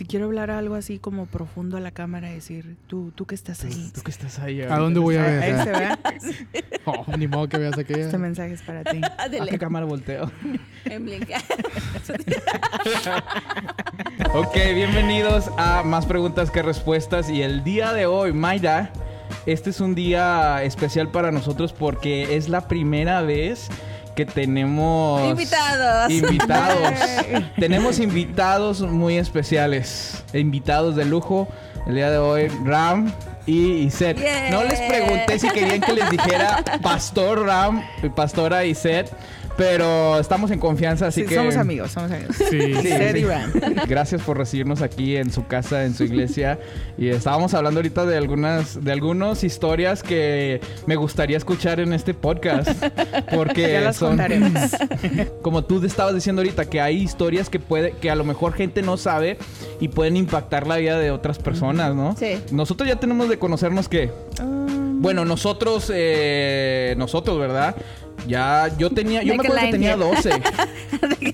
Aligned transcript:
Si 0.00 0.06
quiero 0.06 0.24
hablar 0.24 0.50
algo 0.50 0.76
así 0.76 0.98
como 0.98 1.26
profundo 1.26 1.76
a 1.76 1.80
la 1.80 1.90
cámara 1.90 2.30
decir, 2.30 2.78
tú, 2.86 3.12
tú 3.14 3.26
que 3.26 3.34
estás 3.34 3.62
ahí. 3.64 3.92
Tú 3.94 4.00
que 4.00 4.10
estás 4.10 4.38
ahí. 4.38 4.62
¿A 4.62 4.78
dónde 4.78 4.98
voy 4.98 5.16
a 5.16 5.22
ver? 5.24 5.42
ahí 5.42 5.62
se 5.62 5.72
ve. 5.72 6.64
Oh, 6.86 7.04
ni 7.18 7.28
modo 7.28 7.50
que 7.50 7.58
veas 7.58 7.76
aquella. 7.76 8.06
Este 8.06 8.16
mensaje 8.16 8.54
es 8.54 8.62
para 8.62 8.82
ti. 8.82 9.02
¿A 9.18 9.28
qué 9.28 9.58
cámara 9.58 9.84
volteo? 9.84 10.32
En 10.86 11.04
Blink. 11.04 11.28
ok, 14.32 14.54
bienvenidos 14.74 15.50
a 15.58 15.82
Más 15.82 16.06
Preguntas 16.06 16.50
que 16.50 16.62
Respuestas. 16.62 17.28
Y 17.28 17.42
el 17.42 17.62
día 17.62 17.92
de 17.92 18.06
hoy, 18.06 18.32
Mayra, 18.32 18.94
este 19.44 19.68
es 19.68 19.82
un 19.82 19.94
día 19.94 20.62
especial 20.62 21.10
para 21.10 21.30
nosotros 21.30 21.74
porque 21.74 22.36
es 22.36 22.48
la 22.48 22.68
primera 22.68 23.20
vez 23.20 23.68
que 24.20 24.26
tenemos 24.26 25.30
Invitados. 25.30 26.12
invitados. 26.12 26.92
tenemos 27.58 27.98
invitados 27.98 28.82
muy 28.82 29.16
especiales, 29.16 30.22
invitados 30.34 30.94
de 30.94 31.06
lujo. 31.06 31.48
El 31.86 31.94
día 31.94 32.10
de 32.10 32.18
hoy, 32.18 32.48
Ram 32.62 33.10
y 33.46 33.86
Iset. 33.86 34.18
Yeah. 34.18 34.50
No 34.50 34.62
les 34.64 34.78
pregunté 34.78 35.38
si 35.38 35.48
querían 35.48 35.80
que 35.80 35.94
les 35.94 36.10
dijera 36.10 36.62
Pastor 36.82 37.46
Ram 37.46 37.82
y 38.02 38.10
Pastora 38.10 38.66
Iset, 38.66 39.10
pero 39.56 40.18
estamos 40.18 40.50
en 40.50 40.58
confianza, 40.58 41.08
así 41.08 41.22
Sí, 41.22 41.28
que 41.28 41.34
somos 41.34 41.56
amigos, 41.56 41.90
somos 41.92 42.10
amigos. 42.10 42.36
Sí. 42.36 42.74
Sí. 42.82 43.24
Gracias 43.88 44.22
por 44.22 44.38
recibirnos 44.38 44.82
aquí 44.82 45.16
en 45.16 45.30
su 45.30 45.46
casa, 45.46 45.84
en 45.84 45.94
su 45.94 46.04
iglesia. 46.04 46.58
Y 46.96 47.08
estábamos 47.08 47.54
hablando 47.54 47.78
ahorita 47.80 48.06
de 48.06 48.16
algunas, 48.16 48.82
de 48.82 48.92
algunas 48.92 49.44
historias 49.44 50.02
que 50.02 50.60
me 50.86 50.96
gustaría 50.96 51.36
escuchar 51.36 51.80
en 51.80 51.92
este 51.92 52.14
podcast. 52.14 52.70
Porque 53.34 53.72
Ya 53.72 53.80
las 53.80 53.96
son, 53.96 54.10
contaremos. 54.10 54.70
como 55.42 55.64
tú 55.64 55.80
te 55.80 55.86
estabas 55.86 56.14
diciendo 56.14 56.40
ahorita, 56.42 56.64
que 56.66 56.80
hay 56.80 56.96
historias 56.96 57.48
que 57.50 57.58
puede, 57.58 57.92
que 57.92 58.10
a 58.10 58.14
lo 58.14 58.24
mejor 58.24 58.52
gente 58.54 58.82
no 58.82 58.96
sabe 58.96 59.38
y 59.80 59.88
pueden 59.88 60.16
impactar 60.16 60.66
la 60.66 60.76
vida 60.76 60.98
de 60.98 61.10
otras 61.10 61.38
personas, 61.38 61.94
¿no? 61.94 62.16
Sí. 62.16 62.38
Nosotros 62.50 62.88
ya 62.88 62.96
tenemos 62.96 63.28
de 63.28 63.38
conocernos 63.38 63.88
que, 63.88 64.10
Um, 64.40 65.02
bueno, 65.02 65.24
nosotros, 65.24 65.90
eh, 65.92 66.94
nosotros, 66.96 67.38
¿verdad? 67.38 67.74
Ya, 68.30 68.68
yo 68.78 68.90
tenía, 68.90 69.22
yo 69.22 69.34
me 69.34 69.42
acuerdo 69.42 69.60
que 69.60 69.70
tenía 69.72 69.96
la 69.96 70.04
12. 70.06 70.30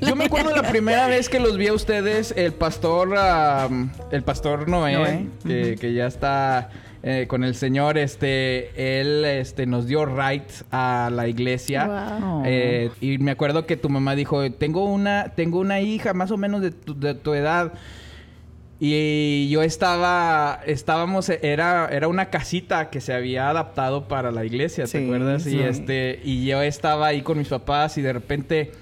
Yo 0.01 0.17
me 0.17 0.25
acuerdo 0.25 0.51
la 0.57 0.63
primera 0.63 1.07
vez 1.09 1.29
que 1.29 1.39
los 1.39 1.57
vi 1.59 1.69
a 1.69 1.75
ustedes, 1.75 2.33
el 2.37 2.55
pastor, 2.55 3.17
am, 3.17 3.93
el 4.11 4.23
pastor 4.23 4.69
Noé, 4.69 4.95
Noé, 4.95 5.27
que, 5.47 5.77
que 5.79 5.93
ya 5.93 6.07
está 6.07 6.71
eh, 7.03 7.27
con 7.29 7.45
el 7.45 7.55
Señor, 7.55 7.99
este, 7.99 9.01
él, 9.01 9.25
este, 9.25 9.67
nos 9.67 9.87
dio 9.87 10.07
right 10.07 10.51
a 10.73 11.11
la 11.13 11.29
iglesia. 11.29 12.19
Wow. 12.21 12.43
Eh, 12.47 12.91
y 13.01 13.19
me 13.19 13.31
acuerdo 13.31 13.67
que 13.67 13.77
tu 13.77 13.89
mamá 13.89 14.17
dijo, 14.17 14.51
tengo 14.51 14.85
una, 14.87 15.33
tengo 15.37 15.61
una 15.61 15.81
hija 15.81 16.15
más 16.15 16.31
o 16.31 16.37
menos 16.37 16.63
de 16.63 16.71
tu, 16.73 16.99
de 16.99 17.15
tu 17.15 17.35
edad. 17.35 17.75
Y 18.79 19.49
yo 19.49 19.63
estaba, 19.63 20.61
estábamos, 20.67 21.31
era, 21.31 21.89
era 21.91 22.09
una 22.09 22.27
casita 22.29 22.91
que 22.91 23.01
se 23.01 23.15
había 23.15 23.49
adaptado 23.49 24.07
para 24.07 24.31
la 24.31 24.45
iglesia, 24.45 24.85
¿te 24.85 24.91
Sí, 24.99 25.05
acuerdas? 25.05 25.45
sí. 25.45 25.57
Y 25.57 25.63
este, 25.63 26.21
y 26.23 26.45
yo 26.47 26.61
estaba 26.61 27.07
ahí 27.07 27.23
con 27.23 27.39
mis 27.39 27.49
papás 27.49 27.97
y 27.97 28.03
de 28.03 28.13
repente, 28.13 28.73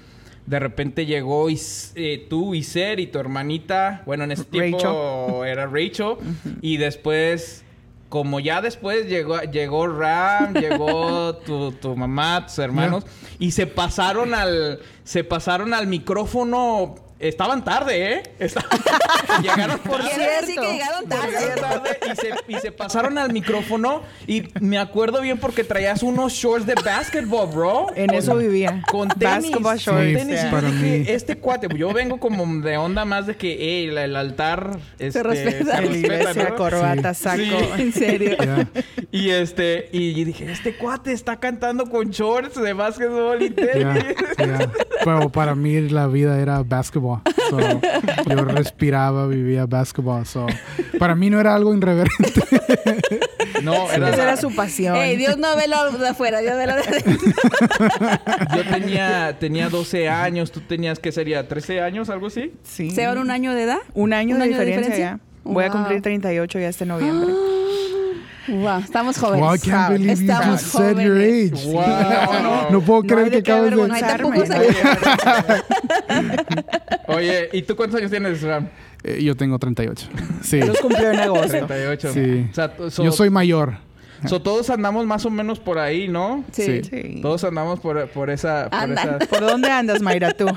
de 0.45 0.59
repente 0.59 1.05
llegó 1.05 1.49
y, 1.49 1.57
eh, 1.95 2.25
tú 2.29 2.55
y 2.55 2.63
Ser 2.63 2.99
y 2.99 3.07
tu 3.07 3.19
hermanita, 3.19 4.03
bueno, 4.05 4.25
en 4.25 4.33
ese 4.33 4.43
tiempo 4.43 5.45
era 5.45 5.65
Rachel, 5.65 6.15
y 6.61 6.75
después, 6.75 7.63
como 8.09 8.41
ya 8.41 8.61
después 8.61 9.07
llegó, 9.07 9.39
llegó 9.43 9.87
Ram, 9.87 10.53
llegó 10.59 11.37
tu, 11.37 11.71
tu 11.71 11.95
mamá, 11.95 12.45
tus 12.47 12.59
hermanos, 12.59 13.05
y 13.39 13.51
se 13.51 13.65
pasaron 13.65 14.33
al, 14.33 14.79
se 15.05 15.23
pasaron 15.23 15.73
al 15.73 15.87
micrófono. 15.87 16.95
Estaban 17.17 17.63
tarde, 17.63 18.13
¿eh? 18.13 18.23
Estaban- 18.39 18.69
Llegaron 19.41 19.79
Por 19.79 19.97
tarde. 20.01 20.09
Quiere 20.15 20.31
decir 20.41 20.45
que 20.47 20.51
cierto. 20.53 20.71
llegaron 20.71 21.05
Llegaron 21.09 21.59
tarde. 21.61 21.99
y 22.11 22.15
se, 22.15 22.29
y 22.49 22.59
se 22.59 22.71
pasaron 22.73 23.17
al 23.17 23.31
micrófono 23.31 24.01
y 24.27 24.43
me 24.59 24.77
acuerdo 24.77 25.21
bien 25.21 25.37
porque 25.37 25.63
traías 25.63 26.03
unos 26.03 26.33
shorts 26.33 26.65
de 26.65 26.75
basketball, 26.75 27.47
bro. 27.53 27.87
En 27.95 28.13
eso 28.13 28.35
vivía. 28.35 28.81
Con 28.91 29.07
tenis. 29.07 29.23
Basketball 29.51 29.63
con 29.63 29.77
shorts. 29.77 30.13
tenis. 30.17 30.39
Y 30.43 30.51
yo 30.51 30.61
dije, 30.61 30.99
mí. 30.99 31.05
este 31.07 31.37
cuate, 31.37 31.67
yo 31.77 31.93
vengo 31.93 32.19
como 32.19 32.45
de 32.61 32.77
onda 32.77 33.05
más 33.05 33.27
de 33.27 33.35
que 33.37 33.55
hey, 33.59 33.87
el, 33.87 33.97
el 33.97 34.15
altar 34.17 34.77
este, 34.99 35.23
respeta. 35.23 35.77
se 35.77 35.83
En 35.83 35.91
la 35.91 35.97
iglesia, 35.97 36.25
respeta, 36.33 36.49
¿no? 36.49 36.55
corbata, 36.57 37.13
saco. 37.13 37.37
Sí. 37.43 37.55
En 37.81 37.93
serio. 37.93 38.37
Y 39.11 39.29
este, 39.29 39.87
y 39.93 40.25
dije, 40.25 40.51
este 40.51 40.75
cuate 40.75 41.13
está 41.13 41.39
cantando 41.39 41.89
con 41.89 42.09
shorts 42.09 42.61
de 42.61 42.73
básquetbol 42.73 43.41
y 43.43 43.49
tenis. 43.51 44.03
Pero 45.05 45.29
para 45.29 45.53
mí 45.53 45.87
la 45.89 46.07
vida 46.07 46.39
era 46.41 46.63
basketball. 46.63 47.21
So, 47.51 47.59
yo 48.27 48.43
respiraba, 48.43 49.27
vivía 49.27 49.67
basketball. 49.67 50.25
So, 50.25 50.47
para 50.97 51.13
mí 51.15 51.29
no 51.29 51.39
era 51.39 51.53
algo 51.53 51.75
irreverente. 51.75 52.41
No, 53.63 53.89
era, 53.91 54.09
Esa 54.09 54.23
era 54.23 54.37
su 54.37 54.53
pasión. 54.53 54.95
Ey, 54.95 55.15
Dios 55.15 55.37
no 55.37 55.55
ve 55.55 55.67
lo 55.67 55.91
de 55.91 56.09
afuera, 56.09 56.39
Dios 56.39 56.57
ve 56.57 56.67
lo 56.67 56.75
de 56.75 56.81
adentro. 56.81 57.31
yo 58.55 58.63
tenía, 58.69 59.37
tenía 59.39 59.69
12 59.69 60.09
años, 60.09 60.51
tú 60.51 60.59
tenías, 60.61 60.99
¿qué 60.99 61.11
sería? 61.11 61.47
¿13 61.47 61.81
años, 61.81 62.09
algo 62.09 62.27
así? 62.27 62.53
Sí. 62.63 62.89
¿Se 62.91 63.05
van 63.05 63.17
un 63.19 63.31
año 63.31 63.53
de 63.53 63.63
edad? 63.63 63.79
Un 63.93 64.13
año, 64.13 64.35
¿Un 64.35 64.39
de, 64.39 64.45
año 64.45 64.57
de 64.57 64.65
diferencia, 64.65 64.93
diferencia? 64.93 65.19
ya. 65.45 65.51
Voy 65.51 65.63
a 65.63 65.69
cumplir 65.69 66.01
38 66.01 66.59
ya 66.59 66.67
este 66.67 66.85
noviembre. 66.85 67.31
Wow, 68.47 68.79
estamos 68.79 69.17
jóvenes. 69.17 69.41
Wow, 69.45 69.55
I 69.55 69.59
can't 69.59 69.93
believe 69.93 70.15
you 70.21 70.31
Estamos 70.31 70.61
just 70.61 70.71
said 70.75 70.97
your 70.99 71.15
jóvenes. 71.15 71.53
age. 71.53 71.65
Wow. 71.67 72.71
No 72.71 72.81
puedo 72.85 73.01
No 73.03 73.07
creer 73.07 73.31
que 73.31 73.37
acabas 73.39 73.71
de... 73.71 73.75
No 73.75 73.93
hay 73.93 74.01
No 77.07 77.15
Oye, 77.15 77.49
¿y 77.53 77.61
tú 77.63 77.75
cuántos 77.75 77.97
años 77.99 78.11
tienes, 78.11 78.41
Ram? 78.41 78.67
Eh, 79.03 79.23
yo 79.23 79.35
tengo 79.35 79.57
38. 79.59 80.07
Sí. 80.41 80.61
Los 80.61 80.79
cumplió 80.79 81.11
en 81.11 81.19
agosto. 81.19 81.47
38. 81.65 82.13
Sí. 82.13 82.47
O 82.51 82.53
sea, 82.53 82.71
so- 82.89 83.03
Yo 83.03 83.11
soy 83.11 83.29
mayor. 83.29 83.77
so 84.27 84.41
todos 84.41 84.69
andamos 84.69 85.05
más 85.05 85.25
o 85.25 85.29
menos 85.29 85.59
por 85.59 85.77
ahí, 85.77 86.07
¿no? 86.07 86.43
Sí. 86.51 86.81
Sí. 86.83 87.19
Todos 87.21 87.43
andamos 87.43 87.79
por, 87.79 88.07
por 88.09 88.29
esa... 88.29 88.69
Por 88.69 88.91
esa... 88.91 89.17
¿Por 89.29 89.41
dónde 89.41 89.69
andas, 89.69 90.01
Mayra, 90.01 90.31
tú? 90.33 90.47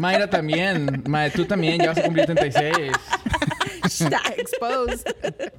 Mayra 0.00 0.28
también. 0.30 1.02
Ma- 1.06 1.28
tú 1.30 1.44
también, 1.44 1.78
ya 1.80 1.88
vas 1.88 1.98
a 1.98 2.02
cumplir 2.02 2.26
36. 2.26 2.72
Está 4.00 4.20
exposed. 4.36 5.06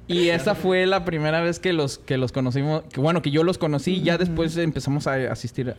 Y 0.06 0.28
esa 0.28 0.54
fue 0.54 0.86
la 0.86 1.04
primera 1.04 1.40
vez 1.40 1.58
que 1.58 1.72
los, 1.72 1.98
que 1.98 2.16
los 2.18 2.32
conocimos. 2.32 2.82
Que, 2.92 3.00
bueno, 3.00 3.22
que 3.22 3.30
yo 3.30 3.42
los 3.44 3.58
conocí. 3.58 4.02
Ya 4.02 4.18
después 4.18 4.56
empezamos 4.56 5.06
a 5.06 5.14
asistir 5.32 5.70
a, 5.70 5.76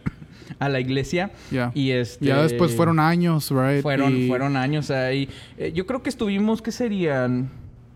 a 0.65 0.69
la 0.69 0.79
iglesia. 0.79 1.31
Ya. 1.51 1.71
Y 1.73 1.91
este... 1.91 2.25
Ya 2.25 2.41
después 2.41 2.75
fueron 2.75 2.99
años, 2.99 3.49
right? 3.51 3.81
Fueron, 3.81 4.15
Y- 4.17 4.27
fueron 4.27 4.57
años 4.57 4.89
ahí. 4.91 5.29
Eh, 5.57 5.71
yo 5.73 5.85
creo 5.85 6.03
que 6.03 6.09
estuvimos, 6.09 6.61
¿qué 6.61 6.71
serían? 6.71 7.49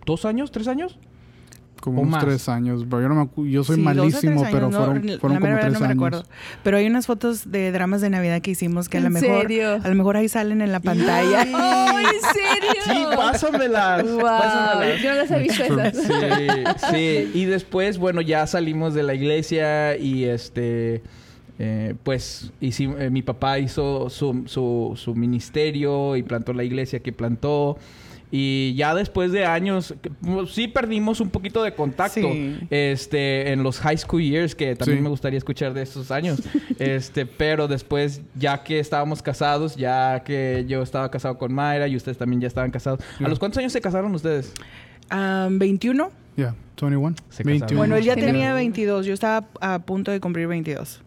¿Dos 0.06 0.25
años? 0.25 0.52
¿Tres 0.52 0.68
años? 0.68 0.97
Como 1.84 2.00
o 2.00 2.02
unos 2.04 2.12
más. 2.14 2.24
tres 2.24 2.48
años, 2.48 2.88
bro. 2.88 3.02
Yo, 3.02 3.10
no 3.10 3.16
me 3.16 3.22
acu- 3.24 3.50
yo 3.50 3.64
soy 3.66 3.76
Sí, 3.76 3.82
malísimo, 3.82 4.40
años, 4.40 4.48
pero 4.54 4.70
no, 4.70 4.78
fueron, 4.78 5.02
fueron 5.20 5.20
como 5.20 5.58
tres 5.60 5.74
no 5.74 5.80
me 5.80 5.86
años. 5.86 5.88
recuerdo. 5.90 6.24
Pero 6.64 6.78
hay 6.78 6.88
unas 6.88 7.08
fotos 7.08 7.52
de 7.52 7.72
dramas 7.74 8.00
de 8.00 8.10
Navidad 8.10 8.42
que 8.42 8.52
hicimos 8.52 8.88
que 8.88 9.00
a 9.00 9.02
lo 9.02 9.08
¿En 9.08 9.14
mejor 9.14 9.42
serio? 9.42 9.74
a 9.84 9.88
lo 9.90 9.96
mejor 9.96 10.16
ahí 10.16 10.30
salen 10.30 10.62
en 10.62 10.72
la 10.72 10.80
pantalla. 10.80 11.46
Oh, 11.54 12.00
¿en 12.00 12.06
serio? 12.06 12.82
Sí, 12.86 13.06
pásamelas. 13.18 14.04
Wow, 14.04 14.22
pásamelas. 14.22 15.02
yo 15.02 15.10
no 15.10 15.16
las 15.18 15.32
he 15.32 15.40
visto 15.40 15.64
esas. 15.64 15.98
Sí, 15.98 16.90
sí. 16.92 17.32
Y 17.34 17.46
después, 17.46 17.98
bueno, 17.98 18.22
ya 18.22 18.48
salimos 18.48 18.94
de 18.94 19.04
la 19.04 19.14
iglesia 19.14 19.98
y 19.98 20.24
este... 20.24 21.02
eh, 21.60 21.96
pues 22.04 22.52
hicim- 22.62 22.96
eh, 22.98 23.10
mi 23.10 23.22
papá 23.24 23.60
hizo 23.60 24.10
su, 24.10 24.44
su, 24.46 24.94
su 24.96 25.16
ministerio 25.16 26.16
y 26.16 26.24
plantó 26.24 26.54
la 26.54 26.64
iglesia 26.64 27.00
que 27.02 27.12
plantó. 27.12 27.78
Y 28.36 28.74
ya 28.76 28.96
después 28.96 29.32
de 29.32 29.46
años, 29.46 29.94
que, 30.02 30.10
pues, 30.10 30.50
sí 30.50 30.68
perdimos 30.68 31.20
un 31.20 31.30
poquito 31.30 31.62
de 31.62 31.76
contacto 31.76 32.20
Sí. 32.32 32.58
este, 32.72 33.52
en 33.52 33.62
los 33.62 33.80
high 33.80 33.96
school 34.00 34.24
years, 34.24 34.56
que 34.56 34.76
también 34.76 34.98
Sí. 34.98 35.04
me 35.04 35.10
gustaría 35.10 35.38
escuchar 35.38 35.72
de 35.76 35.84
esos 35.84 36.10
años. 36.10 36.42
este, 36.80 37.28
pero 37.28 37.68
después, 37.68 38.22
ya 38.34 38.64
que 38.64 38.80
estábamos 38.80 39.22
casados, 39.22 39.76
ya 39.76 40.24
que 40.26 40.66
yo 40.68 40.82
estaba 40.82 41.12
casado 41.12 41.38
con 41.38 41.54
Mayra 41.54 41.88
y 41.88 41.96
ustedes 41.96 42.18
también 42.18 42.42
ya 42.42 42.48
estaban 42.48 42.72
casados. 42.72 43.02
¿A 43.20 43.24
Ya. 43.24 43.28
los 43.28 43.38
cuántos 43.38 43.60
años 43.60 43.72
se 43.72 43.82
casaron 43.82 44.16
ustedes? 44.16 44.52
Ah, 45.12 45.47
21. 45.52 46.09
Yeah, 46.36 46.56
21. 46.82 47.14
Se 47.29 47.44
21. 47.44 47.59
casaron. 47.66 47.78
Bueno, 47.78 47.96
él 47.97 48.03
ya 48.03 48.16
tenía 48.16 48.56
22. 48.56 49.06
Yo 49.06 49.14
estaba 49.14 49.47
a 49.62 49.78
punto 49.78 50.09
de 50.09 50.20
cumplir 50.20 50.47
22. 50.47 51.02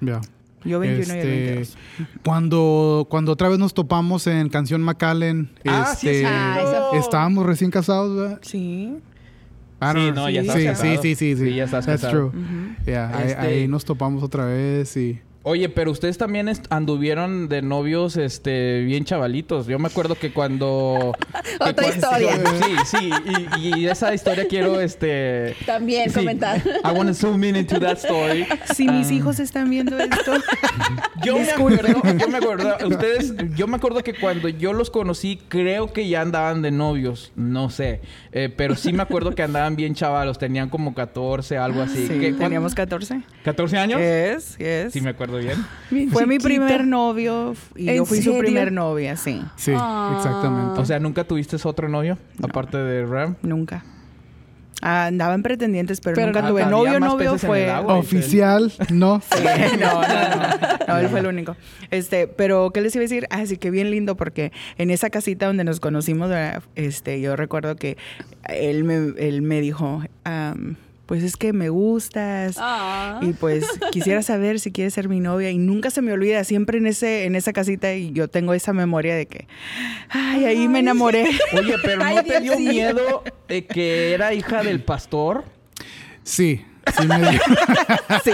Yeah. 0.00 0.20
Yo 0.64 0.78
21 0.78 1.14
y 1.14 1.18
él 1.18 1.26
Este, 1.28 1.44
22. 1.54 1.78
Cuando, 2.24 3.06
cuando 3.10 3.32
otra 3.32 3.48
vez 3.48 3.58
nos 3.58 3.74
topamos 3.74 4.26
en 4.26 4.48
Canción 4.48 4.82
McAllen, 4.82 5.50
Ah, 5.66 5.94
sí, 5.96 6.08
este, 6.08 6.20
es 6.22 6.26
Ah, 6.28 6.90
estábamos 6.94 7.46
recién 7.46 7.70
casados, 7.70 8.16
¿verdad? 8.16 8.38
Sí. 8.42 8.98
Don't 9.80 9.98
Sí, 9.98 10.12
no, 10.12 10.30
ya 10.30 10.42
Sí. 10.42 10.46
estás 10.46 10.60
sí, 10.60 10.64
casado. 10.66 10.92
sí, 10.92 10.98
sí, 11.02 11.14
sí, 11.16 11.36
sí. 11.36 11.44
Sí, 11.50 11.54
ya 11.56 11.64
estás 11.64 11.86
That's 11.86 12.02
casado. 12.02 12.30
true. 12.30 12.40
Ujú. 12.40 12.84
Yeah, 12.86 13.16
ahí- 13.16 13.28
Este- 13.28 13.40
ahí, 13.40 13.68
nos 13.68 13.84
topamos 13.84 14.22
otra 14.22 14.44
vez 14.44 14.96
y 14.96 15.20
Oye, 15.44 15.68
pero 15.68 15.90
ustedes 15.90 16.18
también 16.18 16.48
anduvieron 16.70 17.48
de 17.48 17.62
novios, 17.62 18.16
este, 18.16 18.80
bien 18.84 19.04
chavalitos. 19.04 19.66
Yo 19.66 19.78
me 19.80 19.88
acuerdo 19.88 20.14
que 20.14 20.32
cuando... 20.32 21.12
que 21.64 21.70
Otra 21.70 21.88
historia. 21.88 22.38
Sí, 22.62 22.76
sí. 22.98 23.10
Y, 23.58 23.78
y 23.80 23.86
esa 23.88 24.14
historia 24.14 24.46
quiero, 24.48 24.80
este... 24.80 25.56
También 25.66 26.10
sí, 26.10 26.20
comentar. 26.20 26.58
I 26.58 26.88
want 26.96 27.08
to 27.08 27.14
zoom 27.14 27.42
in 27.42 27.56
into 27.56 27.80
that 27.80 27.96
story. 27.98 28.46
Si 28.74 28.86
mis 28.88 29.08
Ah. 29.08 29.12
hijos 29.14 29.40
están 29.40 29.68
viendo 29.68 29.98
esto, 29.98 30.34
Yo 31.24 31.36
me 31.38 31.50
acuerdo, 31.50 32.00
yo 32.18 32.28
me 32.28 32.38
acuerdo, 32.38 32.76
ustedes, 32.86 33.34
yo 33.56 33.66
me 33.66 33.76
acuerdo 33.76 34.02
que 34.02 34.14
cuando 34.14 34.48
yo 34.48 34.72
los 34.72 34.90
conocí, 34.90 35.40
creo 35.48 35.92
que 35.92 36.08
ya 36.08 36.20
andaban 36.20 36.62
de 36.62 36.70
novios, 36.70 37.32
no 37.36 37.68
sé, 37.70 38.00
Eh, 38.32 38.48
pero 38.56 38.76
sí 38.76 38.92
me 38.92 39.02
acuerdo 39.02 39.34
que 39.34 39.42
andaban 39.42 39.74
bien 39.76 39.94
chavalos, 39.94 40.38
tenían 40.38 40.68
como 40.68 40.94
14, 40.94 41.56
algo 41.58 41.82
así. 41.82 42.06
sí, 42.06 42.18
¿Qué- 42.20 42.32
teníamos 42.32 42.74
14. 42.74 43.20
cuánto- 43.44 43.64
¿14 43.64 43.78
años? 43.78 44.00
Yes, 44.00 44.56
yes. 44.58 44.92
Sí 44.92 45.00
me 45.00 45.10
acuerdo 45.10 45.31
bien. 45.40 45.64
Bien 45.90 46.10
Fue 46.10 46.26
mi 46.26 46.38
primer 46.38 46.86
novio 46.86 47.54
y 47.76 47.88
¿En 47.88 47.96
yo 47.96 48.04
fui 48.04 48.18
serio? 48.18 48.32
su 48.34 48.38
primer 48.38 48.72
novia, 48.72 49.16
sí. 49.16 49.42
Sí, 49.56 49.72
Ah. 49.74 50.14
exactamente. 50.16 50.80
O 50.80 50.84
sea, 50.84 50.98
¿nunca 50.98 51.24
tuviste 51.24 51.56
otro 51.64 51.88
novio? 51.88 52.18
Aparte 52.42 52.76
de 52.78 53.06
Ram. 53.06 53.36
Nunca. 53.42 53.84
Ah, 54.84 55.06
andaban 55.06 55.44
pretendientes, 55.44 56.00
pero, 56.00 56.16
Pero 56.16 56.26
nunca 56.28 56.42
no- 56.42 56.48
tuve 56.48 56.66
novio, 56.66 56.98
novio 56.98 57.38
fue. 57.38 57.70
agua. 57.70 57.94
Oficial, 57.94 58.72
no. 58.90 59.20
Sí, 59.32 59.44
no, 59.78 60.02
no, 60.02 60.08
no, 60.08 60.86
no, 60.88 60.96
él 60.98 61.08
fue 61.08 61.20
el 61.20 61.26
único. 61.28 61.56
Este, 61.92 62.26
pero 62.26 62.70
¿qué 62.72 62.80
les 62.80 62.92
iba 62.96 63.02
a 63.02 63.04
decir? 63.04 63.28
Así 63.30 63.58
que 63.58 63.70
bien 63.70 63.92
lindo 63.92 64.16
porque 64.16 64.50
en 64.78 64.90
esa 64.90 65.08
casita 65.08 65.46
donde 65.46 65.62
nos 65.62 65.78
conocimos, 65.78 66.32
este, 66.74 67.20
yo 67.20 67.36
recuerdo 67.36 67.76
que 67.76 67.96
él 68.48 68.82
me, 68.82 69.12
él 69.18 69.42
me 69.42 69.60
dijo, 69.60 70.02
pues 71.12 71.24
es 71.24 71.36
que 71.36 71.52
me 71.52 71.68
gustas. 71.68 72.56
Ah. 72.58 73.20
Y 73.20 73.34
pues 73.34 73.66
quisiera 73.92 74.22
saber 74.22 74.58
si 74.60 74.72
quieres 74.72 74.94
ser 74.94 75.10
mi 75.10 75.20
novia 75.20 75.50
y 75.50 75.58
nunca 75.58 75.90
se 75.90 76.00
me 76.00 76.10
olvida, 76.10 76.42
siempre 76.42 76.78
en 76.78 76.86
ese 76.86 77.26
en 77.26 77.34
esa 77.34 77.52
casita 77.52 77.92
y 77.92 78.12
yo 78.12 78.28
tengo 78.28 78.54
esa 78.54 78.72
memoria 78.72 79.14
de 79.14 79.26
que 79.26 79.46
ay, 80.08 80.46
ahí 80.46 80.68
me 80.68 80.78
enamoré. 80.78 81.26
Oye, 81.52 81.74
pero 81.82 81.98
¿no 81.98 82.06
Ay, 82.06 82.24
te 82.26 82.40
dio 82.40 82.56
sí. 82.56 82.66
miedo 82.66 83.24
eh, 83.50 83.66
que 83.66 84.14
era 84.14 84.32
hija 84.32 84.62
del 84.62 84.82
pastor? 84.82 85.44
Sí, 86.22 86.64
sí 86.98 87.06
me 87.06 87.18
dio, 87.18 87.40
Sí. 88.24 88.30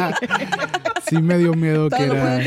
sí 1.08 1.20
me 1.20 1.36
dio 1.36 1.54
miedo 1.54 1.88
Todo 1.90 1.98
que 1.98 2.04
era, 2.04 2.40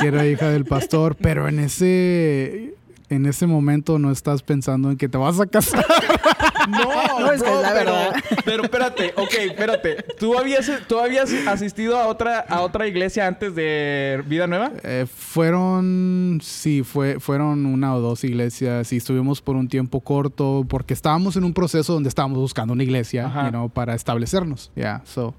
que 0.00 0.06
era 0.06 0.26
hija 0.26 0.48
del 0.48 0.64
pastor, 0.64 1.14
pero 1.20 1.46
en 1.46 1.58
ese 1.58 2.72
en 3.10 3.26
ese 3.26 3.46
momento 3.46 3.98
no 3.98 4.10
estás 4.10 4.42
pensando 4.42 4.90
en 4.90 4.96
que 4.96 5.08
te 5.08 5.18
vas 5.18 5.38
a 5.40 5.46
casar. 5.46 5.84
No, 6.68 7.20
No, 7.20 7.32
es 7.32 7.40
la 7.40 7.72
pero, 7.72 7.92
verdad. 7.92 8.14
pero 8.44 8.62
espérate, 8.64 9.14
ok, 9.16 9.32
espérate. 9.48 9.96
¿Tú 10.18 10.38
habías, 10.38 10.70
¿Tú 10.86 10.98
habías 10.98 11.32
asistido 11.48 11.96
a 11.98 12.06
otra, 12.06 12.38
a 12.40 12.60
otra 12.60 12.86
iglesia 12.86 13.26
antes 13.26 13.54
de 13.54 14.22
Vida 14.26 14.46
Nueva? 14.46 14.70
Eh, 14.84 15.06
fueron, 15.12 16.38
sí, 16.42 16.82
fue, 16.82 17.18
fueron 17.18 17.64
una 17.64 17.94
o 17.94 18.00
dos 18.00 18.24
iglesias 18.24 18.92
y 18.92 18.98
estuvimos 18.98 19.40
por 19.40 19.56
un 19.56 19.68
tiempo 19.68 20.00
corto 20.02 20.64
porque 20.68 20.92
estábamos 20.92 21.34
en 21.36 21.44
un 21.44 21.54
proceso 21.54 21.94
donde 21.94 22.10
estábamos 22.10 22.38
buscando 22.38 22.74
una 22.74 22.82
iglesia, 22.84 23.32
you 23.44 23.50
know, 23.50 23.68
para 23.70 23.94
establecernos. 23.94 24.70
Ya, 24.76 25.00
so, 25.06 25.34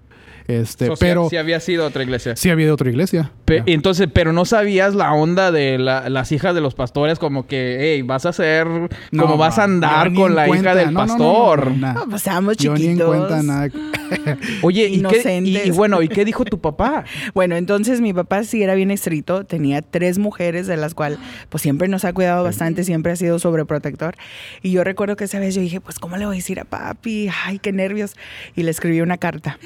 este, 0.60 0.90
pero 1.00 1.30
sí 1.30 1.38
había 1.38 1.60
sido 1.60 1.86
otra 1.86 2.04
iglesia. 2.04 2.36
sí 2.36 2.50
había 2.50 2.66
de 2.68 2.72
otra 2.72 2.90
iglesia. 2.90 3.32
Pe-. 3.46 3.64
Entonces, 3.66 4.08
pero 4.14 4.34
no 4.34 4.46
sabías 4.46 4.96
la 4.96 5.14
onda 5.14 5.52
de 5.52 5.78
la- 5.78 6.10
las 6.10 6.32
hijas 6.32 6.54
de 6.56 6.62
los 6.62 6.76
pastores, 6.76 7.20
como 7.20 7.48
que, 7.48 7.78
hey, 7.80 8.02
vas 8.02 8.26
a 8.26 8.34
ser, 8.34 8.68
No, 9.12 9.24
como 9.24 9.38
vas 9.38 9.58
a 9.60 9.64
andar 9.64 10.14
con 10.14 10.36
la 10.36 10.48
cuenta. 10.48 10.70
hija 10.72 10.76
del 10.76 10.94
No, 10.94 11.06
no, 11.06 11.06
no, 11.06 11.18
pastor. 11.18 11.66
no, 11.66 11.72
no, 11.72 11.78
nada. 11.78 11.94
No, 11.94 12.06
pues 12.06 12.16
estábamos 12.22 12.58
Yo 12.58 12.76
chiquitos. 12.76 12.96
ni 12.98 13.02
en 13.02 13.08
cuenta 13.28 13.44
nada. 13.44 13.70
Oye, 14.62 14.88
¿y, 14.90 15.02
qué, 15.04 15.42
y 15.44 15.72
bueno, 15.72 16.02
¿y 16.02 16.08
qué 16.10 16.26
dijo 16.26 16.44
tu 16.46 16.60
papá? 16.60 17.06
Bueno, 17.34 17.56
entonces 17.56 18.02
mi 18.02 18.14
papá 18.14 18.44
sí 18.44 18.62
era 18.62 18.76
bien 18.76 18.92
estricto, 18.92 19.46
tenía 19.46 19.82
tres 19.82 20.18
mujeres 20.20 20.68
de 20.68 20.76
las 20.78 20.94
cuales 20.94 21.18
pues 21.50 21.62
siempre 21.62 21.88
nos 21.88 22.04
ha 22.06 22.14
cuidado 22.14 22.44
bastante, 22.44 22.84
siempre 22.84 23.12
ha 23.12 23.16
sido 23.16 23.40
sobreprotector. 23.40 24.16
Y 24.62 24.72
yo 24.72 24.84
recuerdo 24.84 25.16
que 25.16 25.24
esa 25.26 25.40
vez 25.40 25.56
yo 25.56 25.62
dije, 25.62 25.80
pues 25.82 25.98
¿cómo 26.00 26.18
le 26.18 26.26
voy 26.26 26.36
a 26.36 26.38
decir 26.38 26.60
a 26.60 26.66
papi? 26.66 27.30
Ay, 27.46 27.60
qué 27.60 27.72
nervios. 27.72 28.16
Y 28.56 28.64
le 28.64 28.72
escribí 28.72 29.02
una 29.02 29.18
carta. 29.18 29.58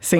Sí, 0.00 0.18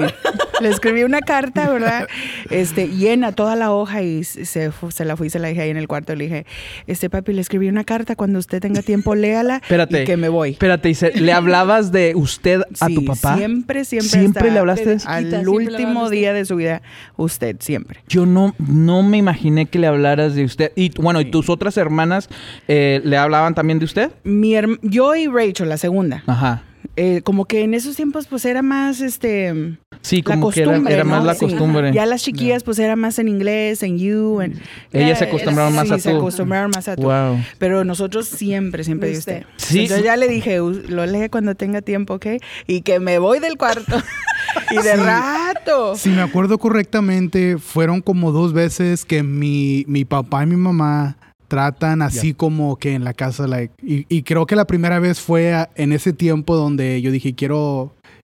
le 0.61 0.69
escribí 0.69 1.03
una 1.05 1.21
carta, 1.21 1.71
¿verdad? 1.71 2.07
Este, 2.51 2.89
llena 2.89 3.33
toda 3.33 3.57
la 3.57 3.73
hoja 3.73 4.03
y 4.03 4.25
se, 4.25 4.71
la 5.05 5.17
fui, 5.17 5.31
se 5.31 5.39
la 5.39 5.49
dejé 5.49 5.63
ahí 5.63 5.71
en 5.71 5.77
el 5.77 5.87
cuarto. 5.89 6.15
Le 6.15 6.25
dije, 6.25 6.47
este 6.87 7.09
papi, 7.11 7.33
le 7.33 7.41
escribí 7.41 7.69
una 7.69 7.85
carta, 7.85 8.17
cuando 8.17 8.39
usted 8.39 8.61
tenga 8.61 8.83
tiempo, 8.83 9.15
léala 9.15 9.57
Espérate. 9.57 10.03
y 10.03 10.05
que 10.07 10.17
me 10.17 10.29
voy. 10.29 10.51
Espérate, 10.53 10.89
y 10.91 10.95
se- 10.95 11.13
¿le 11.21 11.33
hablabas 11.33 11.93
de 11.93 12.13
usted 12.17 12.63
a 12.81 12.87
Sí, 12.87 12.95
tu 12.95 13.05
papá? 13.05 13.37
Siempre, 13.37 13.85
siempre. 13.85 14.09
¿Siempre 14.11 14.51
le 14.51 14.59
hablaste? 14.59 14.97
Chiquita, 14.97 15.13
Al 15.15 15.25
siempre 15.25 15.43
le 15.45 15.49
último 15.51 15.89
hablaste. 16.01 16.17
día 16.17 16.33
de 16.33 16.45
su 16.45 16.57
vida, 16.57 16.83
usted, 17.17 17.57
siempre. 17.61 18.01
Yo 18.09 18.27
no, 18.27 18.55
no 18.59 19.03
me 19.03 19.19
imaginé 19.19 19.67
que 19.67 19.79
le 19.79 19.87
hablaras 19.87 20.35
de 20.35 20.45
usted. 20.45 20.73
Y 20.77 20.91
bueno, 21.01 21.21
¿y 21.21 21.31
tus 21.31 21.49
otras 21.51 21.77
hermanas 21.77 22.29
eh, 22.69 23.01
le 23.05 23.17
hablaban 23.17 23.55
también 23.55 23.79
de 23.79 23.85
usted? 23.85 24.11
Mi 24.25 24.55
yo 24.83 25.15
y 25.15 25.27
Rachel, 25.27 25.69
la 25.69 25.77
segunda. 25.77 26.23
Ajá. 26.27 26.63
Eh, 26.97 27.21
como 27.23 27.45
que 27.45 27.63
en 27.63 27.75
esos 27.75 27.95
tiempos, 27.97 28.27
pues 28.27 28.45
era 28.45 28.63
más 28.63 29.01
este. 29.01 29.77
Sí, 30.03 30.23
la 30.25 30.35
como 30.35 30.51
que 30.51 30.61
era, 30.61 30.71
costumbre. 30.73 30.95
era 30.95 31.05
más 31.05 31.25
la 31.25 31.35
Sí. 31.35 31.41
costumbre. 31.47 31.93
Ya 31.93 32.07
las 32.07 32.23
chiquillas, 32.23 32.63
pues 32.63 32.79
era 32.79 32.97
más 32.97 33.19
en 33.19 33.29
inglés, 33.29 33.83
en 33.83 33.99
you. 33.99 34.41
En, 34.41 34.61
Ellas 34.93 35.19
se 35.19 35.25
acostumbraron 35.27 35.75
más 35.75 35.89
sí, 35.89 35.95
a 35.95 35.99
se 35.99 36.11
tú. 36.11 36.17
acostumbraron 36.19 36.71
más 36.75 36.89
a 36.89 36.97
tú. 36.97 37.03
Wow. 37.03 37.39
Pero 37.59 37.85
nosotros 37.85 38.27
siempre, 38.27 38.83
siempre 38.85 39.11
de 39.11 39.19
Usted. 39.19 39.43
Sí. 39.57 39.81
Entonces 39.83 40.05
ya 40.05 40.17
le 40.17 40.29
dije, 40.29 40.61
"U- 40.61 40.83
lo 40.89 41.05
lee 41.07 41.29
cuando 41.31 41.55
tenga 41.55 41.83
tiempo, 41.83 42.15
¿ok? 42.15 42.27
Y 42.67 42.83
que 42.83 42.99
me 43.01 43.19
voy 43.19 43.39
del 43.41 43.57
cuarto. 43.57 43.97
y 44.71 44.77
de 44.77 44.97
rato. 44.97 45.97
Si 45.97 46.09
me 46.11 46.23
acuerdo 46.23 46.59
correctamente, 46.59 47.59
fueron 47.59 48.01
como 48.01 48.33
dos 48.33 48.53
veces 48.53 49.05
que 49.05 49.23
mi, 49.23 49.85
mi 49.89 50.05
papá 50.05 50.45
y 50.45 50.47
mi 50.47 50.57
mamá 50.57 51.17
tratan 51.49 52.03
así 52.03 52.35
como 52.35 52.77
que 52.77 52.95
en 52.95 53.05
la 53.05 53.15
casa, 53.15 53.47
like, 53.47 53.73
y, 53.83 54.07
y 54.09 54.23
creo 54.23 54.47
que 54.47 54.57
la 54.57 54.67
primera 54.67 54.99
vez 55.01 55.21
fue 55.21 55.53
a- 55.55 55.71
en 55.77 55.93
ese 55.93 56.13
tiempo 56.13 56.57
donde 56.57 57.01
yo 57.03 57.11
dije, 57.11 57.35
quiero, 57.35 57.93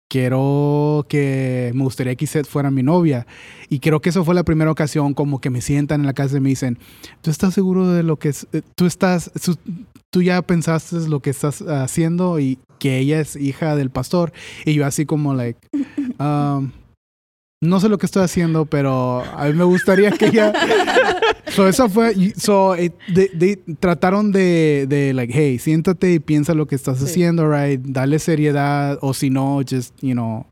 quiero 0.09 1.05
que 1.07 1.71
me 1.73 1.83
gustaría 1.83 2.15
que 2.15 2.27
Seth 2.27 2.45
fuera 2.47 2.69
mi 2.71 2.83
novia. 2.83 3.25
Y 3.69 3.79
creo 3.79 4.01
que 4.01 4.09
eso 4.09 4.25
fue 4.25 4.35
la 4.35 4.43
primera 4.43 4.69
ocasión 4.71 5.13
como 5.13 5.39
que 5.39 5.49
me 5.49 5.61
sientan 5.61 6.01
en 6.01 6.05
la 6.07 6.13
casa 6.13 6.37
y 6.37 6.41
me 6.41 6.49
dicen, 6.49 6.77
¿tú 7.21 7.31
estás 7.31 7.53
seguro 7.53 7.87
de 7.93 8.03
lo 8.03 8.17
que 8.19 8.29
es? 8.29 8.47
eh, 8.53 8.61
¿Tú 8.75 8.85
estás, 8.85 9.31
su- 9.35 9.57
tú 10.09 10.21
ya 10.21 10.41
pensaste 10.41 10.97
lo 11.07 11.21
que 11.21 11.29
estás 11.29 11.61
haciendo 11.61 12.39
y 12.39 12.59
que 12.79 12.97
ella 12.99 13.21
es 13.21 13.35
hija 13.37 13.75
del 13.77 13.89
pastor? 13.89 14.33
Y 14.65 14.73
yo 14.73 14.85
así 14.85 15.05
como, 15.05 15.33
like, 15.33 15.57
um, 16.19 16.71
no 17.61 17.79
sé 17.79 17.89
lo 17.89 17.97
que 17.97 18.05
estoy 18.07 18.23
haciendo, 18.23 18.65
pero 18.65 19.23
a 19.23 19.45
mí 19.45 19.53
me 19.53 19.63
gustaría 19.63 20.11
que 20.11 20.27
ella... 20.27 20.53
So, 21.51 21.67
esa 21.67 21.89
fue... 21.89 22.13
So, 22.37 22.75
eh, 22.75 22.93
de- 23.13 23.29
de- 23.33 23.59
trataron 23.79 24.31
de, 24.31 24.85
de, 24.87 25.13
like, 25.13 25.33
hey, 25.35 25.59
siéntate 25.59 26.13
y 26.13 26.19
piensa 26.19 26.53
lo 26.53 26.65
que 26.65 26.75
estás 26.75 26.99
Sí. 26.99 27.03
haciendo, 27.05 27.51
right? 27.51 27.81
Dale 27.81 28.19
seriedad, 28.19 28.97
o 29.01 29.13
si 29.13 29.29
no, 29.29 29.59
just, 29.69 29.93
you 30.01 30.13
know... 30.13 30.45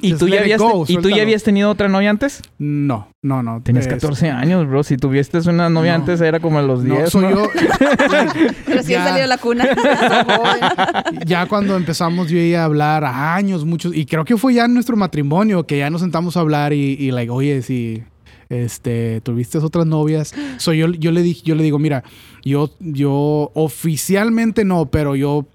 ¿Y 0.00 0.14
tú, 0.14 0.28
ya 0.28 0.40
habías, 0.42 0.60
go, 0.60 0.84
¿Y 0.86 0.96
tú 0.98 1.10
ya 1.10 1.22
habías 1.22 1.42
tenido 1.42 1.70
otra 1.70 1.88
novia 1.88 2.10
antes? 2.10 2.40
No, 2.58 3.08
no, 3.20 3.42
no. 3.42 3.60
Tenías 3.62 3.86
es- 3.86 3.92
14 3.92 4.30
años, 4.30 4.64
bro. 4.68 4.84
Si 4.84 4.96
tuviste 4.96 5.38
una 5.50 5.68
novia 5.68 5.92
No. 5.92 5.96
antes 6.04 6.20
era 6.20 6.38
como 6.38 6.60
a 6.60 6.62
los 6.62 6.84
10, 6.84 7.00
No, 7.00 7.06
soy 7.10 7.22
¿no? 7.24 7.30
yo... 7.30 7.50
Recién 8.68 9.00
Ya. 9.00 9.04
salió 9.08 9.22
de 9.22 9.26
la 9.26 9.38
cuna. 9.38 9.66
ya 11.26 11.46
cuando 11.46 11.76
empezamos 11.76 12.28
yo 12.30 12.36
y 12.38 12.42
ella 12.42 12.62
a 12.62 12.64
hablar 12.66 13.04
a 13.04 13.34
años, 13.34 13.64
muchos, 13.64 13.92
y 13.94 14.06
creo 14.06 14.24
que 14.24 14.36
fue 14.36 14.54
ya 14.54 14.66
en 14.66 14.74
nuestro 14.74 14.96
matrimonio 14.96 15.66
que 15.66 15.78
ya 15.78 15.90
nos 15.90 16.02
sentamos 16.02 16.36
a 16.36 16.40
hablar 16.40 16.72
y, 16.72 16.92
y 16.98 17.10
like, 17.10 17.30
oye, 17.30 17.62
si 17.62 18.04
este, 18.50 19.20
tuviste 19.22 19.58
otras 19.58 19.86
novias. 19.86 20.32
So, 20.58 20.72
yo, 20.72 20.86
yo 20.92 21.10
le 21.10 21.22
dije, 21.22 21.42
yo 21.44 21.56
le 21.56 21.64
digo, 21.64 21.80
mira, 21.80 22.04
yo, 22.44 22.70
yo 22.78 23.50
oficialmente 23.54 24.64
no, 24.64 24.86
pero 24.86 25.16
yo 25.16 25.46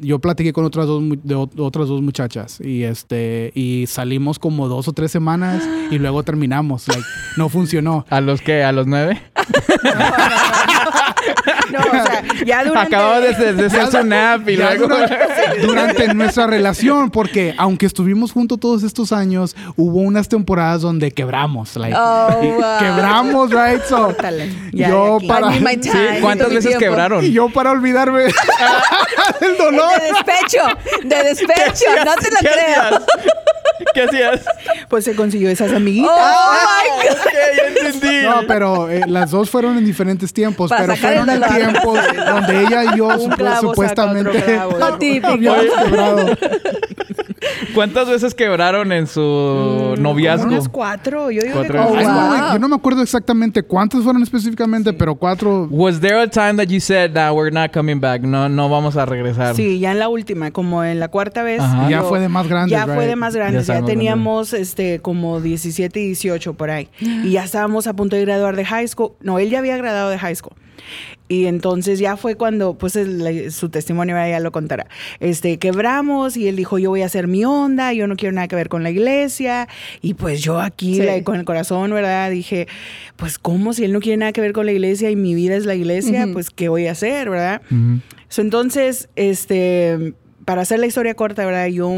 yo 0.00 0.18
platiqué 0.18 0.52
con 0.52 0.64
otras 0.64 0.86
dos 0.86 1.02
de 1.22 1.36
ot- 1.36 1.58
otras 1.58 1.88
dos 1.88 2.02
muchachas 2.02 2.60
y 2.60 2.82
este 2.82 3.52
y 3.54 3.86
salimos 3.86 4.38
como 4.38 4.68
dos 4.68 4.86
o 4.88 4.92
tres 4.92 5.10
semanas 5.10 5.66
y 5.90 5.98
luego 5.98 6.22
terminamos 6.22 6.86
no 7.36 7.48
funcionó 7.48 8.04
¿A 8.10 8.20
los 8.20 8.40
qué? 8.42 8.62
¿A 8.64 8.72
los 8.72 8.86
9? 8.86 9.20
No, 11.70 11.78
o 11.78 12.04
sea, 12.04 12.22
ya 12.44 12.64
durante... 12.64 12.96
Acababa 12.96 13.20
de, 13.20 13.34
de, 13.34 13.52
de 13.54 13.66
hacer 13.66 13.86
su 13.86 14.04
nap 14.04 14.48
y 14.48 14.56
luego... 14.56 14.88
durante, 14.88 15.16
durante 15.62 16.14
nuestra 16.14 16.46
relación, 16.46 17.10
porque 17.10 17.54
aunque 17.58 17.86
estuvimos 17.86 18.32
juntos 18.32 18.58
todos 18.58 18.82
estos 18.82 19.12
años, 19.12 19.54
hubo 19.76 20.00
unas 20.00 20.28
temporadas 20.28 20.82
donde 20.82 21.12
quebramos, 21.12 21.76
like, 21.76 21.96
Oh, 21.96 22.28
wow. 22.42 22.78
quebramos, 22.78 23.50
right? 23.50 23.82
So, 23.88 24.06
Córtale, 24.06 24.50
ya 24.72 24.88
yo 24.88 25.18
para- 25.28 25.52
Sí, 25.52 25.90
¿Cuántas 26.20 26.48
veces 26.48 26.62
tiempo. 26.76 26.78
quebraron? 26.80 27.24
y 27.24 27.32
yo 27.32 27.48
para 27.50 27.70
olvidarme 27.70 28.22
del 29.40 29.56
dolor. 29.58 29.90
De 30.00 30.06
despecho, 30.08 30.62
de 31.04 31.22
despecho, 31.24 31.86
no 32.04 32.14
te 32.14 32.30
lo 32.30 32.36
¿Qué 32.40 32.48
creo. 32.48 33.04
¿Qué 33.94 34.02
hacías? 34.02 34.44
Pues 34.88 35.04
se 35.04 35.14
consiguió 35.14 35.50
esas 35.50 35.72
amiguitas. 35.72 36.10
Oh 36.12 36.52
my 36.52 37.08
God. 37.08 37.16
Ok, 37.20 37.32
ya 37.56 37.66
entendí. 37.88 38.22
No, 38.22 38.42
pero 38.46 38.88
eh, 38.90 39.02
las 39.06 39.30
dos 39.30 39.50
fueron 39.50 39.76
en 39.78 39.84
diferentes 39.84 40.32
tiempos, 40.32 40.70
Para 40.70 40.82
pero 40.82 40.96
fueron 40.96 41.28
en 41.30 41.42
tiempos 41.42 41.98
donde 42.26 42.60
ella 42.62 42.84
y 42.94 42.98
yo 42.98 43.08
Un 43.08 43.30
supu- 43.30 43.36
clavo 43.36 43.54
saca 43.56 43.60
supuestamente 43.60 44.30
otro 44.30 44.44
clavo. 44.44 44.78
Lo 44.78 44.98
típico. 44.98 45.28
habíamos 45.28 45.64
quebrado. 45.84 46.26
¿Cuántas 47.74 48.08
veces 48.08 48.34
quebraron 48.34 48.92
en 48.92 49.06
su 49.06 49.20
Mm, 49.96 50.02
noviazgo? 50.02 50.48
Unas 50.48 50.68
cuatro. 50.68 51.30
Yo 51.30 51.42
digo 51.42 51.54
Cuatro 51.56 51.72
que. 51.72 51.78
Oh, 51.78 52.00
no, 52.02 52.28
wow. 52.28 52.52
Yo 52.52 52.58
no 52.58 52.68
me 52.68 52.76
acuerdo 52.76 53.02
exactamente 53.02 53.62
cuántos 53.62 54.04
fueron 54.04 54.22
específicamente, 54.22 54.92
pero 54.92 55.14
cuatro. 55.14 55.66
Was 55.70 56.00
there 56.00 56.20
a 56.20 56.28
time 56.28 56.54
that 56.56 56.66
you 56.68 56.80
said, 56.80 57.12
nah, 57.12 57.32
we're 57.32 57.50
not 57.50 57.72
coming 57.72 58.00
back? 58.00 58.22
No, 58.22 58.48
no 58.48 58.68
vamos 58.68 58.96
a 58.96 59.06
regresar. 59.06 59.54
Sí, 59.56 59.78
ya 59.78 59.92
en 59.92 59.98
la 59.98 60.08
última, 60.08 60.50
como 60.50 60.84
en 60.84 61.00
la 61.00 61.08
cuarta 61.08 61.42
vez. 61.42 61.60
Ajá. 61.60 61.88
Ya 61.88 61.98
yo- 62.02 62.08
fue 62.08 62.20
de 62.20 62.28
más 62.28 62.46
grandes, 62.46 62.70
Ya 62.78 62.84
fue 62.84 62.96
right? 62.96 63.06
de 63.08 63.16
más 63.16 63.34
Ya 63.34 63.40
grandes. 63.40 63.66
Ya, 63.66 63.74
grandes. 63.74 63.94
teníamos 63.94 64.52
este 64.52 65.00
como 65.00 65.40
17 65.40 66.00
y 66.00 66.06
18 66.06 66.54
por 66.54 66.70
ahí. 66.70 66.88
Y 67.00 67.30
ya 67.32 67.44
estábamos 67.44 67.86
a 67.86 67.94
punto 67.94 68.16
de 68.16 68.22
graduar 68.22 68.56
de 68.56 68.64
high 68.64 68.86
school. 68.88 69.12
No, 69.20 69.38
él 69.38 69.50
ya 69.50 69.58
había 69.60 69.76
graduado 69.76 70.10
de 70.10 70.18
high 70.18 70.34
school. 70.36 70.54
Y 71.30 71.46
entonces 71.46 72.00
ya 72.00 72.16
fue 72.16 72.34
cuando, 72.34 72.74
pues 72.74 72.96
el- 72.96 73.52
su 73.52 73.68
testimonio 73.68 74.16
ya 74.16 74.40
lo 74.40 74.50
contará. 74.50 74.88
Este, 75.20 75.58
quebramos 75.60 76.36
y 76.36 76.48
él 76.48 76.56
dijo, 76.56 76.76
yo 76.78 76.90
voy 76.90 77.02
a 77.02 77.06
hacer 77.06 77.28
mi 77.28 77.44
onda, 77.44 77.92
yo 77.92 78.08
no 78.08 78.16
quiero 78.16 78.34
nada 78.34 78.48
que 78.48 78.56
ver 78.56 78.68
con 78.68 78.82
la 78.82 78.90
iglesia. 78.90 79.68
Y 80.02 80.14
pues 80.14 80.42
yo 80.42 80.60
aquí, 80.60 80.96
Sí. 80.96 81.02
la- 81.02 81.22
con 81.22 81.36
el 81.38 81.44
corazón, 81.44 81.92
¿verdad? 81.92 82.32
Dije, 82.32 82.66
pues 83.14 83.38
¿cómo 83.38 83.72
si 83.74 83.84
él 83.84 83.92
no 83.92 84.00
quiere 84.00 84.16
nada 84.16 84.32
que 84.32 84.40
ver 84.40 84.52
con 84.52 84.66
la 84.66 84.72
iglesia 84.72 85.08
y 85.08 85.14
mi 85.14 85.36
vida 85.36 85.54
es 85.54 85.66
la 85.66 85.76
iglesia? 85.76 86.26
Pues 86.32 86.50
¿qué 86.50 86.68
voy 86.68 86.88
a 86.88 86.92
hacer, 86.92 87.30
verdad? 87.30 87.62
So, 88.28 88.42
entonces, 88.42 89.08
este, 89.14 90.14
para 90.44 90.62
hacer 90.62 90.80
la 90.80 90.86
historia 90.86 91.14
corta, 91.14 91.46
¿verdad? 91.46 91.66
Yo 91.68 91.88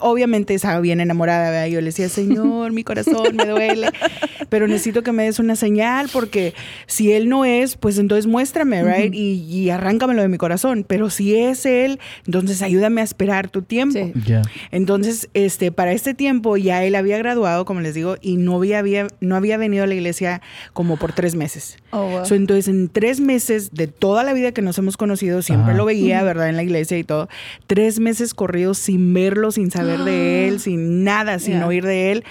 obviamente 0.00 0.54
estaba 0.54 0.80
bien 0.80 1.00
enamorada, 1.00 1.50
¿verdad? 1.50 1.66
Yo 1.66 1.80
le 1.80 1.86
decía, 1.86 2.08
Señor, 2.08 2.72
mi 2.72 2.84
corazón 2.84 3.34
me 3.36 3.46
duele, 3.46 3.88
pero 4.48 4.68
necesito 4.68 5.02
que 5.02 5.10
me 5.12 5.24
des 5.24 5.38
una 5.40 5.56
señal 5.56 6.08
porque 6.12 6.54
si 6.86 7.12
Él 7.12 7.28
no 7.28 7.44
es, 7.44 7.76
pues 7.76 7.98
entonces 7.98 8.26
muéstrame, 8.26 8.82
¿right? 8.84 9.12
y, 9.12 9.42
y 9.44 9.70
arráncamelo 9.70 10.22
de 10.22 10.28
mi 10.28 10.38
corazón, 10.38 10.84
pero 10.86 11.10
si 11.10 11.34
es 11.36 11.66
Él, 11.66 11.98
entonces 12.26 12.62
ayúdame 12.62 13.00
a 13.00 13.04
esperar 13.04 13.48
tu 13.50 13.62
tiempo. 13.62 13.98
Sí. 14.24 14.34
Entonces, 14.70 15.28
este, 15.34 15.72
para 15.72 15.92
este 15.92 16.14
tiempo 16.14 16.56
ya 16.56 16.84
él 16.84 16.94
había 16.94 17.18
graduado, 17.18 17.64
como 17.64 17.80
les 17.80 17.94
digo, 17.94 18.16
y 18.20 18.36
no 18.36 18.56
había, 18.56 18.78
había- 18.78 19.08
no 19.20 19.34
había 19.36 19.56
venido 19.56 19.84
a 19.84 19.86
la 19.86 19.94
iglesia 19.94 20.42
como 20.72 20.96
por 20.96 21.12
tres 21.12 21.34
meses. 21.34 21.76
Oh, 21.90 22.02
wow. 22.08 22.24
So, 22.26 22.34
entonces, 22.34 22.68
en 22.68 22.88
tres 22.88 23.20
meses 23.20 23.70
de 23.72 23.86
toda 23.88 24.22
la 24.22 24.32
vida 24.32 24.52
que 24.52 24.62
nos 24.62 24.78
hemos 24.78 24.96
conocido, 24.96 25.42
siempre 25.42 25.74
lo 25.74 25.84
veía, 25.84 26.22
¿verdad? 26.22 26.48
En 26.48 26.56
la 26.56 26.62
iglesia 26.62 26.98
y 26.98 27.04
todo. 27.04 27.28
Tres 27.66 27.98
meses 27.98 28.34
corridos 28.34 28.78
sin 28.78 29.12
verlo, 29.12 29.50
sin 29.50 29.70
saber 29.70 29.87
de 29.96 30.48
él, 30.48 30.60
sin 30.60 31.04
nada, 31.04 31.38
sin 31.38 31.54
Yeah. 31.58 31.66
oír 31.66 31.84
de 31.84 32.12
él. 32.12 32.24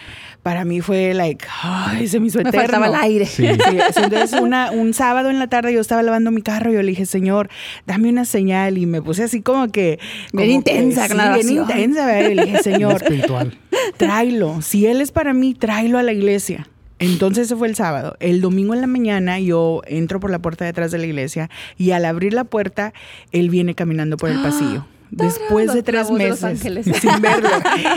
Para 0.43 0.63
mí 0.63 0.79
fue 0.79 1.13
like, 1.13 1.45
ay, 1.61 2.07
se 2.07 2.21
me 2.21 2.27
hizo 2.27 2.37
Me 2.37 2.47
eterno. 2.47 2.61
faltaba 2.61 2.87
el 2.87 2.95
aire. 2.95 3.25
Sí. 3.25 3.45
Sí, 3.47 3.77
entonces 4.01 4.39
una, 4.39 4.71
un 4.71 4.93
sábado 4.93 5.29
en 5.29 5.39
la 5.39 5.47
tarde 5.47 5.73
yo 5.73 5.81
estaba 5.81 6.01
lavando 6.03 6.31
mi 6.31 6.41
carro 6.41 6.71
y 6.71 6.75
yo 6.75 6.81
le 6.81 6.89
dije, 6.89 7.05
Señor, 7.05 7.49
dame 7.85 8.07
una 8.09 8.23
señal. 8.23 8.77
Y 8.77 8.85
me 8.85 9.01
puse 9.01 9.23
así 9.23 9.41
como 9.41 9.67
que... 9.69 9.99
Bien 10.31 10.61
como 10.61 10.63
que, 10.63 10.71
intensa 10.77 11.13
la 11.13 11.35
sí, 11.37 11.47
bien 11.47 11.57
intensa, 11.63 12.05
¿verdad? 12.05 12.29
Y 12.29 12.35
le 12.35 12.45
dije, 12.45 12.63
Señor, 12.63 12.93
espiritual. 13.03 13.57
tráelo. 13.97 14.61
Si 14.61 14.85
Él 14.85 15.01
es 15.01 15.11
para 15.11 15.33
mí, 15.33 15.53
tráelo 15.53 15.97
a 15.97 16.03
la 16.03 16.13
iglesia. 16.13 16.67
Entonces 16.99 17.47
ese 17.47 17.55
fue 17.57 17.67
el 17.67 17.75
sábado. 17.75 18.15
El 18.21 18.39
domingo 18.39 18.73
en 18.73 18.79
la 18.81 18.87
mañana 18.87 19.39
yo 19.39 19.81
entro 19.85 20.21
por 20.21 20.31
la 20.31 20.39
puerta 20.39 20.63
de 20.63 20.69
atrás 20.69 20.91
de 20.91 20.97
la 20.97 21.05
iglesia 21.07 21.49
y 21.77 21.91
al 21.91 22.05
abrir 22.05 22.33
la 22.33 22.45
puerta, 22.45 22.93
Él 23.33 23.49
viene 23.49 23.75
caminando 23.75 24.15
por 24.17 24.29
el 24.29 24.41
pasillo. 24.41 24.85
Después 25.09 25.73
de 25.73 25.83
tres 25.83 26.09
voz 26.09 26.19
de 26.19 26.29
Los 26.29 26.41
meses 26.41 26.85
sin 27.01 27.21
verlo. 27.21 27.49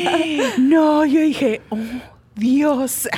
No, 0.58 1.04
yo 1.04 1.20
dije, 1.20 1.60
oh, 1.70 1.78
Dios, 2.36 3.08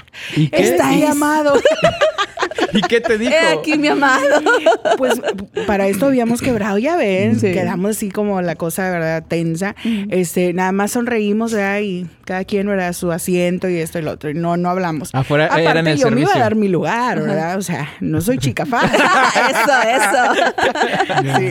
está 0.50 0.92
¿Y- 0.94 1.00
llamado. 1.02 1.54
¿Y 2.72 2.80
qué 2.82 3.00
te 3.00 3.18
dijo? 3.18 3.32
He 3.32 3.58
aquí 3.58 3.78
mi 3.78 3.88
amado. 3.88 4.22
Pues 4.98 5.20
para 5.66 5.88
esto 5.88 6.06
habíamos 6.06 6.40
quebrado, 6.40 6.78
ya 6.78 6.96
ven, 6.96 7.38
Sí. 7.40 7.52
quedamos 7.52 7.92
así 7.96 8.10
como 8.10 8.40
la 8.42 8.54
cosa, 8.56 8.90
¿verdad? 8.90 9.24
Tensa. 9.26 9.74
Este, 10.10 10.52
nada 10.52 10.70
más 10.72 10.92
sonreímos, 10.92 11.52
¿verdad? 11.52 11.80
Y 11.80 12.06
cada 12.24 12.44
quien, 12.44 12.66
¿verdad? 12.66 12.92
Su 12.92 13.10
asiento 13.10 13.68
y 13.68 13.76
esto 13.78 13.98
y 13.98 14.02
lo 14.02 14.12
otro. 14.12 14.30
Y 14.30 14.34
no, 14.34 14.56
no 14.56 14.68
hablamos. 14.70 15.10
Afuera, 15.14 15.46
Aparte, 15.46 15.64
era 15.64 15.80
en 15.80 15.86
el 15.88 15.98
yo 15.98 16.10
me 16.10 16.20
iba 16.22 16.34
a 16.34 16.38
dar 16.38 16.54
mi 16.54 16.68
lugar, 16.68 17.20
¿verdad? 17.20 17.56
O 17.58 17.62
sea, 17.62 17.88
no 18.00 18.20
soy 18.20 18.38
chica 18.38 18.66
fácil. 18.66 19.00
eso, 19.50 19.72
eso. 19.88 20.52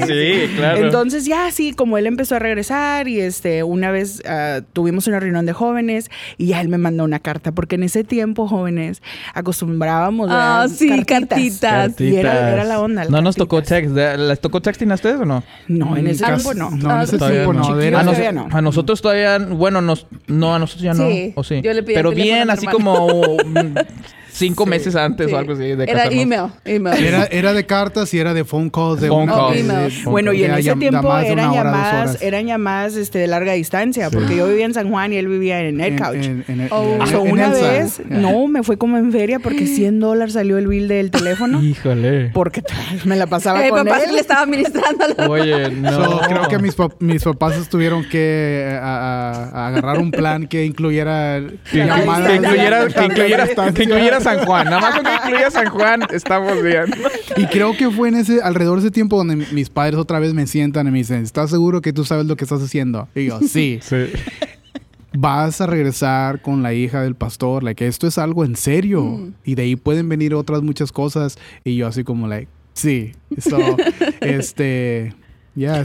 Sí, 0.08 0.50
claro. 0.58 0.86
Entonces 0.86 1.26
ya 1.26 1.46
así 1.48 1.74
como 1.74 1.98
él 1.98 2.06
empezó 2.06 2.36
a 2.36 2.40
regresar 2.40 3.08
y 3.08 3.20
este 3.20 3.64
una 3.64 3.92
vez 3.92 4.22
ah, 4.28 4.62
tuvimos 4.74 5.08
una 5.08 5.20
reunión 5.20 5.46
de 5.46 5.54
jóvenes 5.54 6.10
y 6.38 6.48
ya 6.48 6.62
él 6.62 6.68
me 6.70 6.78
mandó 6.78 7.04
una 7.04 7.20
carta 7.20 7.52
porque 7.52 7.76
en 7.76 7.84
ese 7.84 8.04
tiempo 8.04 8.48
jóvenes 8.48 9.02
acostumbrábamos 9.34 10.30
Ah, 10.32 10.62
¿verdad? 10.62 10.78
sí, 10.78 11.04
cartitas. 11.20 12.00
Y 12.02 12.16
era, 12.16 12.52
era 12.54 12.64
la 12.64 12.80
onda. 12.80 13.06
No 13.06 13.22
nos 13.22 13.36
tocó 13.36 13.58
cartitas. 13.58 13.78
text. 13.80 13.96
¿De- 13.96 14.18
¿Les 14.18 14.40
tocó 14.40 14.62
texting 14.62 14.92
a 14.92 14.96
ustedes 14.96 15.20
o 15.20 15.26
no? 15.26 15.44
No, 15.68 15.96
en 15.98 16.08
ese 16.08 16.24
tiempo 16.26 16.54
no. 16.54 16.70
No, 16.72 16.96
en 16.96 17.02
ese 17.02 17.18
Todavía 17.18 17.44
tiempo 17.44 17.54
no. 17.54 17.76
De 17.76 17.88
A, 17.96 18.04
nos- 18.04 18.34
no. 18.34 18.48
a 18.52 18.62
nosotros 18.62 19.02
todavía, 19.02 19.38
bueno, 19.40 19.82
nos, 19.82 20.08
no, 20.28 20.56
a 20.56 20.60
nosotros 20.60 20.84
ya 20.84 20.94
no. 20.94 21.08
Sí, 21.10 21.34
¿O 21.36 21.44
sí? 21.44 21.62
yo 21.62 21.74
le 21.74 21.84
pedí 21.84 21.96
Pero 21.96 22.12
bien, 22.12 22.50
así 22.50 22.66
como 22.68 23.08
cinco 24.32 24.66
meses 24.66 24.96
antes 24.96 25.28
Sí. 25.28 25.34
o 25.34 25.38
algo 25.38 25.54
así 25.54 25.64
de 25.64 25.84
Era 25.84 25.94
casarnos. 25.94 26.14
email, 26.22 26.42
email. 26.66 27.04
Era, 27.06 27.26
era 27.26 27.54
de 27.54 27.66
cartas 27.66 28.14
y 28.14 28.20
era 28.20 28.34
de 28.34 28.44
phone 28.46 28.70
calls. 28.70 29.02
De 29.02 29.08
Phone 29.08 29.24
una- 29.24 29.34
calls. 29.36 29.54
de- 29.54 29.60
Emails. 29.60 30.04
de- 30.06 30.10
Bueno, 30.10 30.34
y 30.34 30.44
en 30.44 30.54
ese 30.56 30.76
tiempo 30.76 31.18
eran 31.18 31.50
una 31.50 31.54
llamadas, 31.64 32.22
eran 32.22 32.46
llamadas 32.48 32.96
este, 32.96 33.20
de 33.20 33.28
larga 33.28 33.54
distancia, 33.54 34.10
porque 34.10 34.36
yo 34.38 34.48
vivía 34.48 34.66
en 34.66 34.74
San 34.74 34.90
Juan 34.90 35.14
y 35.14 35.18
él 35.18 35.28
vivía 35.28 35.62
en 35.62 35.80
Edcouch. 35.82 36.16
en- 36.26 36.46
en- 36.48 36.68
Oh. 36.72 36.98
en- 37.02 37.08
So, 37.08 37.26
en 37.26 37.32
una 37.34 37.48
Elsa. 37.48 37.72
vez, 37.72 37.98
Yeah. 38.08 38.18
no, 38.20 38.48
me 38.48 38.64
fue 38.64 38.78
como 38.78 38.98
en 38.98 39.12
feria 39.12 39.40
porque 39.40 39.66
100 39.68 40.00
dólares 40.00 40.34
salió 40.34 40.58
el 40.58 40.68
bill 40.68 40.88
del 40.88 41.12
teléfono. 41.12 41.62
Híjole. 41.62 42.32
porque 42.34 42.64
me 43.06 43.16
la 43.16 43.28
pasaba 43.28 43.64
El 43.64 43.70
con 43.72 43.86
papá 43.86 44.00
él. 44.00 44.06
sí 44.08 44.14
le 44.14 44.22
estaba 44.22 44.46
ministrando. 44.46 45.06
Oye, 45.30 45.70
no. 45.72 45.92
So, 45.92 46.22
creo 46.28 46.48
que 46.48 46.60
mis, 46.60 46.76
pap- 46.78 46.96
mis 47.00 47.24
papás 47.24 47.68
tuvieron 47.70 48.04
que 48.10 48.62
eh, 48.72 48.80
a- 48.82 49.32
a- 49.32 49.50
a 49.66 49.68
agarrar 49.68 50.00
un 50.00 50.12
plan 50.12 50.48
que 50.48 50.66
incluyera 50.66 51.42
Que, 51.72 51.78
llamadas 51.80 52.28
que 52.28 52.30
de 52.30 52.36
incluyera, 52.38 52.88
que, 52.88 53.06
incluyera, 53.06 53.48
que 53.74 53.84
incluyera 53.84 54.21
San 54.22 54.46
Juan. 54.46 54.66
Nada 54.66 54.80
más 54.80 54.96
con 54.96 55.04
que 55.06 55.14
incluya 55.14 55.52
San 55.52 55.70
Juan, 55.70 56.02
estamos 56.12 56.62
bien. 56.64 56.86
Y 57.38 57.46
creo 57.48 57.76
que 57.76 57.90
fue 57.90 58.10
en 58.10 58.16
ese, 58.16 58.42
alrededor 58.42 58.80
de 58.80 58.88
ese 58.88 58.92
tiempo 58.92 59.18
donde 59.18 59.36
mi- 59.36 59.46
mis 59.52 59.70
padres 59.70 59.96
otra 59.96 60.20
vez 60.20 60.34
me 60.34 60.48
sientan 60.48 60.88
y 60.88 60.92
me 60.92 60.98
dicen, 61.00 61.24
¿estás 61.24 61.50
seguro 61.50 61.82
que 61.82 61.94
tú 61.94 62.06
sabes 62.06 62.26
lo 62.26 62.36
que 62.36 62.44
estás 62.46 62.62
haciendo? 62.62 63.08
Y 63.16 63.26
yo, 63.26 63.40
sí. 63.42 63.80
Sí. 63.92 64.06
Vas 65.14 65.60
a 65.60 65.68
regresar 65.68 66.42
con 66.42 66.64
la 66.64 66.74
hija 66.74 67.02
del 67.02 67.16
pastor, 67.16 67.64
like, 67.64 67.86
esto 67.86 68.08
es 68.08 68.18
algo 68.18 68.46
en 68.46 68.56
serio. 68.56 69.04
Mm. 69.04 69.34
Y 69.44 69.56
de 69.56 69.64
ahí 69.64 69.76
pueden 69.76 70.08
venir 70.08 70.34
otras 70.34 70.62
muchas 70.62 70.94
cosas. 70.94 71.38
Y 71.66 71.76
yo 71.76 71.88
así 71.88 72.06
como, 72.06 72.30
like, 72.30 72.48
sí. 72.74 73.12
So, 73.38 73.58
este, 74.22 75.14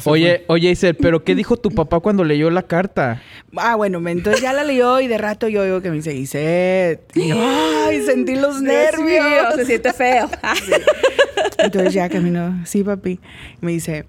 Oye, 0.04 0.44
oye, 0.46 0.70
Isel, 0.70 0.94
¿pero 0.94 1.24
qué 1.24 1.34
dijo 1.34 1.56
tu 1.56 1.70
papá 1.70 1.98
cuando 2.00 2.22
leyó 2.22 2.50
la 2.50 2.62
carta? 2.62 3.20
Ah, 3.56 3.74
bueno, 3.74 4.06
entonces 4.08 4.40
ya 4.40 4.52
la 4.52 4.62
leyó 4.62 5.00
y 5.00 5.08
de 5.08 5.18
rato 5.18 5.48
yo 5.48 5.62
oigo 5.62 5.82
que 5.82 5.90
me 5.90 5.96
dice, 5.96 6.14
Iset. 6.14 7.00
Y 7.16 7.28
yo, 7.28 7.36
ay, 7.38 8.02
sentí 8.02 8.36
los 8.36 8.62
Nervios. 8.62 9.54
Se 9.56 9.64
siente 9.64 9.92
feo. 9.92 10.30
Entonces 11.58 11.94
ya 11.94 12.08
caminó, 12.08 12.64
sí, 12.64 12.84
papi. 12.84 13.18
Me 13.60 13.72
dice, 13.72 14.04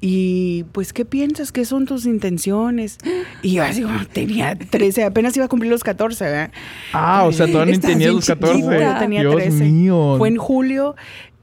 y 0.00 0.64
pues, 0.72 0.92
¿qué 0.92 1.04
piensas? 1.04 1.50
¿Qué 1.50 1.64
son 1.64 1.84
tus 1.86 2.06
intenciones? 2.06 2.98
Y 3.42 3.54
yo 3.54 3.64
así 3.64 3.82
como 3.82 4.04
tenía 4.06 4.54
13, 4.56 5.04
apenas 5.04 5.36
iba 5.36 5.46
a 5.46 5.48
cumplir 5.48 5.70
los 5.72 5.82
14, 5.82 6.24
¿verdad? 6.24 6.52
Ah, 6.92 7.24
o 7.24 7.32
sea, 7.32 7.46
todavía 7.50 7.74
ni 7.74 7.80
tenía 7.80 8.12
los 8.12 8.26
14. 8.26 8.54
chiquita. 8.56 8.92
Yo 8.94 8.98
tenía 8.98 9.20
Dios 9.22 9.34
13. 9.36 9.64
mío. 9.64 10.14
Fue 10.18 10.28
en 10.28 10.36
julio. 10.36 10.94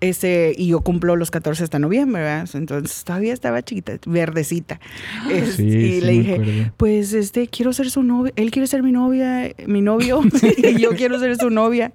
Este, 0.02 0.54
y 0.56 0.68
yo 0.68 0.82
cumplo 0.82 1.16
los 1.16 1.32
14 1.32 1.64
hasta 1.64 1.80
noviembre, 1.80 2.22
¿verdad? 2.22 2.48
Entonces 2.54 3.04
todavía 3.06 3.34
estaba 3.34 3.64
chiquita, 3.64 3.94
verdecita. 4.06 4.80
Es- 5.32 5.56
Sí, 5.56 5.64
y 5.68 5.72
sí 5.72 6.02
le 6.02 6.12
dije, 6.12 6.72
pues 6.78 7.14
este, 7.14 7.48
quiero 7.48 7.74
ser 7.74 7.90
su 7.90 8.04
novia, 8.04 8.32
él 8.36 8.52
quiere 8.52 8.68
ser 8.68 8.84
mi 8.84 8.92
novia, 8.92 9.52
mi 9.66 9.82
novio, 9.82 10.22
y 10.58 10.80
yo 10.80 10.92
quiero 10.92 11.18
ser 11.20 11.36
su 11.38 11.50
novia. 11.50 11.92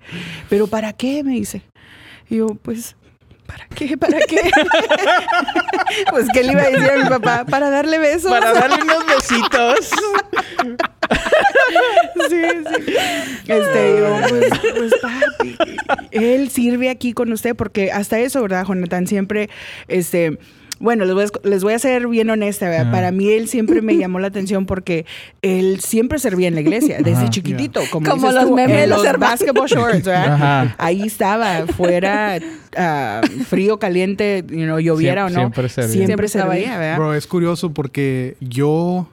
Pero 0.48 0.66
¿para 0.66 0.92
qué? 0.94 1.22
Me 1.22 1.32
dice. 1.34 1.62
Y 2.28 2.36
yo, 2.36 2.48
pues, 2.62 2.96
¿para 3.50 3.66
qué? 3.74 3.96
¿Para 3.96 4.18
qué? 4.20 4.40
pues, 6.10 6.26
¿qué 6.32 6.44
le 6.44 6.52
iba 6.52 6.62
a 6.62 6.70
decir 6.70 6.90
a 6.90 6.96
mi 7.02 7.08
papá? 7.08 7.44
Para 7.44 7.70
darle 7.70 7.98
besos. 7.98 8.30
Para 8.30 8.52
darle 8.52 8.82
unos 8.82 9.06
besitos. 9.06 9.90
Sí, 12.28 12.42
sí. 12.86 12.94
Este, 13.48 13.98
yo, 13.98 14.20
pues, 14.28 14.50
pues, 14.76 14.92
papi, 15.00 15.56
él 16.12 16.50
sirve 16.50 16.90
aquí 16.90 17.12
con 17.12 17.32
usted 17.32 17.56
porque 17.56 17.90
hasta 17.90 18.18
eso, 18.18 18.42
¿verdad, 18.42 18.64
Jonathan? 18.66 19.06
Siempre, 19.06 19.50
este, 19.88 20.38
bueno, 20.80 21.04
les 21.04 21.14
voy 21.14 21.24
a, 21.24 21.48
les 21.48 21.62
voy 21.62 21.74
a 21.74 21.78
ser 21.78 22.08
bien 22.08 22.28
honesta, 22.30 22.68
¿verdad? 22.68 22.86
Ah. 22.88 22.90
Para 22.92 23.12
mí 23.12 23.28
él 23.28 23.46
siempre 23.48 23.82
me 23.82 23.96
llamó 23.96 24.18
la 24.18 24.26
atención 24.28 24.66
porque 24.66 25.06
él 25.42 25.78
siempre 25.80 26.18
servía 26.18 26.48
en 26.48 26.54
la 26.56 26.62
iglesia, 26.62 26.96
desde 26.98 27.12
Ajá. 27.22 27.30
chiquitito, 27.30 27.80
como, 27.92 28.08
Como 28.10 28.22
dices 28.28 28.34
los 28.34 28.50
tú, 28.50 28.56
memes 28.56 28.84
en 28.84 28.90
los 28.90 29.02
basketball 29.18 29.68
shorts, 29.68 30.04
¿verdad? 30.04 30.32
Ajá. 30.34 30.74
Ahí 30.78 31.02
estaba, 31.02 31.66
fuera 31.66 32.38
ah, 32.76 33.20
frío, 33.46 33.78
caliente, 33.78 34.42
you 34.48 34.64
know, 34.64 34.78
lloviera 34.80 35.28
Siempre- 35.28 35.42
o 35.42 35.48
no, 35.48 35.54
siempre 35.54 35.68
servía. 35.68 36.06
siempre, 36.06 36.28
servía, 36.28 36.78
¿verdad? 36.78 36.96
Bro, 36.96 37.14
es 37.14 37.26
curioso 37.26 37.72
porque 37.72 38.36
yo, 38.40 39.06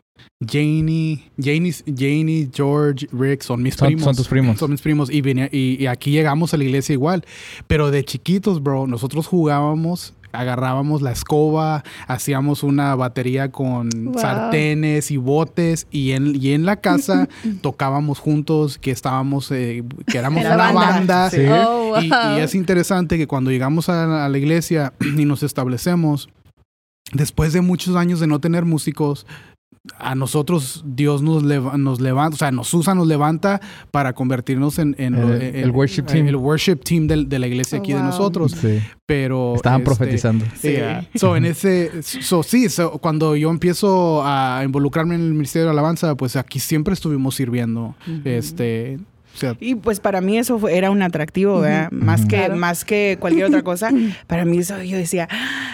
Janie, 0.47 1.29
Janie, 1.41 1.73
Janie, 1.85 2.49
George, 2.53 3.07
Rick 3.11 3.41
son 3.41 3.61
mis 3.61 3.75
Son- 3.75 3.87
primos. 3.87 4.03
son 4.03 4.15
tus 4.15 4.27
primos. 4.27 4.57
Son 4.57 4.69
mis 4.71 4.81
primos. 4.81 5.09
Y, 5.11 5.21
y, 5.51 5.77
y 5.83 5.87
aquí 5.87 6.11
llegamos 6.11 6.53
a 6.53 6.57
la 6.57 6.63
iglesia 6.63 6.93
igual. 6.93 7.23
Pero 7.67 7.91
de 7.91 8.03
chiquitos, 8.05 8.61
bro, 8.61 8.87
nosotros 8.87 9.27
jugábamos 9.27 10.13
agarrábamos 10.31 11.01
la 11.01 11.11
escoba, 11.11 11.83
hacíamos 12.07 12.63
una 12.63 12.95
batería 12.95 13.51
con 13.51 13.89
Wow. 13.89 14.19
sartenes 14.19 15.11
y 15.11 15.17
botes 15.17 15.87
y 15.91 16.11
en, 16.11 16.35
y 16.35 16.51
en 16.53 16.65
la 16.65 16.77
casa 16.77 17.27
tocábamos 17.61 18.19
juntos, 18.19 18.77
que 18.77 18.91
estábamos, 18.91 19.51
eh, 19.51 19.83
que 20.05 20.17
éramos 20.17 20.43
En 20.43 20.49
la 20.49 20.55
una 20.55 20.63
banda. 20.73 20.89
banda. 20.91 21.29
Sí. 21.29 21.41
Oh, 21.49 21.99
y 22.01 22.39
es 22.39 22.55
interesante 22.55 23.17
que 23.17 23.27
cuando 23.27 23.51
llegamos 23.51 23.89
a, 23.89 24.25
a 24.25 24.29
la 24.29 24.37
iglesia 24.37 24.93
y 25.17 25.25
nos 25.25 25.43
establecemos, 25.43 26.29
después 27.13 27.53
de 27.53 27.61
muchos 27.61 27.95
años 27.95 28.19
de 28.19 28.27
no 28.27 28.39
tener 28.39 28.65
músicos, 28.65 29.25
a 29.99 30.15
nosotros 30.15 30.83
Dios 30.85 31.21
nos, 31.21 31.43
leva- 31.43 31.77
nos 31.77 31.99
levanta, 31.99 32.35
o 32.35 32.37
sea, 32.37 32.51
nos 32.51 32.73
usa, 32.73 32.93
nos 32.95 33.07
levanta 33.07 33.59
para 33.91 34.13
convertirnos 34.13 34.79
en, 34.79 34.95
en- 34.97 35.15
El- 35.15 35.41
en- 35.41 35.55
el 35.55 35.71
worship 35.71 36.01
en- 36.01 36.05
team. 36.07 36.27
el 36.27 36.35
worship 36.35 36.77
team 36.83 37.07
del- 37.07 37.27
de, 37.29 37.39
la 37.39 37.47
iglesia 37.47 37.77
Oh, 37.77 37.81
aquí 37.81 37.93
de 37.93 38.01
nosotros. 38.01 38.51
Sí. 38.51 38.79
Pero 39.05 39.55
Estaban 39.55 39.81
este, 39.81 39.85
profetizando. 39.85 40.45
Sí. 40.59 40.69
Yeah. 40.71 41.07
So, 41.15 41.35
en 41.35 41.45
ese, 41.45 42.03
so, 42.03 42.43
sí, 42.43 42.69
so, 42.69 42.91
cuando 42.99 43.35
yo 43.35 43.49
empiezo 43.49 44.21
a 44.25 44.61
involucrarme 44.65 45.15
en 45.15 45.21
el 45.21 45.31
ministerio 45.33 45.65
de 45.67 45.71
alabanza, 45.71 46.15
pues 46.15 46.35
aquí 46.35 46.59
siempre 46.59 46.93
estuvimos 46.93 47.35
sirviendo. 47.35 47.95
Este, 48.25 48.99
o 49.37 49.39
sea, 49.39 49.55
Y 49.59 49.75
pues 49.75 49.99
para 49.99 50.19
mí 50.19 50.37
eso 50.37 50.57
fue- 50.59 50.75
era 50.77 50.89
un 50.91 51.01
atractivo, 51.03 51.59
¿verdad? 51.61 51.91
Más, 51.91 52.21
que, 52.25 52.37
Claro. 52.37 52.55
más 52.55 52.83
que 52.83 53.17
cualquier 53.19 53.45
otra 53.45 53.61
cosa. 53.61 53.91
Para 54.27 54.45
mí 54.45 54.57
eso 54.57 54.81
yo 54.81 54.97
decía, 54.97 55.29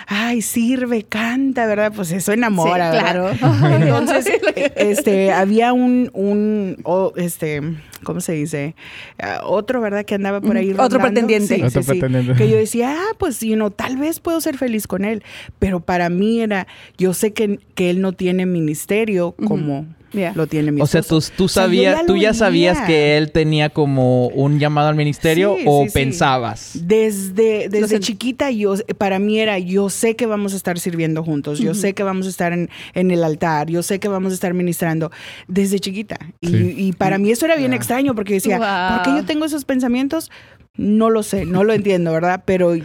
ay, 0.07 0.41
sirve, 0.41 1.03
canta, 1.03 1.65
¿verdad? 1.65 1.93
Pues 1.95 2.11
eso 2.11 2.33
enamora, 2.33 2.91
Sí, 2.91 2.97
¿verdad? 2.97 3.37
claro. 3.39 3.75
Entonces, 3.83 4.27
este, 4.75 5.31
había 5.31 5.71
un, 5.73 6.11
un 6.13 6.77
este, 7.15 7.61
¿cómo 8.03 8.19
se 8.19 8.33
dice? 8.33 8.75
Ah, 9.17 9.39
otro, 9.45 9.79
¿verdad? 9.81 10.03
Que 10.05 10.15
andaba 10.15 10.41
por 10.41 10.57
ahí. 10.57 10.73
Ujú. 10.73 10.81
Otro 10.81 10.99
rondando. 10.99 11.27
pretendiente. 11.27 11.55
Sí, 11.55 11.61
Otro 11.63 11.81
sí, 11.83 11.93
sí. 11.93 11.99
pretendiente. 11.99 12.33
Que 12.43 12.49
yo 12.49 12.57
decía, 12.57 12.95
ah, 12.97 13.15
pues, 13.17 13.39
you 13.39 13.55
know, 13.55 13.69
tal 13.71 13.95
vez 13.97 14.19
puedo 14.19 14.41
ser 14.41 14.57
feliz 14.57 14.87
con 14.87 15.05
él. 15.05 15.23
Pero 15.59 15.79
para 15.79 16.09
mí 16.09 16.41
era, 16.41 16.67
yo 16.97 17.13
sé 17.13 17.31
que, 17.33 17.59
que 17.75 17.89
él 17.89 18.01
no 18.01 18.11
tiene 18.11 18.45
ministerio 18.45 19.31
como 19.45 19.85
Yeah. 20.13 20.33
lo 20.35 20.45
tiene 20.47 20.71
mi 20.71 20.79
O 20.81 20.85
sea, 20.85 21.01
tú, 21.01 21.15
O 21.17 21.21
sea, 21.21 21.63
sabías, 21.63 21.99
ya 22.01 22.05
tú 22.05 22.15
ya 22.17 22.33
sabías 22.35 22.79
que 22.85 23.17
él 23.17 23.31
tenía 23.31 23.69
como 23.69 24.27
un 24.27 24.59
llamado 24.59 24.87
al 24.89 24.95
ministerio 24.95 25.55
Sí, 25.57 25.63
o 25.67 25.83
sí, 25.83 25.89
sí. 25.89 25.93
pensabas. 25.93 26.71
Desde, 26.83 27.67
desde 27.69 27.99
chiquita, 27.99 28.51
yo, 28.51 28.75
para 28.97 29.17
mí 29.19 29.39
era, 29.39 29.57
yo 29.59 29.89
sé 29.89 30.15
que 30.15 30.25
vamos 30.27 30.53
a 30.53 30.55
estar 30.57 30.77
sirviendo 30.79 31.23
juntos, 31.23 31.59
yo 31.59 31.73
sé 31.73 31.93
que 31.93 32.03
vamos 32.03 32.27
a 32.27 32.29
estar 32.29 32.53
en, 32.53 32.69
en 32.93 33.09
el 33.11 33.23
altar, 33.23 33.69
yo 33.69 33.81
sé 33.81 33.99
que 33.99 34.07
vamos 34.07 34.31
a 34.31 34.35
estar 34.35 34.53
ministrando, 34.53 35.11
desde 35.47 35.79
chiquita. 35.79 36.17
Y, 36.41 36.47
Sí. 36.47 36.75
y 36.77 36.91
para 36.93 37.17
mí 37.17 37.31
eso 37.31 37.45
era 37.45 37.55
bien 37.55 37.73
extraño, 37.73 38.13
porque 38.13 38.35
decía, 38.35 38.57
Wow. 38.59 38.97
¿por 38.97 39.05
qué 39.05 39.19
yo 39.21 39.25
tengo 39.25 39.45
esos 39.45 39.65
pensamientos? 39.65 40.29
No 40.75 41.11
lo 41.11 41.21
sé, 41.21 41.45
no 41.45 41.63
lo 41.63 41.71
entiendo, 41.73 42.11
¿verdad? 42.11 42.41
Pero 42.45 42.73
eh, 42.73 42.81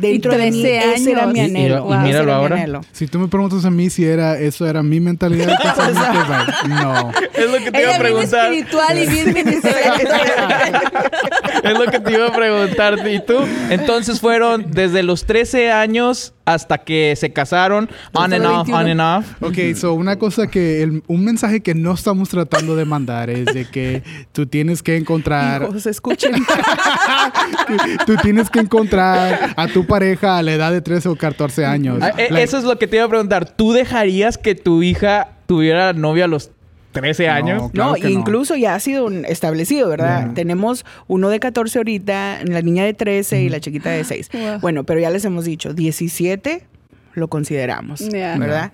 dentro 0.00 0.30
de 0.30 0.52
mí 0.52 0.62
13 0.62 0.94
ese 0.94 1.10
era 1.10 1.26
mi 1.26 1.40
años. 1.40 1.50
Y- 1.50 1.54
y- 1.54 1.66
anhelo. 1.66 1.88
y 1.92 1.96
míralo 1.98 2.32
ahora. 2.34 2.54
anhelo. 2.54 2.82
si 2.92 3.08
tú 3.08 3.18
me 3.18 3.26
preguntas 3.26 3.64
a 3.64 3.70
mí 3.70 3.90
si 3.90 4.04
era 4.04 4.38
eso 4.38 4.64
era 4.64 4.84
mi 4.84 5.00
mentalidad 5.00 5.48
de 5.48 5.56
pensamiento, 5.60 6.28
like, 6.28 6.68
no. 6.68 7.10
Es 7.34 7.50
lo 7.50 7.58
que 7.72 7.80
Ella 7.80 7.98
bien 8.00 8.16
espiritual 8.22 8.96
y 9.02 9.06
bien 9.08 9.34
ministerial. 9.34 10.00
Es 11.72 11.78
lo 11.78 11.84
que 11.86 12.00
te 12.00 12.12
iba 12.12 12.26
a 12.28 12.32
preguntar. 12.34 12.98
¿Y 13.08 13.20
tú? 13.24 13.34
Entonces 13.70 14.20
fueron 14.20 14.66
desde 14.70 15.02
los 15.02 15.24
13 15.24 15.70
años 15.70 16.34
hasta 16.44 16.78
que 16.78 17.14
se 17.16 17.32
casaron, 17.32 17.88
on 18.12 18.32
and 18.32 18.44
off, 18.44 18.68
on 18.68 18.84
21. 18.84 18.90
and 18.90 19.00
off. 19.00 19.42
Ok, 19.42 19.76
so 19.76 19.92
una 19.94 20.18
cosa 20.18 20.48
que, 20.48 20.82
el- 20.82 21.02
un 21.06 21.24
mensaje 21.24 21.60
que 21.60 21.74
no 21.74 21.94
estamos 21.94 22.28
tratando 22.28 22.74
de 22.74 22.84
mandar 22.84 23.30
es 23.30 23.44
de 23.46 23.64
que 23.64 24.02
tú 24.32 24.46
tienes 24.46 24.82
que 24.82 24.96
encontrar, 24.96 25.62
Hijos, 25.62 25.86
escuchen. 25.86 26.32
tú 28.06 28.16
tienes 28.22 28.50
que 28.50 28.60
encontrar 28.60 29.54
a 29.56 29.68
tu 29.68 29.86
pareja 29.86 30.38
a 30.38 30.42
la 30.42 30.52
edad 30.52 30.72
de 30.72 30.80
13 30.80 31.08
o 31.10 31.16
14 31.16 31.64
años. 31.64 31.98
Ah, 32.02 32.08
eh, 32.18 32.28
Like, 32.30 32.42
Eso 32.42 32.58
es 32.58 32.64
lo 32.64 32.78
que 32.78 32.86
te 32.88 32.96
iba 32.96 33.04
a 33.04 33.08
preguntar. 33.08 33.48
¿Tú 33.48 33.72
dejarías 33.72 34.38
que 34.38 34.54
tu 34.54 34.82
hija 34.82 35.28
tuviera 35.46 35.92
novia 35.92 36.24
a 36.24 36.28
los 36.28 36.50
13 36.92 37.28
años? 37.28 37.62
No. 37.62 37.68
Claro 37.70 37.88
no, 37.90 37.94
que 37.96 38.02
no. 38.04 38.10
incluso 38.10 38.54
ya 38.56 38.74
ha 38.74 38.80
sido 38.80 39.06
un- 39.06 39.24
establecido, 39.24 39.88
¿verdad? 39.88 40.28
Ya. 40.28 40.34
Tenemos 40.34 40.84
uno 41.08 41.28
de 41.30 41.40
14 41.40 41.78
ahorita, 41.78 42.38
la 42.44 42.62
niña 42.62 42.84
de 42.84 42.94
13 42.94 43.42
y 43.42 43.48
la 43.48 43.60
chiquita 43.60 43.90
de 43.90 44.04
6. 44.04 44.30
Wow. 44.32 44.60
Bueno, 44.60 44.84
pero 44.84 45.00
ya 45.00 45.10
les 45.10 45.24
hemos 45.24 45.44
dicho, 45.44 45.72
17 45.74 46.64
lo 47.14 47.28
consideramos, 47.28 48.00
Ya. 48.08 48.36
¿verdad? 48.38 48.72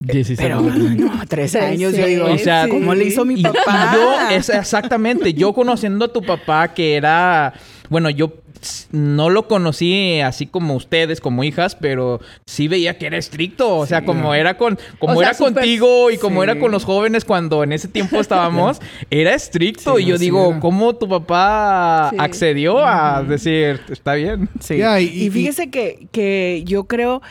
17. 0.00 0.42
Pero 0.42 0.60
no, 0.62 1.26
13 1.28 1.60
años, 1.60 1.94
yo 1.96 2.06
digo, 2.06 2.24
O 2.26 2.38
sea, 2.38 2.66
¿cómo 2.68 2.92
sí. 2.92 2.98
le 2.98 3.04
hizo 3.04 3.24
mi 3.24 3.42
papá? 3.42 3.92
yo, 3.94 4.30
es 4.36 4.48
exactamente, 4.48 5.34
yo 5.34 5.52
conociendo 5.52 6.06
a 6.06 6.12
tu 6.12 6.22
papá 6.22 6.72
que 6.72 6.96
era, 6.96 7.52
bueno, 7.90 8.08
yo 8.10 8.32
no 8.92 9.30
lo 9.30 9.48
conocí 9.48 10.20
así 10.20 10.46
como 10.46 10.74
ustedes, 10.74 11.20
como 11.22 11.44
hijas, 11.44 11.74
pero 11.76 12.20
sí 12.44 12.68
veía 12.68 12.98
que 12.98 13.06
era 13.06 13.16
estricto, 13.16 13.74
o 13.76 13.86
sea, 13.86 14.04
como 14.04 14.34
era 14.34 14.58
con, 14.58 14.78
como 14.98 15.14
O 15.14 15.20
sea, 15.20 15.30
era 15.30 15.38
contigo 15.38 16.10
y 16.10 16.18
como 16.18 16.40
sí. 16.42 16.44
era 16.50 16.58
con 16.58 16.70
los 16.70 16.84
jóvenes 16.84 17.24
cuando 17.24 17.64
en 17.64 17.72
ese 17.72 17.88
tiempo 17.88 18.16
estábamos, 18.20 18.78
era 19.10 19.34
estricto 19.34 19.96
Sí, 19.96 20.02
y 20.02 20.06
yo 20.06 20.18
digo, 20.18 20.50
era. 20.50 20.60
¿cómo 20.60 20.94
tu 20.94 21.08
papá 21.08 22.08
Sí. 22.10 22.16
accedió 22.18 22.84
a 22.86 23.22
decir, 23.22 23.80
está 23.90 24.12
bien? 24.14 24.48
Sí. 24.60 24.74
Y, 24.82 25.24
y- 25.26 25.30
fíjese 25.30 25.70
que, 25.70 26.06
que 26.12 26.62
yo 26.66 26.84
creo 26.84 27.22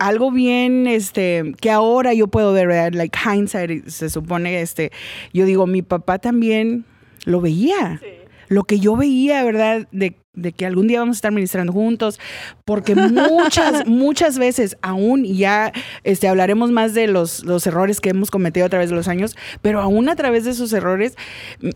algo 0.00 0.30
bien, 0.30 0.86
este, 0.86 1.54
que 1.60 1.70
ahora 1.70 2.14
yo 2.14 2.26
puedo 2.26 2.52
ver, 2.54 2.66
¿verdad? 2.66 2.94
like 2.94 3.16
hindsight, 3.16 3.86
se 3.86 4.08
supone, 4.08 4.62
este, 4.62 4.90
yo 5.34 5.44
digo, 5.44 5.66
mi 5.66 5.82
papá 5.82 6.18
también 6.18 6.86
lo 7.26 7.40
veía. 7.40 8.00
Lo 8.48 8.64
que 8.64 8.80
yo 8.80 8.96
veía, 8.96 9.44
¿verdad? 9.44 9.86
De, 9.92 10.16
de 10.40 10.52
que 10.52 10.66
algún 10.66 10.86
día 10.86 11.00
vamos 11.00 11.16
a 11.16 11.18
estar 11.18 11.32
ministrando 11.32 11.72
juntos, 11.72 12.18
porque 12.64 12.94
muchas, 12.94 13.86
muchas 13.86 14.38
veces, 14.38 14.76
aún 14.82 15.24
y 15.24 15.36
ya 15.36 15.72
este, 16.04 16.28
hablaremos 16.28 16.70
más 16.70 16.94
de 16.94 17.06
los, 17.06 17.44
los 17.44 17.66
errores 17.66 18.00
que 18.00 18.10
hemos 18.10 18.30
cometido 18.30 18.66
a 18.66 18.68
través 18.68 18.90
de 18.90 18.96
los 18.96 19.08
años, 19.08 19.36
pero 19.62 19.80
aún 19.80 20.08
a 20.08 20.16
través 20.16 20.44
de 20.44 20.50
esos 20.52 20.72
errores, 20.72 21.16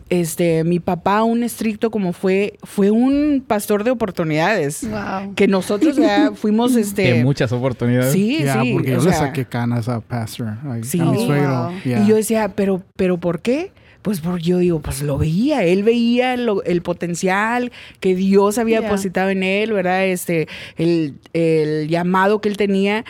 este, 0.09 0.63
mi 0.63 0.79
papá, 0.79 1.23
un 1.23 1.43
estricto 1.43 1.91
como 1.91 2.13
fue, 2.13 2.57
fue 2.63 2.91
un 2.91 3.43
pastor 3.45 3.83
de 3.83 3.91
oportunidades 3.91 4.85
Wow. 4.89 5.33
que 5.35 5.47
nosotros 5.47 5.95
ya 5.97 6.31
fuimos 6.33 6.75
este 6.75 7.13
De 7.13 7.23
muchas 7.23 7.51
oportunidades. 7.51 8.11
sí 8.13 8.37
sí 8.43 8.73
porque 8.73 8.91
yo 8.91 9.01
le 9.01 9.11
saqué 9.13 9.45
canas 9.45 9.87
a 9.89 9.99
Pastor, 9.99 10.57
like, 10.65 10.85
Sí. 10.87 10.99
a 10.99 11.05
mi 11.05 11.17
Oh, 11.17 11.25
suegro. 11.25 11.49
wow. 11.69 11.71
yeah. 11.83 12.03
y 12.03 12.07
yo 12.07 12.15
decía 12.15 12.49
pero 12.55 12.81
pero 12.95 13.17
por 13.17 13.41
qué 13.41 13.71
pues 14.05 14.19
porque 14.21 14.43
yo 14.43 14.59
digo 14.59 14.79
pues 14.81 15.01
lo 15.01 15.17
veía 15.17 15.63
él 15.63 15.81
veía 15.81 16.37
lo- 16.37 16.61
el 16.63 16.83
potencial 16.83 17.71
que 17.99 18.13
Dios 18.15 18.59
había 18.59 18.75
Yeah. 18.79 18.87
depositado 18.89 19.31
en 19.31 19.41
él 19.41 19.73
verdad 19.73 20.05
este 20.05 20.47
el, 20.77 21.15
el 21.33 21.87
llamado 21.87 22.39
que 22.39 22.49
él 22.49 22.55
tenía 22.55 23.03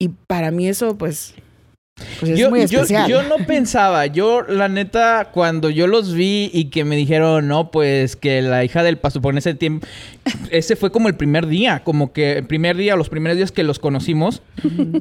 y 0.00 0.08
para 0.26 0.50
mí 0.50 0.66
eso 0.68 0.98
pues 0.98 1.34
pues 2.20 2.32
es 2.32 2.38
yo, 2.38 2.50
muy 2.50 2.60
yo- 2.66 2.80
especial 2.80 3.08
yo 3.08 3.22
no 3.22 3.36
pensaba, 3.46 4.06
yo 4.06 4.42
la 4.42 4.68
neta, 4.68 5.28
cuando 5.32 5.70
yo 5.70 5.86
los 5.86 6.14
vi 6.14 6.50
y 6.52 6.66
que 6.66 6.84
me 6.84 6.96
dijeron, 6.96 7.48
no, 7.48 7.70
pues 7.70 8.16
que 8.16 8.42
la 8.42 8.64
hija 8.64 8.82
del 8.82 8.98
pastor, 8.98 9.22
por 9.22 9.36
ese 9.36 9.54
tiempo, 9.54 9.86
ese 10.50 10.76
fue 10.76 10.90
como 10.92 11.08
el 11.08 11.14
primer 11.14 11.46
día, 11.46 11.82
como 11.84 12.12
que 12.12 12.38
el 12.38 12.44
primer 12.46 12.76
día, 12.76 12.96
los 12.96 13.08
primeros 13.08 13.36
días 13.36 13.52
que 13.52 13.62
los 13.62 13.78
conocimos, 13.78 14.42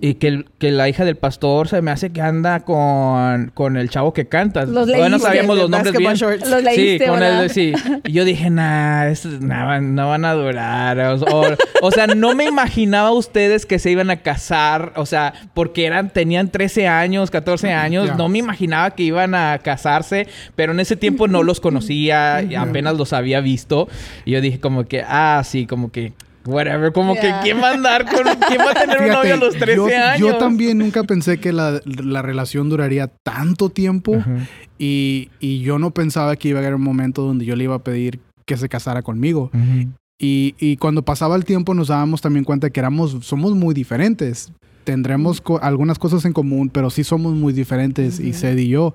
y 0.02 0.16
que, 0.16 0.28
el- 0.28 0.46
que 0.58 0.72
la 0.72 0.88
hija 0.90 1.06
del 1.06 1.16
pastor 1.18 1.68
se 1.68 1.82
me 1.82 1.92
hace 1.92 2.12
que 2.12 2.22
anda 2.22 2.62
con, 2.62 3.52
con 3.54 3.78
el 3.78 3.90
chavo 3.90 4.14
que 4.14 4.28
canta. 4.28 4.66
Los 4.66 4.86
Todavía 4.88 4.98
no 5.06 5.10
leíste, 5.18 5.28
sabíamos 5.28 5.58
los 5.58 5.70
nombres 5.70 5.96
bien. 5.98 6.14
shorts. 6.14 6.50
Los 6.50 6.64
leíste, 6.64 7.06
sí, 7.06 7.10
con 7.10 7.24
él, 7.24 7.50
sí. 7.50 7.74
Y 8.06 8.12
yo 8.14 8.26
dije, 8.26 8.50
nah, 8.50 9.12
van- 9.42 9.96
no 9.96 10.10
van 10.10 10.26
a 10.26 10.34
durar. 10.34 11.00
O, 11.00 11.16
o- 11.26 11.56
o 11.82 11.92
sea, 11.92 12.08
no 12.08 12.36
me 12.36 12.46
imaginaba 12.46 13.12
ustedes 13.12 13.66
que 13.66 13.80
se 13.80 13.92
iban 13.92 14.10
a 14.10 14.18
casar. 14.18 14.94
O 14.96 15.06
sea, 15.06 15.34
porque 15.54 15.86
eran, 15.86 16.10
tenían 16.10 16.50
13 16.50 16.88
años, 16.88 16.89
14 17.32 17.72
años. 17.74 18.08
Ya. 18.08 18.16
No 18.16 18.30
me 18.30 18.40
imaginaba 18.40 18.92
que 18.92 19.04
iban 19.04 19.36
a 19.36 19.60
casarse. 19.60 20.28
Pero 20.56 20.72
en 20.74 20.80
ese 20.80 20.96
tiempo 20.96 21.28
no 21.28 21.44
los 21.44 21.60
conocía. 21.60 22.42
y 22.44 22.56
apenas 22.56 22.98
los 22.98 23.14
había 23.14 23.42
visto. 23.42 23.88
Y 24.26 24.32
yo 24.32 24.42
dije 24.42 24.60
como 24.60 24.86
que, 24.86 25.04
ah, 25.08 25.42
sí, 25.46 25.66
como 25.66 25.92
que... 25.92 26.14
Whatever, 26.46 26.94
como 26.94 27.16
Ya. 27.16 27.22
que 27.22 27.34
¿quién 27.44 27.62
va 27.62 27.70
a 27.70 27.74
andar 27.74 28.06
con... 28.06 28.24
¿Quién 28.48 28.60
va 28.62 28.72
a 28.72 28.74
tener 28.74 28.98
un 28.98 29.04
Fíjate, 29.04 29.18
novio 29.30 29.34
a 29.34 29.38
los 29.38 29.56
13 29.56 29.76
yo, 29.76 29.86
años? 29.88 30.20
Yo 30.20 30.38
también 30.38 30.78
nunca 30.80 31.04
pensé 31.04 31.38
que 31.40 31.52
la, 31.52 31.80
la 31.86 32.22
relación 32.22 32.70
duraría 32.70 33.08
tanto 33.24 33.70
tiempo 33.70 34.14
Ujú. 34.14 34.38
y, 34.80 35.30
y 35.40 35.60
yo 35.62 35.78
no 35.80 35.92
pensaba 35.92 36.36
que 36.38 36.48
iba 36.48 36.60
a 36.60 36.62
haber 36.62 36.76
un 36.76 36.82
momento 36.82 37.22
donde 37.24 37.46
yo 37.46 37.56
le 37.56 37.66
iba 37.66 37.76
a 37.76 37.84
pedir 37.84 38.20
que 38.46 38.58
se 38.58 38.68
casara 38.70 39.02
conmigo. 39.04 39.52
Ujú. 39.54 39.90
Y, 40.20 40.54
y 40.60 40.76
cuando 40.78 41.02
pasaba 41.04 41.36
el 41.38 41.46
tiempo 41.46 41.74
nos 41.74 41.88
dábamos 41.88 42.22
también 42.22 42.44
cuenta 42.44 42.70
que 42.70 42.80
éramos, 42.82 43.18
somos 43.22 43.56
muy 43.56 43.74
diferentes. 43.74 44.52
Tendremos 44.84 45.40
co- 45.40 45.60
algunas 45.64 45.98
cosas 45.98 46.26
en 46.26 46.34
común, 46.34 46.70
pero 46.70 46.90
sí 46.90 47.04
somos 47.06 47.34
muy 47.36 47.54
diferentes, 47.54 48.20
y 48.20 48.34
Sed 48.34 48.58
y 48.58 48.68
yo. 48.68 48.94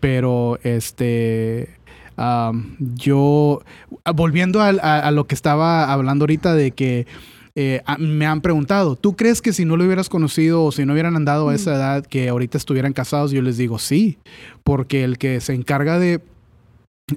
Pero 0.00 0.58
este, 0.62 1.68
yo, 2.94 3.60
ah, 4.04 4.12
volviendo 4.12 4.60
a, 4.60 4.68
a 4.68 5.10
lo 5.10 5.26
que 5.26 5.34
estaba 5.34 5.92
hablando 5.92 6.22
ahorita 6.24 6.54
de 6.54 6.70
que 6.70 7.06
eh, 7.54 7.82
a- 7.84 7.98
me 7.98 8.24
han 8.24 8.40
preguntado, 8.40 8.96
¿tú 8.96 9.14
crees 9.14 9.42
que 9.42 9.52
si 9.52 9.64
no 9.66 9.76
lo 9.76 9.84
hubieras 9.84 10.08
conocido 10.08 10.64
o 10.64 10.72
si 10.72 10.86
no 10.86 10.92
hubieran 10.94 11.16
andado 11.16 11.50
a 11.50 11.54
esa 11.54 11.74
edad, 11.74 12.06
que 12.06 12.28
ahorita 12.30 12.56
estuvieran 12.56 12.92
casados? 12.94 13.30
Yo 13.30 13.42
les 13.42 13.58
digo 13.58 13.78
sí, 13.78 14.18
porque 14.64 15.04
el 15.04 15.18
que 15.18 15.40
se 15.40 15.52
encarga 15.54 15.98
de 15.98 16.20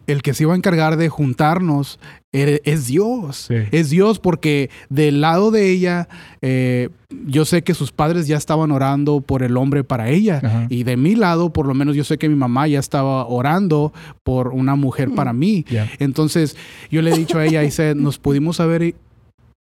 el 0.08 0.22
que 0.22 0.34
se 0.34 0.44
iba 0.44 0.54
a 0.54 0.58
encargar 0.58 0.98
de 0.98 1.10
juntarnos 1.10 2.00
era- 2.32 2.58
es 2.64 2.88
Dios. 2.88 3.46
Sí. 3.48 3.56
Es 3.72 3.90
Dios 3.90 4.20
porque 4.20 4.70
del 4.90 5.22
lado 5.22 5.52
de 5.52 5.70
ella, 5.72 6.08
eh, 6.42 6.90
yo 7.28 7.46
sé 7.46 7.64
que 7.64 7.74
sus 7.74 7.92
padres 7.92 8.28
ya 8.28 8.38
estaban 8.38 8.72
orando 8.72 9.22
por 9.22 9.44
el 9.44 9.56
hombre 9.58 9.84
para 9.84 10.10
ella. 10.10 10.42
Ajá. 10.44 10.68
Y 10.70 10.84
de 10.84 10.98
mi 10.98 11.16
lado, 11.16 11.52
por 11.54 11.66
lo 11.68 11.74
menos 11.74 11.96
yo 11.96 12.04
sé 12.04 12.18
que 12.18 12.28
mi 12.30 12.36
mamá 12.36 12.68
ya 12.68 12.80
estaba 12.80 13.26
orando 13.28 13.94
por 14.24 14.50
una 14.50 14.76
mujer 14.76 15.12
para 15.16 15.34
mí. 15.34 15.66
Entonces 16.00 16.56
yo 16.92 17.02
le 17.02 17.12
he 17.12 17.18
dicho 17.18 17.38
a 17.40 17.46
ella, 17.46 17.62
dice, 17.62 17.96
nos 17.96 18.18
pudimos 18.20 18.60
haber 18.60 18.84
e- 18.84 18.96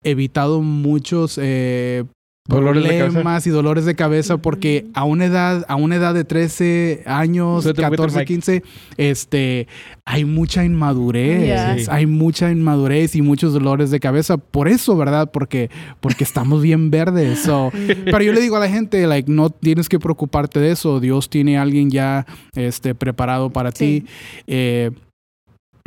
evitado 0.05 0.62
muchos 0.62 1.39
eh, 1.43 2.05
Dolores 2.49 2.85
de 2.85 2.99
problemas 3.05 3.47
y 3.47 3.51
dolores 3.51 3.85
de 3.87 3.95
cabeza 3.97 4.37
porque 4.37 4.87
a 4.95 5.05
una 5.05 5.25
edad 5.25 5.65
a 5.69 5.75
una 5.77 5.97
edad 5.97 6.15
de 6.15 6.25
13 6.25 7.03
años, 7.07 7.65
Súbete 7.65 7.83
un 7.83 7.87
poquito 7.89 8.05
el 8.05 8.09
14, 8.13 8.19
mic. 8.21 8.27
15, 8.29 8.63
este 8.99 9.67
hay 10.05 10.25
mucha 10.25 10.65
inmadurez. 10.65 11.85
Sí. 11.85 11.91
hay 11.91 12.07
mucha 12.07 12.51
inmadurez 12.51 13.17
y 13.17 13.23
muchos 13.23 13.53
dolores 13.53 13.91
de 13.91 13.99
cabeza 13.99 14.37
por 14.37 14.69
eso, 14.69 14.97
¿verdad? 14.97 15.31
Porque 15.33 15.71
porque 16.01 16.23
estamos 16.25 16.63
bien 16.63 16.91
verdes. 16.91 17.41
So, 17.41 17.73
pero 18.05 18.21
yo 18.23 18.33
le 18.33 18.41
digo 18.41 18.57
a 18.57 18.61
la 18.61 18.69
gente, 18.69 19.07
like 19.07 19.31
no 19.31 19.51
tienes 19.51 19.89
que 19.89 19.99
preocuparte 19.99 20.61
de 20.61 20.71
eso, 20.71 21.01
Dios 21.01 21.29
tiene 21.29 21.59
a 21.59 21.63
alguien 21.63 21.91
ya 21.91 22.27
este 22.55 22.95
preparado 22.95 23.51
para 23.51 23.73
Sí. 23.73 24.03
ti. 24.03 24.07
Eh, 24.47 24.91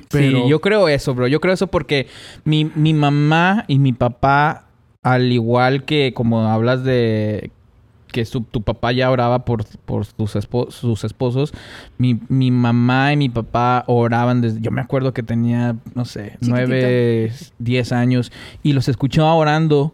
pero 0.10 0.44
Sí, 0.44 0.50
yo 0.50 0.60
creo 0.62 0.88
eso, 0.90 1.14
bro. 1.14 1.28
Yo 1.28 1.40
creo 1.40 1.54
eso 1.54 1.68
porque 1.68 2.08
mi, 2.44 2.66
mi 2.76 2.94
mamá 2.94 3.66
y 3.68 3.80
mi 3.80 3.94
papá, 3.94 4.66
al 5.14 5.32
igual 5.32 5.84
que 5.86 6.14
como 6.14 6.42
hablas 6.48 6.84
de 6.84 7.52
que 8.12 8.26
su- 8.26 8.42
tu 8.42 8.64
papá 8.64 8.92
ya 8.92 9.12
oraba 9.12 9.46
por, 9.46 9.66
por 9.86 10.04
sus, 10.06 10.36
sus 10.70 11.04
esposos, 11.04 11.54
mi, 12.00 12.20
mi 12.28 12.50
mamá 12.50 13.14
y 13.14 13.18
mi 13.18 13.30
papá 13.30 13.84
oraban 13.86 14.42
desde... 14.42 14.62
Yo 14.62 14.72
me 14.72 14.82
acuerdo 14.82 15.14
que 15.14 15.22
tenía, 15.22 15.76
no 15.94 16.06
sé, 16.06 16.36
nueve, 16.50 16.80
diez 17.60 17.92
años 17.92 18.32
y 18.64 18.74
los 18.74 18.88
escuchaba 18.88 19.36
orando 19.36 19.94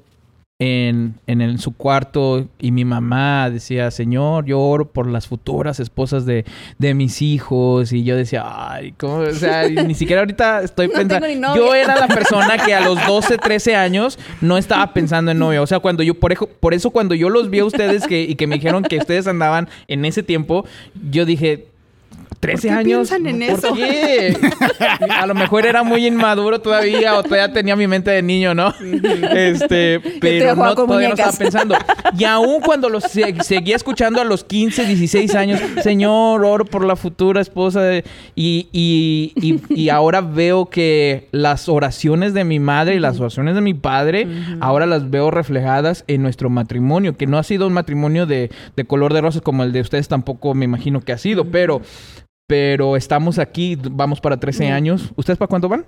en, 0.58 1.16
en, 1.28 1.58
su 1.58 1.76
cuarto 1.76 2.48
y 2.60 2.72
mi 2.72 2.86
mamá 2.86 3.50
decía, 3.50 3.92
Señor, 3.92 4.46
yo 4.46 4.62
oro 4.62 4.90
por 4.90 5.06
las 5.08 5.28
futuras 5.28 5.82
esposas 5.82 6.26
de, 6.26 6.46
de 6.78 6.94
mis 6.94 7.22
hijos 7.22 7.92
y 7.92 8.06
yo 8.06 8.16
decía, 8.16 8.44
ay, 8.46 8.94
¿cómo? 8.94 9.18
O 9.18 9.34
sea, 9.34 9.68
ni 9.68 9.94
siquiera 9.96 10.22
ahorita 10.22 10.62
estoy 10.62 10.88
No 10.94 10.94
pensando... 10.94 11.56
Yo 11.56 11.76
era 11.76 11.98
la 12.00 12.08
persona 12.08 12.58
que 12.58 12.74
a 12.74 12.80
los 12.82 13.06
12, 13.06 13.38
13 13.38 13.76
años 13.76 14.18
no 14.40 14.58
estaba 14.58 14.94
pensando 14.94 15.32
en 15.32 15.40
novia. 15.40 15.62
O 15.62 15.68
sea, 15.68 15.80
cuando 15.80 16.04
yo, 16.04 16.14
por, 16.16 16.32
ejo- 16.32 16.48
por 16.48 16.74
eso 16.74 16.90
cuando 16.90 17.16
yo 17.16 17.30
los 17.30 17.50
vi 17.50 17.60
a 17.60 17.66
ustedes 17.66 18.08
que, 18.08 18.22
y 18.22 18.36
que 18.36 18.48
me 18.48 18.56
dijeron 18.56 18.84
que 18.84 18.98
ustedes 18.98 19.28
andaban 19.28 19.68
en 19.88 20.06
ese 20.06 20.24
tiempo, 20.24 20.66
yo 21.12 21.26
dije... 21.26 21.68
13 22.46 22.68
qué 22.68 22.74
años. 22.74 22.84
piensan 23.10 23.26
en 23.28 23.50
¿Por 23.50 23.60
eso? 23.60 23.74
qué? 23.76 24.38
A 25.10 25.26
lo 25.26 25.34
mejor 25.36 25.66
era 25.66 25.84
muy 25.84 26.06
inmaduro 26.06 26.60
todavía 26.60 27.16
o 27.18 27.24
todavía 27.24 27.52
tenía 27.54 27.76
mi 27.76 27.88
mente 27.88 28.12
de 28.12 28.22
niño, 28.22 28.54
¿no? 28.54 28.74
Este, 29.34 30.00
pero 30.22 30.56
no, 30.56 30.76
todavía 30.76 31.10
no 31.10 31.14
estaba 31.16 31.32
muñecas. 31.32 31.38
pensando. 31.38 31.76
Y 32.18 32.24
aún 32.24 32.62
cuando 32.62 32.90
los 32.90 33.04
se- 33.04 33.36
seguía 33.44 33.76
escuchando 33.76 34.22
a 34.22 34.24
los 34.26 34.44
15, 34.44 34.86
16 34.86 35.36
años, 35.36 35.60
Señor, 35.82 36.44
oro 36.46 36.66
por 36.66 36.86
la 36.86 36.96
futura 36.96 37.42
esposa 37.42 37.82
de... 37.82 38.04
Y, 38.36 38.68
y, 38.72 39.34
y, 39.36 39.62
y 39.74 39.90
ahora 39.90 40.22
veo 40.22 40.68
que 40.70 41.28
las 41.32 41.68
oraciones 41.70 42.34
de 42.34 42.44
mi 42.44 42.60
madre 42.60 42.96
y 42.96 43.00
las 43.00 43.20
oraciones 43.20 43.56
de 43.56 43.62
mi 43.62 43.74
padre, 43.74 44.28
ahora 44.62 44.86
las 44.86 45.10
veo 45.10 45.32
reflejadas 45.32 46.04
en 46.08 46.22
nuestro 46.22 46.50
matrimonio, 46.50 47.18
que 47.18 47.28
no 47.28 47.38
ha 47.38 47.44
sido 47.44 47.68
un 47.68 47.74
matrimonio 47.74 48.26
de, 48.26 48.50
de 48.76 48.86
color 48.86 49.14
de 49.14 49.22
rosas 49.22 49.42
como 49.42 49.64
el 49.64 49.72
de 49.72 49.82
ustedes 49.82 50.08
tampoco 50.08 50.54
me 50.54 50.66
imagino 50.66 51.02
que 51.02 51.12
ha 51.12 51.18
sido, 51.18 51.46
pero... 51.46 51.82
Pero 52.48 52.96
estamos 52.96 53.40
aquí, 53.40 53.76
vamos 53.76 54.22
para 54.22 54.38
13 54.38 54.70
años. 54.70 55.12
¿Ustedes 55.16 55.38
para 55.40 55.48
cuánto 55.48 55.68
van? 55.68 55.86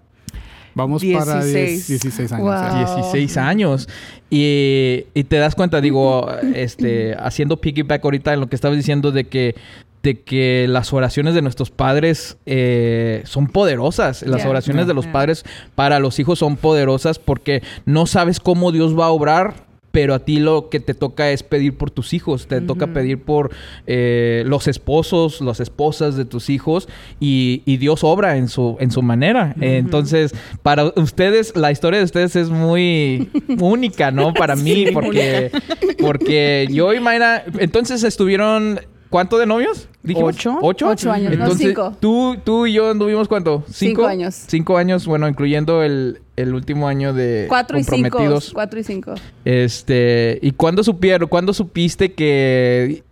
Vamos 0.74 1.04
para 1.04 1.44
10 1.44 1.54
16. 1.88 1.88
16 1.88 2.32
años. 2.34 2.44
Wow. 2.46 2.82
¿eh? 2.82 2.86
16 2.86 3.38
años. 3.38 3.90
Y, 4.32 5.06
y 5.14 5.24
te 5.26 5.38
das 5.38 5.54
cuenta, 5.56 5.82
digo, 5.82 6.28
este, 6.56 7.16
haciendo 7.20 7.58
piggyback 7.58 8.04
ahorita 8.04 8.34
en 8.34 8.40
lo 8.40 8.48
que 8.48 8.56
estabas 8.56 8.78
diciendo 8.78 9.12
de 9.12 9.26
que, 9.26 9.56
de 10.02 10.22
que 10.22 10.66
las 10.68 10.94
oraciones 10.94 11.36
de 11.36 11.44
nuestros 11.44 11.70
padres 11.70 12.38
eh, 12.48 13.22
son 13.26 13.48
poderosas. 13.48 14.24
Las 14.24 14.42
Yeah. 14.42 14.50
oraciones 14.50 14.88
de 14.88 14.96
los 14.96 15.06
Yeah. 15.06 15.14
padres 15.14 15.46
para 15.76 16.00
los 16.00 16.18
hijos 16.20 16.40
son 16.40 16.58
poderosas 16.58 17.20
porque 17.20 17.62
no 17.86 18.08
sabes 18.08 18.40
cómo 18.40 18.72
Dios 18.72 18.98
va 18.98 19.06
a 19.06 19.10
obrar. 19.12 19.67
Pero 19.98 20.14
a 20.14 20.20
ti 20.20 20.38
lo 20.38 20.70
que 20.70 20.80
te 20.80 20.94
toca 20.94 21.32
es 21.32 21.42
pedir 21.42 21.76
por 21.76 21.90
tus 21.90 22.14
hijos, 22.14 22.46
te 22.46 22.62
toca 22.62 22.86
pedir 22.86 23.20
por 23.20 23.50
eh, 23.88 24.44
los 24.46 24.68
esposos, 24.68 25.42
las 25.42 25.60
esposas 25.60 26.16
de 26.16 26.24
tus 26.24 26.52
hijos 26.52 26.88
y, 27.20 27.64
y 27.66 27.78
Dios 27.78 28.04
obra 28.04 28.38
en 28.38 28.48
su, 28.48 28.78
en 28.80 28.92
su 28.92 29.02
manera. 29.02 29.56
Entonces, 29.60 30.36
para 30.62 30.86
ustedes, 30.98 31.56
la 31.56 31.72
historia 31.72 31.98
de 31.98 32.06
ustedes 32.06 32.36
es 32.36 32.52
muy 32.52 33.32
única, 33.60 34.12
¿no? 34.12 34.36
Para 34.36 34.56
mí, 34.56 34.86
porque, 34.94 35.50
porque 35.98 36.68
yo 36.70 36.94
y 36.94 37.00
Mayra, 37.00 37.44
entonces 37.58 38.04
estuvieron, 38.04 38.80
¿cuánto 39.10 39.40
de 39.40 39.48
novios? 39.48 39.90
Dijimos? 40.04 40.36
Ocho. 40.36 40.60
¿Ocho? 40.62 40.90
Ocho 40.90 41.12
años, 41.12 41.36
no, 41.36 41.56
cinco. 41.56 41.98
Tú, 42.00 42.38
tú 42.44 42.68
y 42.68 42.74
yo 42.74 42.92
anduvimos 42.92 43.28
cuánto? 43.28 43.64
Cinco 43.68 44.06
años. 44.06 44.44
Cinco 44.46 44.78
años, 44.78 45.08
bueno, 45.08 45.28
incluyendo 45.28 45.82
el, 45.82 46.22
el 46.38 46.54
último 46.54 46.88
año 46.88 47.14
de 47.14 47.48
Cuatro 47.50 47.78
y 47.78 47.84
cinco. 47.84 48.02
comprometidos. 48.02 48.52
Cuatro 48.54 48.80
y 48.80 48.84
cinco. 48.84 49.16
Este, 49.44 50.40
¿y 50.42 50.52
cuándo 50.52 50.84
supieron, 50.84 51.28
cuándo 51.28 51.54
supiste 51.54 52.14
que, 52.14 53.04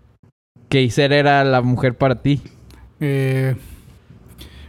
que 0.69 0.81
Iser 0.83 1.11
era 1.11 1.43
la 1.43 1.61
mujer 1.61 1.97
para 1.97 2.21
ti? 2.21 2.41
Eh, 3.01 3.55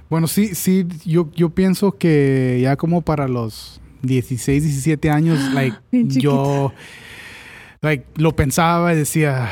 bueno, 0.09 0.27
sí, 0.27 0.55
sí, 0.55 0.87
yo, 1.05 1.31
yo 1.35 1.51
pienso 1.51 1.93
que 1.93 2.59
ya 2.63 2.77
como 2.77 3.03
para 3.03 3.29
los 3.29 3.81
16, 4.03 4.63
17 4.63 5.11
años, 5.11 5.39
like, 5.53 5.77
yo, 5.93 6.73
like, 7.83 8.07
lo 8.17 8.35
pensaba 8.35 8.93
y 8.95 8.97
decía, 8.97 9.49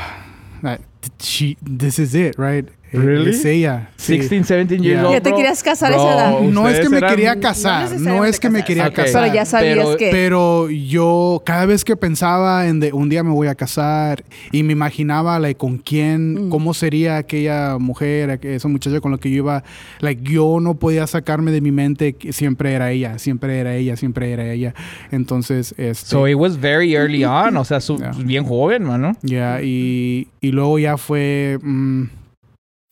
like, 0.63 0.83
she, 1.19 1.57
this 1.79 1.99
is 1.99 2.15
it, 2.15 2.37
right? 2.39 2.69
Eh, 2.95 2.99
Really? 2.99 3.31
Es 3.31 3.45
ella. 3.45 3.89
sí. 3.97 4.15
16, 4.15 4.47
17 4.49 4.77
years 4.79 4.85
Yeah. 5.01 5.05
old. 5.07 5.13
¿Ya 5.15 5.21
te 5.21 5.33
querías 5.33 5.63
casar 5.63 5.93
Bro, 5.93 6.03
esa 6.03 6.15
edad? 6.15 6.41
No 6.41 6.69
es 6.69 6.81
que 6.81 6.89
me 6.89 7.01
quería 7.01 7.41
casar, 7.41 7.91
no, 8.01 8.25
es 8.25 8.39
que 8.41 8.51
me 8.51 8.65
quería 8.65 8.91
casar. 8.93 9.23
Pero 9.25 9.35
ya 9.35 9.45
sabías 9.45 9.77
Pero- 9.79 9.97
que... 9.97 10.11
Pero 10.11 10.71
yo 10.71 11.43
cada 11.45 11.67
vez 11.67 11.85
que 11.85 11.97
pensaba 11.97 12.67
en 12.69 12.81
de 12.81 12.93
un 12.93 13.09
día 13.09 13.23
me 13.25 13.31
voy 13.33 13.49
a 13.49 13.55
casar 13.55 14.23
y 14.53 14.63
me 14.63 14.73
imaginaba 14.73 15.39
like, 15.39 15.59
con 15.59 15.79
quién, 15.79 16.47
Mm. 16.47 16.51
cómo 16.51 16.73
sería 16.75 17.17
aquella 17.17 17.79
mujer, 17.79 18.39
esa 18.43 18.69
muchacha 18.69 19.01
con 19.01 19.13
la 19.13 19.19
que 19.19 19.31
yo 19.31 19.37
iba, 19.39 19.65
like, 20.01 20.23
yo 20.23 20.59
no 20.61 20.75
podía 20.75 21.07
sacarme 21.07 21.51
de 21.51 21.61
mi 21.61 21.73
mente 21.73 22.13
que 22.15 22.33
siempre 22.33 22.73
era 22.75 22.91
ella, 22.93 23.19
siempre 23.19 23.59
era 23.59 23.75
ella, 23.75 23.97
siempre 23.97 24.31
era 24.33 24.53
ella. 24.53 24.75
Entonces, 25.11 25.75
este, 25.79 26.07
So 26.11 26.29
it 26.29 26.37
was 26.37 26.61
very 26.61 26.95
early 26.95 27.25
on, 27.25 27.57
o 27.57 27.65
sea, 27.65 27.81
su- 27.81 27.99
Yeah. 27.99 28.13
bien 28.25 28.45
joven, 28.45 28.85
mano. 28.85 29.13
ya, 29.23 29.61
y, 29.63 30.29
y 30.41 30.51
luego 30.53 30.79
ya 30.79 30.97
fue 30.97 31.59
mm, 31.63 32.03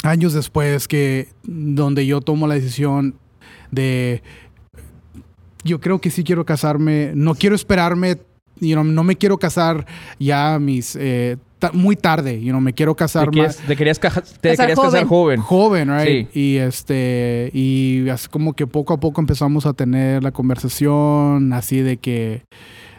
años 0.03 0.33
después 0.33 0.89
que 0.89 1.29
donde 1.45 2.07
yo 2.07 2.21
tomo 2.21 2.47
la 2.47 2.55
decisión 2.55 3.15
de 3.71 4.23
yo 5.65 5.81
creo 5.81 6.01
que 6.01 6.11
sí 6.11 6.25
quiero 6.25 6.45
casarme, 6.45 7.13
no 7.15 7.35
quiero 7.35 7.55
esperarme, 7.55 8.19
you 8.61 8.73
know, 8.73 8.83
no 8.85 9.05
me 9.05 9.17
quiero 9.17 9.39
casar 9.39 9.87
ya 10.19 10.59
mis 10.59 10.97
eh, 10.99 11.37
ta- 11.61 11.71
muy 11.73 11.95
tarde, 11.95 12.41
you 12.43 12.49
know, 12.51 12.61
me 12.61 12.73
quiero 12.73 12.95
Te 12.95 12.99
casar 12.99 13.31
querías, 13.31 13.59
más 13.59 13.67
te 13.69 13.77
querías, 13.77 14.01
te 14.01 14.09
Casar 14.09 14.67
querías 14.67 14.81
casar 14.81 15.05
joven. 15.07 15.41
joven, 15.41 15.89
right? 15.97 16.29
Sí. 16.33 16.41
Y 16.41 16.57
este 16.57 17.51
y 17.55 18.09
así 18.09 18.27
como 18.29 18.55
que 18.55 18.67
poco 18.67 18.93
a 18.95 18.99
poco 18.99 19.21
empezamos 19.21 19.65
a 19.67 19.73
tener 19.73 20.23
la 20.25 20.33
conversación 20.33 21.53
así 21.53 21.79
de 21.81 21.99
que 21.99 22.43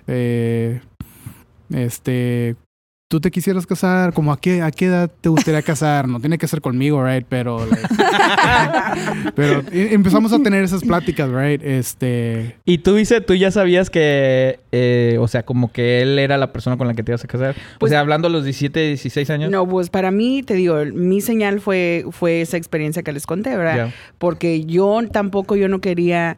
eh, 0.08 0.80
este 1.70 2.56
tú 3.14 3.22
te 3.22 3.30
quisieras 3.30 3.68
casar, 3.68 4.12
como 4.12 4.34
a 4.34 4.40
qué 4.40 4.64
a 4.64 4.72
qué 4.72 4.86
edad 4.88 5.08
te 5.22 5.30
gustaría 5.30 5.62
casar, 5.62 6.08
no 6.08 6.20
tiene 6.20 6.40
que 6.40 6.48
ser 6.48 6.62
conmigo, 6.62 7.06
right? 7.06 7.24
Pero 7.30 7.64
like, 7.64 7.88
pero 9.36 9.62
empezamos 9.72 10.34
a 10.34 10.40
tener 10.42 10.64
esas 10.64 10.82
pláticas, 10.84 11.30
right? 11.30 11.62
Este 11.64 12.56
Y 12.66 12.80
tú, 12.80 12.96
dice, 12.96 13.22
tú 13.22 13.36
ya 13.36 13.52
sabías 13.52 13.92
que, 13.92 14.60
eh, 14.72 15.18
o 15.20 15.28
sea, 15.28 15.44
como 15.44 15.72
que 15.72 16.02
él 16.02 16.18
era 16.18 16.40
la 16.40 16.52
persona 16.52 16.76
con 16.76 16.88
la 16.88 16.96
que 16.96 17.04
te 17.04 17.12
ibas 17.12 17.24
a 17.24 17.28
casar. 17.28 17.52
o 17.76 17.80
Pues- 17.80 17.92
sea, 17.92 18.00
hablando 18.00 18.30
a 18.30 18.32
los 18.32 18.46
17, 18.46 18.80
16 18.80 19.30
años. 19.30 19.52
No, 19.52 19.68
pues 19.70 19.92
para 19.92 20.10
mí, 20.10 20.42
te 20.42 20.56
digo, 20.56 20.84
mi 20.92 21.22
señal 21.22 21.60
fue, 21.62 22.06
fue 22.10 22.42
esa 22.42 22.58
experiencia 22.58 23.04
que 23.04 23.12
les 23.12 23.28
conté, 23.28 23.56
¿verdad? 23.56 23.92
Porque 24.18 24.66
yo 24.66 25.00
tampoco, 25.12 25.56
yo 25.56 25.68
no 25.68 25.82
quería, 25.82 26.38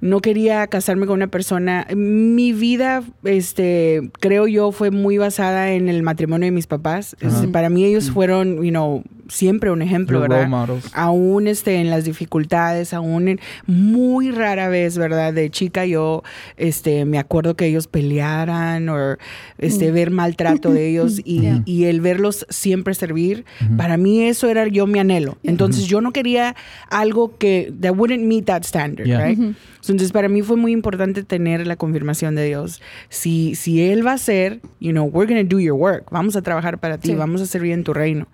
no 0.00 0.20
quería 0.20 0.66
casarme 0.66 1.06
con 1.06 1.14
una 1.14 1.28
persona. 1.28 1.86
Mi 1.96 2.52
vida, 2.52 3.02
este, 3.24 4.10
creo 4.20 4.46
yo, 4.46 4.70
fue 4.72 4.90
muy 4.90 5.16
basada 5.16 5.72
en 5.72 5.88
el 5.88 6.02
matrimonio 6.02 6.46
de 6.46 6.50
mis 6.52 6.66
papás. 6.66 7.16
Ajá. 7.20 7.34
Este, 7.34 7.48
Para 7.48 7.70
mí 7.70 7.84
ellos 7.84 8.10
fueron, 8.10 8.62
you 8.62 8.70
know, 8.70 9.02
siempre 9.28 9.70
un 9.72 9.82
ejemplo, 9.82 10.20
¿verdad? 10.20 10.48
Aún 10.92 11.48
este, 11.48 11.76
en 11.76 11.90
las 11.90 12.04
dificultades, 12.04 12.92
aún 12.94 13.26
en 13.28 13.40
muy 13.66 14.30
rara 14.30 14.68
vez, 14.68 14.98
¿verdad? 14.98 15.32
De 15.32 15.50
chica 15.50 15.84
yo 15.86 16.22
este, 16.56 17.04
me 17.06 17.18
acuerdo 17.18 17.56
que 17.56 17.66
ellos 17.66 17.88
pelearan 17.88 18.88
o 18.88 19.16
este, 19.58 19.90
ver 19.90 20.10
maltrato 20.10 20.72
de 20.72 20.90
ellos 20.90 21.20
y, 21.24 21.36
Yeah. 21.40 21.62
y 21.66 21.84
el 21.84 22.00
verlos 22.00 22.46
siempre 22.48 22.94
servir, 22.94 23.44
para 23.76 23.96
mí 23.96 24.22
eso 24.22 24.48
era 24.48 24.66
yo 24.68 24.86
mi 24.86 24.98
anhelo. 24.98 25.38
Entonces 25.42 25.86
yo 25.86 26.00
no 26.00 26.12
quería 26.12 26.54
algo 26.90 27.36
que, 27.38 27.72
that 27.80 27.94
wouldn't 27.96 28.24
meet 28.24 28.44
that 28.46 28.62
standard, 28.64 29.06
Yeah. 29.06 29.26
right? 29.26 29.38
Entonces 29.80 30.12
para 30.12 30.28
mí 30.28 30.42
fue 30.42 30.56
muy 30.56 30.72
importante 30.72 31.22
tener 31.22 31.66
la 31.66 31.76
confirmación 31.76 32.34
de 32.34 32.44
Dios. 32.46 32.80
Si, 33.08 33.54
si 33.54 33.82
Él 33.82 34.06
va 34.06 34.12
a 34.12 34.18
ser, 34.18 34.60
you 34.80 34.90
know, 34.92 35.04
we're 35.04 35.32
going 35.32 35.46
to 35.46 35.54
do 35.56 35.60
your 35.60 35.74
work. 35.76 36.06
Vamos 36.10 36.36
a 36.36 36.42
trabajar 36.42 36.78
para 36.78 36.98
ti, 36.98 37.08
Sí. 37.08 37.14
vamos 37.14 37.40
a 37.40 37.46
servir 37.46 37.72
en 37.72 37.84
tu 37.84 37.92
reino. 37.94 38.26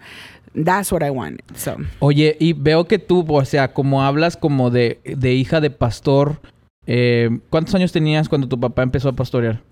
That's 0.54 0.92
what 0.92 1.02
I 1.02 1.10
want. 1.10 1.40
So. 1.56 1.76
Oye, 2.00 2.36
y 2.38 2.52
veo 2.52 2.86
que 2.86 2.98
tú, 2.98 3.24
o 3.28 3.44
sea, 3.44 3.72
como 3.72 4.02
hablas 4.02 4.36
como 4.36 4.70
de, 4.70 5.00
de 5.04 5.32
hija 5.32 5.60
de 5.60 5.70
pastor, 5.70 6.40
eh, 6.86 7.30
¿cuántos 7.48 7.74
años 7.74 7.92
tenías 7.92 8.28
cuando 8.28 8.48
tu 8.48 8.58
papá 8.60 8.82
empezó 8.82 9.08
a 9.08 9.12
pastorear? 9.12 9.62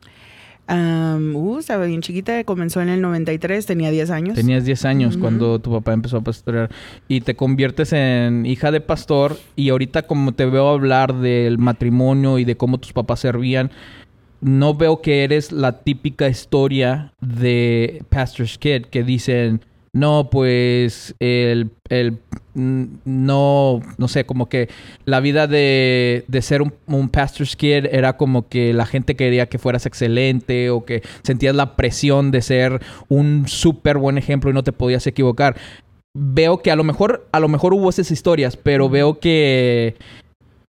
Um, 0.71 1.35
uh, 1.35 1.59
estaba 1.59 1.85
bien 1.87 2.01
chiquita, 2.01 2.45
comenzó 2.45 2.81
en 2.81 2.91
el 2.91 3.01
93, 3.01 3.67
tenía 3.67 3.91
10 3.91 4.11
años. 4.11 4.35
Tenías 4.37 4.65
10 4.65 4.85
años 4.85 5.17
cuando 5.17 5.59
tu 5.59 5.73
papá 5.73 5.93
empezó 5.93 6.19
a 6.19 6.21
pastorear 6.21 6.71
y 7.09 7.23
te 7.23 7.35
conviertes 7.35 7.93
en 7.93 8.47
hija 8.47 8.71
de 8.71 8.81
pastor 8.81 9.37
y 9.57 9.71
ahorita 9.71 10.03
como 10.03 10.31
te 10.33 10.47
veo 10.47 10.69
hablar 10.69 11.15
del 11.15 11.59
matrimonio 11.59 12.39
y 12.39 12.45
de 12.45 12.57
cómo 12.57 12.79
tus 12.79 12.93
papás 12.93 13.19
servían, 13.19 13.73
no 14.41 14.75
veo 14.75 15.03
que 15.03 15.25
eres 15.25 15.51
la 15.51 15.81
típica 15.81 16.29
historia 16.29 17.13
de 17.21 18.05
Pastor's 18.09 18.57
Kid 18.57 18.87
que 18.87 19.03
dicen, 19.03 19.63
no, 19.93 20.31
pues 20.31 21.17
el, 21.19 21.73
el 21.89 22.19
no, 22.61 23.81
no 23.99 24.09
sé, 24.09 24.25
como 24.25 24.49
que 24.49 24.69
la 25.05 25.21
vida 25.21 25.47
de, 25.47 26.25
de 26.29 26.43
ser 26.43 26.63
un, 26.63 26.73
un 26.87 27.09
pastor's 27.09 27.57
kid 27.57 27.87
era 27.91 28.17
como 28.17 28.49
que 28.49 28.73
la 28.73 28.87
gente 28.87 29.17
quería 29.17 29.47
que 29.47 29.59
fueras 29.59 29.87
excelente 29.87 30.71
o 30.71 30.85
que 30.85 31.03
sentías 31.23 31.55
la 31.55 31.77
presión 31.77 32.31
de 32.31 32.43
ser 32.43 32.81
un 33.09 33.49
súper 33.49 33.99
buen 33.99 34.19
ejemplo 34.19 34.51
y 34.51 34.55
no 34.55 34.63
te 34.63 34.73
podías 34.73 35.07
equivocar. 35.07 35.57
Veo 36.15 36.63
que 36.63 36.71
a 36.71 36.77
lo 36.77 36.85
mejor, 36.85 37.27
a 37.33 37.41
lo 37.41 37.49
mejor 37.49 37.75
hubo 37.75 37.89
esas 37.89 38.11
historias, 38.11 38.57
pero 38.57 38.89
veo 38.89 39.19
que 39.19 39.97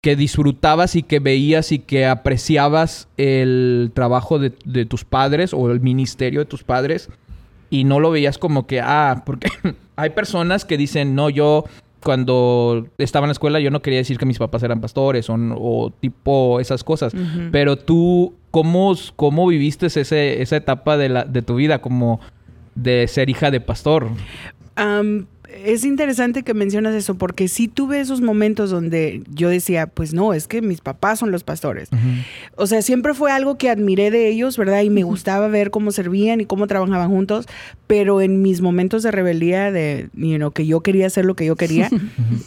que 0.01 0.15
disfrutabas 0.15 0.95
y 0.95 1.03
que 1.03 1.19
veías 1.19 1.73
y 1.73 1.79
que 1.79 2.05
apreciabas 2.05 3.09
el 3.17 3.91
trabajo 3.93 4.39
de, 4.39 4.53
de 4.63 4.85
tus 4.85 5.03
padres 5.03 5.53
o 5.53 5.69
el 5.71 5.81
ministerio 5.81 6.39
de 6.39 6.45
tus 6.45 6.63
padres 6.63 7.09
y 7.69 7.83
no 7.83 7.99
lo 7.99 8.11
veías 8.11 8.37
como 8.37 8.65
que, 8.65 8.81
ah, 8.81 9.23
porque 9.25 9.49
hay 9.99 10.11
personas 10.11 10.65
que 10.65 10.77
dicen, 10.77 11.15
no, 11.15 11.29
yo 11.29 11.65
cuando 12.01 12.87
estaba 12.97 13.25
en 13.25 13.29
la 13.29 13.33
escuela 13.33 13.59
yo 13.59 13.71
no 13.71 13.81
quería 13.81 13.99
decir 13.99 14.17
que 14.17 14.25
mis 14.25 14.39
papás 14.39 14.63
eran 14.63 14.79
pastores 14.79 15.29
o, 15.29 15.35
o 15.35 15.91
tipo 15.91 16.59
esas 16.59 16.83
cosas, 16.83 17.13
pero 17.51 17.77
tú, 17.77 18.35
¿cómo, 18.51 18.95
cómo 19.15 19.47
viviste 19.47 19.87
ese, 19.87 20.41
esa 20.41 20.55
etapa 20.55 20.97
de, 20.97 21.09
la, 21.09 21.25
de 21.25 21.41
tu 21.41 21.55
vida 21.55 21.81
como 21.81 22.21
de 22.75 23.07
ser 23.07 23.29
hija 23.29 23.51
de 23.51 23.59
pastor? 23.59 24.07
Es 25.51 25.83
interesante 25.83 26.43
que 26.43 26.53
mencionas 26.53 26.93
eso 26.93 27.15
porque 27.15 27.47
sí 27.47 27.67
tuve 27.67 27.99
esos 27.99 28.21
momentos 28.21 28.69
donde 28.69 29.23
yo 29.29 29.49
decía, 29.49 29.87
pues 29.87 30.13
no, 30.13 30.33
es 30.33 30.47
que 30.47 30.61
mis 30.61 30.81
papás 30.81 31.19
son 31.19 31.31
los 31.31 31.43
pastores. 31.43 31.89
O 32.55 32.67
sea, 32.67 32.81
siempre 32.81 33.13
fue 33.13 33.31
algo 33.31 33.57
que 33.57 33.69
admiré 33.69 34.11
de 34.11 34.27
ellos, 34.27 34.57
¿verdad? 34.57 34.81
Y 34.81 34.89
me 34.89 35.03
gustaba 35.03 35.47
ver 35.47 35.71
cómo 35.71 35.91
servían 35.91 36.41
y 36.41 36.45
cómo 36.45 36.67
trabajaban 36.67 37.09
juntos, 37.09 37.47
pero 37.87 38.21
en 38.21 38.41
mis 38.41 38.61
momentos 38.61 39.03
de 39.03 39.11
rebeldía, 39.11 39.71
de, 39.71 40.09
you 40.13 40.37
know, 40.37 40.51
que 40.51 40.65
yo 40.65 40.81
quería 40.81 41.07
hacer 41.07 41.25
lo 41.25 41.35
que 41.35 41.45
yo 41.45 41.55
quería, 41.55 41.89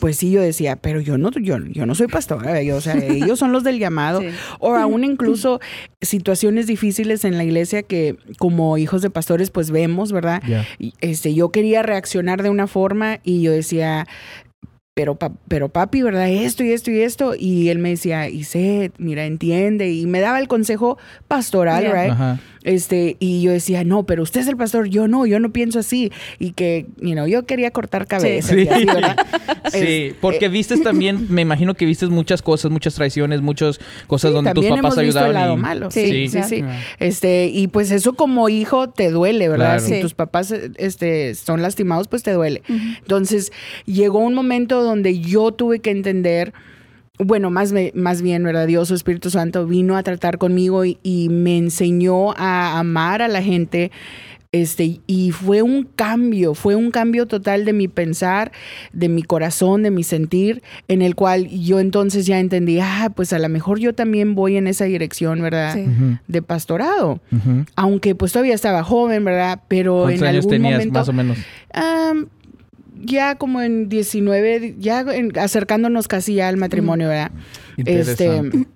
pues 0.00 0.16
sí, 0.16 0.30
yo 0.30 0.40
decía, 0.40 0.76
pero 0.76 1.00
yo 1.00 1.18
no, 1.18 1.30
yo, 1.32 1.58
yo 1.58 1.86
no 1.86 1.94
soy 1.94 2.06
pastora, 2.06 2.62
yo, 2.62 2.76
o 2.76 2.80
sea, 2.80 2.96
ellos 2.96 3.38
son 3.38 3.52
los 3.52 3.64
del 3.64 3.78
llamado. 3.78 4.20
Sí. 4.20 4.28
O 4.60 4.74
aún 4.74 5.04
incluso 5.04 5.60
situaciones 6.00 6.66
difíciles 6.66 7.24
en 7.24 7.36
la 7.36 7.44
iglesia 7.44 7.82
que 7.82 8.16
como 8.38 8.78
hijos 8.78 9.02
de 9.02 9.10
pastores 9.10 9.50
pues 9.50 9.70
vemos, 9.70 10.12
¿verdad? 10.12 10.42
Ya. 10.46 10.66
Y, 10.78 10.94
este, 11.00 11.34
yo 11.34 11.50
quería 11.50 11.82
reaccionar 11.82 12.42
de 12.42 12.50
una 12.50 12.66
forma 12.66 12.91
y 13.24 13.42
yo 13.42 13.52
decía, 13.52 14.06
pero, 14.94 15.14
pa- 15.14 15.32
pero 15.48 15.68
papi, 15.70 16.02
¿verdad? 16.02 16.28
Esto 16.28 16.62
y 16.64 16.72
esto 16.72 16.90
y 16.90 17.00
esto. 17.00 17.34
Y 17.38 17.68
él 17.70 17.78
me 17.78 17.90
decía, 17.90 18.28
Iset, 18.28 18.92
mira, 18.98 19.24
entiende. 19.24 19.90
Y 19.90 20.06
me 20.06 20.20
daba 20.20 20.38
el 20.38 20.48
consejo 20.48 20.98
pastoral, 21.28 21.82
Yeah. 21.84 21.92
right? 22.02 22.12
Ajá. 22.12 22.38
Este, 22.64 23.16
y 23.18 23.42
yo 23.42 23.50
decía, 23.52 23.82
no, 23.84 24.04
pero 24.04 24.22
usted 24.22 24.40
es 24.40 24.46
el 24.48 24.56
pastor, 24.56 24.88
yo 24.88 25.08
no, 25.08 25.26
yo 25.26 25.40
no 25.40 25.52
pienso 25.52 25.78
así. 25.80 26.12
Y 26.38 26.52
que, 26.52 26.86
you 27.00 27.12
know, 27.12 27.26
yo 27.26 27.44
quería 27.44 27.70
cortar 27.70 28.06
cabezas 28.06 28.50
Sí. 28.56 28.68
Sí, 29.72 29.78
Es- 29.78 30.14
porque 30.20 30.46
eh, 30.46 30.48
vistes 30.48 30.82
también, 30.82 31.26
me 31.30 31.42
imagino 31.42 31.74
que 31.74 31.86
vistes 31.86 32.08
muchas 32.10 32.42
cosas, 32.42 32.70
muchas 32.70 32.94
traiciones, 32.94 33.40
muchas 33.42 33.78
cosas 34.06 34.30
Sí, 34.30 34.34
donde 34.34 34.52
tus 34.54 34.64
papás 34.66 34.78
hemos 34.78 34.96
visto 34.96 35.00
ayudaban. 35.20 35.28
el 35.30 35.34
lado 35.34 35.54
y- 35.54 35.60
malo. 35.60 35.90
Sí, 35.90 36.28
Sí, 36.28 36.42
sí. 36.42 36.64
Este, 36.98 37.46
y 37.46 37.68
pues 37.68 37.90
eso 37.90 38.12
como 38.14 38.48
hijo 38.48 38.90
te 38.90 39.10
duele, 39.10 39.48
¿verdad? 39.48 39.78
Claro. 39.78 39.94
Si 39.94 40.00
tus 40.00 40.14
papás 40.14 40.52
este, 40.76 41.34
son 41.34 41.62
lastimados, 41.62 42.08
pues 42.08 42.22
te 42.22 42.32
duele. 42.32 42.62
Entonces, 42.68 43.52
llegó 43.86 44.18
un 44.18 44.34
momento 44.34 44.82
donde 44.82 45.20
yo 45.20 45.52
tuve 45.52 45.80
que 45.80 45.90
entender, 45.90 46.52
bueno, 47.24 47.50
más, 47.50 47.72
me- 47.72 47.92
más 47.94 48.22
bien, 48.22 48.42
¿verdad? 48.44 48.66
Dios, 48.66 48.88
su 48.88 48.94
Espíritu 48.94 49.30
Santo, 49.30 49.66
vino 49.66 49.96
a 49.96 50.02
tratar 50.02 50.38
conmigo 50.38 50.84
y, 50.84 50.98
y 51.02 51.28
me 51.28 51.56
enseñó 51.58 52.32
a 52.36 52.78
amar 52.78 53.22
a 53.22 53.28
la 53.28 53.42
gente. 53.42 53.90
Este, 54.54 55.00
y 55.06 55.30
fue 55.30 55.62
un 55.62 55.84
cambio, 55.96 56.52
fue 56.52 56.74
un 56.74 56.90
cambio 56.90 57.24
total 57.24 57.64
de 57.64 57.72
mi 57.72 57.88
pensar, 57.88 58.52
de 58.92 59.08
mi 59.08 59.22
corazón, 59.22 59.82
de 59.82 59.90
mi 59.90 60.02
sentir, 60.02 60.62
en 60.88 61.00
el 61.00 61.14
cual 61.14 61.48
yo 61.48 61.80
entonces 61.80 62.26
ya 62.26 62.38
entendí, 62.38 62.78
ah, 62.78 63.10
pues 63.16 63.32
a 63.32 63.38
lo 63.38 63.48
mejor 63.48 63.78
yo 63.78 63.94
también 63.94 64.34
voy 64.34 64.58
en 64.58 64.66
esa 64.66 64.84
dirección, 64.84 65.40
¿verdad? 65.40 65.72
Sí. 65.76 65.86
De 66.28 66.42
pastorado. 66.42 67.18
Aunque 67.76 68.14
pues 68.14 68.32
todavía 68.32 68.52
estaba 68.54 68.84
joven, 68.84 69.24
¿verdad? 69.24 69.58
Pero 69.68 70.02
¿Cuántos 70.02 70.20
en 70.20 70.26
años 70.28 70.44
algún 70.44 70.50
tenías 70.50 70.72
momento... 70.80 70.98
más 70.98 71.08
o 71.08 71.12
menos? 71.14 71.38
Ya 73.02 73.34
como 73.36 73.60
en 73.60 73.88
19, 73.88 74.76
ya 74.78 75.00
en- 75.00 75.36
acercándonos 75.38 76.08
casi 76.08 76.34
ya 76.34 76.48
al 76.48 76.56
matrimonio, 76.56 77.08
¿verdad? 77.08 77.30
Este, 77.76 77.90
Interesante. 78.26 78.66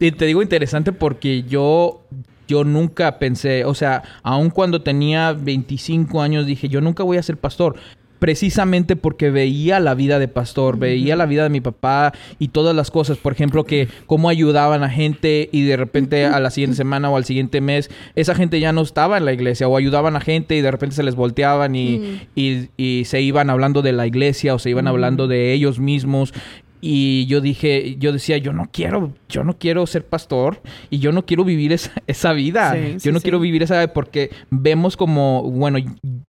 Y 0.00 0.12
te 0.12 0.26
digo 0.26 0.42
interesante 0.42 0.92
porque 0.92 1.42
yo, 1.42 2.02
yo 2.46 2.62
nunca 2.62 3.18
pensé, 3.18 3.64
o 3.64 3.74
sea, 3.74 4.02
aun 4.22 4.50
cuando 4.50 4.80
tenía 4.82 5.32
25 5.32 6.22
años 6.22 6.46
dije, 6.46 6.68
yo 6.68 6.80
nunca 6.80 7.02
voy 7.02 7.16
a 7.16 7.22
ser 7.22 7.36
pastor. 7.36 7.74
Precisamente 8.18 8.96
porque 8.96 9.30
veía 9.30 9.80
la 9.80 9.94
vida 9.94 10.18
de 10.18 10.28
pastor, 10.28 10.78
veía 10.78 11.16
la 11.16 11.26
vida 11.26 11.44
de 11.44 11.50
mi 11.50 11.60
papá 11.60 12.12
y 12.38 12.48
todas 12.48 12.74
las 12.74 12.90
cosas. 12.90 13.16
Por 13.18 13.32
ejemplo, 13.32 13.64
que 13.64 13.88
cómo 14.06 14.28
ayudaban 14.28 14.82
a 14.82 14.90
gente 14.90 15.48
y 15.52 15.62
de 15.62 15.76
repente 15.76 16.24
a 16.26 16.40
la 16.40 16.50
siguiente 16.50 16.76
semana 16.76 17.10
o 17.10 17.16
al 17.16 17.24
siguiente 17.24 17.60
mes, 17.60 17.90
esa 18.16 18.34
gente 18.34 18.60
ya 18.60 18.72
no 18.72 18.82
estaba 18.82 19.18
en 19.18 19.24
la 19.24 19.32
iglesia 19.32 19.68
o 19.68 19.76
ayudaban 19.76 20.16
a 20.16 20.20
gente 20.20 20.56
y 20.56 20.60
de 20.60 20.70
repente 20.70 20.96
se 20.96 21.02
les 21.02 21.14
volteaban 21.14 21.74
y, 21.76 22.20
y- 22.34 22.68
y 22.76 23.04
se 23.04 23.20
iban 23.20 23.50
hablando 23.50 23.82
de 23.82 23.92
la 23.92 24.06
iglesia 24.06 24.54
o 24.54 24.58
se 24.58 24.70
iban 24.70 24.88
hablando 24.88 25.28
de 25.28 25.52
ellos 25.52 25.78
mismos. 25.78 26.34
Y 26.80 27.26
yo 27.26 27.40
dije, 27.40 27.96
yo 27.98 28.12
decía, 28.12 28.38
yo 28.38 28.52
no 28.52 28.68
quiero, 28.72 29.12
yo 29.28 29.44
no 29.44 29.58
quiero 29.58 29.86
ser 29.86 30.04
pastor 30.04 30.60
y 30.90 30.98
yo 30.98 31.12
no 31.12 31.26
quiero 31.26 31.44
vivir 31.44 31.72
esa, 31.72 31.92
esa 32.06 32.32
vida. 32.32 32.72
Sí, 32.74 32.92
yo 32.94 33.00
sí, 33.00 33.12
no 33.12 33.18
sí. 33.18 33.22
quiero 33.22 33.40
vivir 33.40 33.62
esa 33.62 33.74
vida 33.74 33.92
porque 33.92 34.30
vemos 34.50 34.96
como, 34.96 35.42
bueno, 35.50 35.78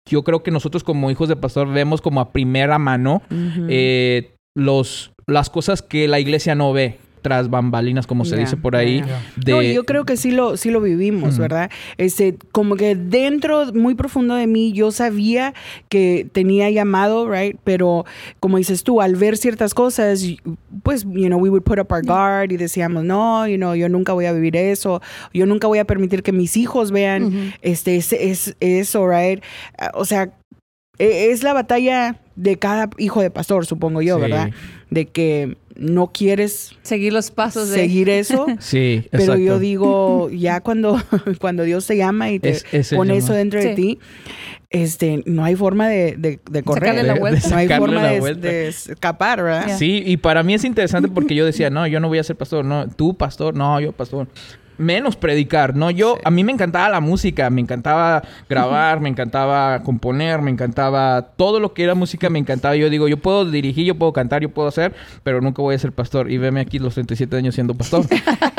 yo 0.08 0.22
creo 0.22 0.42
que 0.42 0.50
nosotros 0.50 0.84
como 0.84 1.10
hijos 1.10 1.28
de 1.28 1.36
pastor 1.36 1.68
vemos 1.72 2.00
como 2.00 2.20
a 2.20 2.32
primera 2.32 2.78
mano 2.78 3.22
eh, 3.68 4.34
los, 4.54 5.12
las 5.26 5.50
cosas 5.50 5.82
que 5.82 6.08
la 6.08 6.20
iglesia 6.20 6.54
no 6.54 6.72
ve 6.72 6.98
tras 7.26 7.50
bambalinas, 7.50 8.06
como 8.06 8.24
se 8.24 8.36
dice 8.36 8.56
por 8.56 8.76
ahí. 8.76 9.02
De, 9.34 9.50
No, 9.50 9.60
yo 9.60 9.82
creo 9.82 10.04
que 10.04 10.16
sí 10.16 10.30
lo, 10.30 10.56
sí 10.56 10.70
lo 10.70 10.80
vivimos. 10.80 11.38
¿verdad? 11.38 11.72
Este, 11.98 12.36
como 12.52 12.76
que 12.76 12.94
dentro, 12.94 13.72
muy 13.74 13.96
profundo 13.96 14.36
de 14.36 14.46
mí, 14.46 14.72
yo 14.72 14.92
sabía 14.92 15.54
que 15.88 16.28
tenía 16.32 16.70
llamado, 16.70 17.28
right? 17.28 17.56
Pero 17.64 18.04
como 18.38 18.58
dices 18.58 18.84
tú, 18.84 19.00
al 19.00 19.16
ver 19.16 19.36
ciertas 19.36 19.74
cosas, 19.74 20.24
pues, 20.84 21.02
you 21.02 21.26
know, 21.26 21.40
we 21.40 21.50
would 21.50 21.64
put 21.64 21.80
up 21.80 21.88
our 21.90 22.04
guard 22.06 22.52
y 22.52 22.56
decíamos, 22.56 23.02
no, 23.02 23.44
you 23.48 23.56
know, 23.56 23.74
yo 23.74 23.88
nunca 23.88 24.12
voy 24.12 24.26
a 24.26 24.32
vivir 24.32 24.54
eso, 24.56 25.02
yo 25.34 25.46
nunca 25.46 25.66
voy 25.66 25.78
a 25.80 25.84
permitir 25.84 26.22
que 26.22 26.30
mis 26.30 26.56
hijos 26.56 26.92
vean 26.92 27.52
este, 27.62 27.96
es, 27.96 28.12
es, 28.12 28.54
eso, 28.60 29.08
right? 29.08 29.42
Ah, 29.78 29.90
O 29.94 30.04
sea, 30.04 30.30
e- 31.00 31.30
es 31.32 31.42
la 31.42 31.52
batalla 31.54 32.20
de 32.36 32.56
cada 32.56 32.88
hijo 32.98 33.20
de 33.20 33.30
pastor, 33.30 33.66
supongo 33.66 34.00
yo, 34.00 34.14
Sí. 34.16 34.20
¿verdad? 34.22 34.50
De 34.90 35.06
que 35.06 35.56
no 35.78 36.12
quieres 36.12 36.72
Seguir 36.82 37.12
los 37.12 37.30
pasos 37.30 37.68
de... 37.70 37.76
seguir 37.76 38.08
eso. 38.08 38.46
Sí, 38.60 39.06
Pero 39.10 39.22
exacto. 39.22 39.42
yo 39.42 39.58
digo, 39.58 40.30
ya 40.30 40.60
cuando, 40.60 41.00
cuando 41.40 41.62
Dios 41.64 41.86
te 41.86 41.96
llama 41.96 42.30
y 42.30 42.38
te 42.40 42.50
Es- 42.72 42.92
pone 42.94 43.16
eso 43.16 43.32
dentro 43.32 43.60
de 43.60 43.74
ti, 43.74 43.98
este, 44.70 45.22
no 45.26 45.44
hay 45.44 45.54
forma 45.56 45.88
de, 45.88 46.16
de, 46.16 46.40
de 46.50 46.62
correr. 46.62 46.94
La 46.96 47.02
De- 47.02 47.12
de 47.14 47.20
vuelta. 47.20 47.48
no 47.48 47.56
hay 47.56 47.68
forma 47.68 48.02
la 48.02 48.10
de, 48.12 48.20
vuelta. 48.20 48.48
de 48.48 48.68
escapar, 48.68 49.42
¿verdad? 49.42 49.76
Sí, 49.78 50.02
y 50.04 50.16
para 50.16 50.42
mí 50.42 50.54
es 50.54 50.64
interesante 50.64 51.08
porque 51.08 51.34
yo 51.34 51.44
decía, 51.46 51.70
no, 51.70 51.86
yo 51.86 52.00
no 52.00 52.08
voy 52.08 52.18
a 52.18 52.24
ser 52.24 52.36
pastor, 52.36 52.64
no, 52.64 52.88
tú 52.88 53.16
pastor, 53.16 53.54
no, 53.54 53.80
yo 53.80 53.92
pastor. 53.92 54.26
Menos 54.78 55.16
predicar, 55.16 55.74
¿no? 55.74 55.90
Yo, 55.90 56.18
a 56.24 56.30
mí 56.30 56.44
me 56.44 56.52
encantaba 56.52 56.88
la 56.88 57.00
música, 57.00 57.50
me 57.50 57.60
encantaba 57.60 58.22
grabar, 58.48 59.00
me 59.00 59.08
encantaba 59.08 59.82
componer, 59.82 60.42
me 60.42 60.50
encantaba 60.50 61.30
todo 61.36 61.60
lo 61.60 61.72
que 61.72 61.84
era 61.84 61.94
música, 61.94 62.30
me 62.30 62.38
encantaba. 62.38 62.76
Yo 62.76 62.90
digo, 62.90 63.08
yo 63.08 63.16
puedo 63.16 63.44
dirigir, 63.50 63.86
yo 63.86 63.94
puedo 63.94 64.12
cantar, 64.12 64.42
yo 64.42 64.50
puedo 64.50 64.68
hacer, 64.68 64.94
pero 65.22 65.40
nunca 65.40 65.62
voy 65.62 65.74
a 65.74 65.78
ser 65.78 65.92
pastor. 65.92 66.30
Y 66.30 66.38
veme 66.38 66.60
aquí 66.60 66.78
los 66.78 66.94
37 66.94 67.36
años 67.36 67.54
siendo 67.54 67.74
pastor. 67.74 68.04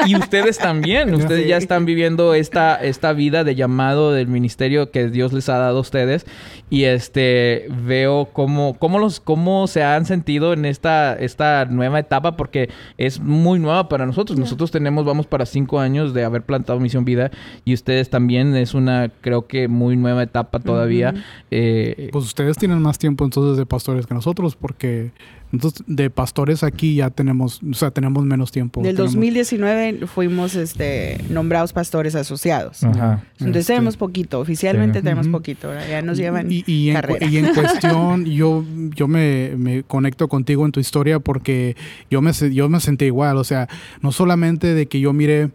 y 0.06 0.16
ustedes 0.16 0.58
también, 0.58 1.14
ustedes 1.16 1.48
ya 1.48 1.58
están 1.58 1.86
viviendo 1.86 2.34
esta, 2.34 2.76
esta 2.76 3.14
vida 3.14 3.44
de 3.44 3.56
llamado 3.56 4.12
del 4.12 4.28
ministerio 4.28 4.92
que 4.92 5.10
Dios 5.10 5.34
les 5.34 5.50
ha 5.50 5.58
dado 5.58 5.78
a 5.78 5.82
ustedes. 5.82 6.26
Y 6.70 6.84
este, 6.84 7.68
veo 7.86 8.30
cómo, 8.34 8.76
cómo, 8.78 9.00
los, 9.00 9.20
cómo 9.20 9.68
se 9.68 9.84
han 9.84 10.06
sentido 10.06 10.54
en 10.54 10.66
esta, 10.66 11.14
esta 11.14 11.66
nueva 11.66 12.00
etapa, 12.00 12.36
porque 12.36 12.70
es 12.98 13.20
muy 13.20 13.60
nueva 13.60 13.88
para 13.90 14.06
nosotros. 14.06 14.38
Nosotros 14.38 14.72
tenemos, 14.72 15.06
vamos 15.06 15.28
para 15.28 15.46
cinco 15.46 15.80
años 15.80 16.07
de 16.14 16.24
haber 16.24 16.44
plantado 16.44 16.80
Misión 16.80 17.06
Vida 17.06 17.32
y 17.66 17.74
ustedes 17.74 18.10
también 18.10 18.56
es 18.56 18.74
una, 18.74 19.10
creo 19.22 19.48
que 19.48 19.68
muy 19.68 19.96
nueva 19.98 20.24
etapa 20.24 20.60
todavía. 20.60 21.14
Eh, 21.52 22.10
pues 22.12 22.26
ustedes 22.26 22.58
tienen 22.58 22.82
más 22.82 22.98
tiempo 23.00 23.24
entonces 23.26 23.58
de 23.58 23.66
pastores 23.66 24.06
que 24.06 24.14
nosotros 24.14 24.56
porque 24.56 25.12
entonces 25.54 25.82
de 25.88 26.10
pastores 26.10 26.62
aquí 26.64 26.96
ya 26.96 27.10
tenemos, 27.10 27.62
o 27.64 27.74
sea, 27.74 27.90
tenemos 27.92 28.26
menos 28.26 28.52
tiempo. 28.52 28.82
Del 28.82 28.96
Tenemos- 28.98 29.14
2019 29.14 30.06
fuimos 30.08 30.56
este, 30.56 31.20
nombrados 31.30 31.72
pastores 31.72 32.16
asociados. 32.16 32.84
Ajá. 32.84 33.24
Entonces 33.40 33.62
Este- 33.62 33.74
tenemos 33.74 33.96
poquito, 33.96 34.42
oficialmente 34.42 35.00
Sí. 35.00 35.04
tenemos 35.04 35.28
Ujú. 35.28 35.38
poquito, 35.38 35.70
¿verdad? 35.70 35.88
ya 35.90 36.02
nos 36.02 36.18
llevan 36.18 36.52
Y, 36.52 36.66
y 36.68 36.90
en, 36.90 36.98
y 37.32 37.38
en 37.38 37.46
cuestión, 37.56 38.26
yo, 38.26 38.66
yo 38.94 39.08
me, 39.08 39.54
me 39.58 39.84
conecto 39.84 40.28
contigo 40.28 40.66
en 40.66 40.74
tu 40.74 40.82
historia 40.82 41.20
porque 41.20 41.78
yo 42.12 42.22
me, 42.22 42.32
yo 42.52 42.68
me 42.68 42.82
sentí 42.82 43.06
igual. 43.06 43.38
O 43.38 43.46
sea, 43.46 43.70
no 44.02 44.12
solamente 44.12 44.74
de 44.74 44.88
que 44.88 45.00
yo 45.00 45.14
mire 45.14 45.52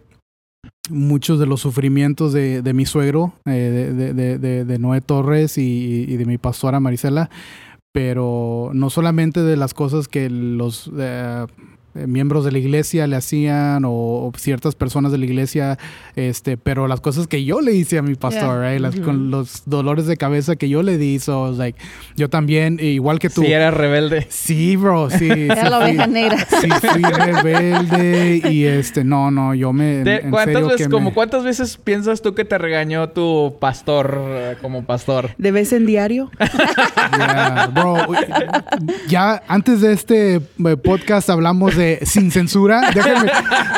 muchos 0.89 1.39
de 1.39 1.45
los 1.45 1.61
sufrimientos 1.61 2.33
de, 2.33 2.61
de 2.61 2.73
mi 2.73 2.85
suegro, 2.85 3.33
eh, 3.45 3.51
de, 3.51 4.13
de, 4.13 4.37
de- 4.65 4.79
Noé 4.79 5.01
Torres 5.01 5.57
y, 5.57 6.05
de 6.17 6.25
mi 6.25 6.37
pastora 6.37 6.79
Marisela, 6.79 7.29
pero 7.93 8.71
no 8.73 8.89
solamente 8.89 9.41
de 9.41 9.55
las 9.55 9.73
cosas 9.73 10.07
que 10.07 10.29
los 10.29 10.91
eh, 10.97 11.45
miembros 11.95 12.43
de 12.45 12.51
la 12.51 12.57
iglesia 12.57 13.05
le 13.07 13.15
hacían 13.15 13.85
o, 13.85 13.91
o 13.91 14.31
ciertas 14.37 14.75
personas 14.75 15.11
de 15.11 15.17
la 15.19 15.25
iglesia, 15.25 15.77
este, 16.15 16.57
pero 16.57 16.87
las 16.87 17.01
cosas 17.01 17.27
que 17.27 17.43
yo 17.45 17.61
le 17.61 17.73
hice 17.73 17.97
a 17.97 18.01
mi 18.01 18.15
pastor, 18.15 18.61
Yeah. 18.61 18.71
right? 18.71 18.81
Las- 18.81 18.95
Ujú. 18.95 19.03
con 19.05 19.31
los 19.31 19.63
dolores 19.65 20.05
de 20.07 20.17
cabeza 20.17 20.55
que 20.55 20.69
yo 20.69 20.81
le 20.83 20.97
di, 20.97 21.19
so, 21.19 21.51
like, 21.51 21.79
yo 22.15 22.29
también, 22.29 22.79
igual 22.81 23.19
que 23.19 23.29
tú. 23.29 23.41
Sí, 23.41 23.51
era 23.51 23.69
rebelde. 23.71 24.25
Sí, 24.29 24.75
bro, 24.75 25.09
sí. 25.09 25.29
Era 25.53 25.63
sí 25.65 25.69
la 25.69 25.79
oveja 25.79 26.07
negra. 26.07 26.37
Sí, 26.61 26.69
fui 26.81 27.01
rebelde 27.03 28.41
y 28.51 28.63
este, 28.65 29.03
no, 29.03 29.31
no, 29.31 29.53
yo 29.55 29.73
me... 29.73 29.99
en- 29.99 30.03
Te- 30.03 30.21
en 30.25 30.31
¿Cuántas 30.31 30.53
serio 30.55 30.67
veces, 30.69 30.87
que 30.87 30.91
como 30.91 31.09
me- 31.09 31.13
cuántas 31.13 31.43
veces 31.43 31.77
piensas 31.77 32.21
tú 32.21 32.33
que 32.33 32.45
te 32.45 32.57
regañó 32.57 33.09
tu 33.09 33.55
pastor 33.59 34.19
eh, 34.27 34.55
como 34.61 34.83
pastor? 34.85 35.29
¿De 35.37 35.51
vez 35.51 35.71
en 35.73 35.85
diario? 35.85 36.31
Yeah, 37.17 37.67
bro, 37.73 37.95
ya 39.07 39.43
antes 39.47 39.81
de 39.81 39.93
este 39.93 40.35
eh, 40.35 40.41
podcast 40.83 41.29
hablamos 41.29 41.75
de 41.75 41.82
sin 42.03 42.31
censura. 42.31 42.81
Déjenme, 42.93 43.29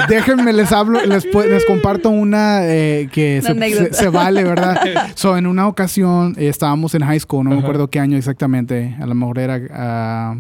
déjenme 0.09 0.53
les 0.53 0.71
hablo, 0.71 0.99
les, 1.05 1.25
les 1.25 1.65
comparto 1.65 2.09
una 2.09 2.59
eh, 2.63 3.07
que 3.11 3.41
se, 3.41 3.53
se- 3.53 3.93
se 3.93 4.09
vale, 4.09 4.43
¿verdad? 4.43 4.79
So, 5.15 5.37
en 5.37 5.47
una 5.47 5.67
ocasión 5.67 6.35
eh, 6.37 6.47
estábamos 6.49 6.93
en 6.95 7.03
high 7.03 7.19
school, 7.19 7.43
no 7.45 7.51
me 7.51 7.59
acuerdo 7.59 7.89
qué 7.89 7.99
año 7.99 8.17
exactamente, 8.17 8.95
a 9.01 9.05
lo 9.05 9.15
mejor 9.15 9.39
era 9.39 9.59
ah, 9.71 10.35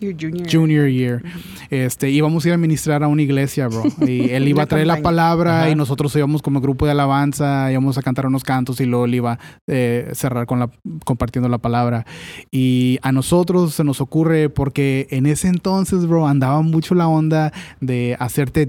Your 0.00 0.14
junior. 0.18 0.46
junior 0.50 0.88
year. 0.88 1.22
Este, 1.70 2.10
íbamos 2.10 2.44
a 2.44 2.48
ir 2.48 2.54
a 2.54 2.58
ministrar 2.58 3.02
a 3.02 3.08
una 3.08 3.22
iglesia, 3.22 3.68
bro. 3.68 3.82
Y 4.08 4.30
él 4.30 4.46
iba 4.48 4.62
a 4.62 4.66
traer 4.66 4.86
la 4.86 5.02
palabra 5.02 5.60
Ajá. 5.62 5.70
y 5.70 5.74
nosotros 5.74 6.14
íbamos 6.16 6.40
como 6.42 6.60
grupo 6.60 6.86
de 6.86 6.92
alabanza, 6.92 7.70
íbamos 7.72 7.98
a 7.98 8.02
cantar 8.02 8.26
unos 8.26 8.44
cantos 8.44 8.80
y 8.80 8.86
luego 8.86 9.04
él 9.06 9.14
iba 9.16 9.32
a 9.32 10.14
cerrar 10.14 10.46
con 10.46 10.58
la, 10.60 10.70
compartiendo 11.04 11.48
la 11.48 11.58
palabra. 11.58 12.06
Y 12.50 12.98
a 13.02 13.12
nosotros 13.12 13.74
se 13.74 13.84
nos 13.84 14.00
ocurre 14.00 14.48
porque 14.50 15.06
en 15.10 15.26
ese 15.26 15.48
entonces, 15.48 16.06
bro, 16.06 16.26
andaba 16.28 16.62
mucho 16.62 16.94
la 16.94 17.08
onda 17.08 17.52
de 17.80 18.16
hacerte, 18.18 18.68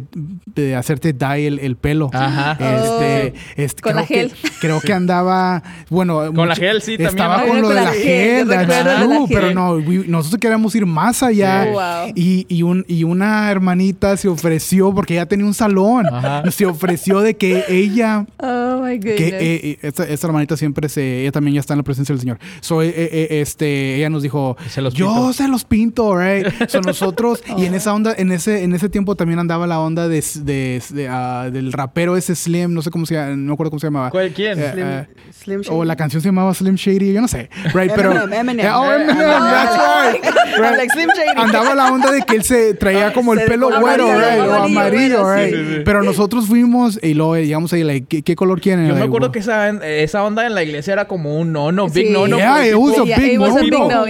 de 0.56 0.76
hacerte 0.76 1.14
dye 1.14 1.48
el, 1.48 1.60
el 1.60 1.76
pelo. 1.76 2.10
Ajá. 2.14 2.58
Este, 2.60 3.34
este, 3.56 3.82
Con 3.82 3.96
la 3.96 4.06
gel. 4.06 4.32
Que, 4.32 4.50
creo 4.62 4.82
que 4.82 4.94
andaba, 4.94 5.64
bueno, 5.90 6.18
Con 6.34 6.48
la 6.50 6.56
mucho- 6.56 6.62
gel, 6.62 6.82
sí, 6.82 6.92
también, 6.94 7.10
Estaba 7.10 7.46
con 7.46 7.62
lo 7.62 7.70
de 7.70 7.76
la 7.76 7.84
la 7.84 7.92
gel, 7.92 8.04
gel, 8.04 8.48
la 8.48 8.66
true, 9.04 9.26
pero 9.30 9.48
gel. 9.48 9.56
no, 9.56 9.72
we- 9.74 10.08
nosotros 10.08 10.40
queríamos 10.40 10.74
ir 10.76 10.86
más 10.86 11.19
allá. 11.24 11.64
Sí. 11.66 11.70
Wow. 11.72 12.14
Y, 12.16 12.46
y, 12.50 12.64
un, 12.64 12.86
y 12.88 13.04
una 13.04 13.50
hermanita 13.52 14.16
se 14.18 14.28
ofreció, 14.28 14.94
porque 14.94 15.14
ella 15.16 15.26
tenía 15.28 15.46
un 15.46 15.54
salón, 15.54 16.06
Ajá. 16.08 16.44
se 16.52 16.66
ofreció 16.66 17.22
de 17.22 17.36
que 17.36 17.66
ella, 17.70 18.26
Oh 18.42 18.82
my 18.84 18.98
goodness. 18.98 19.16
que 19.16 19.28
eh, 19.28 19.60
eh, 19.64 19.80
esta, 19.82 20.04
esta 20.06 20.28
hermanita 20.28 20.58
siempre 20.58 20.90
se, 20.90 21.22
ella 21.22 21.32
también 21.32 21.56
ya 21.56 21.60
está 21.60 21.74
en 21.74 21.80
la 21.80 21.84
presencia 21.84 22.14
del 22.14 22.20
Señor. 22.22 22.40
So, 22.62 22.82
eh, 22.82 22.90
eh, 22.90 23.10
eh, 23.30 23.42
este, 23.42 23.96
ella 23.96 24.10
nos 24.10 24.24
dijo, 24.24 24.58
Se 24.70 24.82
los 24.82 24.94
yo 24.94 25.08
pinto. 25.08 25.34
se 25.34 25.48
los 25.48 25.64
pinto, 25.66 26.18
right? 26.18 26.48
So 26.70 26.82
nosotros, 26.86 27.44
y 27.58 27.66
en 27.66 27.74
esa 27.76 27.94
onda, 27.94 28.14
en 28.18 28.32
ese, 28.32 28.64
en 28.64 28.74
ese 28.74 28.90
tiempo 28.90 29.16
también 29.16 29.40
andaba 29.40 29.68
la 29.68 29.80
onda 29.80 30.08
de, 30.08 30.24
de, 30.42 30.82
de, 30.90 31.08
ah, 31.10 31.50
del 31.52 31.72
rapero 31.74 32.18
ese 32.18 32.36
Slim, 32.36 32.74
no 32.74 32.82
sé 32.82 32.90
cómo 32.92 33.06
se 33.06 33.16
llama, 33.16 33.30
no 33.32 33.38
me 33.38 33.54
acuerdo 33.54 33.72
cómo 33.72 33.80
se 33.80 33.88
llamaba. 33.88 34.10
¿Cuál- 34.10 34.32
¿Quién? 34.34 34.60
Eh, 34.60 34.72
Slim, 34.72 34.86
eh, 34.88 35.08
Slim 35.32 35.62
o 35.70 35.84
la 35.84 35.94
Shady. 35.94 35.98
canción 35.98 36.22
se 36.22 36.28
llamaba 36.30 36.54
Slim 36.54 36.76
Shady, 36.76 37.14
yo 37.14 37.22
no 37.22 37.28
sé. 37.28 37.50
Right, 37.74 37.92
pero. 37.96 38.12
Eminem, 38.12 38.34
Eminem. 38.34 38.74
Oh, 38.74 38.92
Eminem, 38.92 39.18
that's 39.18 39.72
andaba- 39.72 40.12
right. 40.80 40.90
Slim 40.92 41.09
Shady. 41.16 41.40
Andaba 41.42 41.76
la 41.76 41.92
onda 41.92 42.12
de 42.12 42.22
que 42.22 42.36
él 42.36 42.44
se 42.44 42.74
traía 42.74 43.14
como 43.14 43.34
el 43.34 43.42
pelo 43.46 43.74
amarillo, 43.74 44.06
güero, 44.06 44.30
right, 44.30 44.40
o 44.50 44.54
amarillo. 44.64 45.26
Pero 45.86 46.04
nosotros 46.04 46.46
fuimos 46.48 47.00
y 47.02 47.14
luego 47.14 47.38
llegamos 47.38 47.72
ahí, 47.74 47.84
like, 47.84 48.08
¿qué, 48.08 48.24
qué 48.24 48.36
color 48.36 48.62
quieren? 48.62 48.88
Yo 48.88 48.96
me 48.96 49.04
acuerdo 49.04 49.32
que 49.32 49.40
esa, 49.40 49.70
esa 49.70 50.24
onda 50.24 50.46
en 50.46 50.56
la 50.56 50.64
iglesia 50.64 50.94
era 50.94 51.06
como 51.08 51.38
un 51.40 51.52
no, 51.52 51.72
no, 51.72 51.88
big 51.90 52.08
Sí. 52.08 52.14
no, 52.14 52.28
no. 52.28 52.38
Yeah, 52.38 52.66
it 52.68 52.76
was 52.76 52.98
a 52.98 53.04
big 53.04 53.38
no, 53.38 53.48
no. 53.90 54.06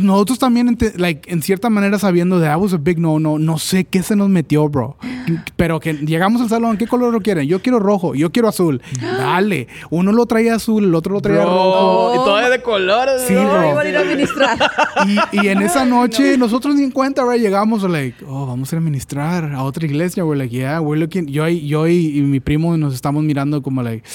nosotros 0.00 0.38
también, 0.38 0.78
like, 0.96 1.30
en 1.30 1.42
cierta 1.42 1.70
manera 1.70 1.98
sabiendo 1.98 2.38
de 2.38 2.48
I 2.48 2.54
was 2.56 2.72
a 2.72 2.78
big 2.78 2.98
no, 2.98 3.18
no, 3.18 3.38
no 3.38 3.58
sé 3.58 3.84
qué 3.84 4.02
se 4.02 4.16
nos 4.16 4.28
metió, 4.28 4.68
bro. 4.68 4.96
Pero 5.56 5.80
que 5.80 5.94
llegamos 5.94 6.42
al 6.42 6.48
salón, 6.48 6.76
¿qué 6.76 6.86
color 6.86 7.12
lo 7.12 7.20
quieren? 7.20 7.46
Yo 7.46 7.60
quiero 7.62 7.78
rojo, 7.78 8.14
yo 8.14 8.30
quiero 8.30 8.48
azul. 8.48 8.82
Dale. 9.00 9.68
Uno 9.90 10.12
lo 10.12 10.26
traía 10.26 10.54
azul, 10.54 10.84
el 10.84 10.94
otro 10.94 11.14
lo 11.14 11.20
traía 11.20 11.44
rojo. 11.44 12.12
Y 12.14 12.18
todavía 12.18 12.50
de 12.50 12.62
colores. 12.62 13.22
Sí, 13.26 13.34
bro. 13.34 13.74
Ir 13.94 14.00
a 14.00 14.04
ministrar. 14.04 14.58
Y, 15.06 15.42
y 15.42 15.48
en 15.48 15.60
esa 15.60 15.84
noche, 15.84 16.38
nosotros 16.38 16.74
ni 16.76 16.84
en 16.84 16.90
cuenta, 16.90 17.24
right, 17.24 17.40
llegamos, 17.40 17.82
like, 17.82 18.24
oh, 18.26 18.46
vamos 18.46 18.72
a 18.72 18.76
ir 18.76 18.78
a 18.78 18.80
ministrar 18.80 19.52
a 19.52 19.62
otra 19.62 19.84
iglesia. 19.84 20.24
We're 20.24 20.38
like, 20.38 20.54
yeah, 20.54 20.80
we're 20.80 20.98
looking. 20.98 21.26
Yo, 21.26 21.46
yo 21.48 21.86
y, 21.86 22.18
y 22.18 22.22
mi 22.22 22.40
primo 22.40 22.76
nos 22.76 22.94
estamos 22.94 23.22
mirando 23.22 23.62
como, 23.62 23.82
like, 23.82 24.06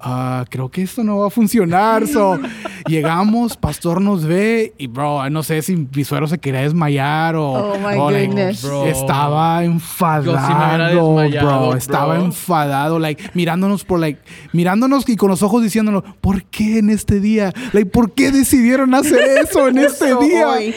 ah, 0.00 0.44
creo 0.50 0.70
que 0.70 0.82
esto 0.82 1.02
no 1.04 1.18
va 1.18 1.26
a 1.28 1.30
funcionar. 1.30 2.06
So, 2.06 2.38
llegamos, 2.86 3.56
pastor 3.56 4.00
nos 4.00 4.24
ve 4.24 4.74
y, 4.78 4.86
bro, 4.86 5.28
no 5.30 5.42
sé 5.42 5.62
si 5.62 5.76
mi 5.94 6.04
suegro 6.04 6.26
se 6.26 6.38
quería 6.38 6.60
desmayar 6.60 7.36
o, 7.36 7.52
Oh, 7.52 7.78
my 7.78 7.96
o, 7.98 8.10
like, 8.10 8.26
goodness. 8.26 8.62
Bro. 8.62 8.86
estaba 8.86 9.62
Yo 9.64 9.70
sí 9.70 9.74
me 9.74 9.74
hubiera 9.74 10.90
enfadado, 10.92 11.14
bro. 11.14 11.28
bro. 11.30 11.76
Estaba 11.76 12.16
enfadado, 12.16 12.98
like, 12.98 13.30
mirándonos 13.34 13.84
por, 13.84 14.00
like, 14.00 14.20
mirándonos 14.52 15.08
y 15.08 15.16
con 15.16 15.30
los 15.30 15.42
ojos 15.42 15.62
diciéndonos, 15.62 16.02
¿por 16.20 16.44
qué 16.44 16.78
en 16.78 16.90
este 16.90 17.20
día? 17.20 17.52
Like, 17.72 17.90
¿por 17.90 18.12
qué 18.12 18.30
decidieron 18.32 18.94
hacer 18.94 19.20
eso 19.42 19.68
en 19.68 19.78
este 19.78 20.14
día? 20.16 20.48
hoy. 20.48 20.74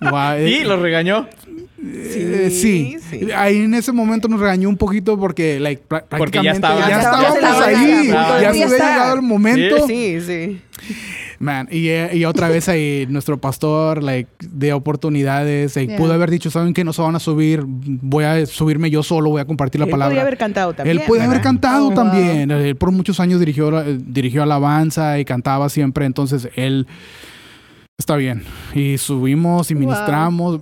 Guau, 0.00 0.36
eh, 0.38 0.48
Y 0.50 0.64
lo 0.64 0.76
regañó. 0.76 1.26
Eh, 1.86 2.50
sí. 2.50 2.96
sí. 3.10 3.28
Ahí 3.36 3.58
en 3.58 3.74
ese 3.74 3.92
momento 3.92 4.28
nos 4.28 4.40
regañó 4.40 4.68
un 4.68 4.76
poquito 4.76 5.18
porque, 5.18 5.60
like, 5.60 5.82
prá- 5.88 6.04
Porque 6.08 6.40
ya 6.42 6.54
prácticamente 6.54 6.54
estaba- 6.56 6.80
ya 6.80 6.88
ya 6.88 6.98
estábamos 6.98 7.34
estaba- 7.36 7.66
ahí. 7.66 7.74
ya 7.86 8.02
estaba- 8.02 8.40
Ya 8.42 8.48
había 8.48 8.66
llegado 8.68 9.14
el 9.16 9.22
momento. 9.22 9.86
Sí, 9.86 10.18
sí. 10.20 10.60
Man, 11.40 11.68
y, 11.70 11.88
eh, 11.88 12.10
y 12.14 12.24
otra 12.24 12.48
vez 12.48 12.68
ahí 12.68 13.06
nuestro 13.10 13.38
pastor, 13.38 14.02
like, 14.02 14.30
de 14.48 14.72
oportunidades, 14.72 15.76
like, 15.76 15.88
Yeah. 15.92 15.98
pudo 15.98 16.12
haber 16.14 16.30
dicho, 16.30 16.50
¿saben 16.50 16.72
qué? 16.72 16.84
No 16.84 16.92
se 16.92 17.02
van 17.02 17.16
a 17.16 17.18
subir, 17.18 17.64
voy 17.66 18.24
a 18.24 18.46
subirme 18.46 18.88
yo 18.90 19.02
solo, 19.02 19.30
voy 19.30 19.40
a 19.40 19.44
compartir 19.44 19.80
la 19.80 19.84
Él 19.86 19.90
palabra. 19.90 20.10
podía 20.12 20.22
haber 20.22 20.38
cantado 20.38 20.72
también. 20.74 20.96
Él 20.98 21.02
puede 21.06 21.22
haber 21.22 21.40
cantado 21.42 21.86
Oh, 21.86 21.90
wow. 21.90 21.94
también. 21.94 22.50
Él 22.50 22.76
por 22.76 22.92
muchos 22.92 23.20
años 23.20 23.40
dirigió, 23.40 23.70
la- 23.70 23.82
eh, 23.86 23.98
dirigió 24.00 24.42
alabanza 24.42 25.18
y 25.18 25.24
cantaba 25.24 25.68
siempre. 25.68 26.06
Entonces 26.06 26.48
él 26.54 26.86
está 27.98 28.16
bien. 28.16 28.42
Y 28.74 28.98
subimos 28.98 29.70
y 29.70 29.74
ministramos 29.76 30.60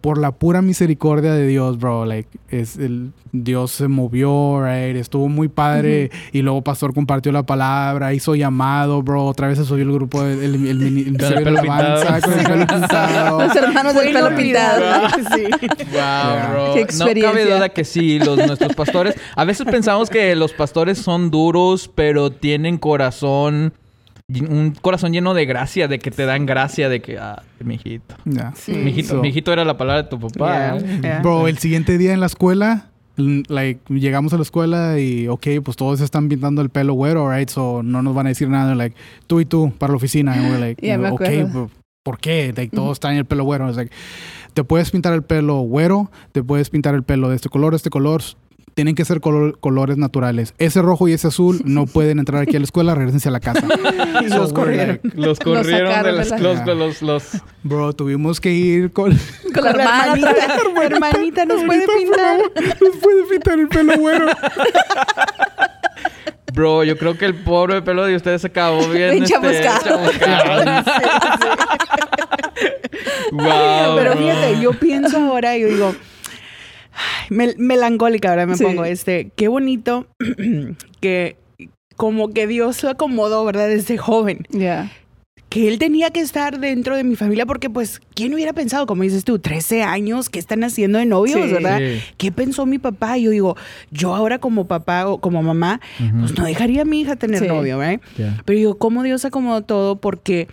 por 0.00 0.18
la 0.18 0.32
pura 0.32 0.62
misericordia 0.62 1.32
de 1.34 1.46
Dios, 1.46 1.78
bro. 1.78 2.06
Like, 2.06 2.28
es 2.48 2.76
el, 2.78 3.12
Dios 3.32 3.70
se 3.72 3.86
movió, 3.86 4.60
right? 4.64 4.96
Estuvo 4.96 5.28
muy 5.28 5.48
padre. 5.48 6.10
Y 6.32 6.40
luego 6.40 6.62
Pastor 6.62 6.94
compartió 6.94 7.32
la 7.32 7.44
palabra, 7.44 8.14
hizo 8.14 8.34
llamado, 8.34 9.02
bro. 9.02 9.26
Otra 9.26 9.48
vez 9.48 9.58
se 9.58 9.64
subió 9.66 9.84
el 9.84 9.92
grupo, 9.92 10.22
del 10.24 10.42
el, 10.42 10.54
el, 10.54 10.82
el 10.82 10.90
ministerio 10.90 11.38
de 11.38 11.44
pelo 11.44 11.60
alabanza 11.60 12.14
pintado. 12.18 12.32
con 12.32 12.32
el 12.40 12.46
pelo 12.66 12.66
pintado. 12.80 13.38
Los 13.46 13.56
hermanos 13.56 13.94
del 13.94 14.12
pelo 14.12 14.36
pintado. 14.36 15.08
Sí. 15.36 15.42
Wow, 15.42 15.90
Yeah. 15.92 16.48
bro. 16.50 16.74
Qué 16.74 16.80
No 16.80 16.86
cabe 16.86 17.10
experiencia. 17.12 17.56
duda 17.56 17.68
que 17.68 17.84
sí, 17.84 18.18
los, 18.18 18.38
nuestros 18.38 18.74
pastores. 18.74 19.14
A 19.36 19.44
veces 19.44 19.66
pensamos 19.70 20.08
que 20.08 20.34
los 20.34 20.52
pastores 20.54 20.98
son 20.98 21.30
duros, 21.30 21.90
pero 21.94 22.30
tienen 22.32 22.78
corazón 22.78 23.74
un 24.40 24.74
corazón 24.80 25.12
lleno 25.12 25.34
de 25.34 25.44
gracia, 25.46 25.88
de 25.88 25.98
que 25.98 26.10
te 26.10 26.24
dan 26.26 26.46
gracia, 26.46 26.88
de 26.88 27.00
que, 27.02 27.18
ah, 27.18 27.42
mijito. 27.64 28.14
Ya. 28.24 28.52
Sí. 28.54 28.72
Mijito, 28.72 29.08
So- 29.16 29.20
mijito 29.22 29.52
era 29.52 29.64
la 29.64 29.76
palabra 29.76 30.02
de 30.04 30.08
tu 30.08 30.18
papá. 30.20 30.78
Yeah, 30.78 31.00
yeah. 31.00 31.20
Bro, 31.20 31.48
el 31.48 31.58
siguiente 31.58 31.98
día 31.98 32.12
en 32.12 32.20
la 32.20 32.26
escuela, 32.26 32.86
l- 33.16 33.42
like, 33.48 33.80
llegamos 33.92 34.32
a 34.32 34.36
la 34.36 34.42
escuela 34.42 34.98
y, 34.98 35.26
ok, 35.28 35.46
pues 35.64 35.76
todos 35.76 36.00
están 36.00 36.28
pintando 36.28 36.62
el 36.62 36.70
pelo 36.70 36.94
güero, 36.94 37.30
right? 37.30 37.48
So 37.48 37.82
no 37.82 38.02
nos 38.02 38.14
van 38.14 38.26
a 38.26 38.28
decir 38.30 38.48
nada, 38.48 38.74
like, 38.74 38.96
tú 39.26 39.40
y 39.40 39.44
tú 39.44 39.72
para 39.78 39.92
la 39.92 39.96
oficina. 39.96 40.32
And 40.34 40.44
we're 40.50 40.58
like, 40.60 40.86
Ya 40.86 40.96
me 40.98 41.08
ok, 41.10 41.20
acuerdo. 41.22 41.48
pero 41.52 41.70
¿por 42.02 42.18
qué? 42.18 42.52
Like, 42.56 42.74
todos 42.74 43.00
traen 43.00 43.18
el 43.18 43.24
pelo 43.24 43.44
güero. 43.44 43.66
It's 43.68 43.76
like, 43.76 43.92
te 44.54 44.64
puedes 44.64 44.90
pintar 44.90 45.12
el 45.12 45.22
pelo 45.22 45.60
güero, 45.60 46.10
te 46.32 46.42
puedes 46.42 46.70
pintar 46.70 46.94
el 46.94 47.02
pelo 47.02 47.28
de 47.28 47.36
este 47.36 47.48
color, 47.48 47.74
este 47.74 47.90
color. 47.90 48.22
Tienen 48.80 48.94
que 48.94 49.04
ser 49.04 49.20
color- 49.20 49.58
colores 49.60 49.98
naturales. 49.98 50.54
Ese 50.56 50.80
rojo 50.80 51.06
y 51.06 51.12
ese 51.12 51.28
azul 51.28 51.60
no 51.66 51.84
pueden 51.84 52.18
entrar 52.18 52.40
aquí 52.40 52.56
a 52.56 52.60
la 52.60 52.64
escuela, 52.64 52.94
regresense 52.94 53.28
a 53.28 53.32
la 53.32 53.40
casa. 53.40 53.60
Y 54.22 54.28
los 54.28 54.54
corrieron. 54.54 55.00
Los 55.02 55.38
corrieron 55.38 55.88
de 55.90 55.96
sacaron 55.98 56.16
las 56.16 56.30
de 56.30 56.38
los, 56.40 56.56
la- 56.66 56.74
los, 56.74 57.02
los, 57.02 57.24
Bro, 57.62 57.92
tuvimos 57.92 58.40
que 58.40 58.52
ir 58.52 58.90
con... 58.90 59.12
Con 59.54 59.64
la 59.64 59.70
hermana. 59.72 60.14
hermanita, 60.14 60.56
hermanita, 60.82 61.44
nos 61.44 61.62
puede 61.64 61.86
pintar. 61.98 62.40
Nos 62.80 62.96
puede 63.02 63.24
pintar 63.30 63.58
el 63.58 63.68
pelo 63.68 63.98
güero. 63.98 64.26
Bro, 66.54 66.84
yo 66.84 66.96
creo 66.96 67.18
que 67.18 67.26
el 67.26 67.34
pobre 67.34 67.82
pelo 67.82 68.06
de 68.06 68.16
ustedes 68.16 68.42
acabó 68.46 68.78
bien. 68.88 69.10
Bien 69.10 69.22
este, 69.24 69.34
chamuscado. 69.34 69.80
chamuscado. 69.84 70.84
wow. 73.32 73.96
Pero 73.96 74.10
bro. 74.12 74.16
fíjate, 74.16 74.60
yo 74.60 74.72
pienso 74.72 75.18
ahora 75.18 75.54
y 75.56 75.60
yo 75.60 75.68
digo, 75.68 75.94
mel- 77.30 77.56
melancólica 77.58 78.30
ahora 78.30 78.46
me 78.46 78.56
Sí. 78.56 78.64
pongo, 78.64 78.84
este, 78.84 79.30
qué 79.36 79.48
bonito 79.48 80.06
que 81.00 81.36
como 81.96 82.32
que 82.32 82.46
Dios 82.46 82.82
lo 82.82 82.90
acomodó, 82.90 83.44
¿verdad? 83.44 83.68
Desde 83.68 83.98
joven. 83.98 84.46
Ya. 84.50 84.90
Que 85.50 85.66
él 85.68 85.78
tenía 85.78 86.10
que 86.10 86.20
estar 86.20 86.60
dentro 86.60 86.96
de 86.96 87.02
mi 87.04 87.16
familia 87.16 87.44
porque, 87.44 87.68
pues, 87.68 88.00
¿quién 88.14 88.32
hubiera 88.32 88.52
pensado? 88.52 88.86
Como 88.86 89.02
dices 89.02 89.24
tú, 89.24 89.38
13 89.40 89.82
años, 89.82 90.30
¿qué 90.30 90.38
están 90.38 90.62
haciendo 90.64 90.98
de 90.98 91.06
novios, 91.06 91.40
Sí. 91.44 91.52
verdad? 91.52 91.78
Sí. 91.80 92.00
¿Qué 92.16 92.30
pensó 92.32 92.66
mi 92.66 92.78
papá? 92.78 93.18
Y 93.18 93.24
yo 93.24 93.30
digo, 93.32 93.56
yo 93.90 94.14
ahora 94.14 94.38
como 94.38 94.68
papá 94.68 95.08
o 95.08 95.20
como 95.20 95.42
mamá, 95.42 95.80
pues 96.20 96.38
no 96.38 96.44
dejaría 96.44 96.82
a 96.82 96.84
mi 96.84 97.00
hija 97.00 97.16
tener 97.16 97.40
Sí. 97.40 97.48
novio, 97.48 97.78
¿verdad? 97.78 98.00
Ya. 98.16 98.40
Pero 98.44 98.56
digo, 98.58 98.78
¿cómo 98.78 99.02
Dios 99.02 99.24
acomodó 99.24 99.62
todo? 99.62 100.00
Porque 100.00 100.46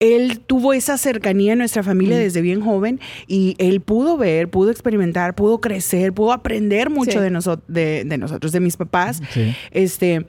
Él 0.00 0.40
tuvo 0.40 0.72
esa 0.72 0.98
cercanía 0.98 1.52
en 1.52 1.58
nuestra 1.58 1.82
familia 1.82 2.16
Mm. 2.16 2.20
desde 2.20 2.40
bien 2.40 2.60
joven 2.62 2.98
y 3.28 3.54
Él 3.58 3.80
pudo 3.82 4.16
ver, 4.16 4.48
pudo 4.50 4.70
experimentar, 4.72 5.34
pudo 5.36 5.60
crecer, 5.60 6.12
pudo 6.12 6.32
aprender 6.32 6.90
mucho 6.90 7.12
Sí. 7.12 7.18
de, 7.18 7.30
noso- 7.30 7.60
de, 7.68 8.04
de 8.04 8.18
nosotros, 8.18 8.50
de 8.50 8.60
mis 8.60 8.76
papás. 8.76 9.22
Sí. 9.32 9.54
Este, 9.70 10.26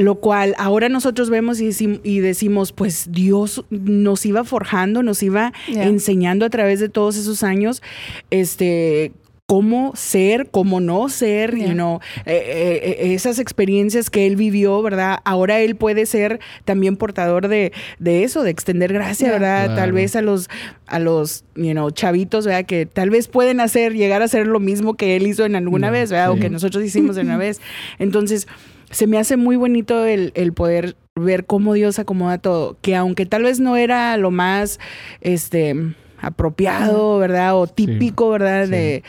lo 0.00 0.14
cual 0.16 0.54
ahora 0.58 0.88
nosotros 0.88 1.28
vemos 1.30 1.60
y, 1.60 1.66
decim- 1.68 2.00
y 2.02 2.20
decimos, 2.20 2.72
pues 2.72 3.08
Dios 3.12 3.64
nos 3.70 4.24
iba 4.26 4.44
forjando, 4.44 5.02
nos 5.02 5.22
iba 5.22 5.52
Yeah. 5.68 5.84
enseñando 5.86 6.44
a 6.46 6.50
través 6.50 6.80
de 6.80 6.88
todos 6.88 7.16
esos 7.16 7.42
años, 7.42 7.82
este 8.30 9.12
cómo 9.46 9.92
ser, 9.96 10.48
cómo 10.52 10.78
no 10.80 11.08
ser, 11.08 11.56
Yeah. 11.56 11.66
you 11.66 11.72
know, 11.74 11.98
eh, 12.24 12.80
eh, 13.00 13.14
esas 13.14 13.40
experiencias 13.40 14.08
que 14.08 14.28
él 14.28 14.36
vivió, 14.36 14.80
¿verdad? 14.80 15.18
Ahora 15.24 15.58
él 15.58 15.74
puede 15.74 16.06
ser 16.06 16.38
también 16.64 16.96
portador 16.96 17.48
de, 17.48 17.72
de 17.98 18.22
eso, 18.22 18.44
de 18.44 18.50
extender 18.50 18.92
gracia, 18.92 19.26
Yeah. 19.26 19.32
¿verdad? 19.38 19.74
Tal 19.76 19.90
vez 19.90 20.14
a 20.14 20.22
los, 20.22 20.48
a 20.86 21.00
los, 21.00 21.42
you 21.56 21.72
know, 21.72 21.90
chavitos, 21.90 22.46
¿verdad? 22.46 22.64
Que 22.64 22.86
tal 22.86 23.10
vez 23.10 23.26
pueden 23.26 23.58
hacer, 23.58 23.92
llegar 23.94 24.22
a 24.22 24.26
hacer 24.26 24.46
lo 24.46 24.60
mismo 24.60 24.94
que 24.94 25.16
él 25.16 25.26
hizo 25.26 25.44
en 25.44 25.56
alguna 25.56 25.88
Yeah, 25.88 25.98
vez, 26.00 26.10
¿verdad? 26.12 26.30
O 26.30 26.36
que 26.36 26.48
nosotros 26.48 26.84
hicimos 26.84 27.16
en 27.16 27.26
una 27.26 27.36
vez. 27.46 27.60
Entonces, 27.98 28.46
se 28.90 29.06
me 29.06 29.18
hace 29.18 29.36
muy 29.36 29.56
bonito 29.56 30.04
el, 30.04 30.32
el 30.34 30.52
poder 30.52 30.96
ver 31.14 31.46
cómo 31.46 31.74
Dios 31.74 31.98
acomoda 31.98 32.38
todo. 32.38 32.76
Que 32.80 32.96
aunque 32.96 33.26
tal 33.26 33.44
vez 33.44 33.60
no 33.60 33.76
era 33.76 34.16
lo 34.16 34.30
más 34.30 34.78
este 35.20 35.74
apropiado, 36.20 37.18
¿verdad? 37.18 37.56
O 37.56 37.66
típico, 37.66 38.30
¿verdad? 38.30 38.64
Sí. 38.64 38.70
De, 38.70 39.04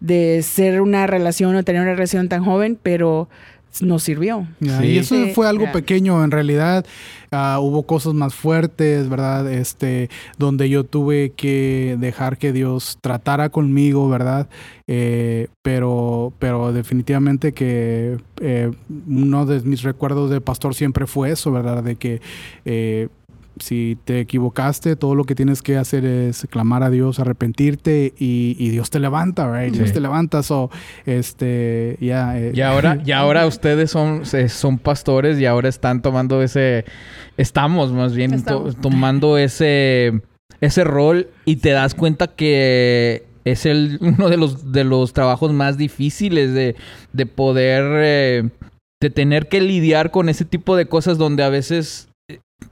de 0.00 0.42
ser 0.42 0.80
una 0.80 1.06
relación 1.06 1.54
o 1.56 1.62
tener 1.62 1.82
una 1.82 1.92
relación 1.92 2.28
tan 2.28 2.44
joven, 2.44 2.78
pero 2.82 3.28
nos 3.80 4.02
sirvió. 4.02 4.46
Sí. 4.60 4.86
Y 4.86 4.98
eso 4.98 5.16
fue 5.34 5.48
algo 5.48 5.70
pequeño, 5.72 6.22
en 6.22 6.30
realidad 6.30 6.84
ah, 7.34 7.58
hubo 7.60 7.82
cosas 7.82 8.14
más 8.14 8.34
fuertes, 8.34 9.08
¿verdad? 9.08 9.52
Este, 9.52 10.08
donde 10.38 10.68
yo 10.68 10.84
tuve 10.84 11.30
que 11.30 11.96
dejar 11.98 12.38
que 12.38 12.52
Dios 12.52 12.98
tratara 13.00 13.50
conmigo, 13.50 14.08
¿verdad? 14.08 14.48
Eh, 14.86 15.48
pero, 15.62 16.32
pero 16.38 16.72
definitivamente 16.72 17.52
que 17.52 18.18
eh, 18.40 18.70
uno 19.08 19.46
de 19.46 19.60
mis 19.60 19.82
recuerdos 19.82 20.30
de 20.30 20.40
pastor 20.40 20.74
siempre 20.74 21.06
fue 21.06 21.30
eso, 21.30 21.50
¿verdad? 21.52 21.82
De 21.82 21.96
que 21.96 22.20
eh, 22.64 23.08
si 23.58 23.96
te 24.04 24.20
equivocaste, 24.20 24.96
todo 24.96 25.14
lo 25.14 25.24
que 25.24 25.34
tienes 25.34 25.62
que 25.62 25.76
hacer 25.76 26.04
es 26.04 26.46
clamar 26.50 26.82
a 26.82 26.90
Dios, 26.90 27.20
arrepentirte 27.20 28.12
y, 28.18 28.56
y 28.58 28.70
Dios 28.70 28.90
te 28.90 28.98
levanta, 29.00 29.50
¿right? 29.52 29.72
Sí. 29.72 29.78
Dios 29.78 29.92
te 29.92 30.00
levanta, 30.00 30.42
so, 30.42 30.70
este, 31.06 31.96
ya. 32.00 32.38
eh, 32.38 32.52
Y 32.54 32.60
ahora, 32.60 32.98
y 33.04 33.12
ahora 33.12 33.46
ustedes 33.46 33.90
son, 33.90 34.22
son 34.48 34.78
pastores 34.78 35.38
y 35.38 35.46
ahora 35.46 35.68
están 35.68 36.02
tomando 36.02 36.42
ese, 36.42 36.84
estamos 37.36 37.92
más 37.92 38.14
bien 38.14 38.42
to- 38.42 38.72
tomando 38.80 39.38
ese, 39.38 40.20
ese 40.60 40.84
rol 40.84 41.28
y 41.44 41.56
te 41.56 41.70
das 41.70 41.94
cuenta 41.94 42.28
que 42.28 43.24
es 43.44 43.66
el, 43.66 43.98
uno 44.00 44.28
de 44.30 44.36
los, 44.36 44.72
de 44.72 44.84
los 44.84 45.12
trabajos 45.12 45.52
más 45.52 45.76
difíciles 45.76 46.52
de, 46.54 46.76
de 47.12 47.26
poder, 47.26 47.84
eh, 47.96 48.48
de 49.00 49.10
tener 49.10 49.48
que 49.48 49.60
lidiar 49.60 50.10
con 50.10 50.28
ese 50.28 50.44
tipo 50.44 50.76
de 50.76 50.86
cosas 50.86 51.18
donde 51.18 51.42
a 51.42 51.50
veces 51.50 52.08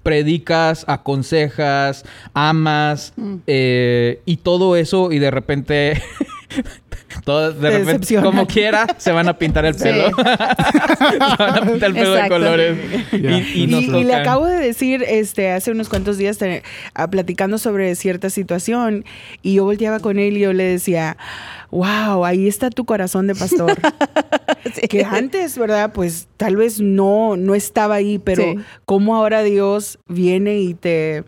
predicas, 0.03 0.85
aconsejas, 0.89 2.05
amas 2.35 3.13
Mm. 3.17 3.37
eh, 3.47 4.21
y 4.25 4.39
todo 4.39 4.77
eso 4.77 5.13
y 5.13 5.19
de 5.19 5.31
repente... 5.31 6.03
todo- 7.25 7.53
de 7.53 7.71
Te 7.71 7.79
repente, 7.79 8.17
como 8.23 8.47
quiera, 8.47 8.87
se 8.99 9.13
van 9.13 9.29
a 9.29 9.39
pintar 9.39 9.65
el 9.65 9.75
Sí. 9.75 9.85
pelo. 9.85 10.09
se 10.17 10.23
van 10.23 11.59
a 11.59 11.61
pintar 11.63 11.89
el 11.91 11.95
pelo 11.95 12.15
Exacto. 12.17 12.23
de 12.23 12.29
colores. 12.29 12.79
Y, 13.13 13.17
y 13.17 13.63
Y, 13.65 13.67
nos 13.67 13.83
y 13.85 14.05
le 14.05 14.15
acabo 14.15 14.47
de 14.47 14.57
decir 14.59 15.05
este 15.07 15.51
hace 15.53 15.71
unos 15.71 15.89
cuantos 15.89 16.19
días 16.19 16.39
te- 16.39 16.63
ah, 16.95 17.09
platicando 17.11 17.59
sobre 17.59 17.95
cierta 17.95 18.31
situación 18.31 19.05
y 19.43 19.55
yo 19.55 19.65
volteaba 19.65 20.01
con 20.01 20.19
él 20.19 20.37
y 20.37 20.41
yo 20.41 20.53
le 20.53 20.65
decía, 20.65 21.17
wow, 21.71 22.25
ahí 22.25 22.49
está 22.49 22.71
tu 22.71 22.85
corazón 22.85 23.27
de 23.27 23.35
pastor. 23.35 23.75
que 24.89 25.05
antes, 25.05 25.57
¿verdad? 25.59 25.93
Pues 25.93 26.29
tal 26.37 26.57
vez 26.57 26.81
no, 26.81 27.37
no 27.37 27.55
estaba 27.55 27.95
ahí, 27.97 28.19
pero 28.19 28.43
Sí. 28.43 28.59
cómo 28.85 29.17
ahora 29.17 29.43
Dios 29.43 29.99
viene 30.09 30.59
y 30.61 30.75
te... 30.75 31.25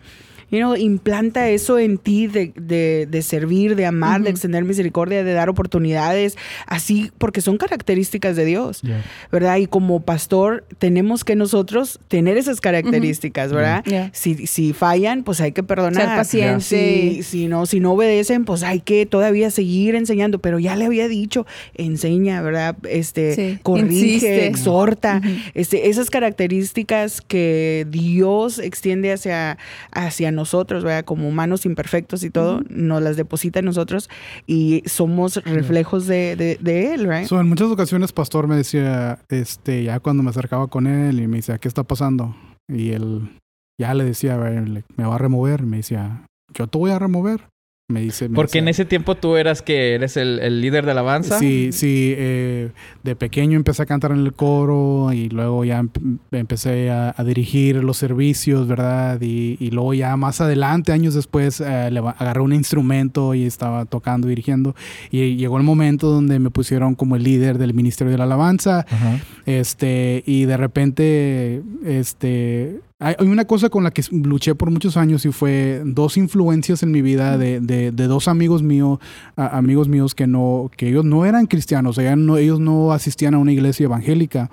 You 0.51 0.59
know, 0.59 0.77
implanta 0.77 1.49
eso 1.49 1.79
en 1.79 1.99
ti 1.99 2.27
de, 2.27 2.53
de- 2.57 3.07
de 3.11 3.23
servir, 3.23 3.77
de 3.77 3.87
amar, 3.87 4.23
de 4.23 4.31
extender 4.31 4.65
misericordia, 4.65 5.25
de 5.25 5.33
dar 5.33 5.49
oportunidades, 5.49 6.37
así, 6.67 7.11
porque 7.19 7.41
son 7.41 7.57
características 7.59 8.37
de 8.37 8.45
Dios. 8.45 8.81
Ya. 8.83 9.03
¿verdad? 9.33 9.57
Y 9.57 9.67
como 9.67 10.01
pastor 10.01 10.65
tenemos 10.79 11.25
que 11.25 11.35
nosotros 11.37 11.99
tener 12.09 12.37
esas 12.37 12.61
características, 12.61 13.53
¿verdad? 13.53 13.85
Si, 14.13 14.47
si 14.47 14.73
fallan, 14.73 15.23
pues 15.25 15.41
hay 15.41 15.53
que 15.53 15.63
perdonar. 15.63 16.03
Ser 16.07 16.17
paciente. 16.17 16.61
Si, 16.65 17.23
si 17.23 17.47
no, 17.49 17.67
si 17.67 17.81
no 17.81 17.93
obedecen, 17.93 18.45
pues 18.45 18.63
hay 18.63 18.81
que 18.81 19.07
todavía 19.07 19.51
seguir 19.51 19.95
enseñando. 19.95 20.39
Pero 20.39 20.59
ya 20.59 20.77
le 20.77 20.85
había 20.85 21.09
dicho, 21.09 21.47
enseña, 21.75 22.41
¿verdad? 22.43 22.77
Este, 22.89 23.35
Sí. 23.35 23.59
corrige, 23.63 24.05
Insiste. 24.07 24.47
exhorta. 24.47 25.21
Este, 25.55 25.89
esas 25.89 26.11
características 26.11 27.21
que 27.21 27.87
Dios 27.91 28.59
extiende 28.59 29.13
hacia, 29.13 29.59
hacia 29.91 30.31
nosotros, 30.31 30.44
¿verdad? 30.85 31.05
Como 31.05 31.29
humanos 31.29 31.67
imperfectos 31.67 32.25
y 32.25 32.31
todo, 32.31 32.63
nos 32.69 33.03
las 33.03 33.17
deposita 33.17 33.61
en 33.61 33.67
nosotros 33.67 34.09
y 34.47 34.83
somos 34.87 35.37
reflejos 35.45 36.07
de, 36.07 36.37
de, 36.37 36.59
de 36.61 36.95
Él, 36.95 37.09
¿right? 37.09 37.27
So, 37.27 37.41
en 37.41 37.49
muchas 37.49 37.69
ocasiones, 37.69 38.13
pastor 38.13 38.49
me 38.49 38.57
decía, 38.57 39.19
este, 39.29 39.85
ya 39.85 40.01
cuando 40.01 40.23
me 40.23 40.31
acercaba 40.31 40.67
con 40.67 40.87
él 40.87 41.21
y 41.21 41.27
me 41.27 41.39
decía, 41.39 41.59
¿qué 41.59 41.69
está 41.69 41.83
pasando? 41.85 42.35
Y 42.69 42.91
él 42.91 43.31
ya 43.79 43.95
le 43.95 44.05
decía, 44.05 44.37
me 44.37 45.05
va 45.05 45.15
a 45.15 45.19
remover. 45.19 45.63
Me 45.63 45.79
decía, 45.79 46.27
yo 46.53 46.67
te 46.67 46.79
voy 46.79 46.91
a 46.91 46.99
remover. 46.99 47.49
Me 47.87 48.01
dice, 48.01 48.30
me 48.30 48.35
Porque 48.35 48.61
en 48.61 48.64
decía, 48.64 48.82
ese 48.82 48.89
tiempo 48.89 49.14
tú 49.14 49.37
eras 49.37 49.61
que 49.61 49.95
eres 49.95 50.16
el, 50.16 50.39
el 50.41 50.62
líder 50.62 50.87
de 50.87 50.93
alabanza. 50.93 51.39
Sí, 51.39 51.68
sí, 51.70 52.14
eh, 52.16 52.70
de 53.03 53.14
pequeño 53.14 53.57
empecé 53.57 53.82
a 53.82 53.87
cantar 53.87 54.12
en 54.12 54.20
el 54.20 54.32
coro 54.32 55.12
y 55.12 55.28
luego 55.28 55.66
ya 55.66 55.80
em- 55.80 55.91
empecé 56.32 56.91
a, 56.91 57.14
a 57.14 57.24
dirigir 57.24 57.85
los 57.85 57.99
servicios, 57.99 58.66
¿verdad? 58.66 59.20
Y, 59.20 59.59
y 59.61 59.70
luego 59.70 59.93
ya 59.93 60.16
más 60.16 60.41
adelante, 60.41 60.93
años 60.93 61.12
después, 61.12 61.61
eh, 61.61 61.91
le 61.91 61.99
agarré 61.99 62.41
un 62.41 62.55
instrumento 62.55 63.35
y 63.35 63.45
estaba 63.45 63.85
tocando, 63.85 64.28
dirigiendo. 64.28 64.74
Y 65.11 65.37
llegó 65.37 65.59
el 65.59 65.62
momento 65.64 66.09
donde 66.09 66.39
me 66.39 66.49
pusieron 66.49 66.95
como 66.95 67.16
el 67.16 67.22
líder 67.22 67.59
del 67.59 67.74
Ministerio 67.74 68.11
de 68.12 68.16
la 68.16 68.24
Alabanza. 68.24 68.87
Ajá. 68.89 69.18
Este, 69.45 70.22
y 70.24 70.47
de 70.47 70.57
repente, 70.57 71.62
este, 71.85 72.80
hay 73.05 73.27
una 73.27 73.45
cosa 73.45 73.69
con 73.69 73.85
la 73.85 73.91
que 73.91 74.03
luché 74.13 74.55
por 74.55 74.71
muchos 74.71 74.97
años 74.97 75.25
y 75.27 75.33
fue 75.33 75.83
dos 75.85 76.17
influencias 76.17 76.83
en 76.83 76.91
mi 76.91 77.03
vida 77.03 77.37
de, 77.39 77.61
de- 77.61 77.91
de 77.93 78.07
dos 78.07 78.29
amigos 78.29 78.63
míos, 78.63 78.99
amigos 79.37 79.89
míos 79.89 80.15
que 80.15 80.27
no, 80.27 80.71
que 80.77 80.89
ellos 80.89 81.05
no 81.05 81.25
eran 81.27 81.47
cristianos, 81.47 81.99
ellos 81.99 82.17
no, 82.19 82.37
ellos 82.37 82.61
no 82.61 82.93
asistían 82.93 83.35
a 83.35 83.39
una 83.39 83.53
iglesia 83.53 83.85
evangélica. 83.85 84.51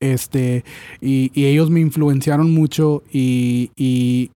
Este, 0.00 0.64
y, 1.00 1.30
y 1.34 1.46
ellos 1.46 1.70
me 1.70 1.80
influenciaron 1.80 2.52
mucho 2.52 3.04
y, 3.12 3.70
y, 3.76 4.30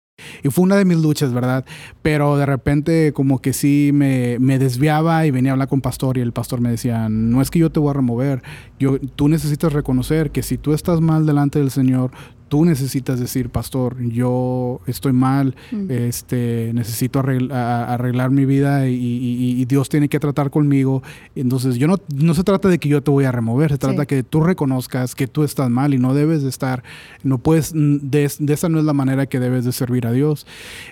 y 0.44 0.50
fue 0.50 0.62
una 0.62 0.76
de 0.76 0.84
mis 0.84 0.98
luchas, 0.98 1.32
¿verdad? 1.32 1.64
Pero 2.02 2.36
de 2.36 2.46
repente 2.46 3.12
como 3.12 3.40
que 3.40 3.52
sí 3.52 3.90
me, 3.92 4.38
me, 4.38 4.60
desviaba 4.60 5.26
y 5.26 5.32
venía 5.32 5.50
a 5.50 5.54
hablar 5.54 5.68
con 5.68 5.80
pastor 5.80 6.18
y 6.18 6.20
el 6.20 6.32
pastor 6.32 6.60
me 6.60 6.70
decía, 6.70 7.08
no 7.08 7.42
es 7.42 7.50
que 7.50 7.58
yo 7.58 7.70
te 7.70 7.80
voy 7.80 7.90
a 7.90 7.94
remover, 7.94 8.42
yo, 8.78 9.00
tú 9.00 9.28
necesitas 9.28 9.72
reconocer 9.72 10.30
que 10.30 10.42
si 10.44 10.56
tú 10.56 10.72
estás 10.72 11.00
mal 11.00 11.26
delante 11.26 11.58
del 11.58 11.72
Señor, 11.72 12.12
tú 12.50 12.64
necesitas 12.64 13.20
decir, 13.20 13.48
pastor, 13.48 13.96
yo 14.02 14.80
estoy 14.88 15.12
mal, 15.12 15.54
mm. 15.70 15.88
este, 15.88 16.72
necesito 16.74 17.20
arreglar, 17.20 17.88
arreglar 17.88 18.32
mi 18.32 18.44
vida 18.44 18.88
y, 18.88 18.94
y, 18.96 19.60
y, 19.62 19.64
Dios 19.66 19.88
tiene 19.88 20.08
que 20.08 20.18
tratar 20.18 20.50
conmigo. 20.50 21.00
Entonces, 21.36 21.76
yo 21.76 21.86
no, 21.86 21.98
no 22.12 22.34
se 22.34 22.42
trata 22.42 22.68
de 22.68 22.80
que 22.80 22.88
yo 22.88 23.04
te 23.04 23.12
voy 23.12 23.24
a 23.24 23.30
remover, 23.30 23.70
se 23.70 23.78
trata 23.78 24.00
de 24.00 24.06
que 24.08 24.24
tú 24.24 24.40
reconozcas 24.40 25.14
que 25.14 25.28
tú 25.28 25.44
estás 25.44 25.70
mal 25.70 25.94
y 25.94 25.98
no 25.98 26.12
debes 26.12 26.42
de 26.42 26.48
estar, 26.48 26.82
no 27.22 27.38
puedes, 27.38 27.72
de, 27.72 28.28
de, 28.40 28.52
esa 28.52 28.68
no 28.68 28.80
es 28.80 28.84
la 28.84 28.94
manera 28.94 29.26
que 29.26 29.38
debes 29.38 29.64
de 29.64 29.70
servir 29.70 30.08
a 30.08 30.12
Dios. 30.12 30.44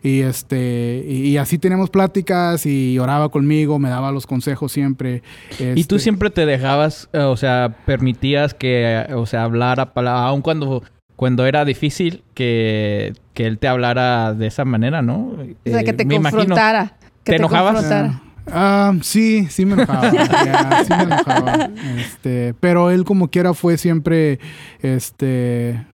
Y, 0.05 0.21
este, 0.21 1.05
y, 1.09 1.39
así 1.39 1.59
tenemos 1.59 1.91
pláticas 1.91 2.67
y 2.67 3.01
oraba 3.01 3.31
conmigo, 3.31 3.81
me 3.81 3.89
daba 3.89 4.13
los 4.13 4.29
consejos 4.29 4.71
siempre. 4.71 5.25
y 5.59 5.83
tú 5.85 5.97
este 5.97 5.99
siempre 5.99 6.31
te 6.31 6.47
dejabas, 6.47 7.09
o 7.13 7.37
sea, 7.37 7.79
permitías 7.85 8.55
que, 8.55 9.07
o 9.13 9.27
sea, 9.27 9.43
hablara, 9.43 9.91
aun 10.29 10.41
cuando 10.41 10.85
cuando 11.19 11.47
era 11.47 11.65
difícil 11.65 12.23
que, 12.33 13.13
que 13.35 13.49
él 13.49 13.59
te 13.59 13.67
hablara 13.67 14.35
de 14.35 14.47
esa 14.47 14.65
manera, 14.65 15.03
¿no? 15.03 15.33
O 15.33 15.69
sea, 15.69 15.83
que 15.83 15.93
te 15.93 16.07
confrontara. 16.07 16.97
que 17.25 17.33
¿Te, 17.33 17.37
enojabas? 17.39 17.91
Ah, 18.47 18.95
sí, 19.03 19.49
sí 19.51 19.67
me 19.67 19.73
enojaba. 19.73 20.11
sí 20.85 20.93
me 20.97 21.03
enojaba. 21.03 21.71
Este, 21.99 22.55
pero 22.61 22.93
él 22.93 23.03
como 23.03 23.33
quiera 23.33 23.53
fue 23.53 23.79
siempre, 23.79 24.39
este, 24.81 25.89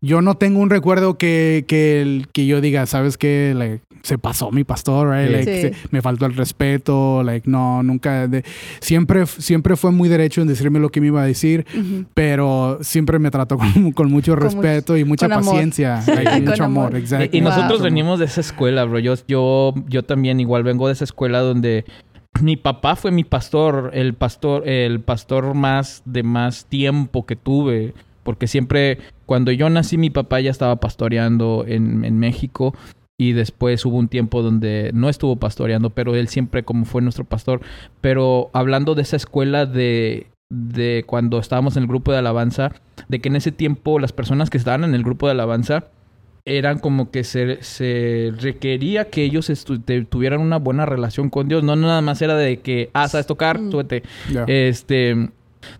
yo 0.00 0.22
no 0.22 0.36
tengo 0.36 0.58
un 0.58 0.70
recuerdo 0.70 1.18
que, 1.18 1.64
que, 1.68 2.26
que 2.32 2.46
yo 2.46 2.60
diga, 2.60 2.84
¿sabes 2.86 3.16
qué? 3.16 3.80
Se 4.08 4.16
pasó 4.16 4.50
mi 4.50 4.64
pastor, 4.64 5.10
right? 5.10 5.74
me 5.90 6.00
faltó 6.00 6.24
el 6.24 6.34
respeto, 6.34 7.22
like, 7.22 7.48
no, 7.48 7.82
nunca, 7.82 8.26
siempre, 8.80 9.26
siempre 9.26 9.76
fue 9.76 9.92
muy 9.92 10.08
derecho 10.08 10.40
en 10.40 10.48
decirme 10.48 10.78
lo 10.78 10.88
que 10.88 11.02
me 11.02 11.08
iba 11.08 11.20
a 11.20 11.26
decir, 11.26 11.66
pero 12.14 12.78
siempre 12.80 13.18
me 13.18 13.30
trató 13.30 13.58
con, 13.58 14.10
mucho 14.10 14.34
respeto 14.34 14.96
y 14.96 15.04
mucha 15.04 15.28
paciencia, 15.28 16.02
y 16.36 16.40
mucho 16.40 16.64
amor, 16.64 16.96
exacto. 16.96 17.36
Y, 17.36 17.42
nosotros 17.42 17.82
venimos 17.82 18.18
de 18.18 18.24
esa 18.24 18.40
escuela, 18.40 18.84
bro, 18.84 18.98
yo, 18.98 19.14
yo, 19.26 19.74
yo 19.88 20.02
también 20.02 20.40
igual 20.40 20.62
vengo 20.62 20.86
de 20.86 20.94
esa 20.94 21.04
escuela 21.04 21.40
donde 21.40 21.84
mi 22.40 22.56
papá 22.56 22.96
fue 22.96 23.10
mi 23.10 23.24
pastor, 23.24 23.90
el 23.92 24.14
pastor, 24.14 24.66
el 24.66 25.00
pastor 25.00 25.52
más 25.52 26.02
de 26.06 26.22
más 26.22 26.64
tiempo 26.64 27.26
que 27.26 27.36
tuve 27.36 27.92
porque 28.28 28.46
siempre, 28.46 28.98
cuando 29.24 29.52
yo 29.52 29.70
nací, 29.70 29.96
mi 29.96 30.10
papá 30.10 30.40
ya 30.40 30.50
estaba 30.50 30.76
pastoreando 30.76 31.64
en, 31.66 32.04
en 32.04 32.18
México 32.18 32.74
y 33.18 33.32
después 33.32 33.84
hubo 33.84 33.96
un 33.96 34.08
tiempo 34.08 34.42
donde 34.42 34.92
no 34.94 35.08
estuvo 35.08 35.36
pastoreando, 35.36 35.90
pero 35.90 36.14
él 36.14 36.28
siempre 36.28 36.62
como 36.62 36.84
fue 36.84 37.02
nuestro 37.02 37.24
pastor. 37.24 37.60
Pero 38.00 38.48
hablando 38.52 38.94
de 38.94 39.02
esa 39.02 39.16
escuela 39.16 39.66
de, 39.66 40.28
de 40.50 41.04
cuando 41.04 41.40
estábamos 41.40 41.76
en 41.76 41.82
el 41.82 41.88
grupo 41.88 42.12
de 42.12 42.18
alabanza, 42.18 42.72
de 43.08 43.20
que 43.20 43.28
en 43.28 43.36
ese 43.36 43.50
tiempo 43.50 43.98
las 43.98 44.12
personas 44.12 44.50
que 44.50 44.56
estaban 44.56 44.84
en 44.84 44.94
el 44.94 45.02
grupo 45.02 45.26
de 45.26 45.32
alabanza 45.32 45.86
eran 46.44 46.78
como 46.78 47.10
que 47.10 47.24
se, 47.24 47.62
se 47.62 48.32
requería 48.38 49.10
que 49.10 49.24
ellos 49.24 49.52
tuvieran 50.08 50.40
una 50.40 50.58
buena 50.58 50.86
relación 50.86 51.28
con 51.28 51.48
Dios. 51.48 51.62
No 51.62 51.76
nada 51.76 52.00
más 52.00 52.22
era 52.22 52.36
de 52.36 52.60
que, 52.60 52.90
ah, 52.94 53.08
sabes 53.08 53.26
tocar, 53.26 53.60
mm. 53.60 53.70
Este, 54.46 55.30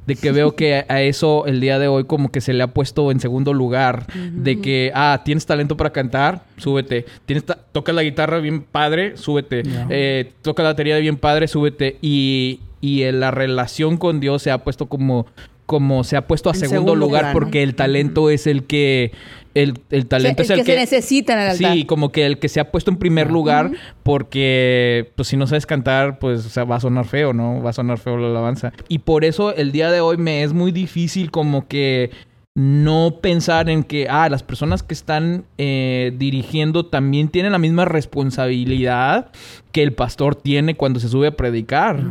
de 0.07 0.17
que 0.17 0.33
veo 0.33 0.55
que 0.55 0.85
a 0.89 1.03
eso 1.03 1.47
el 1.47 1.61
día 1.61 1.79
de 1.79 1.89
hoy 1.89 2.05
como 2.05 2.31
que 2.31 2.41
se 2.41 2.53
le 2.53 2.63
ha 2.63 2.69
puesto 2.69 3.11
en 3.11 3.21
segundo 3.21 3.53
lugar, 3.53 4.07
de 4.15 4.61
que, 4.61 4.91
ah, 4.95 5.23
tienes 5.25 5.47
talento 5.47 5.77
para 5.77 5.91
cantar, 5.91 6.45
súbete, 6.57 7.07
tienes 7.27 7.45
toca 7.73 7.93
la 7.93 8.03
guitarra 8.03 8.39
bien 8.39 8.63
padre, 8.63 9.17
súbete, 9.17 9.63
eh, 9.91 10.33
toca 10.43 10.63
la 10.63 10.71
batería 10.71 10.97
bien 10.99 11.17
padre, 11.17 11.49
súbete, 11.49 11.99
y, 12.01 12.61
y 12.81 13.11
la 13.13 13.31
relación 13.31 13.97
con 13.97 14.21
Dios 14.21 14.43
se 14.43 14.51
ha 14.51 14.59
puesto 14.59 14.87
como, 14.87 15.27
como 15.67 16.03
se 16.05 16.17
ha 16.17 16.27
puesto 16.27 16.49
a 16.49 16.55
segundo, 16.55 16.95
lugar, 16.95 17.33
porque 17.33 17.63
el 17.63 17.75
talento 17.75 18.31
es 18.31 18.47
el 18.47 18.65
que 18.65 19.13
el, 19.55 19.81
el 19.91 20.07
talento 20.07 20.43
es 20.43 20.51
el, 20.51 20.59
que, 20.59 20.65
que, 20.65 20.73
se 20.73 20.79
necesita 20.79 21.33
en 21.35 21.39
el 21.41 21.49
altar. 21.51 21.73
Sí, 21.73 21.85
como 21.85 22.13
que 22.13 22.27
el 22.27 22.39
que 22.39 22.49
se 22.49 22.61
ha 22.61 22.71
puesto 22.71 22.91
en 22.91 22.97
primer 22.97 23.31
lugar 23.31 23.71
porque, 24.03 25.11
pues 25.17 25.29
si 25.29 25.37
no 25.37 25.47
sabes 25.47 25.67
cantar, 25.67 26.19
pues 26.19 26.47
o 26.47 26.49
sea, 26.49 26.65
va 26.65 26.77
a 26.77 26.81
sonar 26.81 27.07
feo, 27.07 27.33
¿no? 27.33 27.63
Va 27.63 27.71
a 27.71 27.73
sonar 27.73 27.99
feo 27.99 28.17
la 28.17 28.29
alabanza. 28.29 28.73
Y 28.89 29.01
por 29.01 29.25
eso 29.25 29.55
el 29.55 29.73
día 29.73 29.91
de 29.91 30.01
hoy 30.01 30.17
me 30.17 30.43
es 30.43 30.53
muy 30.53 30.73
difícil 30.73 31.31
como 31.31 31.67
que 31.67 32.11
no 32.59 33.19
pensar 33.21 33.71
en 33.71 33.85
que, 33.85 34.09
ah, 34.11 34.29
las 34.29 34.43
personas 34.43 34.83
que 34.83 34.93
están 34.93 35.45
eh, 35.59 36.13
dirigiendo 36.17 36.87
también 36.87 37.29
tienen 37.29 37.53
la 37.53 37.59
misma 37.59 37.85
responsabilidad 37.85 39.31
que 39.71 39.85
el 39.85 39.93
pastor 39.93 40.35
tiene 40.35 40.75
cuando 40.75 40.99
se 40.99 41.09
sube 41.09 41.29
a 41.29 41.37
predicar. 41.37 42.11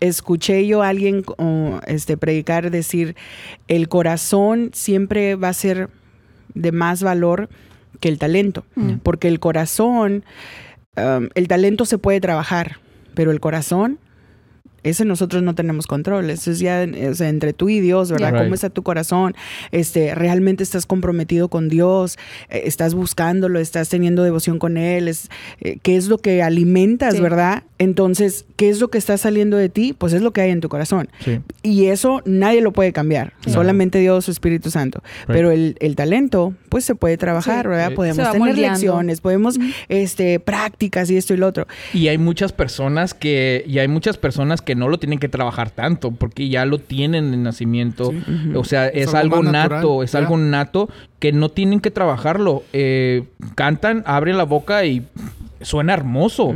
Escuché 0.00 0.66
yo 0.66 0.82
a 0.82 0.88
alguien 0.88 1.24
este, 1.86 2.16
predicar 2.16 2.70
decir, 2.70 3.16
el 3.68 3.88
corazón 3.88 4.70
siempre 4.72 5.36
va 5.36 5.48
a 5.48 5.54
ser 5.54 5.88
de 6.54 6.72
más 6.72 7.02
valor 7.02 7.48
que 8.00 8.08
el 8.08 8.18
talento, 8.18 8.64
mm. 8.74 8.94
porque 9.02 9.28
el 9.28 9.40
corazón, 9.40 10.24
el 10.96 11.48
talento 11.48 11.84
se 11.84 11.98
puede 11.98 12.20
trabajar, 12.20 12.78
pero 13.14 13.30
el 13.30 13.40
corazón 13.40 13.98
ese 14.84 15.06
nosotros 15.06 15.42
no 15.42 15.54
tenemos 15.54 15.86
control. 15.86 16.30
Eso 16.30 16.50
es 16.50 16.60
ya 16.60 16.82
entre 16.82 17.52
tú 17.54 17.70
y 17.70 17.80
Dios, 17.80 18.10
¿verdad? 18.10 18.34
¿Cómo 18.36 18.54
está 18.54 18.70
tu 18.70 18.82
corazón? 18.82 19.34
Este, 19.72 20.14
¿Realmente 20.14 20.62
estás 20.62 20.86
comprometido 20.86 21.48
con 21.48 21.68
Dios? 21.68 22.18
Eh, 22.50 22.62
¿Estás 22.66 22.94
buscándolo? 22.94 23.58
¿Estás 23.58 23.88
teniendo 23.88 24.22
devoción 24.22 24.58
con 24.58 24.76
Él? 24.76 25.08
Es, 25.08 25.30
eh, 25.60 25.78
¿Qué 25.82 25.96
es 25.96 26.08
lo 26.08 26.18
que 26.18 26.42
alimentas, 26.42 27.18
verdad? 27.18 27.64
Entonces, 27.84 28.46
¿qué 28.56 28.70
es 28.70 28.80
lo 28.80 28.88
que 28.88 28.98
está 28.98 29.16
saliendo 29.18 29.56
de 29.56 29.68
ti? 29.68 29.94
Pues 29.96 30.12
es 30.14 30.22
lo 30.22 30.32
que 30.32 30.40
hay 30.40 30.50
en 30.50 30.60
tu 30.60 30.68
corazón. 30.68 31.08
Y 31.62 31.86
eso 31.86 32.22
nadie 32.24 32.62
lo 32.62 32.72
puede 32.72 32.92
cambiar. 32.92 33.34
Solamente 33.46 33.98
Dios, 33.98 34.24
su 34.24 34.30
Espíritu 34.30 34.70
Santo. 34.70 35.02
Pero 35.26 35.50
el, 35.50 35.76
el, 35.80 35.96
talento, 35.96 36.54
pues 36.70 36.84
se 36.84 36.94
puede 36.94 37.16
trabajar, 37.16 37.68
¿verdad? 37.68 37.92
Podemos 37.92 38.30
tener 38.30 38.58
lecciones, 38.58 39.20
podemos 39.20 39.58
este, 39.88 40.40
prácticas 40.40 41.10
y 41.10 41.16
esto 41.16 41.34
y 41.34 41.36
lo 41.36 41.46
otro. 41.46 41.66
Y 41.92 42.08
hay 42.08 42.18
muchas 42.18 42.52
personas 42.52 43.14
que, 43.14 43.64
y 43.66 43.78
hay 43.78 43.88
muchas 43.88 44.16
personas 44.16 44.62
que 44.62 44.74
no 44.74 44.88
lo 44.88 44.98
tienen 44.98 45.18
que 45.18 45.28
trabajar 45.28 45.70
tanto 45.70 46.10
porque 46.10 46.48
ya 46.48 46.64
lo 46.64 46.78
tienen 46.78 47.34
en 47.34 47.42
nacimiento. 47.42 48.12
O 48.54 48.64
sea, 48.64 48.88
es, 48.88 49.14
algo, 49.14 49.42
nato, 49.42 50.02
es 50.02 50.14
algo 50.14 50.38
nato 50.38 50.88
que 51.18 51.32
no 51.32 51.50
tienen 51.50 51.80
que 51.80 51.90
trabajarlo. 51.90 52.62
Eh, 52.72 53.24
cantan, 53.54 54.02
abren 54.06 54.38
la 54.38 54.44
boca 54.44 54.84
y 54.84 55.02
suena 55.64 55.94
hermoso. 55.94 56.54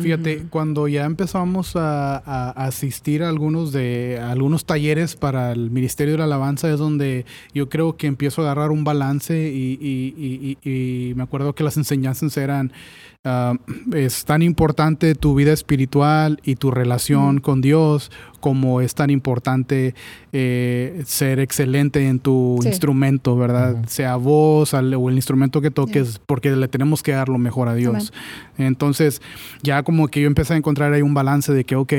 Fíjate, 0.00 0.44
cuando 0.50 0.88
ya 0.88 1.04
empezamos 1.04 1.76
a, 1.76 2.18
asistir 2.50 3.22
a 3.22 3.28
algunos 3.28 3.72
de 3.72 4.20
algunos 4.20 4.64
talleres 4.64 5.16
para 5.16 5.52
el 5.52 5.70
Ministerio 5.70 6.14
de 6.14 6.18
la 6.18 6.24
Alabanza 6.24 6.70
es 6.70 6.78
donde 6.78 7.24
yo 7.54 7.68
creo 7.68 7.96
que 7.96 8.06
empiezo 8.06 8.42
a 8.42 8.44
agarrar 8.46 8.70
un 8.70 8.84
balance 8.84 9.50
y, 9.52 10.58
y 10.62 11.14
me 11.14 11.22
acuerdo 11.22 11.54
que 11.54 11.64
las 11.64 11.76
enseñanzas 11.76 12.36
eran 12.36 12.72
Ah, 13.30 13.52
es 13.94 14.24
tan 14.24 14.40
importante 14.40 15.14
tu 15.14 15.34
vida 15.34 15.52
espiritual 15.52 16.40
y 16.44 16.54
tu 16.54 16.70
relación 16.70 17.40
con 17.40 17.60
Dios 17.60 18.10
como 18.40 18.80
es 18.80 18.94
tan 18.94 19.10
importante 19.10 19.94
eh, 20.32 21.02
ser 21.04 21.38
excelente 21.38 22.08
en 22.08 22.20
tu 22.20 22.58
instrumento, 22.64 23.36
¿verdad? 23.36 23.84
Sea 23.86 24.16
voz 24.16 24.72
o 24.72 24.78
el 24.78 25.14
instrumento 25.14 25.60
que 25.60 25.70
toques, 25.70 26.22
porque 26.24 26.56
le 26.56 26.68
tenemos 26.68 27.02
que 27.02 27.12
dar 27.12 27.28
lo 27.28 27.36
mejor 27.36 27.68
a 27.68 27.74
Dios. 27.74 28.14
Entonces, 28.56 29.20
ya 29.62 29.82
como 29.82 30.08
que 30.08 30.22
yo 30.22 30.26
empecé 30.26 30.54
a 30.54 30.56
encontrar 30.56 30.94
ahí 30.94 31.02
un 31.02 31.12
balance 31.12 31.52
de 31.52 31.64
que, 31.64 31.76
ok, 31.76 31.92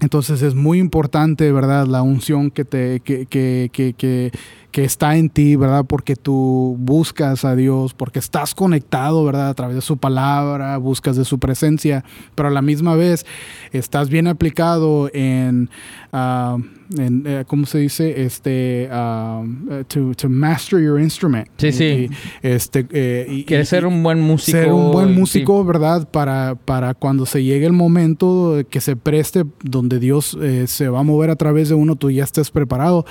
entonces 0.00 0.42
es 0.42 0.54
muy 0.54 0.78
importante, 0.78 1.50
¿verdad? 1.50 1.88
La 1.88 2.02
unción 2.02 2.52
que 2.52 2.64
te, 2.64 3.00
que, 3.00 3.26
que, 3.26 3.68
que, 3.72 3.94
que 3.94 4.30
está 4.74 5.16
en 5.16 5.30
ti, 5.30 5.56
¿verdad? 5.56 5.84
Porque 5.84 6.16
tú 6.16 6.76
buscas 6.78 7.44
a 7.44 7.56
Dios, 7.56 7.94
porque 7.94 8.18
estás 8.18 8.54
conectado, 8.54 9.24
¿verdad? 9.24 9.48
A 9.48 9.54
través 9.54 9.76
de 9.76 9.82
su 9.82 9.96
palabra, 9.96 10.76
buscas 10.78 11.16
de 11.16 11.24
su 11.24 11.38
presencia, 11.38 12.04
pero 12.34 12.48
a 12.48 12.52
la 12.52 12.62
misma 12.62 12.94
vez 12.94 13.26
estás 13.72 14.08
bien 14.08 14.26
aplicado 14.26 15.10
en, 15.12 15.70
uh, 16.12 16.62
en 16.98 17.24
eh, 17.26 17.44
¿cómo 17.46 17.66
se 17.66 17.78
dice? 17.78 18.22
Este, 18.24 18.88
uh, 18.90 19.84
to, 19.84 20.14
to, 20.14 20.28
master 20.28 20.80
your 20.80 21.00
instrument. 21.00 21.48
Sí, 21.56 21.72
sí. 21.72 22.10
este, 22.42 22.86
eh, 22.90 23.44
Quieres 23.46 23.68
ser 23.68 23.86
un 23.86 24.02
buen 24.02 24.20
músico. 24.20 24.58
Ser 24.58 24.72
un 24.72 24.90
buen 24.90 25.14
músico, 25.14 25.64
¿verdad? 25.64 26.08
Para, 26.08 26.56
para 26.56 26.94
cuando 26.94 27.26
se 27.26 27.42
llegue 27.42 27.66
el 27.66 27.72
momento 27.72 28.60
que 28.70 28.80
se 28.80 28.96
preste, 28.96 29.44
donde 29.62 29.98
Dios 29.98 30.36
eh, 30.40 30.66
se 30.66 30.88
va 30.88 31.00
a 31.00 31.02
mover 31.02 31.30
a 31.30 31.36
través 31.36 31.68
de 31.68 31.74
uno, 31.74 31.96
tú 31.96 32.10
ya 32.10 32.24
estés 32.24 32.50
preparado. 32.50 33.04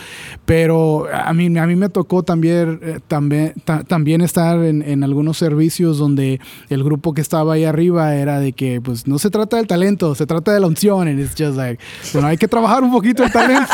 Pero 0.45 1.07
a 1.13 1.33
mí 1.33 1.57
a 1.57 1.67
mí 1.67 1.75
me 1.75 1.89
tocó 1.89 2.23
también, 2.23 2.79
eh, 2.81 2.99
también, 3.07 3.53
también 3.87 4.21
estar 4.21 4.63
en, 4.63 4.81
en, 4.81 5.03
algunos 5.03 5.37
servicios 5.37 5.97
donde 5.97 6.39
el 6.69 6.83
grupo 6.83 7.13
que 7.13 7.21
estaba 7.21 7.53
ahí 7.53 7.63
arriba 7.63 8.15
era 8.15 8.39
de 8.39 8.53
que, 8.53 8.81
pues, 8.81 9.07
no 9.07 9.19
se 9.19 9.29
trata 9.29 9.57
del 9.57 9.67
talento, 9.67 10.15
se 10.15 10.25
trata 10.25 10.53
de 10.53 10.59
la 10.59 10.67
unción. 10.67 11.07
And 11.07 11.19
it's 11.19 11.35
just 11.37 11.55
like, 11.55 11.81
bueno, 12.13 12.27
hay 12.27 12.37
que 12.37 12.47
trabajar 12.47 12.83
un 12.83 12.91
poquito 12.91 13.23
el 13.23 13.31
talento. 13.31 13.68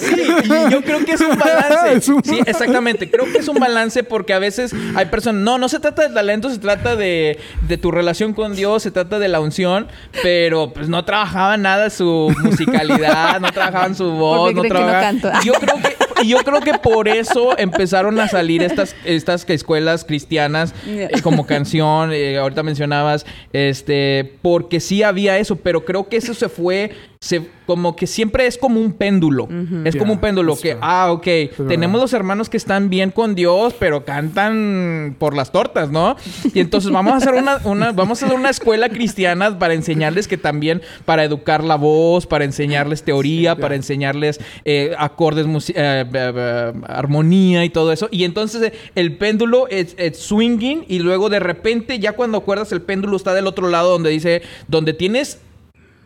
Sí, 0.00 0.22
y 0.44 0.70
yo 0.72 0.82
creo 0.82 1.04
que 1.04 1.12
es 1.12 1.20
un 1.20 1.36
balance. 1.38 2.12
Sí, 2.24 2.40
exactamente. 2.46 3.10
Creo 3.10 3.24
que 3.30 3.38
es 3.38 3.48
un 3.48 3.58
balance 3.58 4.02
porque 4.04 4.32
a 4.32 4.38
veces 4.38 4.72
hay 4.94 5.06
personas. 5.06 5.42
No, 5.42 5.58
no 5.58 5.68
se 5.68 5.80
trata 5.80 6.06
de 6.08 6.14
talento, 6.14 6.50
se 6.50 6.58
trata 6.58 6.96
de, 6.96 7.38
de 7.62 7.78
tu 7.78 7.90
relación 7.90 8.32
con 8.34 8.54
Dios, 8.54 8.82
se 8.82 8.90
trata 8.90 9.18
de 9.18 9.28
la 9.28 9.40
unción, 9.40 9.88
pero 10.22 10.72
pues 10.72 10.88
no 10.88 11.04
trabajaba 11.04 11.56
nada 11.56 11.90
su 11.90 12.34
musicalidad, 12.42 13.40
no 13.40 13.50
trabajaban 13.52 13.94
su 13.94 14.10
voz, 14.12 14.52
Porque 14.52 14.68
no 14.68 14.74
trabajaban. 14.74 15.20
yo 15.44 15.52
creo 15.54 15.76
que. 15.76 16.04
Y 16.22 16.28
yo 16.28 16.38
creo 16.38 16.60
que 16.60 16.74
por 16.74 17.08
eso 17.08 17.58
empezaron 17.58 18.18
a 18.20 18.28
salir 18.28 18.62
estas, 18.62 18.94
estas 19.04 19.44
escuelas 19.50 20.04
cristianas 20.04 20.72
eh, 20.86 21.10
como 21.22 21.44
canción, 21.44 22.12
eh, 22.12 22.38
ahorita 22.38 22.62
mencionabas, 22.62 23.26
este, 23.52 24.38
porque 24.40 24.80
sí 24.80 25.02
había 25.02 25.38
eso, 25.38 25.56
pero 25.56 25.84
creo 25.84 26.08
que 26.08 26.16
eso 26.16 26.32
se 26.32 26.48
fue, 26.48 26.92
se, 27.24 27.40
como 27.64 27.96
que 27.96 28.06
siempre 28.06 28.46
es 28.46 28.58
como 28.58 28.78
un 28.78 28.92
péndulo, 28.92 29.48
es 29.86 29.96
como 29.96 30.12
un 30.12 30.18
péndulo 30.18 30.54
que, 30.56 30.72
true. 30.72 30.80
ah, 30.82 31.10
ok, 31.10 31.26
tenemos 31.68 31.98
los 31.98 32.12
hermanos 32.12 32.50
que 32.50 32.58
están 32.58 32.90
bien 32.90 33.10
con 33.10 33.34
Dios, 33.34 33.74
pero 33.78 34.04
cantan 34.04 35.16
por 35.18 35.34
las 35.34 35.50
tortas, 35.50 35.90
¿no? 35.90 36.16
Y 36.52 36.60
entonces 36.60 36.90
vamos 36.90 37.14
a 37.14 37.16
hacer 37.16 37.32
una, 37.32 37.58
una- 37.64 37.92
vamos 37.92 38.22
a 38.22 38.26
hacer 38.26 38.36
una 38.38 38.50
escuela 38.50 38.90
cristiana 38.90 39.58
para 39.58 39.72
enseñarles 39.72 40.28
que 40.28 40.36
también, 40.36 40.82
para 41.06 41.24
educar 41.24 41.64
la 41.64 41.76
voz, 41.76 42.26
para 42.26 42.44
enseñarles 42.44 43.02
teoría, 43.04 43.56
para 43.56 43.74
enseñarles 43.74 44.38
eh, 44.66 44.94
acordes, 44.98 45.46
eh, 45.70 45.72
eh, 45.76 46.04
eh, 46.12 46.72
armonía 46.86 47.64
y 47.64 47.70
todo 47.70 47.90
eso. 47.92 48.08
Y 48.10 48.24
entonces 48.24 48.60
eh, 48.60 48.72
el 48.96 49.16
péndulo 49.16 49.66
es, 49.68 49.94
es 49.96 50.18
swinging 50.18 50.84
y 50.88 50.98
luego 50.98 51.30
de 51.30 51.40
repente 51.40 51.98
ya 51.98 52.12
cuando 52.12 52.36
acuerdas 52.36 52.70
el 52.72 52.82
péndulo 52.82 53.16
está 53.16 53.32
del 53.32 53.46
otro 53.46 53.70
lado 53.70 53.90
donde 53.92 54.10
dice, 54.10 54.42
donde 54.68 54.92
tienes 54.92 55.38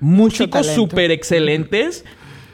músicos 0.01 0.63
talento. 0.63 0.75
súper 0.83 1.11
excelentes, 1.11 2.05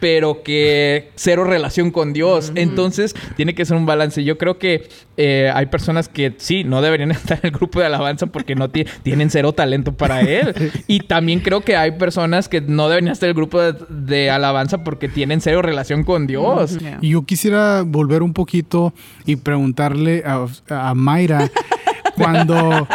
pero 0.01 0.43
que 0.43 1.11
cero 1.15 1.45
relación 1.45 1.91
con 1.91 2.13
Dios. 2.13 2.53
Entonces, 2.57 3.15
tiene 3.37 3.55
que 3.55 3.65
ser 3.65 3.77
un 3.79 3.87
balance. 3.87 4.23
Yo 4.23 4.37
creo 4.37 4.59
que 4.59 4.87
eh, 5.17 5.51
hay 5.55 5.67
personas 5.67 6.11
que 6.11 6.35
sí, 6.37 6.63
no 6.63 6.83
deberían 6.83 7.11
estar 7.13 7.39
en 7.43 7.47
el 7.47 7.51
grupo 7.53 7.81
de 7.81 7.87
alabanza 7.87 8.27
porque 8.27 8.55
no 8.55 8.69
ti- 8.69 8.85
tienen 9.03 9.31
cero 9.31 9.55
talento 9.55 9.93
para 9.95 10.21
él. 10.21 10.53
y 10.89 11.01
también 11.01 11.41
creo 11.41 11.63
que 11.63 11.77
hay 11.77 11.93
personas 11.93 12.51
que 12.51 12.61
no 12.61 12.89
deberían 12.91 13.13
estar 13.13 13.29
en 13.29 13.31
el 13.31 13.37
grupo 13.37 13.61
de, 13.63 13.75
de 13.89 14.31
alabanza 14.31 14.85
porque 14.85 15.09
tienen 15.09 15.41
cero 15.41 15.63
relación 15.63 16.05
con 16.05 16.27
Dios. 16.27 16.79
Yeah. 16.79 16.99
Yo 17.01 17.25
quisiera 17.25 17.81
volver 17.87 18.23
un 18.23 18.35
poquito 18.35 18.93
y 19.25 19.37
preguntarle 19.37 20.23
a, 20.27 20.45
a 20.69 20.95
Mayra 20.95 21.51
cuando, 22.17 22.87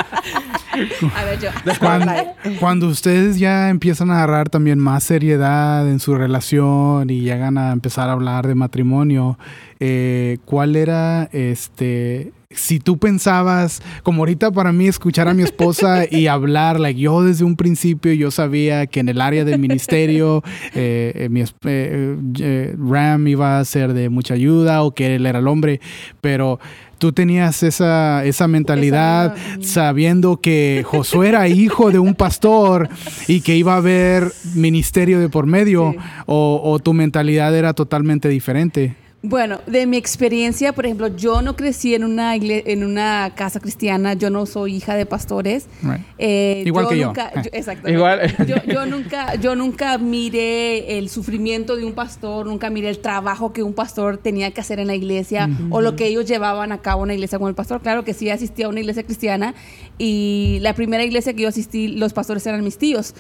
A 1.15 1.23
ver, 1.25 1.39
yo. 1.39 1.49
cuando, 1.79 2.11
cuando 2.59 2.87
ustedes 2.87 3.39
ya 3.39 3.69
empiezan 3.69 4.11
a 4.11 4.15
agarrar 4.15 4.49
también 4.49 4.79
más 4.79 5.03
seriedad 5.03 5.89
en 5.89 5.99
su 5.99 6.15
relación 6.15 7.09
y 7.09 7.21
llegan 7.21 7.57
a 7.57 7.71
empezar 7.71 8.09
a 8.09 8.13
hablar 8.13 8.47
de 8.47 8.55
matrimonio, 8.55 9.37
eh, 9.79 10.37
¿cuál 10.45 10.75
era 10.75 11.29
este 11.31 12.33
si 12.51 12.79
tú 12.79 12.97
pensabas, 12.97 13.81
como 14.01 14.21
ahorita 14.23 14.51
para 14.51 14.71
mí 14.71 14.87
escuchar 14.87 15.27
a 15.27 15.35
mi 15.35 15.43
esposa 15.43 16.05
y 16.09 16.25
hablar, 16.25 16.79
like 16.79 16.99
yo 16.99 17.23
desde 17.23 17.43
un 17.45 17.55
principio 17.55 18.11
yo 18.13 18.31
sabía 18.31 18.87
que 18.87 19.01
en 19.01 19.09
el 19.09 19.21
área 19.21 19.45
del 19.45 19.59
ministerio 19.59 20.43
eh, 20.73 21.11
eh, 21.15 21.29
mi, 21.29 21.41
eh, 21.41 22.17
eh, 22.39 22.75
Ram 22.77 23.27
iba 23.27 23.59
a 23.59 23.65
ser 23.65 23.93
de 23.93 24.09
mucha 24.09 24.33
ayuda 24.33 24.81
o 24.81 24.95
que 24.95 25.15
él 25.15 25.27
era 25.27 25.39
el 25.39 25.47
hombre, 25.47 25.79
pero 26.21 26.59
tú 26.99 27.11
tenías 27.13 27.63
esa, 27.63 28.23
esa 28.25 28.47
mentalidad 28.47 29.35
sabiendo 29.61 30.37
que 30.37 30.83
Josué 30.85 31.29
era 31.29 31.47
hijo 31.47 31.89
de 31.91 31.97
un 31.99 32.13
pastor 32.13 32.89
y 33.27 33.41
que 33.41 33.55
iba 33.55 33.73
a 33.73 33.77
haber 33.77 34.31
ministerio 34.53 35.19
de 35.19 35.29
por 35.29 35.47
medio 35.47 35.93
Sí. 35.93 35.97
o, 36.27 36.61
o 36.63 36.79
tu 36.79 36.93
mentalidad 36.93 37.55
era 37.55 37.73
totalmente 37.73 38.29
diferente. 38.29 38.95
Bueno, 39.21 39.59
de 39.67 39.85
mi 39.85 39.97
experiencia, 39.97 40.71
por 40.71 40.85
ejemplo, 40.85 41.09
yo 41.09 41.41
no 41.41 41.57
crecí 41.57 41.93
en 41.93 42.05
una 42.05 42.35
en 42.35 42.85
una 42.85 43.33
casa 43.35 43.59
cristiana, 43.59 44.13
yo 44.13 44.29
no 44.29 44.45
soy 44.45 44.75
hija 44.77 44.95
de 44.95 45.05
pastores. 45.05 45.67
Right. 45.83 45.99
Eh, 46.17 46.63
Igual 46.65 46.87
que 46.87 46.97
yo. 46.99 47.07
nunca, 47.07 47.29
Ah. 47.35 47.41
exactamente. 47.51 47.91
Igual. 47.97 48.47
Yo, 48.47 48.55
yo 48.65 48.85
nunca, 48.85 49.35
yo 49.35 49.55
nunca 49.57 49.97
miré 49.97 50.97
el 50.97 51.09
sufrimiento 51.09 51.75
de 51.75 51.83
un 51.83 51.91
pastor, 51.91 52.47
nunca 52.47 52.69
miré 52.69 52.87
el 52.89 52.99
trabajo 52.99 53.51
que 53.51 53.61
un 53.61 53.73
pastor 53.73 54.17
tenía 54.19 54.51
que 54.51 54.61
hacer 54.61 54.79
en 54.79 54.87
la 54.87 54.95
iglesia 54.95 55.49
o 55.69 55.81
lo 55.81 55.97
que 55.97 56.05
ellos 56.07 56.25
llevaban 56.25 56.71
a 56.71 56.77
cabo 56.77 57.03
en 57.03 57.09
la 57.09 57.13
iglesia 57.15 57.39
con 57.39 57.49
el 57.49 57.55
pastor. 57.55 57.81
Claro 57.81 58.05
que 58.05 58.13
sí 58.13 58.29
asistí 58.29 58.63
a 58.63 58.69
una 58.69 58.79
iglesia 58.79 59.03
cristiana 59.03 59.53
y 59.97 60.59
la 60.61 60.73
primera 60.73 61.03
iglesia 61.03 61.33
que 61.33 61.41
yo 61.43 61.49
asistí, 61.49 61.89
los 61.89 62.13
pastores 62.13 62.47
eran 62.47 62.63
mis 62.63 62.77
tíos 62.77 63.13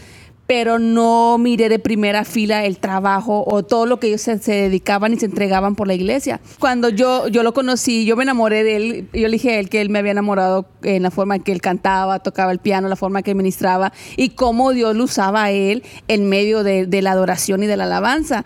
pero 0.49 0.79
no 0.79 1.37
miré 1.37 1.69
de 1.69 1.77
primera 1.77 2.25
fila 2.25 2.65
el 2.65 2.79
trabajo 2.79 3.43
o 3.45 3.61
todo 3.61 3.85
lo 3.85 3.99
que 3.99 4.07
ellos 4.07 4.21
se, 4.21 4.39
se 4.39 4.51
dedicaban 4.53 5.13
y 5.13 5.17
se 5.19 5.27
entregaban 5.27 5.75
por 5.75 5.85
la 5.85 5.93
iglesia. 5.93 6.41
Cuando 6.57 6.89
yo, 6.89 7.27
yo 7.27 7.43
lo 7.43 7.53
conocí, 7.53 8.03
yo 8.03 8.15
me 8.15 8.23
enamoré 8.23 8.63
de 8.63 8.75
él, 8.75 9.09
yo 9.13 9.27
le 9.27 9.33
dije 9.33 9.51
a 9.51 9.59
él 9.59 9.69
que 9.69 9.79
él 9.79 9.91
me 9.91 9.99
había 9.99 10.13
enamorado 10.13 10.65
en 10.81 11.03
la 11.03 11.11
forma 11.11 11.35
en 11.35 11.43
que 11.43 11.51
él 11.51 11.61
cantaba, 11.61 12.17
tocaba 12.17 12.51
el 12.51 12.57
piano, 12.57 12.87
la 12.89 12.95
forma 12.95 13.19
en 13.19 13.25
que 13.25 13.35
ministraba 13.35 13.93
y 14.17 14.29
cómo 14.29 14.71
Dios 14.73 14.95
lo 14.95 15.03
usaba 15.03 15.43
a 15.43 15.51
él 15.51 15.83
en 16.07 16.27
medio 16.27 16.63
de, 16.63 16.87
de 16.87 17.01
la 17.03 17.11
adoración 17.11 17.61
y 17.61 17.67
de 17.67 17.77
la 17.77 17.83
alabanza. 17.83 18.43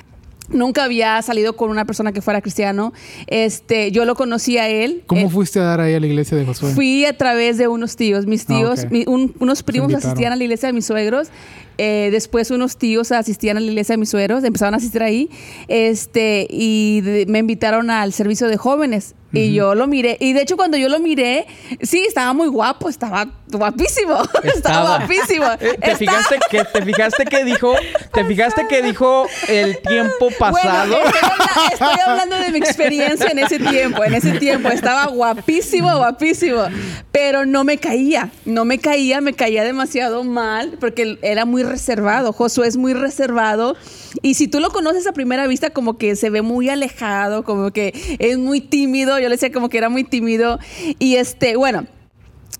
Nunca 0.49 0.83
había 0.83 1.21
salido 1.21 1.55
con 1.55 1.69
una 1.69 1.85
persona 1.85 2.11
que 2.11 2.21
fuera 2.21 2.41
cristiano. 2.41 2.91
Este, 3.27 3.91
yo 3.91 4.03
lo 4.03 4.13
conocí 4.15 4.57
a 4.57 4.67
él. 4.67 5.03
¿Cómo 5.07 5.21
Eh, 5.27 5.29
fuiste 5.29 5.61
a 5.61 5.63
dar 5.63 5.79
ahí 5.79 5.93
a 5.93 6.01
la 6.01 6.05
iglesia 6.05 6.37
de 6.37 6.45
Josué? 6.45 6.73
Fui 6.73 7.05
a 7.05 7.17
través 7.17 7.57
de 7.57 7.69
unos 7.69 7.95
tíos. 7.95 8.27
Mis 8.27 8.43
Ah, 8.43 8.47
tíos, 8.47 8.79
ok. 8.83 8.91
mi- 8.91 9.05
un- 9.07 9.33
unos 9.39 9.63
primos 9.63 9.93
asistían 9.93 10.33
a 10.33 10.35
la 10.35 10.43
iglesia 10.43 10.67
de 10.67 10.73
mis 10.73 10.85
suegros. 10.85 11.29
Eh, 11.77 12.09
después 12.11 12.51
unos 12.51 12.77
tíos 12.77 13.11
asistían 13.11 13.57
a 13.57 13.59
la 13.59 13.65
iglesia 13.67 13.93
de 13.93 13.97
mis 13.97 14.09
suegros, 14.09 14.43
empezaron 14.43 14.73
a 14.73 14.77
asistir 14.77 15.03
ahí. 15.03 15.29
Este, 15.67 16.47
y 16.49 17.01
de- 17.01 17.25
me 17.27 17.39
invitaron 17.39 17.89
al 17.89 18.13
servicio 18.13 18.47
de 18.47 18.57
jóvenes. 18.57 19.15
Y 19.35 19.51
yo 19.55 19.73
lo 19.73 19.87
miré. 19.87 20.15
Y 20.19 20.33
de 20.33 20.43
hecho, 20.43 20.55
cuando 20.57 20.77
yo 20.77 20.89
lo 20.89 20.99
miré, 20.99 21.47
sí, 21.81 22.05
estaba 22.07 22.33
muy 22.33 22.47
guapo, 22.49 22.87
estaba 22.87 23.27
guapísimo. 23.51 24.21
Estaba, 24.43 24.49
Estaba. 24.53 24.97
guapísimo. 24.99 25.45
Eh, 25.53 25.57
¿Te 25.59 25.91
Está- 25.91 25.97
fijaste 25.97 26.35
que 26.51 26.63
te 26.65 26.81
fijaste 26.85 27.25
que 27.25 27.43
dijo? 27.43 27.73
¿Te 28.13 28.25
fijaste 28.25 28.67
que 28.69 28.83
dijo 28.83 29.25
el 29.47 29.79
tiempo 29.81 30.29
pasado? 30.37 30.91
Bueno, 30.99 31.07
estoy, 31.07 31.63
estoy 31.73 31.95
hablando 32.05 32.37
de 32.37 32.51
mi 32.51 32.59
experiencia 32.59 33.25
en 33.31 33.39
ese 33.39 33.57
tiempo. 33.57 34.03
En 34.03 34.13
ese 34.13 34.33
tiempo 34.33 34.69
estaba 34.69 35.07
guapísimo, 35.07 35.97
guapísimo. 35.97 36.65
Pero 37.11 37.47
no 37.47 37.63
me 37.63 37.79
caía. 37.79 38.29
No 38.45 38.65
me 38.65 38.77
caía, 38.77 39.19
me 39.19 39.33
caía 39.33 39.63
demasiado 39.63 40.23
mal 40.23 40.77
porque 40.79 41.17
era 41.23 41.45
muy 41.45 41.62
reservado. 41.63 42.33
Josué 42.33 42.67
es 42.67 42.77
muy 42.77 42.93
reservado. 42.93 43.75
Y 44.21 44.35
si 44.35 44.47
tú 44.47 44.59
lo 44.59 44.69
conoces 44.69 45.07
a 45.07 45.13
primera 45.13 45.47
vista, 45.47 45.71
como 45.71 45.97
que 45.97 46.15
se 46.15 46.29
ve 46.29 46.41
muy 46.41 46.69
alejado, 46.69 47.43
como 47.43 47.71
que 47.71 48.17
es 48.19 48.37
muy 48.37 48.61
tímido. 48.61 49.17
Yo 49.19 49.29
le 49.29 49.35
decía 49.35 49.51
como 49.51 49.69
que 49.69 49.77
era 49.77 49.89
muy 49.89 50.03
tímido. 50.03 50.59
Y 50.99 51.15
este, 51.15 51.55
bueno. 51.55 51.87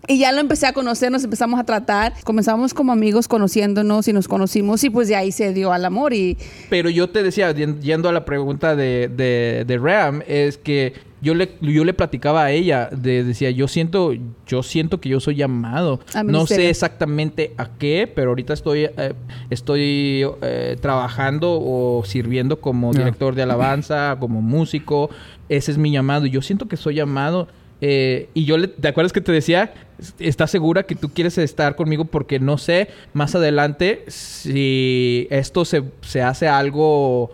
Y 0.08 0.20
ya 0.20 0.32
lo 0.34 0.42
empecé 0.42 0.68
a 0.68 0.74
conocer, 0.74 1.12
nos 1.12 1.24
empezamos 1.24 1.60
a 1.60 1.64
tratar, 1.64 2.14
comenzamos 2.26 2.74
como 2.74 2.92
amigos 2.92 3.28
conociéndonos 3.30 4.08
y 4.08 4.14
nos 4.14 4.28
conocimos 4.28 4.84
y 4.84 4.90
pues 4.90 5.08
de 5.08 5.16
ahí 5.16 5.32
se 5.32 5.54
dio 5.54 5.72
al 5.72 5.86
amor 5.86 6.14
y 6.14 6.38
Pero 6.70 6.90
yo 6.90 7.10
te 7.10 7.24
decía, 7.24 7.52
yen- 7.54 7.80
yendo 7.80 8.10
a 8.10 8.12
la 8.12 8.26
pregunta 8.26 8.76
de, 8.76 9.08
de, 9.08 9.64
de 9.66 9.78
Ram, 9.78 10.22
es 10.28 10.58
que 10.58 10.94
yo 11.22 11.34
le, 11.36 11.52
yo 11.62 11.86
le 11.86 11.94
platicaba 11.94 12.44
a 12.44 12.52
ella, 12.52 12.90
de, 12.92 13.24
decía, 13.24 13.50
yo 13.52 13.70
siento, 13.70 14.12
yo 14.46 14.62
siento 14.62 15.00
que 15.00 15.08
yo 15.08 15.22
soy 15.22 15.36
llamado. 15.36 16.02
No 16.34 16.40
sé 16.48 16.70
exactamente 16.70 17.54
a 17.58 17.70
qué, 17.78 18.12
pero 18.14 18.32
ahorita 18.32 18.52
estoy, 18.52 18.90
eh, 18.98 19.14
estoy 19.50 20.26
eh, 20.42 20.76
trabajando 20.82 21.52
o 21.62 22.04
sirviendo 22.06 22.60
como 22.60 22.92
director 23.00 23.36
de 23.36 23.44
alabanza, 23.44 24.18
como 24.20 24.42
músico. 24.42 25.10
Ese 25.48 25.72
es 25.72 25.78
mi 25.78 25.92
llamado. 25.92 26.26
Y 26.26 26.30
yo 26.32 26.42
siento 26.42 26.68
que 26.68 26.76
soy 26.76 26.96
llamado. 26.96 27.48
Eh, 27.86 28.30
y 28.34 28.46
yo 28.46 28.58
le, 28.58 28.70
¿te 28.70 28.88
acuerdas 28.88 29.12
que 29.12 29.20
te 29.20 29.34
decía? 29.34 29.74
¿Estás 30.20 30.52
segura 30.52 30.84
que 30.84 30.96
tú 30.96 31.10
quieres 31.10 31.38
estar 31.38 31.76
conmigo? 31.76 32.06
Porque 32.06 32.40
no 32.40 32.58
sé 32.58 32.88
más 33.14 33.36
adelante 33.36 34.04
si 34.08 35.28
esto 35.30 35.66
se, 35.66 35.84
se 36.02 36.22
hace 36.22 36.48
algo, 36.48 37.30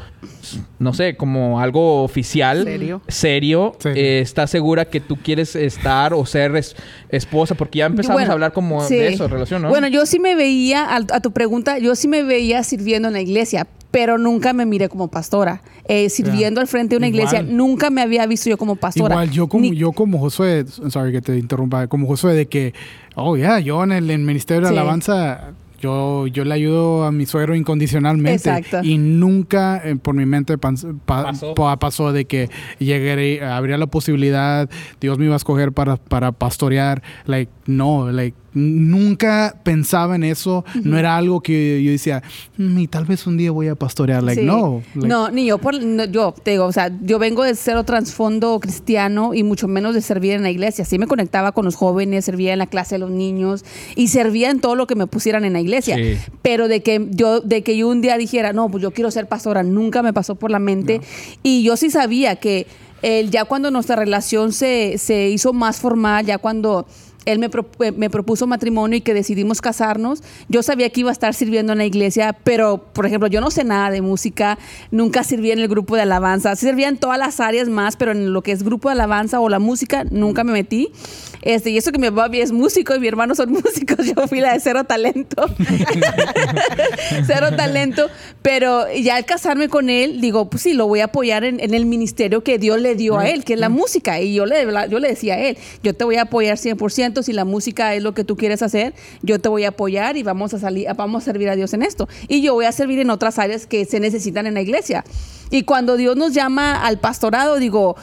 no 0.80 0.94
sé, 0.94 1.16
como 1.16 1.60
algo 1.60 2.04
oficial. 2.04 2.64
Serio. 2.64 3.02
Serio. 3.08 3.76
Serio. 3.80 4.02
Eh, 4.02 4.20
¿Estás 4.22 4.50
segura 4.50 4.86
que 4.86 5.00
tú 5.00 5.18
quieres 5.18 5.56
estar 5.56 6.14
o 6.16 6.26
ser 6.26 6.56
es- 6.56 6.76
esposa? 7.10 7.54
Porque 7.56 7.80
ya 7.80 7.86
empezamos 7.86 8.16
Bueno, 8.16 8.32
a 8.32 8.34
hablar 8.34 8.52
como 8.54 8.84
sí. 8.88 8.96
de 8.96 9.10
eso, 9.10 9.28
relación, 9.28 9.62
¿no? 9.62 9.70
Bueno, 9.70 9.88
yo 9.88 10.06
sí 10.08 10.20
me 10.20 10.34
veía, 10.36 10.84
a, 10.86 10.96
a 10.98 11.20
tu 11.22 11.32
pregunta, 11.32 11.78
yo 11.78 11.96
sí 11.96 12.08
me 12.08 12.24
veía 12.24 12.64
sirviendo 12.64 13.08
en 13.08 13.14
la 13.14 13.22
iglesia, 13.22 13.68
pero 13.92 14.18
nunca 14.18 14.54
me 14.54 14.66
miré 14.66 14.90
como 14.90 15.08
pastora. 15.08 15.62
Eh, 15.86 16.10
sirviendo 16.10 16.62
al 16.62 16.68
frente 16.68 16.94
de 16.96 16.98
una 16.98 17.08
Igual. 17.08 17.24
iglesia, 17.24 17.42
nunca 17.44 17.90
me 17.90 18.02
había 18.02 18.26
visto 18.28 18.50
yo 18.50 18.58
como 18.58 18.76
pastora. 18.76 19.16
Igual 19.16 19.32
yo 19.32 19.48
como 19.48 19.64
Ni- 19.64 19.76
yo 19.76 19.92
como 19.92 20.20
Josué, 20.20 20.66
sorry 20.90 21.12
que 21.12 21.22
te 21.22 21.38
interrumpa, 21.38 21.88
como 21.88 22.06
Josué 22.08 22.34
de 22.36 22.48
que, 22.48 22.74
oh 23.16 23.36
yeah, 23.38 23.60
yo 23.60 23.84
en 23.84 23.92
el 23.94 24.10
en 24.12 24.26
ministerio 24.26 24.62
de 24.68 24.68
Sí. 24.74 24.78
alabanza 24.78 25.52
yo 25.82 26.28
yo 26.28 26.44
le 26.44 26.54
ayudo 26.54 27.06
a 27.06 27.12
mi 27.14 27.26
suegro 27.26 27.56
incondicionalmente 27.56 28.50
Exacto. 28.50 28.82
y 28.84 28.98
nunca 28.98 29.82
eh, 29.84 29.96
por 29.96 30.14
mi 30.14 30.26
mente 30.26 30.58
pans- 30.58 30.86
pa- 31.06 31.24
Pasó. 31.24 31.56
pa- 31.56 31.80
pasó 31.80 32.12
de 32.12 32.26
que 32.26 32.50
llegué 32.80 33.42
habría 33.44 33.78
la 33.78 33.88
posibilidad 33.88 34.70
Dios 35.00 35.18
me 35.18 35.24
iba 35.26 35.36
a 35.36 35.38
escoger 35.38 35.72
para 35.72 35.96
para 35.96 36.34
pastorear 36.34 37.02
like 37.28 37.50
no 37.66 38.12
like 38.12 38.36
nunca 38.54 39.56
pensaba 39.64 40.16
en 40.16 40.24
eso. 40.24 40.66
No 40.84 40.98
era 40.98 41.18
algo 41.18 41.42
que 41.42 41.82
yo 41.84 41.92
decía, 41.92 42.24
"Mm, 42.58 42.80
y 42.80 42.88
tal 42.88 43.06
vez 43.06 43.26
un 43.28 43.38
día 43.38 43.52
voy 43.52 43.68
a 43.68 43.76
pastorear. 43.76 44.24
Like, 44.24 44.42
Sí. 44.42 44.48
no. 44.48 44.82
like- 44.96 45.08
no, 45.08 45.30
ni 45.32 45.46
yo, 45.46 45.58
por, 45.58 45.82
no, 45.82 46.06
yo 46.06 46.34
te 46.44 46.52
digo, 46.52 46.66
o 46.66 46.72
sea, 46.72 46.92
yo 47.02 47.20
vengo 47.20 47.44
de 47.44 47.56
cero 47.56 47.84
trasfondo 47.84 48.60
cristiano 48.60 49.34
y 49.34 49.44
mucho 49.44 49.68
menos 49.68 49.94
de 49.96 50.02
servir 50.02 50.34
en 50.34 50.44
la 50.44 50.50
iglesia. 50.52 50.86
Sí 50.86 50.98
me 51.00 51.08
conectaba 51.08 51.52
con 51.52 51.66
los 51.66 51.76
jóvenes, 51.76 52.26
servía 52.26 52.54
en 52.54 52.60
la 52.60 52.68
clase 52.68 52.96
de 52.96 53.00
los 53.00 53.12
niños 53.12 53.64
y 53.96 54.08
servía 54.10 54.50
en 54.50 54.60
todo 54.60 54.76
lo 54.76 54.88
que 54.88 54.96
me 54.96 55.08
pusieran 55.08 55.46
en 55.46 55.54
la 55.54 55.62
iglesia. 55.62 55.96
Sí. 55.96 56.18
Pero 56.42 56.68
de 56.68 56.82
que 56.82 57.08
yo, 57.12 57.40
de 57.42 57.62
que 57.64 57.78
yo 57.78 57.88
un 57.88 58.02
día 58.02 58.18
dijera, 58.18 58.54
no, 58.54 58.70
pues 58.70 58.82
yo 58.82 58.92
quiero 58.92 59.12
ser 59.12 59.28
pastora, 59.28 59.64
nunca 59.64 60.02
me 60.04 60.14
pasó 60.14 60.36
por 60.36 60.52
la 60.52 60.60
mente. 60.60 61.02
Y 61.44 61.64
yo 61.64 61.78
sí 61.78 61.90
sabía 61.90 62.36
que 62.38 62.68
él, 63.02 63.32
ya 63.32 63.46
cuando 63.46 63.72
nuestra 63.72 63.96
relación 63.96 64.52
se, 64.52 64.98
se 64.98 65.30
hizo 65.30 65.54
más 65.54 65.78
formal, 65.80 66.26
ya 66.26 66.38
cuando 66.38 66.86
él 67.26 67.40
me, 67.40 67.50
eh, 67.80 67.92
me 67.92 68.10
propuso 68.10 68.48
matrimonio 68.48 68.98
y 68.98 69.02
que 69.02 69.14
decidimos 69.14 69.62
casarnos, 69.62 70.24
yo 70.48 70.64
sabía 70.64 70.90
que 70.90 71.02
iba 71.02 71.10
a 71.10 71.14
estar 71.14 71.34
sirviendo 71.34 71.74
en 71.74 71.80
la 71.80 71.86
iglesia, 71.86 72.38
pero, 72.44 72.78
por 72.94 73.06
ejemplo, 73.06 73.28
yo 73.28 73.42
no 73.42 73.52
sé 73.52 73.64
nada 73.64 73.90
de 73.92 74.02
música, 74.02 74.58
nunca 74.92 75.24
serví 75.24 75.52
en 75.52 75.60
el 75.60 75.68
grupo 75.68 75.96
de 75.96 76.04
alabanza, 76.04 76.56
servía 76.56 76.88
en 76.88 76.98
todas 76.98 77.20
las 77.20 77.40
áreas 77.40 77.70
más, 77.70 77.96
pero 77.98 78.12
en 78.12 78.34
lo 78.34 78.42
que 78.42 78.52
es 78.52 78.64
grupo 78.64 78.90
de 78.90 78.94
alabanza 78.94 79.40
o 79.40 79.50
la 79.50 79.60
música, 79.60 80.06
nunca 80.10 80.44
me 80.44 80.52
metí. 80.52 80.92
Este, 81.42 81.70
y 81.70 81.78
eso 81.78 81.92
que 81.92 82.00
mi 82.00 82.10
papá 82.10 82.30
es 82.34 82.52
músico 82.52 82.96
y 82.96 83.00
mi 83.00 83.08
hermano 83.08 83.36
son 83.36 83.52
músicos, 83.52 84.06
yo 84.06 84.28
fui 84.28 84.40
la 84.40 84.54
de 84.54 84.60
cero 84.60 84.84
talento. 84.84 85.50
cero 87.26 87.48
talento, 87.56 88.08
pero 88.42 88.86
ya 88.94 89.16
al 89.16 89.26
casarme 89.26 89.70
con 89.70 89.90
él, 89.90 90.22
digo, 90.22 90.50
pues 90.50 90.64
sí, 90.64 90.74
lo 90.74 90.88
voy 90.88 91.00
a 91.00 91.06
apoyar 91.06 91.44
en, 91.44 91.60
en 91.60 91.74
el 91.74 91.86
ministerio 91.86 92.44
que 92.44 92.58
Dios 92.58 92.80
le 92.80 92.96
dio 92.96 93.18
a 93.18 93.30
él, 93.30 93.44
que 93.44 93.54
es 93.54 93.60
la 93.60 93.70
música. 93.70 94.20
Y 94.20 94.34
yo 94.34 94.46
le, 94.46 94.66
yo 94.90 95.00
le 95.00 95.08
decía 95.08 95.36
a 95.36 95.40
él, 95.40 95.58
yo 95.84 95.94
te 95.94 96.04
voy 96.04 96.18
a 96.18 96.24
apoyar 96.24 96.58
100%, 96.58 97.24
si 97.24 97.34
la 97.34 97.46
música 97.46 97.96
es 97.96 98.04
lo 98.04 98.14
que 98.14 98.24
tú 98.24 98.36
quieres 98.36 98.62
hacer, 98.62 98.94
yo 99.22 99.40
te 99.40 99.50
voy 99.50 99.66
a 99.66 99.70
apoyar 99.70 100.18
y 100.18 100.24
vamos 100.24 100.54
a 100.54 100.60
salir, 100.60 100.88
vamos 100.96 101.24
a 101.24 101.26
servir 101.26 101.50
a 101.50 101.56
Dios 101.56 101.74
en 101.74 101.84
esto. 101.84 102.08
Y 102.28 102.42
yo 102.42 102.54
voy 102.54 102.66
a 102.66 102.72
servir 102.72 103.00
en 103.00 103.10
otras 103.10 103.40
áreas 103.40 103.66
que 103.66 103.86
se 103.86 104.00
necesitan 104.00 104.48
en 104.48 104.54
la 104.54 104.62
iglesia. 104.62 105.04
Y 105.52 105.64
cuando 105.64 105.98
Dios 105.98 106.16
nos 106.16 106.34
llama 106.34 106.86
al 106.86 107.00
pastorado, 107.00 107.58
digo, 107.58 107.96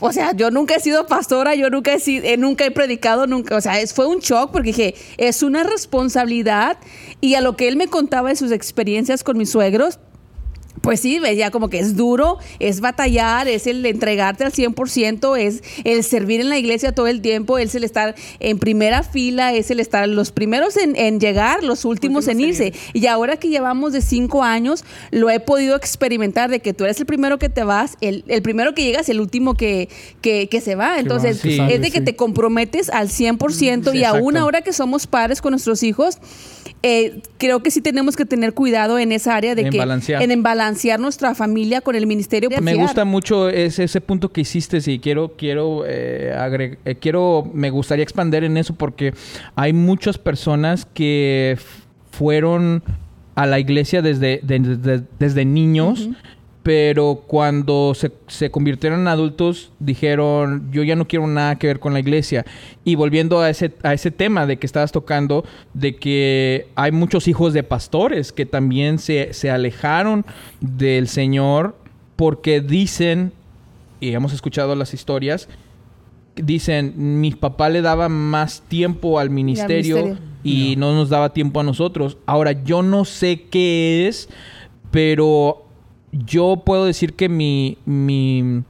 o 0.00 0.12
sea, 0.12 0.32
yo 0.32 0.50
nunca 0.50 0.74
he 0.74 0.80
sido 0.80 1.06
pastora, 1.06 1.54
yo 1.54 1.70
nunca 1.70 1.92
he, 1.92 2.00
sido, 2.00 2.24
eh, 2.24 2.36
nunca 2.36 2.64
he 2.64 2.70
predicado, 2.70 3.26
nunca, 3.26 3.56
o 3.56 3.60
sea, 3.60 3.80
es, 3.80 3.94
fue 3.94 4.06
un 4.06 4.18
shock 4.18 4.52
porque 4.52 4.68
dije, 4.68 4.94
es 5.18 5.42
una 5.42 5.62
responsabilidad 5.62 6.78
y 7.20 7.34
a 7.34 7.40
lo 7.40 7.56
que 7.56 7.68
él 7.68 7.76
me 7.76 7.88
contaba 7.88 8.28
de 8.28 8.36
sus 8.36 8.50
experiencias 8.50 9.24
con 9.24 9.38
mis 9.38 9.50
suegros, 9.50 9.98
pues 10.84 11.00
sí, 11.00 11.18
veía 11.18 11.50
como 11.50 11.68
que 11.70 11.78
es 11.80 11.96
duro, 11.96 12.38
es 12.60 12.80
batallar, 12.80 13.48
es 13.48 13.66
el 13.66 13.84
entregarte 13.86 14.44
al 14.44 14.52
100%, 14.52 15.36
es 15.38 15.62
el 15.82 16.04
servir 16.04 16.40
en 16.42 16.50
la 16.50 16.58
iglesia 16.58 16.92
todo 16.92 17.06
el 17.08 17.20
tiempo, 17.22 17.58
es 17.58 17.74
el 17.74 17.82
estar 17.84 18.14
en 18.38 18.58
primera 18.58 19.02
fila, 19.02 19.54
es 19.54 19.70
el 19.70 19.80
estar 19.80 20.06
los 20.08 20.30
primeros 20.30 20.76
en, 20.76 20.94
en 20.94 21.18
llegar, 21.18 21.64
los 21.64 21.84
últimos, 21.84 21.94
Últimos 22.04 22.28
en 22.28 22.40
irse. 22.40 22.72
Y 22.92 23.06
ahora 23.06 23.38
que 23.38 23.48
llevamos 23.48 23.92
de 23.94 24.02
cinco 24.02 24.42
años, 24.42 24.84
lo 25.10 25.30
he 25.30 25.40
podido 25.40 25.74
experimentar 25.74 26.50
de 26.50 26.60
que 26.60 26.74
tú 26.74 26.84
eres 26.84 27.00
el 27.00 27.06
primero 27.06 27.38
que 27.38 27.48
te 27.48 27.64
vas, 27.64 27.96
el, 28.02 28.24
el 28.28 28.42
primero 28.42 28.74
que 28.74 28.82
llegas, 28.84 29.08
el 29.08 29.20
último 29.20 29.54
que, 29.54 29.88
que, 30.20 30.48
que 30.50 30.60
se 30.60 30.74
va. 30.74 30.98
Entonces, 30.98 31.38
Sí. 31.40 31.58
es 31.70 31.80
de 31.80 31.90
que 31.90 32.00
sí. 32.00 32.04
te 32.04 32.14
comprometes 32.14 32.90
al 32.90 33.08
100% 33.08 33.92
Sí, 33.92 33.98
y 33.98 34.04
aún 34.04 34.36
ahora 34.36 34.60
que 34.60 34.72
somos 34.74 35.06
padres 35.06 35.40
con 35.40 35.52
nuestros 35.52 35.82
hijos, 35.82 36.18
eh, 36.82 37.22
creo 37.38 37.62
que 37.62 37.70
sí 37.70 37.80
tenemos 37.80 38.16
que 38.16 38.26
tener 38.26 38.52
cuidado 38.52 38.98
en 38.98 39.10
esa 39.12 39.34
área 39.36 39.54
de 39.54 39.62
En 39.62 39.70
que 39.70 39.78
balancear. 39.78 40.20
en, 40.22 40.30
en 40.30 40.42
balancear 40.74 41.00
nuestra 41.00 41.34
familia 41.34 41.80
con 41.80 41.94
el 41.94 42.06
ministerio. 42.06 42.50
Me 42.60 42.72
gusta 42.82 43.04
mucho 43.04 43.48
ese, 43.48 43.84
ese 43.84 44.00
punto 44.00 44.32
que 44.32 44.40
hiciste 44.40 44.78
y 44.86 44.98
quiero 44.98 45.34
quiero 45.36 45.84
eh, 45.86 46.32
eh, 46.84 46.96
quiero 46.96 47.48
me 47.52 47.70
gustaría 47.70 48.02
expander 48.02 48.42
en 48.44 48.56
eso 48.56 48.74
porque 48.74 49.14
hay 49.54 49.72
muchas 49.72 50.18
personas 50.18 50.84
que 50.86 51.56
fueron 52.10 52.82
a 53.36 53.46
la 53.46 53.58
iglesia 53.58 54.02
desde 54.02 54.40
de- 54.42 54.58
de- 54.76 55.02
desde 55.18 55.44
niños 55.44 56.08
pero 56.64 57.22
cuando 57.26 57.92
se, 57.94 58.10
se 58.26 58.50
convirtieron 58.50 59.00
en 59.00 59.08
adultos 59.08 59.70
dijeron 59.78 60.70
yo 60.72 60.82
ya 60.82 60.96
no 60.96 61.06
quiero 61.06 61.26
nada 61.26 61.56
que 61.56 61.66
ver 61.66 61.78
con 61.78 61.92
la 61.92 62.00
iglesia 62.00 62.46
y 62.84 62.94
volviendo 62.94 63.40
a 63.40 63.50
ese 63.50 63.74
a 63.82 63.92
ese 63.92 64.10
tema 64.10 64.46
de 64.46 64.56
que 64.56 64.66
estabas 64.66 64.90
tocando 64.90 65.44
de 65.74 65.96
que 65.96 66.68
hay 66.74 66.90
muchos 66.90 67.28
hijos 67.28 67.52
de 67.52 67.62
pastores 67.62 68.32
que 68.32 68.46
también 68.46 68.98
se, 68.98 69.34
se 69.34 69.50
alejaron 69.50 70.24
del 70.62 71.06
Señor 71.06 71.76
porque 72.16 72.62
dicen 72.62 73.32
y 74.00 74.14
hemos 74.14 74.32
escuchado 74.32 74.74
las 74.74 74.94
historias 74.94 75.50
dicen 76.36 77.20
mi 77.20 77.32
papá 77.32 77.68
le 77.68 77.82
daba 77.82 78.08
más 78.08 78.62
tiempo 78.62 79.18
al 79.18 79.28
ministerio 79.28 79.96
ministerio. 79.96 80.34
y 80.42 80.76
no 80.76 80.94
nos 80.94 81.10
daba 81.10 81.32
tiempo 81.32 81.60
a 81.60 81.62
nosotros. 81.62 82.16
Ahora, 82.26 82.52
yo 82.64 82.82
no 82.82 83.04
sé 83.04 83.42
qué 83.50 84.08
es, 84.08 84.28
pero 84.90 85.63
yo 86.14 86.62
puedo 86.64 86.84
decir 86.84 87.14
que 87.14 87.28
mi, 87.28 87.78
mi, 87.84 88.62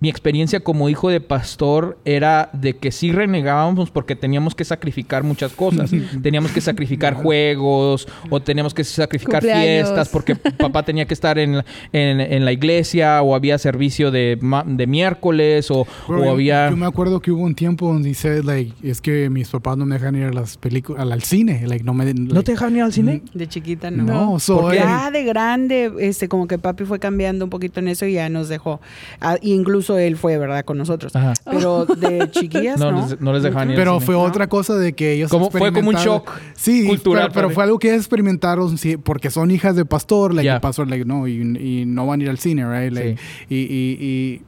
mi 0.00 0.08
experiencia 0.08 0.60
como 0.60 0.88
hijo 0.88 1.10
de 1.10 1.20
pastor 1.20 1.98
era 2.04 2.48
de 2.54 2.74
que 2.76 2.90
sí 2.90 3.12
renegábamos 3.12 3.90
porque 3.90 4.16
teníamos 4.16 4.54
que 4.54 4.64
sacrificar 4.64 5.22
muchas 5.24 5.52
cosas. 5.52 5.90
teníamos 6.22 6.52
que 6.52 6.60
sacrificar 6.60 7.14
juegos 7.14 8.08
o 8.30 8.40
teníamos 8.40 8.72
que 8.74 8.82
sacrificar 8.84 9.40
Cumpleaños. 9.42 9.64
fiestas 9.88 10.08
porque 10.08 10.36
papá 10.58 10.82
tenía 10.84 11.04
que 11.06 11.14
estar 11.14 11.38
en, 11.38 11.58
la- 11.58 11.64
en, 11.92 12.20
en 12.20 12.44
la 12.44 12.52
iglesia 12.52 13.20
o 13.22 13.34
había 13.34 13.58
servicio 13.58 14.10
de, 14.10 14.38
ma- 14.40 14.64
de 14.66 14.86
miércoles 14.86 15.70
o, 15.70 15.86
Bro, 16.08 16.20
o 16.20 16.24
yo- 16.24 16.30
había... 16.30 16.70
Yo 16.70 16.76
me 16.76 16.86
acuerdo 16.86 17.20
que 17.20 17.30
hubo 17.30 17.42
un 17.42 17.54
tiempo 17.54 17.86
donde 17.92 18.08
dice, 18.08 18.42
like, 18.42 18.72
es 18.82 19.00
que 19.00 19.28
mis 19.30 19.48
papás 19.48 19.76
no 19.76 19.84
me 19.86 19.96
dejan 19.96 20.16
ir 20.16 20.24
a 20.24 20.32
las 20.32 20.56
películas, 20.56 21.02
al, 21.02 21.12
al 21.12 21.22
cine. 21.22 21.66
Like, 21.66 21.84
no, 21.84 21.92
me, 21.94 22.12
¿No 22.14 22.42
te 22.42 22.52
dejaban 22.52 22.74
ir 22.76 22.82
al 22.82 22.92
cine? 22.92 23.22
De 23.34 23.46
chiquita 23.48 23.90
no. 23.90 24.04
No, 24.04 24.38
so, 24.40 24.72
eh, 24.72 24.76
Ya 24.76 25.10
de 25.10 25.24
grande, 25.24 25.92
este, 26.00 26.28
como 26.28 26.46
que 26.46 26.58
papi 26.58 26.84
fue 26.84 26.98
cambiando 26.98 27.44
un 27.44 27.50
poquito 27.50 27.80
en 27.80 27.88
eso 27.88 28.06
y 28.06 28.14
ya 28.14 28.28
nos 28.30 28.48
dejó. 28.48 28.80
Ah, 29.20 29.36
incluso 29.42 29.89
él 29.98 30.16
fue, 30.16 30.38
¿verdad? 30.38 30.64
Con 30.64 30.78
nosotros. 30.78 31.14
Ajá. 31.16 31.32
Pero 31.50 31.86
de 31.86 32.28
chiquillas, 32.30 32.78
No, 32.78 32.92
¿no? 32.92 33.06
les- 33.08 33.20
no 33.20 33.32
les 33.32 33.42
dejaban 33.42 33.68
ir 33.70 33.74
al 33.76 33.80
Pero 33.80 33.94
cine. 33.94 34.06
fue 34.06 34.14
No. 34.14 34.22
otra 34.22 34.48
cosa 34.48 34.74
de 34.76 34.92
que 34.92 35.12
ellos 35.12 35.30
Como- 35.30 35.50
fue 35.50 35.72
como 35.72 35.90
un 35.90 35.94
experimentaron- 35.96 36.04
shock 36.24 36.30
sí, 36.54 36.86
cultural 36.86 37.30
pero, 37.32 37.50
fue 37.50 37.64
algo 37.64 37.78
que 37.78 37.94
experimentaron 37.94 38.78
sí, 38.78 38.96
porque 38.96 39.30
son 39.30 39.50
hijas 39.50 39.76
de 39.76 39.84
pastor, 39.84 40.34
like, 40.34 40.46
Ya. 40.46 40.54
el 40.56 40.60
pastor 40.60 40.88
like, 40.88 41.04
no, 41.04 41.26
y, 41.28 41.40
y 41.40 41.84
no 41.86 42.06
van 42.06 42.20
a 42.20 42.24
ir 42.24 42.30
al 42.30 42.38
cine, 42.38 42.64
right? 42.64 42.92
Like, 42.92 43.16
y, 43.48 43.56
y- 43.56 43.98
y 44.00 44.42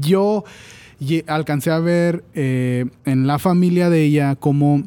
yo 0.00 0.44
ye- 0.98 1.24
alcancé 1.26 1.70
a 1.70 1.78
ver 1.78 2.24
eh, 2.34 2.86
en 3.04 3.26
la 3.26 3.38
familia 3.38 3.90
de 3.90 4.02
ella 4.02 4.36
cómo 4.36 4.82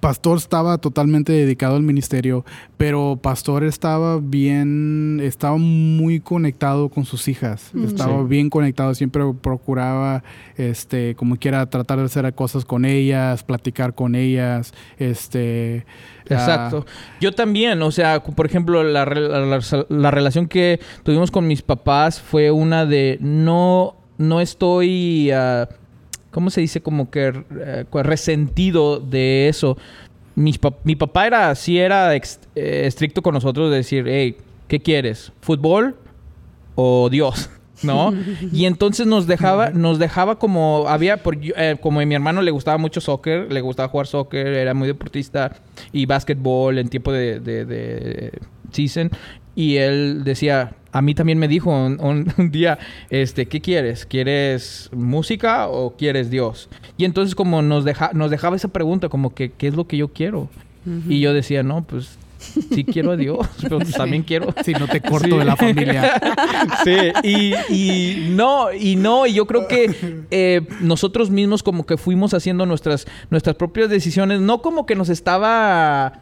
Pastor 0.00 0.38
estaba 0.38 0.78
totalmente 0.78 1.32
dedicado 1.32 1.76
al 1.76 1.82
ministerio, 1.82 2.44
pero 2.76 3.18
Pastor 3.20 3.64
estaba 3.64 4.18
bien, 4.20 5.20
estaba 5.22 5.56
muy 5.56 6.20
conectado 6.20 6.88
con 6.88 7.04
sus 7.04 7.26
hijas, 7.28 7.72
estaba 7.84 8.20
Sí. 8.22 8.28
bien 8.28 8.50
conectado, 8.50 8.94
siempre 8.94 9.22
procuraba, 9.42 10.22
este, 10.56 11.14
como 11.16 11.36
quiera, 11.36 11.66
tratar 11.68 11.98
de 11.98 12.04
hacer 12.04 12.32
cosas 12.34 12.64
con 12.64 12.84
ellas, 12.84 13.42
platicar 13.42 13.94
con 13.94 14.14
ellas, 14.14 14.72
este... 14.98 15.84
ah, 16.30 16.34
Exacto. 16.34 16.86
Yo 17.20 17.32
también, 17.32 17.80
o 17.82 17.90
sea, 17.90 18.22
por 18.22 18.46
ejemplo, 18.46 18.84
la, 18.84 19.04
re- 19.04 19.28
la- 19.28 19.40
la- 19.46 19.86
la 19.88 20.10
relación 20.10 20.46
que 20.46 20.80
tuvimos 21.02 21.30
con 21.30 21.46
mis 21.46 21.62
papás 21.62 22.20
fue 22.20 22.50
una 22.50 22.86
de 22.86 23.18
no, 23.20 23.96
no 24.18 24.40
estoy, 24.40 25.30
ah, 25.32 25.68
¿cómo 26.30 26.50
se 26.50 26.60
dice? 26.60 26.80
Como 26.80 27.10
que 27.10 27.32
eh, 27.58 27.84
resentido 28.02 29.00
de 29.00 29.48
eso. 29.48 29.76
Mi 30.34 30.94
papá 30.94 31.26
era, 31.26 31.54
sí 31.54 31.78
era 31.78 32.14
ex- 32.14 32.40
eh, 32.54 32.82
estricto 32.86 33.22
con 33.22 33.34
nosotros 33.34 33.70
de 33.70 33.76
decir, 33.78 34.04
hey, 34.06 34.36
¿qué 34.68 34.80
quieres? 34.80 35.32
¿Fútbol 35.40 35.96
o 36.74 37.08
Dios? 37.10 37.50
¿No? 37.84 38.12
y 38.52 38.64
entonces 38.64 39.06
nos 39.06 39.28
dejaba, 39.28 39.70
nos 39.70 40.00
dejaba 40.00 40.40
como 40.40 40.86
había, 40.88 41.22
por, 41.22 41.36
eh, 41.40 41.76
como 41.80 42.00
a 42.00 42.04
mi 42.04 42.12
hermano 42.14 42.42
le 42.42 42.50
gustaba 42.50 42.76
mucho 42.76 43.00
soccer, 43.00 43.52
le 43.52 43.60
gustaba 43.60 43.88
jugar 43.88 44.08
soccer, 44.08 44.48
era 44.48 44.74
muy 44.74 44.88
deportista 44.88 45.52
y 45.92 46.04
básquetbol 46.04 46.78
en 46.78 46.88
tiempo 46.88 47.12
de, 47.12 47.38
de, 47.38 47.64
de 47.64 48.32
season. 48.72 49.10
Y 49.58 49.78
él 49.78 50.22
decía, 50.22 50.74
a 50.92 51.02
mí 51.02 51.16
también 51.16 51.36
me 51.40 51.48
dijo 51.48 51.70
un, 51.70 51.98
un- 52.00 52.32
un 52.38 52.50
día, 52.52 52.78
este, 53.10 53.46
¿qué 53.46 53.60
quieres? 53.60 54.06
¿Quieres 54.06 54.88
música 54.92 55.66
o 55.66 55.96
quieres 55.96 56.30
Dios? 56.30 56.68
Y 56.96 57.04
entonces 57.04 57.34
como 57.34 57.60
nos, 57.60 57.84
deja, 57.84 58.10
nos 58.14 58.30
dejaba 58.30 58.54
esa 58.54 58.68
pregunta, 58.68 59.08
como 59.08 59.34
que, 59.34 59.50
¿qué 59.50 59.66
es 59.66 59.74
lo 59.74 59.88
que 59.88 59.96
yo 59.96 60.12
quiero? 60.12 60.48
Y 61.08 61.18
yo 61.20 61.34
decía, 61.34 61.64
no, 61.64 61.82
pues 61.82 62.16
sí 62.72 62.84
quiero 62.84 63.10
a 63.10 63.16
Dios, 63.16 63.48
pero 63.62 63.80
también 63.80 64.22
quiero 64.22 64.54
Si 64.64 64.72
no 64.74 64.86
te 64.86 65.00
corto 65.00 65.26
Sí. 65.28 65.36
de 65.38 65.44
la 65.44 65.56
familia. 65.56 66.12
sí, 66.84 66.96
y, 67.24 67.54
y 67.74 68.28
no, 68.30 68.72
y 68.72 68.94
no, 68.94 69.26
y 69.26 69.32
yo 69.34 69.44
creo 69.46 69.66
que 69.66 70.24
eh, 70.30 70.60
nosotros 70.80 71.30
mismos 71.30 71.64
como 71.64 71.84
que 71.84 71.96
fuimos 71.96 72.32
haciendo 72.32 72.64
nuestras, 72.64 73.06
nuestras 73.28 73.56
propias 73.56 73.90
decisiones, 73.90 74.40
no 74.40 74.62
como 74.62 74.86
que 74.86 74.94
nos 74.94 75.08
estaba 75.08 76.20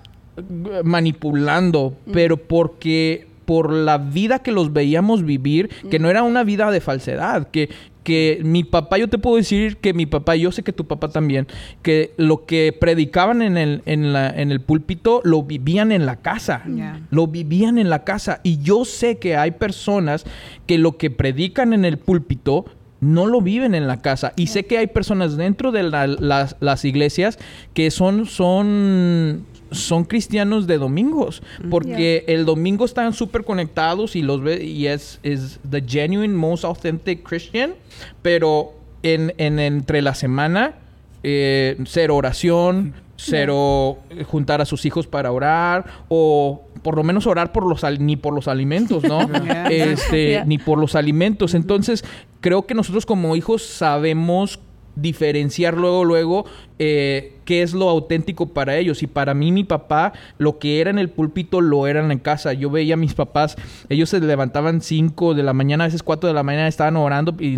manipulando, 0.84 1.94
pero 2.12 2.36
porque 2.36 3.26
por 3.44 3.72
la 3.72 3.98
vida 3.98 4.40
que 4.40 4.52
los 4.52 4.72
veíamos 4.72 5.24
vivir, 5.24 5.70
que 5.90 5.98
no 5.98 6.10
era 6.10 6.22
una 6.22 6.42
vida 6.44 6.70
de 6.70 6.80
falsedad, 6.80 7.48
que 7.48 7.68
que 8.06 8.40
mi 8.44 8.62
papá, 8.62 8.98
yo 8.98 9.08
te 9.08 9.18
puedo 9.18 9.34
decir 9.34 9.78
que 9.78 9.92
mi 9.92 10.06
papá, 10.06 10.36
yo 10.36 10.52
sé 10.52 10.62
que 10.62 10.72
tu 10.72 10.86
papá 10.86 11.08
también, 11.08 11.48
que 11.82 12.12
lo 12.16 12.46
que 12.46 12.72
predicaban 12.72 13.42
en 13.42 13.56
el, 13.56 13.82
en 13.84 14.12
la, 14.12 14.30
en 14.30 14.52
el 14.52 14.60
púlpito 14.60 15.20
lo 15.24 15.42
vivían 15.42 15.90
en 15.90 16.06
la 16.06 16.14
casa. 16.14 16.62
Lo 17.10 17.26
vivían 17.26 17.78
en 17.78 17.90
la 17.90 18.04
casa. 18.04 18.40
Y 18.44 18.58
yo 18.62 18.84
sé 18.84 19.18
que 19.18 19.36
hay 19.36 19.50
personas 19.50 20.24
que 20.68 20.78
lo 20.78 20.98
que 20.98 21.10
predican 21.10 21.72
en 21.72 21.84
el 21.84 21.98
púlpito 21.98 22.66
no 23.00 23.26
lo 23.26 23.40
viven 23.40 23.74
en 23.74 23.88
la 23.88 24.00
casa. 24.02 24.32
Y 24.36 24.46
sé 24.46 24.66
que 24.66 24.78
hay 24.78 24.86
personas 24.86 25.36
dentro 25.36 25.72
de 25.72 25.82
las, 25.82 26.54
las, 26.60 26.84
iglesias 26.84 27.40
que 27.74 27.90
son, 27.90 28.26
son, 28.26 29.46
son 29.70 30.04
cristianos 30.04 30.66
de 30.66 30.78
domingos. 30.78 31.42
Porque 31.70 32.24
el 32.28 32.44
domingo 32.44 32.84
están 32.84 33.12
súper 33.12 33.44
conectados 33.44 34.16
y 34.16 34.22
los 34.22 34.42
ve 34.42 34.64
y 34.64 34.86
es, 34.86 35.20
es 35.22 35.60
the 35.68 35.82
genuine, 35.86 36.34
most 36.34 36.64
authentic 36.64 37.22
Christian. 37.22 37.74
Pero 38.22 38.74
en, 39.02 39.34
en 39.38 39.58
entre 39.58 40.02
la 40.02 40.14
semana, 40.14 40.74
eh, 41.22 41.76
cero 41.86 42.16
oración, 42.16 42.94
cero 43.16 43.98
juntar 44.26 44.60
a 44.60 44.64
sus 44.64 44.84
hijos 44.84 45.06
para 45.06 45.32
orar 45.32 45.86
o 46.08 46.62
por 46.82 46.96
lo 46.96 47.02
menos 47.02 47.26
orar 47.26 47.50
por 47.52 47.66
los 47.66 47.82
ni 47.98 48.16
por 48.16 48.34
los 48.34 48.46
alimentos, 48.46 49.02
¿no? 49.02 49.20
Este, 49.70 50.44
ni 50.46 50.58
por 50.58 50.78
los 50.78 50.94
alimentos. 50.94 51.54
Entonces, 51.54 52.04
creo 52.40 52.66
que 52.66 52.74
nosotros 52.74 53.06
como 53.06 53.34
hijos 53.34 53.62
sabemos 53.62 54.60
diferenciar 54.96 55.76
luego, 55.76 56.04
luego 56.04 56.46
eh, 56.78 57.32
qué 57.46 57.62
es 57.62 57.72
lo 57.72 57.88
auténtico 57.88 58.48
para 58.48 58.76
ellos. 58.76 59.02
Y 59.02 59.06
para 59.06 59.32
mí, 59.32 59.52
mi 59.52 59.64
papá, 59.64 60.12
lo 60.36 60.58
que 60.58 60.80
era 60.80 60.90
en 60.90 60.98
el 60.98 61.08
púlpito, 61.08 61.60
lo 61.60 61.86
eran 61.86 62.10
en 62.10 62.18
casa. 62.18 62.52
Yo 62.52 62.70
veía 62.70 62.94
a 62.94 62.96
mis 62.96 63.14
papás, 63.14 63.56
ellos 63.88 64.10
se 64.10 64.20
levantaban 64.20 64.82
5 64.82 65.34
de 65.34 65.42
la 65.42 65.52
mañana, 65.52 65.84
a 65.84 65.86
veces 65.86 66.02
4 66.02 66.28
de 66.28 66.34
la 66.34 66.42
mañana 66.42 66.68
estaban 66.68 66.96
orando 66.96 67.34
y 67.38 67.56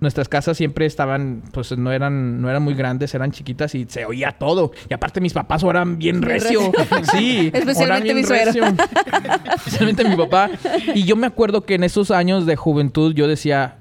nuestras 0.00 0.28
casas 0.28 0.56
siempre 0.56 0.86
estaban, 0.86 1.42
pues 1.52 1.76
no 1.76 1.90
eran, 1.90 2.40
no 2.40 2.50
eran 2.50 2.62
muy 2.62 2.74
grandes, 2.74 3.14
eran 3.14 3.32
chiquitas 3.32 3.74
y 3.74 3.86
se 3.88 4.04
oía 4.04 4.32
todo. 4.32 4.72
Y 4.88 4.94
aparte 4.94 5.20
mis 5.20 5.32
papás 5.32 5.64
oran 5.64 5.98
bien 5.98 6.22
recio. 6.22 6.60
Sí, 7.12 7.50
especialmente 7.54 8.14
mi 8.14 8.22
recio. 8.22 8.62
especialmente 9.56 10.04
mi 10.04 10.16
papá. 10.16 10.50
Y 10.94 11.04
yo 11.04 11.16
me 11.16 11.26
acuerdo 11.26 11.64
que 11.64 11.74
en 11.74 11.84
esos 11.84 12.10
años 12.10 12.46
de 12.46 12.56
juventud 12.56 13.14
yo 13.14 13.26
decía, 13.26 13.79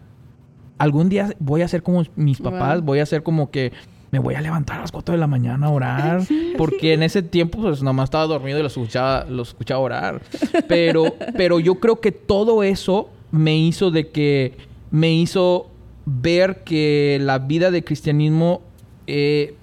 algún 0.80 1.10
día 1.10 1.36
voy 1.40 1.62
a 1.62 1.68
ser 1.68 1.84
como 1.84 2.04
mis 2.16 2.40
papás, 2.42 2.82
voy 2.82 3.00
a 3.00 3.06
ser 3.06 3.22
como 3.22 3.52
que 3.52 3.72
me 4.12 4.18
voy 4.18 4.34
a 4.36 4.42
levantar 4.42 4.78
a 4.78 4.82
las 4.82 4.92
4 4.92 5.14
de 5.14 5.20
la 5.20 5.28
mañana 5.28 5.68
a 5.68 5.70
orar. 5.70 6.22
porque 6.58 6.94
en 6.94 7.04
ese 7.04 7.22
tiempo, 7.22 7.62
pues 7.62 7.84
nomás 7.84 8.06
estaba 8.06 8.26
dormido 8.26 8.60
y 8.60 8.64
los 8.64 8.76
escuchaba, 8.76 9.26
los 9.26 9.50
escuchaba 9.50 9.80
orar. 9.80 10.22
Pero, 10.68 11.14
pero 11.38 11.60
yo 11.60 11.76
creo 11.76 12.00
que 12.00 12.12
todo 12.12 12.64
eso 12.64 13.10
me 13.32 13.56
hizo 13.58 13.92
de 13.92 14.10
que. 14.10 14.58
Me 14.92 15.12
hizo 15.14 15.70
ver 16.06 16.64
que 16.64 17.20
la 17.22 17.38
vida 17.38 17.70
de 17.70 17.84
cristianismo 17.84 18.62
eh, 19.06 19.54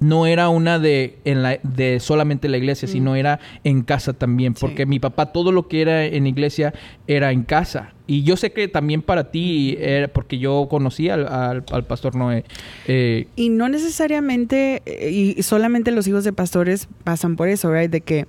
no 0.00 0.26
era 0.26 0.48
una 0.48 0.78
de, 0.78 1.18
en 1.24 1.42
la, 1.42 1.58
de 1.62 2.00
solamente 2.00 2.48
la 2.48 2.56
iglesia, 2.56 2.88
sino 2.88 3.12
mm. 3.12 3.16
era 3.16 3.40
en 3.64 3.82
casa 3.82 4.12
también. 4.12 4.54
Porque 4.54 4.86
mi 4.86 4.98
papá, 4.98 5.32
todo 5.32 5.52
lo 5.52 5.68
que 5.68 5.82
era 5.82 6.04
en 6.04 6.26
iglesia 6.26 6.74
era 7.06 7.32
en 7.32 7.42
casa. 7.42 7.92
Y 8.06 8.22
yo 8.22 8.36
sé 8.36 8.52
que 8.52 8.68
también 8.68 9.00
para 9.00 9.30
ti, 9.30 9.76
era 9.80 10.08
porque 10.08 10.38
yo 10.38 10.66
conocí 10.68 11.08
al, 11.08 11.26
al, 11.26 11.84
pastor 11.86 12.14
Noé. 12.16 12.44
Eh, 12.86 13.28
y 13.34 13.48
no 13.48 13.68
necesariamente, 13.68 14.82
eh, 14.84 15.10
y 15.10 15.42
solamente 15.42 15.90
los 15.90 16.06
hijos 16.06 16.24
de 16.24 16.32
pastores 16.32 16.88
pasan 17.04 17.36
por 17.36 17.48
eso, 17.48 17.70
¿verdad? 17.70 17.88
De 17.88 18.00
que 18.02 18.26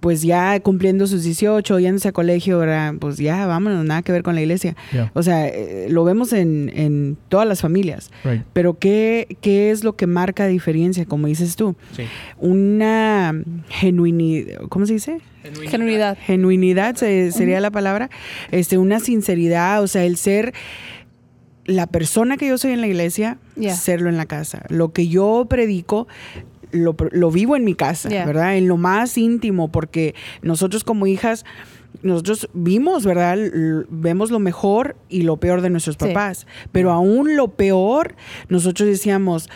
pues 0.00 0.22
ya 0.22 0.58
cumpliendo 0.58 1.06
sus 1.06 1.22
18, 1.22 1.78
yéndose 1.78 2.08
a 2.08 2.12
colegio, 2.12 2.60
pues 2.98 3.18
ya 3.18 3.46
vámonos, 3.46 3.84
nada 3.84 4.02
que 4.02 4.10
ver 4.10 4.24
con 4.24 4.34
la 4.34 4.40
iglesia. 4.40 4.74
O 5.14 5.22
sea, 5.22 5.46
eh, 5.46 5.86
lo 5.90 6.02
vemos 6.02 6.32
en, 6.32 6.72
en, 6.74 7.16
todas 7.28 7.46
las 7.46 7.60
familias. 7.60 8.10
Pero 8.52 8.78
¿qué, 8.78 9.36
¿qué 9.40 9.70
es 9.70 9.84
lo 9.84 9.94
que 9.94 10.08
marca 10.08 10.48
diferencia, 10.48 11.06
como 11.06 11.28
dices 11.28 11.54
tú? 11.54 11.76
Una 12.38 13.32
genuinidad, 13.68 14.62
¿cómo 14.68 14.86
se 14.86 14.94
dice? 14.94 15.20
Genuinidad. 15.68 16.18
Genuinidad 16.20 16.96
sería 16.96 17.60
la 17.60 17.70
palabra. 17.70 18.10
Este, 18.50 18.78
una 18.78 18.98
sinceridad, 18.98 19.82
o 19.82 19.86
sea, 19.86 20.04
el 20.04 20.16
ser 20.16 20.52
la 21.64 21.86
persona 21.86 22.36
que 22.36 22.48
yo 22.48 22.58
soy 22.58 22.72
en 22.72 22.80
la 22.80 22.88
iglesia, 22.88 23.38
serlo 23.74 24.08
en 24.08 24.16
la 24.16 24.26
casa. 24.26 24.64
Lo 24.68 24.92
que 24.92 25.08
yo 25.08 25.46
predico, 25.48 26.08
lo, 26.72 27.30
vivo 27.30 27.56
en 27.56 27.64
mi 27.64 27.74
casa, 27.74 28.08
¿verdad? 28.08 28.56
En 28.56 28.68
lo 28.68 28.76
más 28.76 29.16
íntimo, 29.16 29.70
porque 29.70 30.14
nosotros 30.42 30.84
como 30.84 31.06
hijas 31.06 31.44
nosotros 32.02 32.48
vimos, 32.52 33.04
¿verdad? 33.04 33.38
vemos 33.88 34.30
lo 34.30 34.38
mejor 34.38 34.96
y 35.08 35.22
lo 35.22 35.36
peor 35.36 35.60
de 35.60 35.70
nuestros 35.70 35.96
papás, 35.96 36.46
pero 36.72 36.90
aún 36.90 37.36
lo 37.36 37.48
peor, 37.48 38.16
nosotros 38.48 38.88
decíamos, 38.88 39.48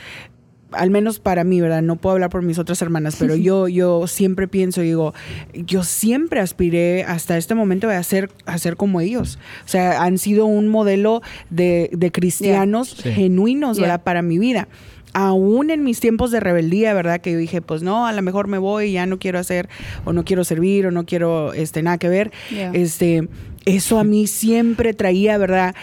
al 0.72 0.90
menos 0.90 1.18
para 1.18 1.44
mí, 1.44 1.60
¿verdad? 1.60 1.82
No 1.82 1.96
puedo 1.96 2.14
hablar 2.14 2.30
por 2.30 2.42
mis 2.42 2.58
otras 2.58 2.80
hermanas, 2.82 3.16
pero 3.18 3.34
yo, 3.36 3.68
yo 3.68 4.06
siempre 4.06 4.48
pienso, 4.48 4.80
digo, 4.82 5.14
yo 5.54 5.82
siempre 5.82 6.40
aspiré 6.40 7.04
hasta 7.04 7.36
este 7.36 7.54
momento 7.54 7.88
a 7.88 8.02
ser, 8.02 8.30
a 8.44 8.58
ser 8.58 8.76
como 8.76 9.00
ellos. 9.00 9.38
O 9.64 9.68
sea, 9.68 10.02
han 10.02 10.18
sido 10.18 10.46
un 10.46 10.68
modelo 10.68 11.22
de, 11.50 12.10
cristianos 12.12 12.96
genuinos, 13.02 13.80
¿verdad? 13.80 14.02
Para 14.02 14.22
mi 14.22 14.38
vida 14.38 14.68
aún 15.18 15.70
en 15.70 15.82
mis 15.82 15.98
tiempos 15.98 16.30
de 16.30 16.40
rebeldía, 16.40 16.92
¿verdad? 16.92 17.22
Que 17.22 17.32
yo 17.32 17.38
dije, 17.38 17.62
pues 17.62 17.82
no, 17.82 18.06
a 18.06 18.12
lo 18.12 18.20
mejor 18.20 18.48
me 18.48 18.58
voy, 18.58 18.92
ya 18.92 19.06
no 19.06 19.18
quiero 19.18 19.38
hacer, 19.38 19.66
o 20.04 20.12
no 20.12 20.26
quiero 20.26 20.44
servir, 20.44 20.86
o 20.86 20.90
no 20.90 21.06
quiero 21.06 21.54
este, 21.54 21.82
nada 21.82 21.96
que 21.96 22.10
ver. 22.10 22.32
Este, 22.74 23.26
eso 23.64 23.98
a 23.98 24.04
mí 24.04 24.26
siempre 24.26 24.92
traía, 24.92 25.38
¿verdad? 25.38 25.74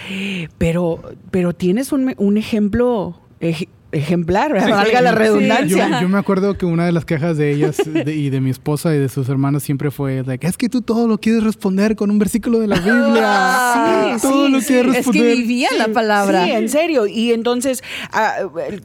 Pero, 0.60 1.02
pero 1.32 1.54
tienes 1.54 1.92
un, 1.92 2.14
un 2.16 2.38
ejemplo 2.38 3.20
ejemplar, 3.94 4.54
valga 4.54 5.02
la 5.02 5.12
redundancia. 5.12 6.02
Yo, 6.02 6.10
me 6.10 6.18
acuerdo 6.18 6.58
que 6.58 6.66
una 6.66 6.86
de 6.86 6.92
las 6.92 7.06
quejas 7.06 7.38
de 7.38 7.52
ellas 7.52 7.78
y 8.06 8.30
de 8.30 8.42
mi 8.42 8.50
esposa 8.50 8.94
y 8.94 8.98
de 8.98 9.10
sus 9.10 9.30
hermanos 9.30 9.64
siempre 9.64 9.92
fue 9.92 10.24
que 10.40 10.48
es 10.48 10.58
que 10.58 10.70
tú 10.70 10.82
todo 10.82 11.08
lo 11.08 11.18
quieres 11.20 11.44
responder 11.44 11.96
con 11.96 12.12
un 12.12 12.20
versículo 12.20 12.60
de 12.60 12.68
la 12.68 12.80
Biblia. 12.80 14.16
sí, 14.16 14.22
todo 14.22 14.50
lo 14.50 14.60
quieres 14.60 14.96
responder. 14.96 15.26
Es 15.26 15.36
que 15.36 15.42
vivía 15.42 15.70
la 15.78 15.88
palabra. 15.88 16.46
Sí, 16.46 16.52
en 16.52 16.70
serio. 16.70 17.08
Y 17.08 17.32
entonces... 17.32 17.84
Ah, 18.12 18.36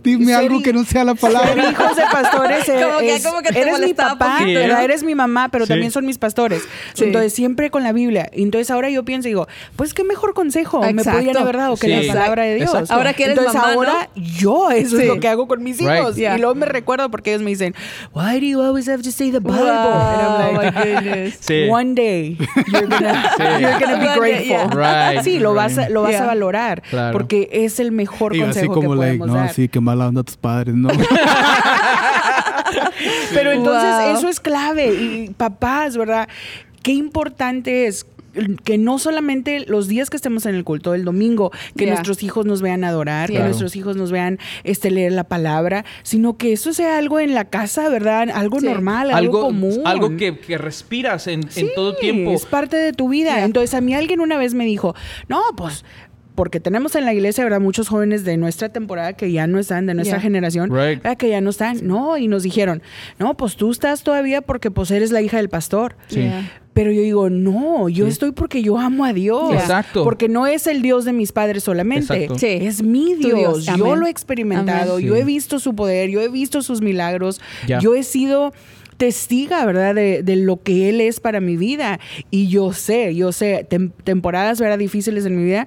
Dime 0.02 0.34
algo 0.34 0.62
que 0.62 0.72
no 0.72 0.84
sea 0.84 1.04
la 1.04 1.14
palabra. 1.14 1.54
Ser 1.54 1.72
hijos 1.72 1.96
de 1.96 2.02
pastores 2.11 2.64
como 3.24 3.42
que, 3.42 3.59
eres 3.59 3.80
mi 3.80 3.94
papá, 3.94 4.40
eres 4.44 5.02
mi 5.02 5.14
mamá, 5.14 5.48
pero 5.48 5.66
también 5.66 5.90
son 5.90 6.06
mis 6.06 6.18
pastores. 6.18 6.62
Entonces 6.96 7.32
siempre 7.32 7.70
con 7.70 7.82
la 7.82 7.92
Biblia. 7.92 8.28
Entonces 8.32 8.70
ahora 8.70 8.90
yo 8.90 9.04
pienso 9.04 9.28
y 9.28 9.32
digo, 9.32 9.48
pues 9.76 9.94
qué 9.94 10.04
mejor 10.04 10.34
consejo 10.34 10.80
me 10.80 11.04
podían 11.04 11.36
haber 11.36 11.56
dado 11.56 11.76
que 11.76 11.88
la 11.88 12.12
palabra 12.12 12.44
de 12.44 12.56
Dios. 12.56 12.90
Ahora 12.90 13.12
que 13.14 13.24
eres 13.24 13.38
entonces, 13.38 13.61
mamá, 13.61 13.72
ahora 13.74 14.11
yo 14.14 14.70
eso 15.03 15.11
es 15.11 15.16
lo 15.16 15.20
que 15.20 15.28
hago 15.28 15.46
con 15.49 15.62
mis 15.62 15.80
hijos. 15.80 16.18
Y 16.18 16.26
luego 16.38 16.55
me 16.55 16.66
recuerdo 16.66 17.11
porque 17.11 17.30
ellos 17.30 17.42
me 17.42 17.51
dicen, 17.51 17.74
Why 18.14 18.40
do 18.40 18.46
you 18.46 18.61
always 18.61 18.88
have 18.88 19.03
to 19.03 19.11
say 19.12 19.30
the 19.30 19.40
Bible? 19.40 19.68
And 19.68 20.20
I'm 20.20 20.57
like, 20.57 20.74
oh 20.76 20.80
my 20.82 21.01
goodness. 21.03 21.38
One 21.70 21.94
day 21.94 22.36
you're 22.72 22.86
gonna, 22.86 23.32
you're 23.61 23.78
gonna 23.78 23.99
be 23.99 24.18
grateful. 24.18 24.68
Right. 24.76 25.22
Sí, 25.22 25.38
lo 25.38 25.55
vas 25.55 25.78
a, 25.78 25.88
lo 25.88 26.03
vas 26.03 26.16
a 26.16 26.26
valorar 26.26 26.82
porque 27.12 27.49
es 27.53 27.80
el 27.80 27.92
mejor 27.92 28.34
y 28.34 28.40
consejo 28.40 28.72
así 28.72 28.80
como 28.80 28.80
que 28.92 28.96
podemos 28.96 29.28
like, 29.28 29.46
no, 29.46 29.53
Sí, 29.53 29.68
que 29.68 29.80
mala 29.80 30.09
onda 30.09 30.22
tus 30.22 30.36
padres, 30.36 30.74
¿no? 30.74 30.88
Pero 33.32 33.53
entonces 33.53 34.18
eso 34.18 34.28
es 34.28 34.40
clave 34.40 34.92
y 34.92 35.30
papás, 35.36 35.96
¿verdad? 35.96 36.28
Qué 36.82 36.92
importante 36.92 37.86
es 37.86 38.07
que 38.64 38.78
no 38.78 38.99
solamente 38.99 39.64
los 39.66 39.89
días 39.89 40.11
que 40.11 40.16
estemos 40.16 40.47
en 40.47 40.55
el 40.55 40.64
culto 40.64 40.93
del 40.93 41.05
domingo, 41.05 41.51
que 41.76 41.86
nuestros 41.86 42.22
hijos 42.22 42.47
nos 42.47 42.62
vean 42.62 42.84
adorar, 42.84 43.30
que 43.30 43.39
nuestros 43.39 43.76
hijos 43.76 43.97
nos 43.97 44.11
vean 44.11 44.39
este, 44.64 44.91
leer 44.91 45.12
la 45.12 45.24
palabra, 45.24 45.84
sino 46.03 46.36
que 46.36 46.53
eso 46.53 46.72
sea 46.72 46.99
algo 46.99 47.20
en 47.20 47.34
la 47.34 47.45
casa, 47.47 47.89
¿verdad? 47.89 48.28
Algo 48.32 48.61
normal, 48.61 49.11
algo, 49.11 49.41
común. 49.41 49.82
Algo 49.84 50.16
que, 50.16 50.59
respiras 50.59 51.26
en, 51.26 51.49
todo 51.74 51.95
tiempo. 51.97 52.32
Es 52.32 52.47
parte 52.47 52.76
de 52.76 52.93
tu 52.93 53.09
vida. 53.09 53.45
Entonces 53.45 53.74
a 53.74 53.80
mí 53.80 53.95
alguien 53.95 54.20
una 54.20 54.39
vez 54.39 54.55
me 54.55 54.64
dijo, 54.64 54.95
no, 55.28 55.43
pues 55.57 55.84
porque 56.39 56.61
tenemos 56.61 56.95
en 56.95 57.05
la 57.05 57.12
iglesia, 57.12 57.43
¿verdad? 57.43 57.59
Muchos 57.59 57.89
jóvenes 57.89 58.22
de 58.22 58.36
nuestra 58.36 58.68
temporada 58.68 59.14
que 59.14 59.32
ya 59.32 59.49
no 59.49 59.59
están, 59.59 59.86
de 59.86 59.95
nuestra 59.95 60.20
generación, 60.20 60.70
que 61.18 61.28
ya 61.30 61.41
no 61.41 61.51
están. 61.51 61.84
No, 61.84 62.16
y 62.16 62.28
nos 62.28 62.45
dijeron, 62.45 62.80
no, 63.18 63.36
pues 63.36 63.57
tú 63.57 63.72
estás 63.72 64.05
todavía 64.05 64.41
porque 64.41 64.70
pues 64.70 64.93
eres 64.93 65.11
la 65.11 65.20
hija 65.20 65.39
del 65.39 65.49
pastor. 65.49 65.97
Sí. 66.07 66.30
Pero 66.74 66.93
yo 66.93 67.03
digo, 67.03 67.28
no, 67.28 67.89
yo 67.89 68.07
estoy 68.07 68.30
porque 68.30 68.62
yo 68.62 68.78
amo 68.78 69.05
a 69.05 69.12
Dios. 69.12 69.53
Exacto. 69.53 70.05
Porque 70.05 70.28
no 70.28 70.47
es 70.47 70.68
el 70.68 70.80
Dios 70.80 71.05
de 71.05 71.12
mis 71.12 71.32
padres 71.32 71.64
solamente. 71.64 72.28
Sí. 72.36 72.47
Es 72.47 72.84
mi 72.84 73.16
Dios. 73.16 73.66
Yo 73.76 73.97
lo 73.97 74.07
he 74.07 74.11
experimentado, 74.11 75.01
yo 75.01 75.16
he 75.16 75.24
visto 75.24 75.59
su 75.59 75.74
poder, 75.74 76.09
yo 76.09 76.20
he 76.20 76.28
visto 76.28 76.62
sus 76.62 76.80
milagros, 76.80 77.41
yo 77.80 77.97
he 77.97 78.05
sido 78.05 78.53
testiga, 78.97 79.64
¿verdad? 79.64 79.95
De, 79.95 80.22
de, 80.22 80.36
lo 80.36 80.62
que 80.62 80.89
Él 80.89 81.01
es 81.01 81.20
para 81.20 81.41
mi 81.41 81.57
vida. 81.57 81.99
Y 82.30 82.49
yo 82.49 82.72
sé, 82.72 83.14
yo 83.14 83.32
sé, 83.32 83.66
temporadas, 84.05 84.61
¿verdad? 84.61 84.78
Difíciles 84.78 85.24
en 85.24 85.36
mi 85.36 85.45
vida, 85.45 85.66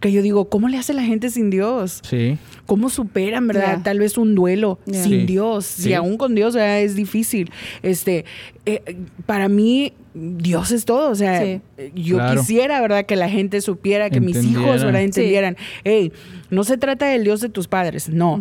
que 0.00 0.12
yo 0.12 0.22
digo, 0.22 0.48
¿cómo 0.48 0.68
le 0.68 0.78
hace 0.78 0.94
la 0.94 1.02
gente 1.02 1.30
sin 1.30 1.50
Dios? 1.50 2.00
Sí. 2.08 2.38
¿Cómo 2.66 2.88
superan, 2.90 3.46
verdad? 3.48 3.80
Tal 3.82 3.98
vez 3.98 4.16
un 4.18 4.34
duelo 4.34 4.78
sin 4.90 5.26
Dios. 5.26 5.64
Si 5.66 5.92
aún 5.94 6.16
con 6.18 6.34
Dios 6.34 6.54
es 6.56 6.94
difícil. 6.94 7.50
Este, 7.82 8.24
eh, 8.66 8.96
para 9.26 9.48
mí, 9.48 9.92
Dios 10.14 10.70
es 10.72 10.84
todo, 10.84 11.10
o 11.10 11.14
sea, 11.14 11.42
Sí. 11.42 11.60
yo 11.94 12.16
Claro. 12.16 12.40
quisiera, 12.40 12.80
¿verdad? 12.80 13.06
Que 13.06 13.16
la 13.16 13.28
gente 13.28 13.60
supiera, 13.60 14.10
que 14.10 14.20
mis 14.20 14.36
hijos, 14.36 14.46
Entendieran. 14.56 14.84
¿verdad? 14.86 14.98
Sí. 15.00 15.04
Entendieran, 15.04 15.56
hey, 15.84 16.12
no 16.50 16.64
se 16.64 16.76
trata 16.76 17.06
del 17.06 17.24
Dios 17.24 17.40
de 17.40 17.48
tus 17.48 17.68
padres, 17.68 18.08
no. 18.08 18.40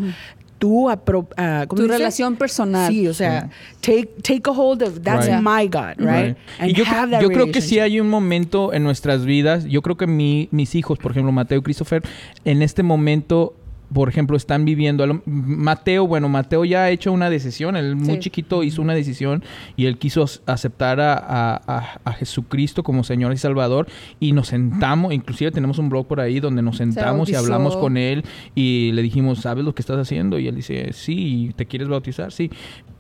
Apro 0.90 1.28
ah, 1.38 1.66
¿cómo 1.68 1.82
Tu 1.82 1.88
relación 1.88 2.36
personal. 2.36 2.92
Sí, 2.92 3.08
o 3.08 3.14
sea, 3.14 3.50
take, 3.82 4.08
take 4.22 4.42
a 4.50 4.52
hold 4.52 4.82
of, 4.84 5.02
that's 5.02 5.28
Right. 5.28 5.42
my 5.42 5.68
God, 5.68 5.96
right? 6.00 6.08
Right. 6.28 6.38
And 6.60 6.70
Y 6.72 6.74
yo, 6.74 6.84
have 6.86 7.12
that 7.12 7.22
yo 7.22 7.30
creo 7.30 7.52
que 7.52 7.62
sí 7.62 7.80
hay 7.80 8.00
un 8.00 8.10
momento 8.10 8.74
en 8.74 8.84
nuestras 8.84 9.26
vidas, 9.26 9.66
yo 9.66 9.82
creo 9.82 9.98
que 9.98 10.08
mi- 10.08 10.48
mis 10.52 10.76
hijos, 10.76 10.98
por 11.00 11.12
ejemplo, 11.12 11.32
Mateo 11.32 11.60
y 11.60 11.62
Christopher, 11.62 12.04
en 12.46 12.62
este 12.62 12.84
momento, 12.84 13.54
por 13.94 14.10
ejemplo, 14.10 14.36
están 14.36 14.66
viviendo. 14.66 15.06
lo- 15.08 15.22
Mateo, 15.26 16.06
bueno, 16.08 16.28
Mateo 16.30 16.66
ya 16.66 16.84
ha 16.84 16.90
hecho 16.90 17.12
una 17.14 17.30
decisión, 17.30 17.76
él 17.78 17.96
muy 17.96 18.20
chiquito 18.20 18.64
hizo 18.64 18.82
una 18.82 18.94
decisión 18.94 19.44
y 19.78 19.86
él 19.86 19.98
quiso 19.98 20.26
aceptar 20.46 21.00
a, 21.00 21.14
a- 21.16 22.00
a- 22.04 22.12
Jesucristo 22.14 22.84
como 22.84 23.04
Señor 23.04 23.32
y 23.34 23.38
Salvador 23.38 23.88
y 24.20 24.32
nos 24.34 24.48
sentamos, 24.48 25.14
inclusive 25.14 25.52
tenemos 25.52 25.78
un 25.78 25.88
blog 25.90 26.08
por 26.08 26.20
ahí 26.20 26.40
donde 26.40 26.62
nos 26.62 26.78
sentamos 26.78 27.30
y 27.30 27.36
hablamos 27.36 27.76
con 27.78 27.96
él 27.98 28.24
y 28.56 28.92
le 28.94 29.02
dijimos, 29.02 29.40
¿sabes 29.40 29.64
lo 29.64 29.74
que 29.74 29.82
estás 29.82 29.98
haciendo? 30.00 30.38
Y 30.40 30.48
él 30.48 30.56
dice, 30.56 30.92
sí, 30.94 31.52
¿te 31.56 31.66
quieres 31.66 31.88
bautizar? 31.88 32.32
Sí. 32.32 32.50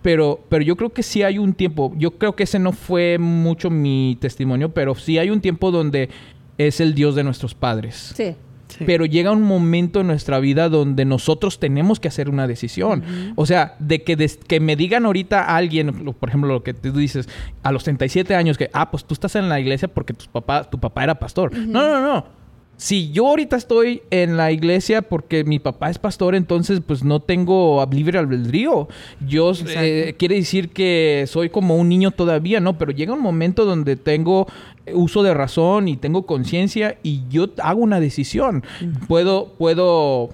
Pero, 0.02 0.40
pero 0.48 0.64
yo 0.64 0.76
creo 0.78 0.92
que 0.94 1.04
sí 1.04 1.24
hay 1.24 1.38
un 1.38 1.54
tiempo, 1.54 1.94
yo 1.98 2.12
creo 2.12 2.36
que 2.36 2.44
ese 2.44 2.60
no 2.60 2.72
fue 2.72 3.18
mucho 3.18 3.70
mi 3.70 4.18
testimonio, 4.22 4.70
pero 4.70 4.96
sí 4.96 5.18
hay 5.18 5.30
un 5.32 5.42
tiempo 5.42 5.72
donde 5.72 6.10
es 6.58 6.80
el 6.80 6.94
Dios 6.94 7.16
de 7.16 7.24
nuestros 7.24 7.54
padres. 7.56 8.14
Sí. 8.16 8.36
Sí. 8.78 8.84
Pero 8.86 9.06
llega 9.06 9.32
un 9.32 9.42
momento 9.42 10.02
en 10.02 10.08
nuestra 10.08 10.40
vida 10.40 10.70
donde 10.70 11.06
nosotros 11.06 11.60
tenemos 11.60 12.00
que 12.00 12.08
hacer 12.08 12.30
una 12.30 12.48
decisión. 12.48 13.04
O 13.36 13.46
sea, 13.46 13.76
de 13.80 14.04
que, 14.04 14.16
des- 14.16 14.38
que 14.38 14.60
me 14.60 14.76
digan 14.76 15.06
ahorita 15.06 15.42
a 15.44 15.56
alguien, 15.58 15.92
por 16.20 16.30
ejemplo, 16.30 16.50
lo 16.54 16.64
que 16.64 16.74
tú 16.74 16.92
dices, 16.94 17.28
a 17.64 17.72
los 17.72 17.84
37 17.84 18.36
años, 18.36 18.58
que, 18.58 18.70
ah, 18.74 18.92
pues 18.92 19.06
tú 19.06 19.14
estás 19.14 19.36
en 19.36 19.50
la 19.50 19.60
iglesia 19.60 19.88
porque 19.88 20.14
tus 20.14 20.28
tu 20.28 20.80
papá 20.80 21.04
era 21.04 21.16
pastor. 21.16 21.56
No, 21.58 21.82
no, 21.88 22.02
no. 22.02 22.38
Si 22.80 23.12
yo 23.12 23.28
ahorita 23.30 23.56
estoy 23.56 24.04
en 24.12 24.38
la 24.38 24.52
iglesia 24.52 25.02
porque 25.02 25.44
mi 25.44 25.58
papá 25.58 25.90
es 25.90 25.98
pastor, 25.98 26.36
entonces 26.36 26.80
pues 26.86 27.04
no 27.04 27.20
tengo 27.20 27.84
libre 27.92 28.20
albedrío. 28.20 28.88
Yo 29.28 29.52
eh, 29.68 30.14
quiere 30.20 30.36
decir 30.36 30.70
que 30.70 31.26
soy 31.28 31.50
como 31.50 31.76
un 31.76 31.90
niño 31.90 32.12
todavía, 32.12 32.60
¿no? 32.60 32.78
Pero 32.78 32.92
llega 32.92 33.14
un 33.16 33.22
momento 33.22 33.66
donde 33.66 33.96
tengo 33.96 34.46
uso 34.94 35.24
de 35.24 35.34
razón 35.34 35.88
y 35.88 35.98
tengo 35.98 36.26
conciencia 36.26 36.98
y 37.04 37.24
yo 37.30 37.48
hago 37.62 37.82
una 37.82 38.00
decisión. 38.00 38.64
Puedo, 39.08 39.54
puedo, 39.58 40.30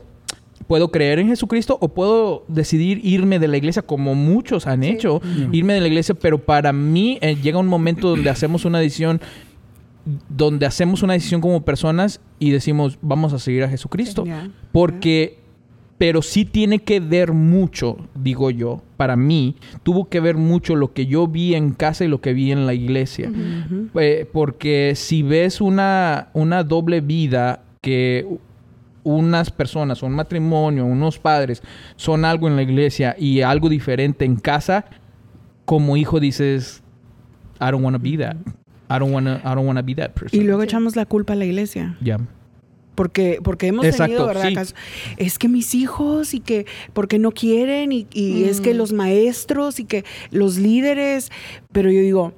puedo 0.67 0.91
creer 0.91 1.19
en 1.19 1.27
Jesucristo 1.27 1.77
o 1.81 1.89
puedo 1.89 2.43
decidir 2.47 2.99
irme 3.03 3.39
de 3.39 3.47
la 3.47 3.57
iglesia 3.57 3.81
como 3.81 4.15
muchos 4.15 4.67
han 4.67 4.83
hecho, 4.83 5.21
irme 5.51 5.73
de 5.73 5.81
la 5.81 5.87
iglesia, 5.87 6.15
pero 6.15 6.37
para 6.37 6.73
mí 6.73 7.17
eh, 7.21 7.35
llega 7.35 7.59
un 7.59 7.67
momento 7.67 8.09
donde 8.09 8.29
hacemos 8.29 8.65
una 8.65 8.79
decisión 8.79 9.21
donde 10.29 10.65
hacemos 10.65 11.01
una 11.01 11.13
decisión 11.13 11.39
como 11.41 11.63
personas 11.63 12.19
y 12.39 12.51
decimos, 12.51 12.97
vamos 13.01 13.33
a 13.33 13.39
seguir 13.39 13.63
a 13.63 13.69
Jesucristo. 13.69 14.25
Porque, 14.71 15.39
pero 16.03 16.21
sí 16.21 16.43
tiene 16.43 16.79
que 16.79 16.99
ver 16.99 17.31
mucho, 17.31 17.95
digo 18.13 18.51
yo, 18.51 18.81
para 18.97 19.15
mí, 19.15 19.55
tuvo 19.83 20.09
que 20.09 20.19
ver 20.19 20.35
mucho 20.35 20.75
lo 20.75 20.91
que 20.91 21.05
yo 21.05 21.27
vi 21.27 21.55
en 21.55 21.71
casa 21.71 22.03
y 22.03 22.09
lo 22.09 22.19
que 22.19 22.33
vi 22.33 22.51
en 22.51 22.65
la 22.65 22.73
iglesia. 22.73 23.31
Eh, 23.95 24.27
porque 24.33 24.95
si 24.97 25.23
ves 25.23 25.61
una, 25.61 26.27
una 26.33 26.65
doble 26.65 26.99
vida 26.99 27.63
que 27.79 28.27
unas 29.05 29.49
personas, 29.49 30.03
un 30.03 30.11
matrimonio, 30.11 30.85
unos 30.85 31.19
padres, 31.19 31.63
son 31.95 32.25
algo 32.25 32.49
en 32.49 32.57
la 32.57 32.63
iglesia 32.63 33.15
y 33.17 33.39
algo 33.39 33.69
diferente 33.69 34.25
en 34.25 34.35
casa, 34.35 34.83
como 35.63 35.95
hijo 35.95 36.19
dices, 36.19 36.83
I 37.61 37.71
don't 37.71 37.81
want 37.81 37.95
to 37.95 38.03
be 38.03 38.17
that. 38.17 38.35
I 38.89 38.99
don't 38.99 39.13
want 39.13 39.25
to 39.27 39.35
I 39.37 39.55
don't 39.55 39.65
wanna 39.65 39.81
be 39.81 39.95
that 39.95 40.11
person. 40.11 40.37
Y 40.37 40.43
luego 40.43 40.63
echamos 40.63 40.97
la 40.97 41.05
culpa 41.05 41.31
a 41.31 41.37
la 41.37 41.45
iglesia. 41.45 41.95
Ya. 42.01 42.19
Porque, 42.95 43.39
porque 43.43 43.67
hemos 43.67 43.85
Exacto, 43.85 44.05
tenido, 44.05 44.27
¿verdad? 44.27 44.65
sí. 44.65 44.73
Es 45.17 45.39
que 45.39 45.47
mis 45.47 45.73
hijos 45.73 46.33
y 46.33 46.39
que 46.39 46.65
porque 46.93 47.17
no 47.19 47.31
quieren 47.31 47.91
y, 47.91 48.07
y 48.11 48.43
es 48.43 48.61
que 48.61 48.73
Mm. 48.73 48.77
los 48.77 48.93
maestros 48.93 49.79
y 49.79 49.85
que 49.85 50.05
los 50.31 50.57
líderes, 50.57 51.31
pero 51.71 51.89
yo 51.91 52.01
digo, 52.01 52.33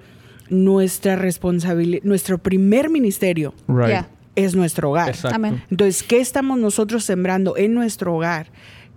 nuestra 0.49 1.15
responsabilidad, 1.15 2.03
nuestro 2.03 2.37
primer 2.37 2.89
ministerio 2.89 3.53
Right. 3.67 4.05
Es 4.35 4.53
nuestro 4.53 4.89
hogar. 4.91 5.09
Exacto. 5.09 5.47
Entonces, 5.71 6.03
¿qué 6.03 6.19
estamos 6.19 6.59
nosotros 6.59 7.03
sembrando 7.05 7.55
en 7.57 7.73
nuestro 7.73 8.15
hogar? 8.15 8.47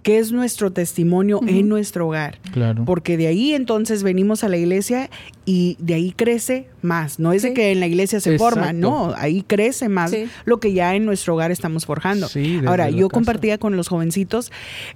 ¿Qué 0.03 0.19
es 0.19 0.33
nuestro 0.33 0.73
testimonio 0.73 1.41
en 1.47 1.69
nuestro 1.69 2.07
hogar? 2.07 2.39
Claro. 2.53 2.85
Porque 2.87 3.17
de 3.17 3.27
ahí 3.27 3.53
entonces 3.53 4.03
venimos 4.03 4.43
a 4.45 4.49
la 4.49 4.57
iglesia 4.57 5.11
y 5.45 5.77
de 5.81 5.95
ahí 5.95 6.13
crece 6.13 6.69
más. 6.83 7.19
No 7.19 7.33
es 7.33 7.43
de 7.43 7.53
que 7.53 7.73
en 7.73 7.81
la 7.81 7.87
iglesia 7.89 8.21
se 8.21 8.39
forma, 8.39 8.73
no, 8.73 9.13
ahí 9.17 9.43
crece 9.43 9.89
más 9.89 10.11
Sí. 10.13 10.27
lo 10.45 10.61
que 10.61 10.73
ya 10.73 10.95
en 10.95 11.05
nuestro 11.05 11.35
hogar 11.35 11.51
estamos 11.51 11.85
forjando. 11.85 12.29
Sí, 12.29 12.61
Ahora, 12.65 12.89
yo 12.91 13.09
casa. 13.09 13.15
compartía 13.19 13.59
con 13.59 13.77
los 13.77 13.89
jovencitos 13.89 14.51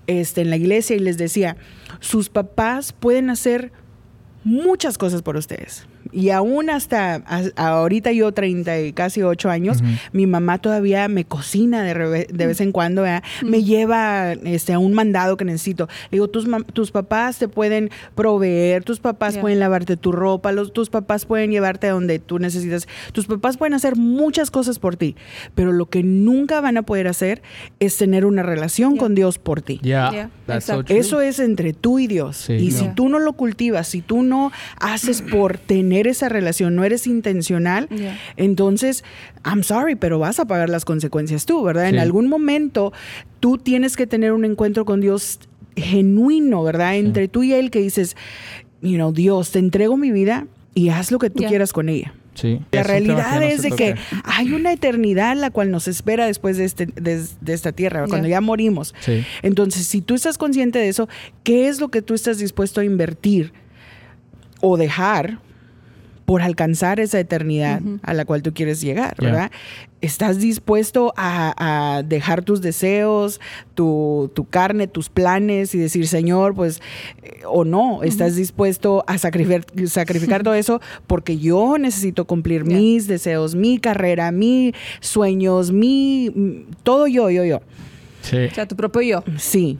este, 0.06 0.40
en 0.42 0.50
la 0.50 0.56
iglesia 0.56 0.96
y 0.96 1.00
les 1.00 1.18
decía, 1.18 1.56
sus 2.00 2.28
papás 2.30 2.92
pueden 2.92 3.28
hacer 3.28 3.72
muchas 4.44 4.98
cosas 4.98 5.20
por 5.22 5.36
ustedes. 5.36 5.86
Y 6.10 6.30
aún 6.30 6.70
hasta 6.70 7.16
a- 7.26 7.42
ahorita 7.56 8.12
yo 8.12 8.32
30 8.32 8.80
y 8.80 8.92
casi 8.92 9.22
8 9.22 9.50
años, 9.50 9.80
Ujú. 9.80 9.90
mi 10.12 10.26
mamá 10.26 10.58
todavía 10.58 11.08
me 11.08 11.24
cocina 11.24 11.82
de, 11.82 12.26
de 12.30 12.46
vez 12.46 12.60
en 12.60 12.72
cuando, 12.72 13.02
¿verdad? 13.02 13.22
me 13.44 13.62
lleva 13.64 14.32
este, 14.32 14.72
a 14.72 14.78
un 14.78 14.92
mandado 14.94 15.36
que 15.36 15.44
necesito. 15.44 15.88
Le 16.10 16.16
digo, 16.16 16.28
tus, 16.28 16.46
tus 16.72 16.90
papás 16.90 17.38
te 17.38 17.48
pueden 17.48 17.90
proveer, 18.14 18.84
tus 18.84 19.00
papás 19.00 19.34
Ya. 19.34 19.40
pueden 19.40 19.58
lavarte 19.60 19.96
tu 19.96 20.12
ropa, 20.12 20.52
los, 20.52 20.72
tus 20.72 20.90
papás 20.90 21.26
pueden 21.26 21.50
llevarte 21.50 21.86
a 21.88 21.92
donde 21.92 22.18
tú 22.18 22.38
necesitas, 22.38 22.86
tus 23.12 23.26
papás 23.26 23.56
pueden 23.56 23.74
hacer 23.74 23.96
muchas 23.96 24.50
cosas 24.50 24.78
por 24.78 24.96
ti, 24.96 25.16
pero 25.54 25.72
lo 25.72 25.86
que 25.86 26.02
nunca 26.02 26.60
van 26.60 26.76
a 26.76 26.82
poder 26.82 27.08
hacer 27.08 27.42
es 27.80 27.96
tener 27.96 28.24
una 28.26 28.42
relación 28.42 28.94
Ya. 28.94 29.00
con 29.00 29.14
Dios 29.14 29.38
por 29.38 29.62
ti. 29.62 29.78
Yeah, 29.82 30.10
Yeah, 30.12 30.30
that's 30.46 30.66
so. 30.66 30.82
Eso 30.88 31.20
es 31.20 31.38
entre 31.38 31.72
tú 31.72 31.98
y 31.98 32.06
Dios. 32.06 32.36
Sí. 32.36 32.54
y 32.54 32.70
si 32.70 32.88
tú 32.88 33.08
no 33.08 33.18
lo 33.18 33.34
cultivas, 33.34 33.86
si 33.88 34.00
tú 34.02 34.22
no 34.22 34.52
haces 34.78 35.22
por 35.22 35.58
tener 35.58 35.91
esa 36.08 36.28
relación, 36.28 36.74
no 36.74 36.84
eres 36.84 37.06
intencional, 37.06 37.88
Ya. 37.90 38.18
entonces, 38.36 39.04
I'm 39.44 39.62
sorry, 39.62 39.94
pero 39.96 40.18
vas 40.18 40.38
a 40.40 40.44
pagar 40.46 40.68
las 40.68 40.84
consecuencias 40.84 41.46
tú, 41.46 41.62
¿verdad? 41.62 41.88
En 41.88 41.94
Sí. 41.94 42.00
algún 42.00 42.28
momento 42.28 42.92
tú 43.40 43.58
tienes 43.58 43.96
que 43.96 44.06
tener 44.06 44.32
un 44.32 44.44
encuentro 44.44 44.84
con 44.84 45.00
Dios 45.00 45.40
genuino, 45.76 46.62
¿verdad? 46.62 46.96
Entre 46.96 47.28
tú 47.28 47.42
y 47.42 47.52
Él 47.54 47.70
que 47.70 47.80
dices, 47.80 48.16
you 48.82 48.94
know, 48.96 49.12
Dios, 49.12 49.50
te 49.52 49.58
entrego 49.58 49.96
mi 49.96 50.10
vida 50.10 50.46
y 50.74 50.88
haz 50.90 51.10
lo 51.10 51.18
que 51.18 51.30
tú 51.30 51.42
Ya. 51.42 51.48
quieras 51.48 51.72
con 51.72 51.88
ella. 51.88 52.14
Sí. 52.34 52.60
La 52.72 52.80
que 52.82 52.88
realidad 52.88 53.36
no 53.40 53.42
es 53.42 53.60
de 53.60 53.72
que 53.72 53.94
hay 54.24 54.52
una 54.52 54.72
eternidad 54.72 55.36
la 55.36 55.50
cual 55.50 55.70
nos 55.70 55.86
espera 55.86 56.24
después 56.26 56.56
de, 56.56 56.64
este, 56.64 56.86
de, 56.86 57.22
de 57.42 57.52
esta 57.52 57.72
tierra, 57.72 58.06
cuando 58.08 58.26
ya 58.26 58.40
morimos. 58.40 58.94
Sí. 59.00 59.22
Entonces, 59.42 59.86
si 59.86 60.00
tú 60.00 60.14
estás 60.14 60.38
consciente 60.38 60.78
de 60.78 60.88
eso, 60.88 61.10
¿qué 61.44 61.68
es 61.68 61.78
lo 61.78 61.90
que 61.90 62.00
tú 62.00 62.14
estás 62.14 62.38
dispuesto 62.38 62.80
a 62.80 62.84
invertir 62.84 63.52
o 64.62 64.78
dejar 64.78 65.40
por 66.24 66.42
alcanzar 66.42 67.00
esa 67.00 67.18
eternidad 67.18 67.80
a 68.02 68.14
la 68.14 68.24
cual 68.24 68.42
tú 68.42 68.52
quieres 68.54 68.80
llegar, 68.80 69.14
verdad? 69.18 69.50
¿Estás 70.00 70.38
dispuesto 70.38 71.12
a, 71.16 71.96
a 71.96 72.02
dejar 72.02 72.42
tus 72.42 72.60
deseos, 72.60 73.40
tu, 73.74 74.30
tu 74.34 74.44
carne, 74.44 74.88
tus 74.88 75.08
planes 75.08 75.74
y 75.74 75.78
decir, 75.78 76.08
Señor, 76.08 76.54
pues, 76.54 76.80
eh, 77.22 77.42
o 77.46 77.64
no? 77.64 78.02
¿Estás 78.02 78.34
dispuesto 78.34 79.04
a 79.06 79.18
sacrificar, 79.18 79.64
sacrificar 79.86 80.42
todo 80.42 80.54
eso 80.54 80.80
porque 81.06 81.38
yo 81.38 81.78
necesito 81.78 82.24
cumplir 82.24 82.64
mis 82.64 83.06
deseos, 83.06 83.54
mi 83.54 83.78
carrera, 83.78 84.32
mis 84.32 84.74
sueños, 85.00 85.70
mi, 85.70 86.66
todo 86.82 87.06
yo, 87.06 87.30
yo, 87.30 87.44
yo? 87.44 87.60
Sí. 88.22 88.38
O 88.50 88.54
sea, 88.54 88.66
tu 88.66 88.76
propio 88.76 89.02
yo. 89.02 89.24
Sí. 89.38 89.78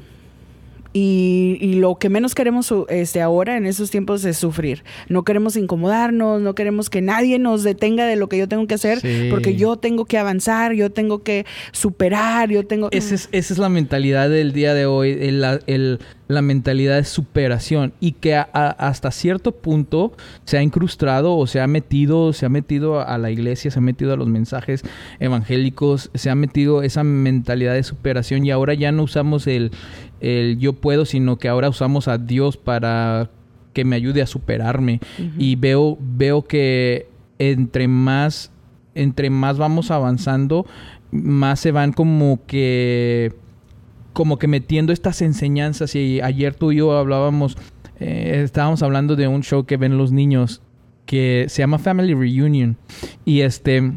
Y, 0.95 1.57
y 1.61 1.74
lo 1.76 1.97
que 1.97 2.11
menos 2.11 2.34
queremos 2.34 2.66
su- 2.66 2.84
este, 2.90 3.22
ahora 3.22 3.57
en 3.57 3.64
esos 3.66 3.90
tiempos 3.90 4.24
es 4.26 4.36
sufrir. 4.36 4.84
No 5.09 5.22
queremos 5.24 5.57
incomodarnos, 5.57 6.43
no 6.43 6.55
queremos 6.55 6.90
que 6.90 7.01
nadie 7.01 7.38
nos 7.38 7.62
detenga 7.62 8.07
de 8.07 8.16
lo 8.16 8.28
que 8.28 8.36
yo 8.38 8.47
tengo 8.49 8.66
que 8.66 8.74
hacer, 8.74 9.01
Sí. 9.01 9.28
porque 9.30 9.57
yo 9.57 9.76
tengo 9.76 10.05
que 10.05 10.18
avanzar, 10.18 10.74
yo 10.74 10.90
tengo 10.90 11.22
que 11.22 11.47
superar, 11.72 12.51
yo 12.51 12.66
tengo... 12.66 12.88
Esa 12.90 13.14
es, 13.14 13.28
esa 13.32 13.55
es 13.55 13.59
la 13.59 13.68
mentalidad 13.70 14.28
del 14.28 14.53
día 14.53 14.74
de 14.74 14.84
hoy, 14.86 15.16
el- 15.18 15.40
la, 15.40 15.61
el- 15.66 15.99
la 16.28 16.40
mentalidad 16.40 16.97
de 16.97 17.05
superación 17.05 17.93
y 18.01 18.12
que 18.12 18.34
a- 18.36 18.49
a- 18.53 18.70
hasta 18.70 19.11
cierto 19.11 19.53
punto 19.53 20.12
se 20.45 20.57
ha 20.57 20.62
incrustado 20.62 21.36
o 21.36 21.47
se 21.47 21.61
ha 21.61 21.66
metido, 21.66 22.32
se 22.32 22.47
ha 22.47 22.49
metido 22.49 23.07
a 23.07 23.18
la 23.18 23.30
iglesia, 23.30 23.70
se 23.70 23.78
ha 23.78 23.82
metido 23.82 24.12
a 24.14 24.16
los 24.16 24.28
mensajes 24.28 24.82
evangélicos, 25.20 26.11
se 26.14 26.30
ha 26.30 26.34
metido 26.34 26.82
esa 26.82 27.05
mentalidad 27.05 27.74
de 27.74 27.82
superación 27.82 28.45
y 28.47 28.51
ahora 28.51 28.74
ya 28.74 28.93
no 28.93 29.03
usamos 29.05 29.47
el, 29.47 29.72
el 30.22 30.58
yo 30.58 30.72
puedo, 30.72 31.04
sino 31.04 31.36
que 31.36 31.48
ahora 31.48 31.68
usamos 31.68 32.08
a 32.08 32.16
Dios 32.16 32.56
para 32.56 33.28
que 33.72 33.84
me 33.84 33.96
ayude 33.96 34.22
a 34.22 34.26
superarme. 34.26 35.00
Y 35.38 35.56
veo 35.56 35.98
veo 36.00 36.42
que 36.42 37.08
entre 37.38 37.88
más 37.88 38.50
entre 38.94 39.30
más 39.30 39.58
vamos 39.58 39.90
avanzando 39.90 40.66
más 41.10 41.60
se 41.60 41.72
van 41.72 41.92
como 41.92 42.40
que 42.46 43.32
como 44.12 44.38
que 44.38 44.46
metiendo 44.46 44.92
estas 44.92 45.22
enseñanzas. 45.22 45.94
Y 45.94 46.20
ayer 46.20 46.54
tú 46.54 46.72
y 46.72 46.76
yo 46.76 46.96
hablábamos 46.96 47.56
eh, 47.98 48.42
estábamos 48.44 48.82
hablando 48.82 49.16
de 49.16 49.28
un 49.28 49.42
show 49.42 49.64
que 49.64 49.76
ven 49.76 49.98
los 49.98 50.12
niños 50.12 50.62
que 51.06 51.46
se 51.48 51.62
llama 51.62 51.78
Family 51.78 52.14
Reunion. 52.14 52.76
Y 53.24 53.40
este 53.40 53.92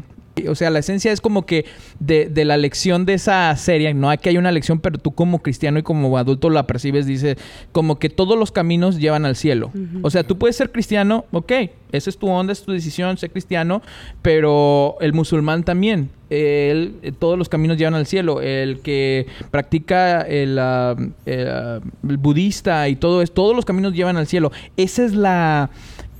o 0.48 0.54
sea, 0.54 0.70
la 0.70 0.80
esencia 0.80 1.12
es 1.12 1.20
como 1.20 1.46
que 1.46 1.64
de, 1.98 2.26
de, 2.26 2.44
la 2.44 2.56
lección 2.56 3.06
de 3.06 3.14
esa 3.14 3.54
serie, 3.56 3.94
no 3.94 4.10
hay 4.10 4.18
que 4.18 4.28
hay 4.28 4.36
una 4.36 4.52
lección, 4.52 4.80
pero 4.80 4.98
tú 4.98 5.14
como 5.14 5.40
cristiano 5.40 5.78
y 5.78 5.82
como 5.82 6.16
adulto 6.18 6.50
la 6.50 6.66
percibes, 6.66 7.06
dice, 7.06 7.36
como 7.72 7.98
que 7.98 8.10
todos 8.10 8.38
los 8.38 8.52
caminos 8.52 8.98
llevan 8.98 9.24
al 9.24 9.36
cielo. 9.36 9.72
O 10.02 10.10
sea, 10.10 10.24
tú 10.24 10.38
puedes 10.38 10.56
ser 10.56 10.70
cristiano, 10.70 11.24
ok, 11.32 11.52
esa 11.92 12.10
es 12.10 12.18
tu 12.18 12.28
onda, 12.28 12.52
es 12.52 12.62
tu 12.62 12.72
decisión, 12.72 13.16
ser 13.16 13.30
cristiano, 13.30 13.82
pero 14.22 14.96
el 15.00 15.12
musulmán 15.12 15.64
también. 15.64 16.10
Él, 16.28 17.14
todos 17.18 17.38
los 17.38 17.48
caminos 17.48 17.78
llevan 17.78 17.94
al 17.94 18.06
cielo. 18.06 18.42
El 18.42 18.80
que 18.80 19.26
practica 19.50 20.22
el, 20.22 20.58
ah, 20.58 20.96
ah, 21.26 21.80
el 22.08 22.16
budista 22.18 22.88
y 22.88 22.96
todo 22.96 23.22
es, 23.22 23.32
todos 23.32 23.54
los 23.54 23.64
caminos 23.64 23.94
llevan 23.94 24.16
al 24.16 24.26
cielo. 24.26 24.50
Esa 24.76 25.04
es 25.04 25.14
la, 25.14 25.70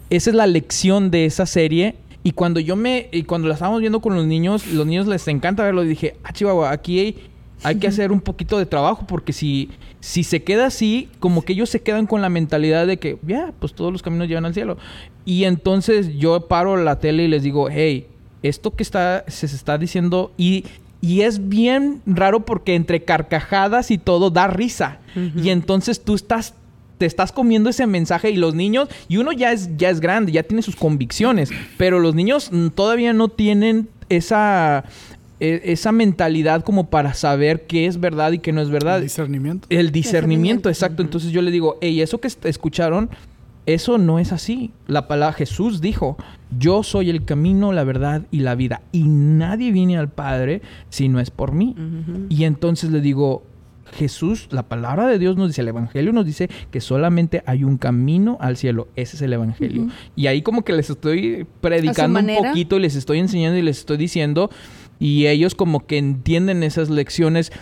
esa 0.09 0.31
es 0.31 0.37
la 0.37 0.47
lección 0.47 1.11
de 1.11 1.27
esa 1.27 1.45
serie 1.45 1.97
y 2.27 2.33
cuando 2.33 2.59
yo 2.59 2.75
me, 2.75 3.09
y 3.13 3.23
cuando 3.23 3.47
la 3.47 3.55
estábamos 3.55 3.81
viendo 3.81 4.01
con 4.01 4.17
los 4.17 4.27
niños, 4.27 4.67
los 4.67 4.85
niños 4.85 5.07
les 5.07 5.29
encanta 5.29 5.63
verlo. 5.63 5.85
Y 5.85 5.87
dije, 5.87 6.17
ah, 6.25 6.33
Chihuahua, 6.33 6.73
aquí 6.73 6.99
hay, 6.99 7.17
hay 7.63 7.77
que 7.77 7.87
hacer 7.87 8.11
un 8.11 8.21
poquito 8.21 8.59
de 8.59 8.67
trabajo 8.67 9.07
porque 9.07 9.33
si, 9.33 9.71
si 10.01 10.25
se 10.25 10.43
queda 10.43 10.67
así, 10.67 11.09
como 11.21 11.43
que 11.43 11.53
ellos 11.53 11.71
se 11.71 11.83
quedan 11.83 12.09
con 12.09 12.23
la 12.23 12.29
mentalidad 12.29 12.85
de 12.85 12.97
que, 12.97 13.17
ya, 13.25 13.53
pues 13.61 13.75
todos 13.75 13.93
los 13.93 14.03
caminos 14.03 14.27
llevan 14.27 14.45
al 14.45 14.55
cielo. 14.55 14.77
Y 15.25 15.45
entonces 15.45 16.17
yo 16.17 16.49
paro 16.49 16.77
la 16.77 16.99
tele 16.99 17.23
y 17.23 17.29
les 17.29 17.45
digo, 17.45 17.69
hey, 17.71 18.09
esto 18.43 18.73
que 18.73 18.83
está, 18.83 19.25
se 19.29 19.47
está 19.47 19.79
diciendo 19.79 20.33
y, 20.37 20.65
y 21.01 21.21
es 21.21 21.49
bien 21.49 22.03
raro 22.07 22.45
porque 22.45 22.75
entre 22.75 23.05
carcajadas 23.05 23.93
y 23.93 23.99
todo 23.99 24.31
da 24.31 24.49
risa. 24.49 24.99
Y 25.37 25.51
entonces 25.51 26.03
tú 26.03 26.17
estás 26.17 26.55
te 26.99 27.07
estás 27.07 27.33
comiendo 27.33 27.71
ese 27.71 27.87
mensaje 27.87 28.31
y 28.31 28.37
los 28.37 28.55
niños, 28.55 28.89
y 29.09 29.19
uno 29.19 29.33
ya 29.33 29.53
es, 29.53 29.77
ya 29.77 29.91
es 29.91 30.01
grande, 30.01 30.33
ya 30.33 30.43
tiene 30.43 30.63
sus 30.63 30.77
convicciones, 30.77 31.51
pero 31.77 32.01
los 32.01 32.15
niños 32.15 32.51
todavía 32.75 33.13
no 33.13 33.29
tienen 33.29 33.89
esa, 34.09 34.85
e, 35.41 35.61
esa 35.65 35.93
mentalidad 35.93 36.65
como 36.65 36.89
para 36.89 37.15
saber 37.15 37.67
qué 37.67 37.87
es 37.87 38.01
verdad 38.01 38.33
y 38.33 38.39
qué 38.39 38.53
no 38.53 38.61
es 38.61 38.71
verdad. 38.71 38.97
El 38.97 39.05
discernimiento. 39.05 39.67
El 39.71 39.93
discernimiento, 39.93 40.69
exacto. 40.69 41.03
Entonces 41.03 41.31
yo 41.31 41.43
le 41.43 41.51
digo, 41.51 41.77
hey, 41.81 42.01
eso 42.01 42.19
que 42.21 42.29
escucharon, 42.45 43.11
eso 43.67 43.99
no 43.99 44.19
es 44.19 44.33
así. 44.33 44.71
La 44.87 45.09
palabra 45.09 45.35
Jesús 45.35 45.81
dijo, 45.81 46.17
yo 46.57 46.83
soy 46.83 47.11
el 47.11 47.25
camino, 47.25 47.73
la 47.73 47.85
verdad 47.85 48.23
y 48.31 48.41
la 48.41 48.55
vida. 48.55 48.81
Y 48.93 49.03
nadie 49.05 49.73
viene 49.73 49.99
al 49.99 50.09
Padre 50.09 50.63
si 50.89 51.09
no 51.09 51.21
es 51.21 51.31
por 51.31 51.53
mí. 51.53 51.75
Y 52.29 52.45
entonces 52.45 52.91
le 52.91 53.01
digo, 53.01 53.43
Jesús, 53.93 54.49
la 54.51 54.65
palabra 54.65 55.07
de 55.07 55.19
Dios 55.19 55.37
nos 55.37 55.49
dice, 55.49 55.63
el 55.63 55.69
Evangelio 55.69 56.13
nos 56.13 56.27
dice 56.27 56.49
que 56.71 56.81
solamente 56.81 57.43
hay 57.47 57.65
un 57.65 57.79
camino 57.79 58.37
al 58.41 58.57
cielo. 58.57 58.89
Ese 58.97 59.17
es 59.17 59.23
el 59.23 59.33
Evangelio. 59.33 59.89
Y 60.15 60.27
ahí 60.27 60.43
como 60.43 60.63
que 60.63 60.73
les 60.73 60.91
estoy 60.91 61.47
predicando 61.61 62.21
un 62.21 62.37
poquito 62.37 62.77
y 62.77 62.81
les 62.81 62.97
estoy 62.97 63.19
enseñando 63.19 63.59
y 63.59 63.63
les 63.63 63.79
estoy 63.79 63.97
diciendo 63.97 64.51
y 64.99 65.27
ellos 65.27 65.55
como 65.55 65.87
que 65.87 65.99
entienden 65.99 66.63
esas 66.63 66.91
lecciones. 66.91 67.53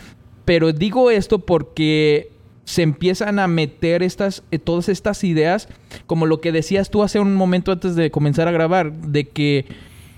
Pero 0.44 0.72
digo 0.72 1.10
esto 1.10 1.40
porque 1.40 2.30
se 2.64 2.82
empiezan 2.82 3.38
a 3.38 3.46
meter 3.46 4.02
estas, 4.02 4.42
eh, 4.50 4.58
todas 4.58 4.88
estas 4.88 5.22
ideas, 5.24 5.68
como 6.06 6.26
lo 6.26 6.40
que 6.40 6.52
decías 6.52 6.90
tú 6.90 7.02
hace 7.02 7.20
un 7.20 7.34
momento 7.34 7.72
antes 7.72 7.94
de 7.94 8.10
comenzar 8.10 8.48
a 8.48 8.52
grabar, 8.52 8.92
de 8.92 9.28
que 9.28 9.66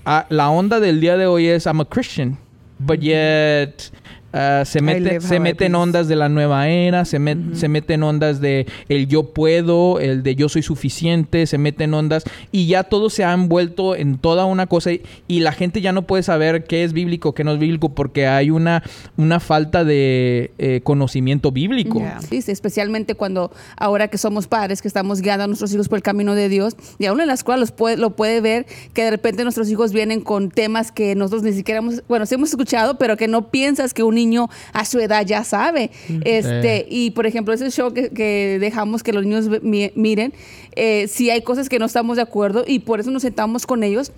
ah, 0.05 0.25
la 0.29 0.49
onda 0.49 0.79
del 0.79 1.01
día 1.01 1.17
de 1.17 1.27
hoy 1.27 1.47
es 1.47 1.65
I'm 1.65 1.81
a 1.81 1.85
Christian, 1.85 2.37
but 2.79 2.99
yet 2.99 3.91
Ah, 4.33 4.63
se 4.65 4.81
mete, 4.81 5.21
se 5.21 5.39
mete 5.39 5.65
en 5.65 5.75
ondas 5.75 6.09
de 6.09 6.17
la 6.17 6.27
nueva 6.27 6.67
era, 6.67 7.05
se, 7.05 7.17
se 7.53 7.67
mete 7.69 7.93
en 7.93 8.03
ondas 8.03 8.41
de 8.41 8.67
el 8.89 9.07
yo 9.07 9.23
puedo, 9.31 10.01
el 10.01 10.21
de 10.21 10.35
yo 10.35 10.49
soy 10.49 10.63
suficiente, 10.63 11.47
se 11.47 11.57
mete 11.57 11.85
en 11.85 11.93
ondas 11.93 12.25
y 12.51 12.67
ya 12.67 12.83
todo 12.83 13.09
se 13.09 13.23
ha 13.23 13.31
envuelto 13.31 13.95
en 13.95 14.17
toda 14.17 14.45
una 14.45 14.67
cosa 14.67 14.91
y, 14.91 15.01
la 15.47 15.51
gente 15.53 15.81
ya 15.81 15.93
no 15.93 16.01
puede 16.01 16.23
saber 16.23 16.65
qué 16.65 16.83
es 16.83 16.91
bíblico, 16.91 17.33
qué 17.33 17.43
no 17.43 17.53
es 17.53 17.59
bíblico 17.59 17.89
porque 17.89 18.27
hay 18.27 18.49
una, 18.49 18.83
una 19.15 19.39
falta 19.39 19.85
de 19.85 20.51
eh, 20.57 20.81
conocimiento 20.83 21.51
bíblico. 21.51 22.03
Sí, 22.29 22.41
especialmente 22.51 23.15
cuando 23.15 23.51
ahora 23.77 24.09
que 24.09 24.17
somos 24.17 24.47
padres, 24.47 24.81
que 24.81 24.89
estamos 24.89 25.21
guiando 25.21 25.45
a 25.45 25.47
nuestros 25.47 25.73
hijos 25.73 25.87
por 25.87 25.97
el 25.97 26.03
camino 26.03 26.35
de 26.35 26.49
Dios 26.49 26.75
y 26.99 27.05
aún 27.05 27.21
en 27.21 27.27
la 27.27 27.33
escuela 27.33 27.59
los 27.59 27.71
puede, 27.71 27.97
lo 27.97 28.15
puede 28.15 28.41
ver 28.41 28.65
que 28.93 29.03
de 29.03 29.11
repente 29.11 29.43
nuestros 29.43 29.69
hijos 29.69 29.93
vienen 29.93 30.19
con 30.19 30.49
temas 30.49 30.91
que 30.91 31.15
nosotros 31.15 31.43
ni 31.43 31.53
siquiera 31.53 31.79
hemos, 31.79 32.03
bueno, 32.09 32.25
sí 32.25 32.35
hemos 32.35 32.49
escuchado, 32.49 32.97
pero 32.97 33.15
que 33.15 33.27
no 33.27 33.49
piensas 33.49 33.93
que 33.93 34.03
un 34.03 34.16
niño 34.17 34.49
a 34.73 34.83
su 34.83 34.99
edad 34.99 35.25
ya 35.25 35.43
sabe. 35.43 35.91
Este, 36.25 36.85
y 36.89 37.11
por 37.11 37.25
ejemplo, 37.25 37.53
ese 37.53 37.71
show 37.71 37.93
que, 37.93 38.57
dejamos 38.59 39.03
que 39.03 39.13
los 39.13 39.23
niños 39.23 39.49
miren, 39.95 40.33
eh, 40.75 41.07
si 41.07 41.29
hay 41.29 41.41
cosas 41.41 41.69
que 41.69 41.79
no 41.79 41.85
estamos 41.85 42.17
de 42.17 42.23
acuerdo 42.23 42.65
y 42.67 42.79
por 42.79 42.99
eso 42.99 43.11
nos 43.11 43.21
sentamos 43.21 43.65
con 43.65 43.83
ellos 43.83 44.11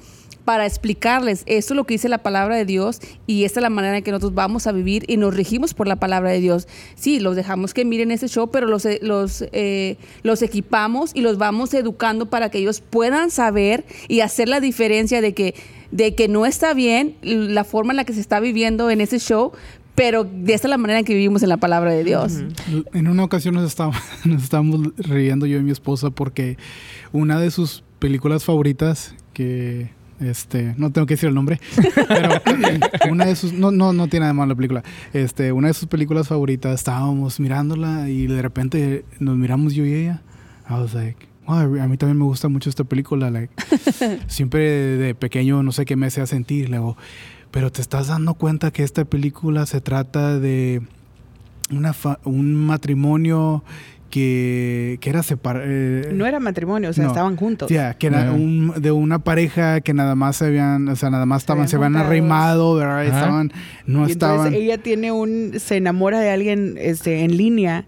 para 0.49 0.65
explicarles 0.65 1.43
esto 1.45 1.73
es 1.73 1.75
lo 1.75 1.83
que 1.83 1.93
dice 1.93 2.09
la 2.09 2.19
palabra 2.19 2.55
de 2.55 2.65
Dios 2.65 3.01
y 3.27 3.43
esta 3.43 3.59
es 3.59 3.61
la 3.61 3.69
manera 3.69 3.97
en 3.97 4.03
que 4.03 4.09
nosotros 4.09 4.33
vamos 4.33 4.65
a 4.65 4.71
vivir 4.71 5.05
y 5.07 5.17
nos 5.17 5.35
regimos 5.35 5.75
por 5.75 5.87
la 5.87 5.97
palabra 5.97 6.31
de 6.31 6.39
Dios. 6.39 6.67
Sí, 6.95 7.19
los 7.19 7.35
dejamos 7.35 7.75
que 7.75 7.85
miren 7.85 8.09
ese 8.09 8.27
show, 8.27 8.49
pero 8.49 8.65
los, 8.65 8.83
eh, 8.85 8.97
los, 9.03 9.45
eh, 9.51 9.97
los 10.23 10.41
equipamos 10.41 11.11
y 11.13 11.21
los 11.21 11.37
vamos 11.37 11.71
educando 11.75 12.31
para 12.31 12.49
que 12.49 12.57
ellos 12.57 12.81
puedan 12.81 13.29
saber 13.29 13.85
y 14.07 14.21
hacer 14.21 14.49
la 14.49 14.59
diferencia 14.59 15.21
de 15.21 15.33
que, 15.35 15.53
de 15.91 16.15
que 16.15 16.27
no 16.27 16.47
está 16.47 16.73
bien 16.73 17.15
la 17.21 17.63
forma 17.63 17.93
en 17.93 17.97
la 17.97 18.05
que 18.05 18.13
se 18.13 18.21
está 18.21 18.39
viviendo 18.39 18.89
en 18.89 19.01
ese 19.01 19.19
show, 19.19 19.51
pero 19.99 20.23
de 20.23 20.53
esta 20.53 20.67
es 20.67 20.69
la 20.69 20.77
manera 20.77 20.99
en 20.99 21.05
que 21.05 21.13
vivimos 21.13 21.43
en 21.43 21.49
la 21.49 21.57
palabra 21.57 21.91
de 21.91 22.05
Dios. 22.05 22.41
En 22.93 23.09
una 23.09 23.25
ocasión 23.25 23.55
nos 23.55 23.67
estábamos, 23.67 24.01
nos 24.23 24.43
estábamos 24.43 24.95
riendo 24.97 25.45
yo 25.45 25.57
y 25.59 25.61
mi 25.61 25.71
esposa 25.71 26.09
porque 26.09 26.57
una 27.11 27.37
de 27.37 27.51
sus 27.51 27.83
películas 27.99 28.45
favoritas 28.45 29.13
que 29.33 29.89
este, 30.21 30.73
no 30.77 30.93
tengo 30.93 31.05
que 31.05 31.15
decir 31.15 31.27
el 31.27 31.35
nombre, 31.35 31.59
pero 32.07 32.29
una 33.11 33.25
de 33.25 33.35
sus, 33.35 33.51
no, 33.51 33.71
no, 33.71 33.91
no 33.91 34.07
tiene 34.07 34.21
nada 34.21 34.31
de 34.31 34.37
malo 34.37 34.49
la 34.49 34.55
película, 34.55 34.83
este, 35.11 35.51
una 35.51 35.67
de 35.67 35.73
sus 35.73 35.89
películas 35.89 36.29
favoritas, 36.29 36.75
estábamos 36.75 37.41
mirándola 37.41 38.09
y 38.09 38.27
de 38.27 38.41
repente 38.41 39.03
nos 39.19 39.35
miramos 39.35 39.73
yo 39.73 39.85
y 39.85 39.93
ella, 39.93 40.21
I 40.69 40.73
was 40.75 40.93
like, 40.93 41.27
a 41.45 41.65
mí 41.65 41.97
también 41.97 42.17
me 42.17 42.23
gusta 42.23 42.47
mucho 42.47 42.69
esta 42.69 42.85
película, 42.85 43.29
like, 43.31 43.53
siempre 44.27 44.61
de 44.61 45.13
pequeño 45.13 45.61
no 45.61 45.73
sé 45.73 45.83
qué 45.83 45.97
me 45.97 46.07
hacía 46.07 46.25
sentir, 46.25 46.69
luego, 46.69 46.95
pero 47.51 47.71
te 47.71 47.81
estás 47.81 48.07
dando 48.07 48.33
cuenta 48.33 48.71
que 48.71 48.83
esta 48.83 49.05
película 49.05 49.65
se 49.65 49.81
trata 49.81 50.39
de 50.39 50.81
una 51.71 51.95
un 52.23 52.55
matrimonio 52.55 53.63
que, 54.09 54.97
que 55.01 55.09
era 55.09 55.23
separado. 55.23 55.65
Eh, 55.67 56.11
no 56.13 56.25
era 56.25 56.39
matrimonio, 56.39 56.89
o 56.89 56.93
sea, 56.93 57.07
estaban 57.07 57.35
juntos. 57.35 57.69
Ya, 57.69 57.93
que 57.93 58.07
era 58.07 58.31
un, 58.31 58.73
de 58.77 58.91
una 58.91 59.19
pareja 59.19 59.81
que 59.81 59.93
nada 59.93 60.15
más 60.15 60.37
se 60.37 60.45
habían, 60.45 60.87
o 60.89 60.95
sea, 60.95 61.09
nada 61.09 61.25
más 61.25 61.43
estaban, 61.43 61.67
se, 61.67 61.75
habían 61.75 61.95
arrimado, 61.95 62.75
¿verdad? 62.75 63.05
Estaban, 63.05 63.51
no 63.85 64.05
estaban. 64.05 64.53
ella 64.53 64.77
tiene 64.77 65.11
un, 65.11 65.53
se 65.59 65.77
enamora 65.77 66.19
de 66.19 66.31
alguien 66.31 66.75
este, 66.77 67.23
en 67.23 67.37
línea 67.37 67.85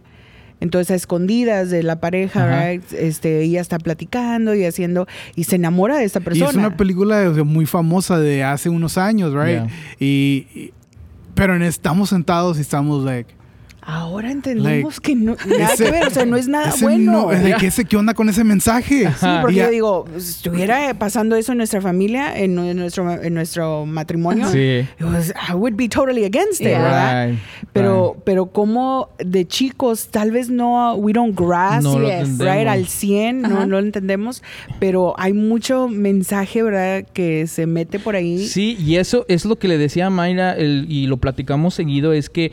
entonces, 0.61 0.91
a 0.91 0.95
escondidas 0.95 1.71
de 1.71 1.81
la 1.81 1.99
pareja, 1.99 2.71
este, 2.71 3.41
ella 3.41 3.61
está 3.61 3.79
platicando 3.79 4.53
y 4.53 4.63
haciendo, 4.63 5.07
y 5.35 5.45
se 5.45 5.55
enamora 5.55 5.97
de 5.97 6.05
esta 6.05 6.19
persona. 6.19 6.45
Y 6.45 6.49
es 6.49 6.55
una 6.55 6.77
película 6.77 7.31
muy 7.43 7.65
famosa 7.65 8.19
de 8.19 8.43
hace 8.43 8.69
unos 8.69 8.97
años, 8.99 9.33
right? 9.33 9.63
Y, 9.99 10.71
pero 11.33 11.55
estamos 11.55 12.09
sentados 12.09 12.59
y 12.59 12.61
estamos 12.61 13.03
like, 13.03 13.33
Ahora 13.83 14.31
entendemos 14.31 14.99
que 14.99 15.15
no, 15.15 15.35
nada 15.47 15.75
que 15.75 15.89
ver, 15.89 16.05
o 16.05 16.09
sea, 16.11 16.23
no 16.25 16.37
es 16.37 16.47
nada 16.47 16.71
bueno. 16.81 17.29
¿De 17.29 17.55
qué, 17.59 17.71
qué 17.85 17.97
onda 17.97 18.13
con 18.13 18.29
ese 18.29 18.43
mensaje? 18.43 19.09
Sí, 19.19 19.25
porque 19.41 19.55
yo 19.55 19.69
digo, 19.69 20.05
si 20.17 20.29
estuviera 20.29 20.93
pasando 20.93 21.35
eso 21.35 21.53
en 21.53 21.57
nuestra 21.57 21.81
familia, 21.81 22.37
en, 22.37 22.53
nuestro, 22.53 23.11
en 23.11 23.33
nuestro 23.33 23.87
matrimonio, 23.87 24.47
sí. 24.49 24.85
I 24.99 25.53
would 25.53 25.73
be 25.75 25.89
totally 25.89 26.25
against 26.25 26.61
it, 26.61 26.67
¿verdad? 26.67 27.33
pero, 27.73 28.17
pero 28.23 28.47
como 28.47 29.09
de 29.17 29.47
chicos, 29.47 30.09
tal 30.11 30.29
vez 30.29 30.49
no, 30.49 30.93
we 30.95 31.11
don't 31.11 31.37
grasp, 31.37 31.83
no 31.83 31.99
right, 31.99 32.67
al 32.67 32.85
100, 32.85 33.41
no, 33.41 33.65
lo 33.65 33.79
entendemos, 33.79 34.43
pero 34.79 35.15
hay 35.17 35.33
mucho 35.33 35.87
mensaje, 35.87 36.61
¿verdad? 36.61 37.03
Que 37.13 37.47
se 37.47 37.65
mete 37.65 37.97
por 37.97 38.15
ahí. 38.15 38.45
Sí, 38.45 38.77
y 38.79 38.97
eso 38.97 39.25
es 39.27 39.43
lo 39.45 39.57
que 39.57 39.67
le 39.67 39.79
decía 39.79 40.05
a 40.05 40.09
Mayra, 40.11 40.55
y 40.59 41.07
lo 41.07 41.17
platicamos 41.17 41.73
seguido, 41.73 42.13
es 42.13 42.29
que 42.29 42.51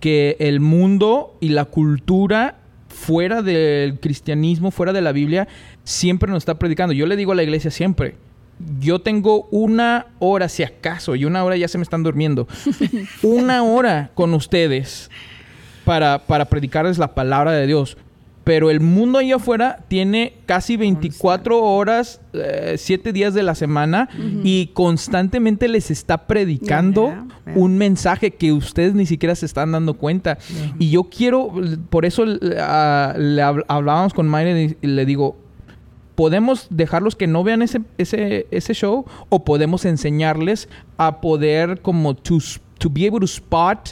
que 0.00 0.36
el 0.40 0.60
mundo 0.60 1.36
y 1.40 1.50
la 1.50 1.66
cultura 1.66 2.56
fuera 2.88 3.42
del 3.42 4.00
cristianismo, 4.00 4.70
fuera 4.70 4.92
de 4.92 5.00
la 5.00 5.12
Biblia, 5.12 5.48
siempre 5.84 6.30
nos 6.30 6.38
está 6.38 6.58
predicando. 6.58 6.92
Yo 6.92 7.06
le 7.06 7.16
digo 7.16 7.32
a 7.32 7.34
la 7.34 7.42
iglesia 7.42 7.70
siempre, 7.70 8.16
yo 8.80 8.98
tengo 8.98 9.48
una 9.50 10.08
hora, 10.18 10.48
si 10.48 10.62
acaso, 10.62 11.14
y 11.14 11.24
una 11.24 11.44
hora 11.44 11.56
ya 11.56 11.68
se 11.68 11.78
me 11.78 11.82
están 11.82 12.02
durmiendo, 12.02 12.46
una 13.22 13.62
hora 13.62 14.10
con 14.14 14.34
ustedes 14.34 15.10
para, 15.84 16.26
para 16.26 16.46
predicarles 16.46 16.98
la 16.98 17.14
palabra 17.14 17.52
de 17.52 17.66
Dios 17.66 17.96
pero 18.50 18.68
el 18.68 18.80
mundo 18.80 19.20
ahí 19.20 19.30
afuera 19.30 19.84
tiene 19.86 20.32
casi 20.44 20.76
24 20.76 21.62
horas, 21.62 22.20
7 22.32 23.08
eh, 23.08 23.12
días 23.12 23.32
de 23.32 23.44
la 23.44 23.54
semana 23.54 24.08
y 24.42 24.70
constantemente 24.74 25.68
les 25.68 25.92
está 25.92 26.26
predicando 26.26 27.14
un 27.54 27.78
mensaje 27.78 28.32
que 28.32 28.52
ustedes 28.52 28.92
ni 28.94 29.06
siquiera 29.06 29.36
se 29.36 29.46
están 29.46 29.70
dando 29.70 29.94
cuenta. 29.94 30.36
Y 30.80 30.90
yo 30.90 31.04
quiero, 31.04 31.52
por 31.90 32.04
eso 32.04 32.26
le 32.26 32.60
hablábamos 33.68 34.14
con 34.14 34.26
Mayra 34.26 34.60
y 34.60 34.76
le 34.80 35.06
digo, 35.06 35.36
podemos 36.16 36.66
dejarlos 36.70 37.14
que 37.14 37.28
no 37.28 37.44
vean 37.44 37.62
ese, 37.62 37.82
ese, 37.98 38.48
ese 38.50 38.74
show 38.74 39.04
o 39.28 39.44
podemos 39.44 39.84
enseñarles 39.84 40.68
a 40.96 41.20
poder 41.20 41.82
como 41.82 42.16
to, 42.16 42.38
to 42.78 42.90
be 42.90 43.06
able 43.06 43.20
to 43.20 43.26
spot 43.26 43.90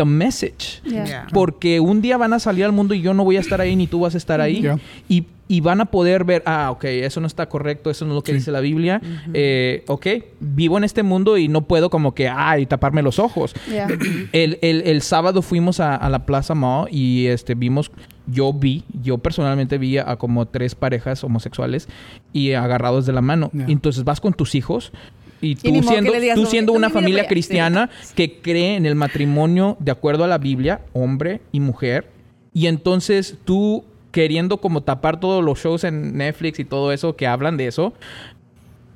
the 0.00 0.04
message. 0.06 0.80
Yeah. 0.84 1.04
Yeah. 1.06 1.26
Porque 1.32 1.78
un 1.80 2.00
día 2.00 2.16
van 2.16 2.32
a 2.32 2.38
salir 2.38 2.64
al 2.64 2.72
mundo 2.72 2.94
y 2.94 3.02
yo 3.02 3.12
no 3.12 3.22
voy 3.24 3.36
a 3.36 3.40
estar 3.40 3.60
ahí 3.60 3.76
ni 3.76 3.86
tú 3.86 4.00
vas 4.00 4.14
a 4.14 4.18
estar 4.18 4.40
ahí. 4.40 4.62
Yeah. 4.62 4.78
Y, 5.08 5.26
y 5.46 5.60
van 5.60 5.80
a 5.80 5.86
poder 5.86 6.24
ver, 6.24 6.42
ah, 6.46 6.70
ok, 6.70 6.84
eso 6.84 7.20
no 7.20 7.26
está 7.26 7.48
correcto, 7.48 7.90
eso 7.90 8.04
no 8.04 8.12
es 8.12 8.14
lo 8.16 8.22
que 8.22 8.30
Sí. 8.32 8.38
dice 8.38 8.52
la 8.52 8.60
Biblia. 8.60 9.00
Eh, 9.34 9.82
ok, 9.88 10.06
vivo 10.38 10.78
en 10.78 10.84
este 10.84 11.02
mundo 11.02 11.36
y 11.36 11.48
no 11.48 11.62
puedo 11.62 11.90
como 11.90 12.14
que, 12.14 12.28
ay, 12.28 12.66
taparme 12.66 13.02
los 13.02 13.18
ojos. 13.18 13.52
Yeah. 13.68 13.88
El, 14.32 14.58
el- 14.62 14.82
el 14.86 15.02
sábado 15.02 15.42
fuimos 15.42 15.80
a, 15.80 15.96
a 15.96 16.08
la 16.08 16.24
Plaza 16.24 16.54
Mall 16.54 16.88
y 16.92 17.26
este 17.26 17.54
vimos, 17.56 17.90
yo 18.28 18.52
vi, 18.52 18.84
yo 19.02 19.18
personalmente 19.18 19.76
vi 19.76 19.98
a, 19.98 20.16
como 20.16 20.46
tres 20.46 20.74
parejas 20.76 21.24
homosexuales 21.24 21.88
y 22.32 22.52
agarrados 22.52 23.04
de 23.06 23.12
la 23.12 23.20
mano. 23.20 23.50
Yeah. 23.52 23.66
Entonces 23.68 24.04
vas 24.04 24.20
con 24.20 24.32
tus 24.34 24.54
hijos 24.54 24.92
y 25.40 25.54
tú 25.54 25.82
siendo, 25.82 26.12
tú 26.34 26.46
siendo 26.46 26.72
una 26.72 26.90
familia 26.90 27.26
cristiana 27.26 27.90
que 28.14 28.40
cree 28.40 28.76
en 28.76 28.86
el 28.86 28.94
matrimonio 28.94 29.76
de 29.80 29.92
acuerdo 29.92 30.24
a 30.24 30.28
la 30.28 30.38
Biblia, 30.38 30.82
hombre 30.92 31.40
y 31.52 31.60
mujer, 31.60 32.06
y 32.52 32.66
entonces 32.66 33.36
tú 33.44 33.84
queriendo 34.10 34.58
como 34.58 34.82
tapar 34.82 35.20
todos 35.20 35.44
los 35.44 35.58
shows 35.60 35.84
en 35.84 36.16
Netflix 36.16 36.58
y 36.58 36.64
todo 36.64 36.92
eso 36.92 37.16
que 37.16 37.26
hablan 37.26 37.56
de 37.56 37.68
eso, 37.68 37.92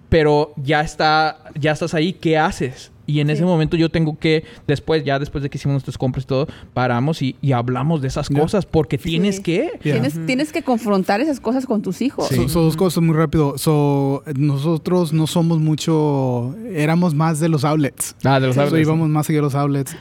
pero 0.09 0.53
ya 0.57 0.81
está, 0.81 1.39
ya 1.59 1.73
estás 1.73 1.95
ahí, 1.95 2.13
¿qué 2.13 2.39
haces? 2.39 2.91
Y 3.07 3.21
en 3.21 3.27
Sí. 3.27 3.35
ese 3.35 3.45
momento 3.45 3.77
yo 3.77 3.91
tengo 3.91 4.19
que, 4.19 4.45
después, 4.67 5.05
ya 5.05 5.19
después 5.19 5.43
de 5.43 5.51
que 5.51 5.59
hicimos 5.59 5.75
nuestras 5.75 5.99
compras 5.99 6.25
y 6.25 6.27
todo, 6.29 6.47
paramos 6.73 7.21
y, 7.23 7.37
y 7.43 7.53
hablamos 7.53 8.01
de 8.01 8.09
esas 8.09 8.29
cosas 8.31 8.65
porque 8.67 8.97
tienes 8.99 9.37
Sí. 9.37 9.43
que. 9.43 9.71
Yeah. 9.83 9.93
Tienes, 10.01 10.27
tienes 10.27 10.53
que 10.53 10.63
confrontar 10.63 11.21
esas 11.21 11.39
cosas 11.41 11.67
con 11.67 11.83
tus 11.83 12.01
hijos. 12.03 12.29
So, 12.29 12.49
so 12.49 12.63
dos 12.63 12.77
cosas 12.77 13.03
muy 13.03 13.15
rápido. 13.15 13.59
So, 13.59 14.23
nosotros 14.37 15.13
no 15.13 15.27
somos 15.27 15.59
mucho, 15.61 16.55
éramos 16.75 17.15
más 17.15 17.41
de 17.41 17.49
los 17.49 17.65
outlets. 17.65 18.17
Ah, 18.25 18.41
de 18.41 18.47
los 18.49 18.57
outlets. 18.59 18.87
íbamos 18.87 19.09
más 19.09 19.27
seguido 19.27 19.43
a 19.43 19.47
los 19.47 19.55
outlets. 19.55 19.97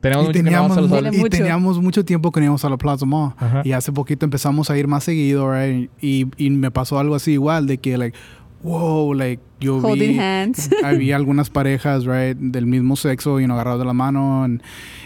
Tenemos 0.00 0.24
y 0.24 0.26
mucho 0.26 0.32
que 0.32 0.42
no 0.42 0.44
teníamos, 0.50 0.76
a 0.76 0.80
los 0.80 1.14
y 1.14 1.16
Mucho. 1.18 1.28
teníamos 1.30 1.80
mucho 1.80 2.04
tiempo 2.04 2.32
que 2.32 2.40
no 2.40 2.44
íbamos 2.46 2.64
a 2.64 2.68
la 2.68 2.76
Plaza 2.76 3.06
Mall. 3.06 3.34
Ajá. 3.36 3.62
Y 3.64 3.70
hace 3.70 3.92
poquito 3.92 4.24
empezamos 4.26 4.68
a 4.68 4.76
ir 4.76 4.88
más 4.88 5.04
seguido, 5.04 5.48
right? 5.52 5.90
Y, 6.00 6.26
y 6.36 6.50
me 6.50 6.72
pasó 6.72 6.98
algo 6.98 7.14
así 7.14 7.32
igual, 7.34 7.68
de 7.68 7.78
que, 7.78 7.96
like, 7.96 8.18
wow, 8.62 9.12
like, 9.14 9.42
yo 9.60 9.78
Holding 9.78 10.12
vi... 10.12 10.18
hands. 10.18 10.70
había 10.84 11.16
algunas 11.16 11.50
parejas, 11.50 12.04
right, 12.04 12.36
del 12.36 12.66
mismo 12.66 12.96
sexo 12.96 13.40
y 13.40 13.46
no 13.46 13.54
agarrados 13.54 13.80
de 13.80 13.86
la 13.86 13.92
mano. 13.92 14.44
and- 14.44 14.62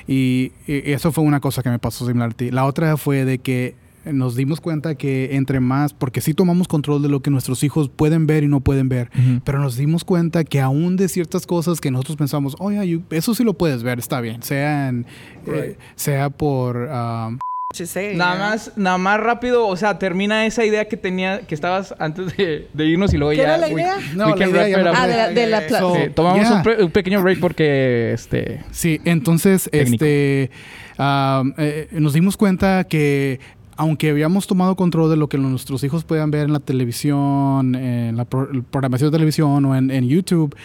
y, 0.09 0.53
y 0.66 0.93
eso 0.93 1.11
fue 1.12 1.24
una 1.24 1.41
cosa 1.41 1.62
que 1.62 1.70
me 1.70 1.78
pasó 1.78 2.07
similar 2.07 2.31
a 2.31 2.35
ti. 2.35 2.51
La 2.51 2.65
otra 2.65 2.97
fue 2.97 3.24
de 3.24 3.39
que 3.39 3.74
nos 4.05 4.37
dimos 4.37 4.61
cuenta 4.61 4.95
que 4.95 5.35
entre 5.35 5.59
más, 5.59 5.93
porque 5.93 6.20
sí 6.20 6.33
tomamos 6.33 6.69
control 6.69 7.03
de 7.03 7.09
lo 7.09 7.23
que 7.23 7.31
nuestros 7.31 7.65
hijos 7.65 7.89
pueden 7.89 8.28
ver 8.28 8.45
y 8.45 8.47
no 8.47 8.61
pueden 8.61 8.89
ver, 8.89 9.11
Ujú. 9.19 9.41
pero 9.45 9.59
nos 9.59 9.77
dimos 9.77 10.05
cuenta 10.05 10.45
que 10.45 10.61
aún 10.61 10.97
de 10.97 11.09
ciertas 11.09 11.45
cosas 11.45 11.81
que 11.81 11.91
nosotros 11.91 12.16
pensamos, 12.16 12.55
oye, 12.61 12.87
you- 12.87 13.03
eso 13.11 13.35
sí 13.35 13.43
lo 13.43 13.55
puedes 13.55 13.83
ver, 13.83 13.99
está 13.99 14.20
bien, 14.20 14.45
sea, 14.45 14.91
en, 14.91 15.07
eh, 15.49 15.77
sea 15.97 16.31
por... 16.31 16.77
um, 16.77 17.39
Say, 17.85 18.16
Nada 18.16 18.36
yeah. 18.36 18.48
más, 18.48 18.73
nada 18.77 18.97
más 18.97 19.20
rápido, 19.20 19.66
o 19.66 19.77
sea, 19.77 19.98
termina 19.98 20.47
esa 20.47 20.65
idea 20.65 20.86
que 20.89 20.97
tenía, 20.97 21.40
que 21.40 21.55
estabas 21.55 21.94
antes 21.98 22.35
de, 22.36 22.69
de 22.73 22.86
irnos 22.86 23.12
y 23.12 23.19
luego 23.19 23.32
¿Qué 23.32 23.36
ya. 23.39 23.43
era 23.43 23.59
la 23.59 23.66
we- 23.66 23.73
idea? 23.82 23.97
No, 24.15 24.28
we 24.32 24.39
la 24.39 24.48
idea 24.48 24.69
ya. 24.69 24.93
Ah, 24.97 25.07
de 25.07 25.16
la, 25.16 25.28
de 25.31 25.47
la 25.48 25.66
pla- 25.66 25.78
So, 25.81 25.94
Sí, 25.97 26.01
tomamos 26.15 26.40
yeah. 26.48 26.57
un, 26.57 26.62
pre- 26.62 26.85
un 26.85 26.90
pequeño 26.90 27.20
break 27.23 27.40
porque 27.40 28.12
este. 28.15 28.65
Sí, 28.70 29.01
entonces 29.05 29.69
Técnico. 29.70 30.05
este 30.07 30.51
eh, 30.98 31.89
nos 31.93 32.12
dimos 32.15 32.36
cuenta 32.36 32.85
que 32.85 33.40
aunque 33.77 34.09
habíamos 34.11 34.47
tomado 34.47 34.74
control 34.77 35.11
de 35.11 35.16
lo 35.16 35.28
que 35.28 35.36
nuestros 35.36 35.85
hijos 35.85 36.05
puedan 36.05 36.31
ver 36.31 36.47
en 36.47 36.53
la 36.55 36.61
televisión, 36.61 37.74
en 37.74 38.16
la 38.16 38.24
pro- 38.24 38.48
programación 38.70 39.11
de 39.11 39.16
televisión 39.16 39.62
o 39.66 39.77
en, 39.77 39.90
en 39.90 40.09
YouTube, 40.09 40.57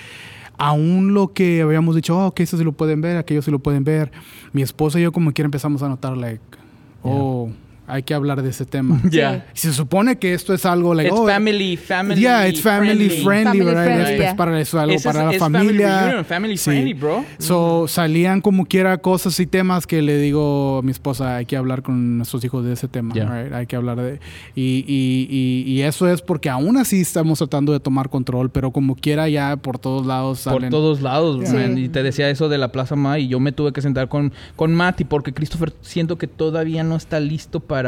aún 0.58 1.14
lo 1.14 1.34
que 1.34 1.62
habíamos 1.62 1.96
dicho, 1.96 2.18
oh, 2.18 2.34
que 2.34 2.44
eso 2.44 2.58
sí 2.58 2.64
lo 2.64 2.72
pueden 2.72 3.02
ver, 3.02 3.18
aquello 3.18 3.42
sí 3.42 3.52
lo 3.52 3.60
pueden 3.60 3.84
ver, 3.84 4.12
mi 4.54 4.62
esposa 4.62 4.98
y 5.00 5.04
yo 5.04 5.12
como 5.12 5.34
quiera 5.34 5.48
empezamos 5.48 5.84
a 5.84 5.90
notar, 5.90 6.16
like, 6.16 6.42
oh, 7.04 7.54
hay 7.92 8.04
que 8.04 8.14
hablar 8.14 8.42
de 8.42 8.50
ese 8.50 8.66
tema. 8.66 9.02
Ya. 9.12 9.46
Y 9.54 9.58
se 9.60 9.74
supone 9.74 10.18
que 10.18 10.34
esto 10.34 10.54
es 10.54 10.66
algo, 10.66 10.94
like, 10.94 11.10
It's 11.10 11.20
oh, 11.20 11.28
family, 11.28 11.76
family. 11.78 12.22
Yeah, 12.22 12.48
it's 12.48 12.62
family 12.62 13.10
friendly, 13.10 13.44
Family 13.44 13.66
¿verdad? 13.66 13.84
friendly, 13.84 14.04
Es- 14.04 14.10
es 14.12 14.18
yeah. 14.20 14.36
para 14.36 14.60
eso, 14.62 14.80
algo 14.80 14.96
es- 14.96 15.04
para 15.04 15.26
la 15.26 15.32
es 15.34 15.38
family 15.40 15.64
familia. 15.66 16.02
reunion, 16.04 16.26
family 16.26 16.58
Sí. 16.58 16.64
friendly, 16.70 16.94
bro. 16.94 17.26
So, 17.40 17.88
salían 17.88 18.42
como 18.42 18.66
quiera 18.66 18.98
cosas 19.00 19.40
y 19.40 19.46
temas 19.48 19.86
que 19.88 20.02
le 20.02 20.18
digo 20.18 20.80
a 20.80 20.82
mi 20.82 20.92
esposa, 20.92 21.36
hay 21.38 21.46
que 21.46 21.58
hablar 21.58 21.82
con 21.82 22.18
nuestros 22.18 22.44
hijos 22.46 22.64
de 22.66 22.74
ese 22.74 22.88
tema, 22.88 23.14
Yeah. 23.14 23.44
right? 23.44 23.54
Hay 23.54 23.68
que 23.68 23.76
hablar 23.76 23.98
de... 24.00 24.20
Y, 24.56 24.86
y, 24.88 25.28
y, 25.30 25.72
y 25.72 25.82
eso 25.82 26.08
es 26.08 26.22
porque 26.22 26.50
aún 26.50 26.78
así 26.78 27.02
estamos 27.02 27.40
tratando 27.40 27.74
de 27.74 27.80
tomar 27.80 28.10
control, 28.10 28.50
pero 28.52 28.72
como 28.72 28.96
quiera 28.96 29.28
ya 29.28 29.58
por 29.58 29.80
todos 29.80 30.06
lados 30.06 30.42
Por 30.44 30.54
salen... 30.54 30.70
todos 30.70 31.02
lados, 31.02 31.42
Sí. 31.50 31.56
man. 31.56 31.78
Y 31.78 31.90
te 31.90 32.04
decía 32.04 32.30
eso 32.30 32.48
de 32.50 32.58
la 32.58 32.72
Plaza 32.72 32.96
Ma 32.96 33.20
y 33.20 33.28
yo 33.28 33.40
me 33.40 33.52
tuve 33.52 33.74
que 33.74 33.82
sentar 33.82 34.08
con, 34.08 34.32
con 34.56 34.74
Mati 34.76 35.04
porque 35.04 35.34
Christopher 35.34 35.74
siento 35.82 36.18
que 36.18 36.28
todavía 36.28 36.84
no 36.84 36.96
está 36.96 37.20
listo 37.20 37.60
para 37.60 37.81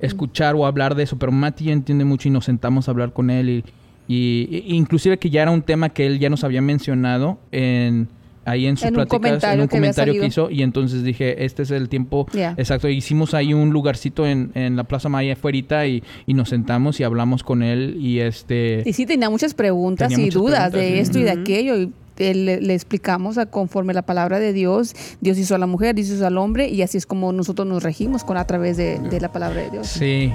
escuchar 0.00 0.54
o 0.54 0.66
hablar 0.66 0.94
de 0.94 1.02
eso, 1.04 1.18
pero 1.18 1.32
Mati 1.32 1.64
ya 1.64 1.72
entiende 1.72 2.04
mucho 2.04 2.28
y 2.28 2.30
nos 2.30 2.44
sentamos 2.44 2.88
a 2.88 2.90
hablar 2.90 3.12
con 3.12 3.30
él 3.30 3.48
y, 3.48 3.64
y- 4.08 4.48
y- 4.68 4.74
inclusive 4.76 5.18
que 5.18 5.30
ya 5.30 5.42
era 5.42 5.50
un 5.50 5.62
tema 5.62 5.88
que 5.90 6.06
él 6.06 6.18
ya 6.18 6.28
nos 6.30 6.44
había 6.44 6.60
mencionado 6.62 7.38
en 7.52 8.08
ahí 8.44 8.66
en 8.66 8.76
sus 8.76 8.86
En 8.88 8.98
un 8.98 9.06
pláticas, 9.06 9.54
en 9.54 9.60
un 9.60 9.68
que 9.68 9.76
comentario 9.76 10.20
que 10.20 10.26
hizo 10.26 10.50
y 10.50 10.62
entonces 10.62 11.04
dije, 11.04 11.44
este 11.44 11.62
es 11.62 11.70
el 11.70 11.88
tiempo 11.88 12.26
Yeah. 12.32 12.54
exacto. 12.58 12.88
Hicimos 12.88 13.34
ahí 13.34 13.54
un 13.54 13.70
lugarcito 13.70 14.26
en, 14.26 14.50
en 14.54 14.74
la 14.74 14.82
Plaza 14.82 15.08
Maya 15.08 15.34
afuera 15.34 15.86
y, 15.86 16.02
y 16.26 16.34
nos 16.34 16.48
sentamos 16.48 16.98
y 16.98 17.04
hablamos 17.04 17.44
con 17.44 17.62
él 17.62 17.96
y 18.00 18.18
este... 18.18 18.82
Y 18.84 18.94
sí, 18.94 19.06
tenía 19.06 19.30
muchas 19.30 19.54
preguntas 19.54 20.08
Tenía 20.08 20.24
y 20.24 20.26
muchas 20.26 20.42
dudas 20.42 20.70
preguntas, 20.72 20.80
de 20.90 20.92
sí. 20.96 20.98
esto 20.98 21.18
y 21.20 21.22
de 21.22 21.30
aquello. 21.30 21.76
Y 21.82 21.92
le, 22.16 22.60
le 22.60 22.74
explicamos 22.74 23.38
a 23.38 23.46
conforme 23.46 23.94
la 23.94 24.02
palabra 24.02 24.38
de 24.38 24.52
Dios. 24.52 24.94
Dios 25.20 25.38
hizo 25.38 25.54
a 25.54 25.58
la 25.58 25.66
mujer, 25.66 25.94
Dios 25.94 26.08
hizo 26.08 26.26
al 26.26 26.38
hombre. 26.38 26.68
Y 26.68 26.82
así 26.82 26.98
es 26.98 27.06
como 27.06 27.32
nosotros 27.32 27.66
nos 27.66 27.82
regimos 27.82 28.24
con 28.24 28.36
a 28.36 28.46
través 28.46 28.76
de, 28.76 28.98
de 28.98 29.20
la 29.20 29.32
palabra 29.32 29.62
de 29.62 29.70
Dios. 29.70 29.86
Sí. 29.86 30.32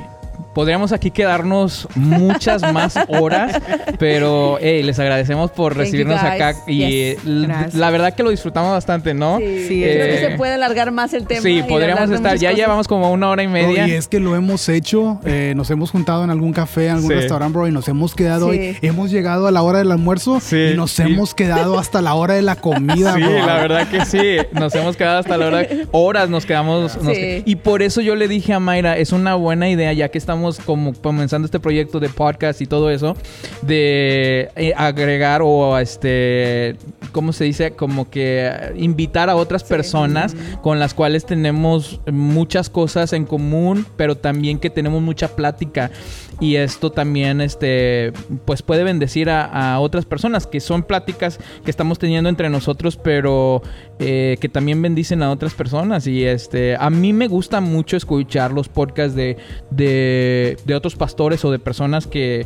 Podríamos 0.54 0.92
aquí 0.92 1.12
quedarnos 1.12 1.88
muchas 1.96 2.62
más 2.74 2.96
horas, 3.10 3.62
pero 4.00 4.58
hey, 4.60 4.82
les 4.82 4.98
agradecemos 4.98 5.52
por 5.52 5.74
Thank 5.74 5.78
you, 5.78 5.84
recibirnos 5.84 6.20
acá 6.24 6.56
y 6.66 6.78
Yes. 6.88 7.20
Gracias. 7.26 7.74
la 7.76 7.92
verdad 7.92 8.14
que 8.16 8.24
lo 8.24 8.30
disfrutamos 8.32 8.72
bastante, 8.72 9.14
¿no? 9.14 9.38
Sí, 9.38 9.82
Creo 9.84 10.06
Eh, 10.06 10.10
que 10.20 10.30
se 10.30 10.38
puede 10.38 10.54
alargar 10.54 10.92
más 10.92 11.14
el 11.14 11.28
tema. 11.28 11.42
Sí, 11.42 11.64
podríamos 11.68 12.10
estar, 12.10 12.38
ya 12.38 12.50
cosas. 12.50 12.56
llevamos 12.60 12.88
como 12.88 13.12
una 13.12 13.30
hora 13.30 13.44
y 13.44 13.48
media. 13.48 13.84
No, 13.86 13.88
y 13.88 13.92
es 13.96 14.08
que 14.08 14.20
lo 14.20 14.36
hemos 14.36 14.68
hecho, 14.70 15.20
eh, 15.26 15.54
nos 15.56 15.70
hemos 15.70 15.92
juntado 15.92 16.24
en 16.24 16.30
algún 16.32 16.54
café, 16.54 16.86
en 16.88 16.96
algún 16.96 17.10
Sí. 17.10 17.16
restaurante, 17.16 17.56
bro, 17.58 17.68
y 17.68 17.72
nos 17.72 17.88
hemos 17.88 18.16
quedado, 18.16 18.52
Sí. 18.52 18.58
hoy. 18.60 18.78
hemos 18.82 19.12
llegado 19.12 19.48
a 19.48 19.52
la 19.52 19.62
hora 19.62 19.80
del 19.80 19.92
almuerzo 19.92 20.40
Sí, 20.40 20.70
y 20.74 20.76
nos 20.76 20.92
sí. 20.92 21.04
hemos 21.04 21.36
quedado 21.36 21.78
hasta 21.78 22.02
la 22.02 22.16
hora 22.16 22.34
de 22.34 22.42
la 22.42 22.56
comida, 22.56 23.14
Sí, 23.16 23.22
bro. 23.22 23.46
la 23.46 23.56
verdad 23.56 23.88
que 23.90 24.06
sí. 24.06 24.38
Nos 24.54 24.74
hemos 24.76 24.98
quedado 24.98 25.20
hasta 25.20 25.38
la 25.38 25.46
hora. 25.48 25.68
Horas 25.92 26.30
nos 26.30 26.46
quedamos. 26.46 27.02
nos- 27.04 27.16
Sí. 27.16 27.44
y 27.46 27.56
por 27.58 27.82
eso 27.84 28.02
yo 28.02 28.16
le 28.16 28.28
dije 28.28 28.54
a 28.54 28.60
Mayra, 28.60 28.98
es 28.98 29.12
una 29.12 29.36
buena 29.36 29.70
idea, 29.70 29.92
ya 29.94 30.10
que 30.10 30.18
estamos 30.18 30.47
como 30.56 30.94
comenzando 30.94 31.46
este 31.46 31.60
proyecto 31.60 32.00
de 32.00 32.10
podcast 32.10 32.62
y 32.62 32.66
todo 32.66 32.90
eso, 32.90 33.16
de 33.62 34.50
eh, 34.56 34.74
agregar 34.76 35.42
o 35.44 35.78
este, 35.78 36.76
¿cómo 37.12 37.34
se 37.34 37.44
dice? 37.44 37.72
Como 37.72 38.10
que 38.10 38.74
invitar 38.76 39.30
a 39.30 39.36
otras 39.36 39.64
personas 39.64 40.36
con 40.62 40.80
las 40.80 40.94
cuales 40.94 41.26
tenemos 41.26 42.00
muchas 42.12 42.70
cosas 42.70 43.14
en 43.14 43.26
común, 43.26 43.86
pero 43.98 44.16
también 44.16 44.60
que 44.60 44.70
tenemos 44.70 45.02
mucha 45.02 45.30
plática. 45.36 45.92
Y 46.40 46.56
esto 46.56 46.92
también, 46.92 47.42
este, 47.42 48.14
pues 48.46 48.62
puede 48.62 48.84
bendecir 48.84 49.30
a, 49.30 49.80
otras 49.80 50.06
personas, 50.06 50.46
que 50.46 50.60
son 50.60 50.84
pláticas 50.84 51.40
que 51.64 51.72
estamos 51.72 51.98
teniendo 51.98 52.30
entre 52.30 52.50
nosotros, 52.50 52.96
pero 52.96 53.62
eh, 54.00 54.38
que 54.40 54.50
también 54.50 54.82
bendicen 54.82 55.24
a 55.24 55.32
otras 55.32 55.54
personas. 55.54 56.06
Y 56.06 56.26
este, 56.26 56.76
a 56.76 56.90
mí 56.90 57.12
me 57.14 57.28
gusta 57.28 57.60
mucho 57.60 57.98
escuchar 57.98 58.52
los 58.52 58.70
podcasts 58.70 59.16
de, 59.16 59.38
de, 59.72 60.58
de 60.66 60.76
otros 60.76 60.96
pastores 60.96 61.44
o 61.44 61.52
de 61.52 61.60
personas 61.60 62.06
que 62.06 62.46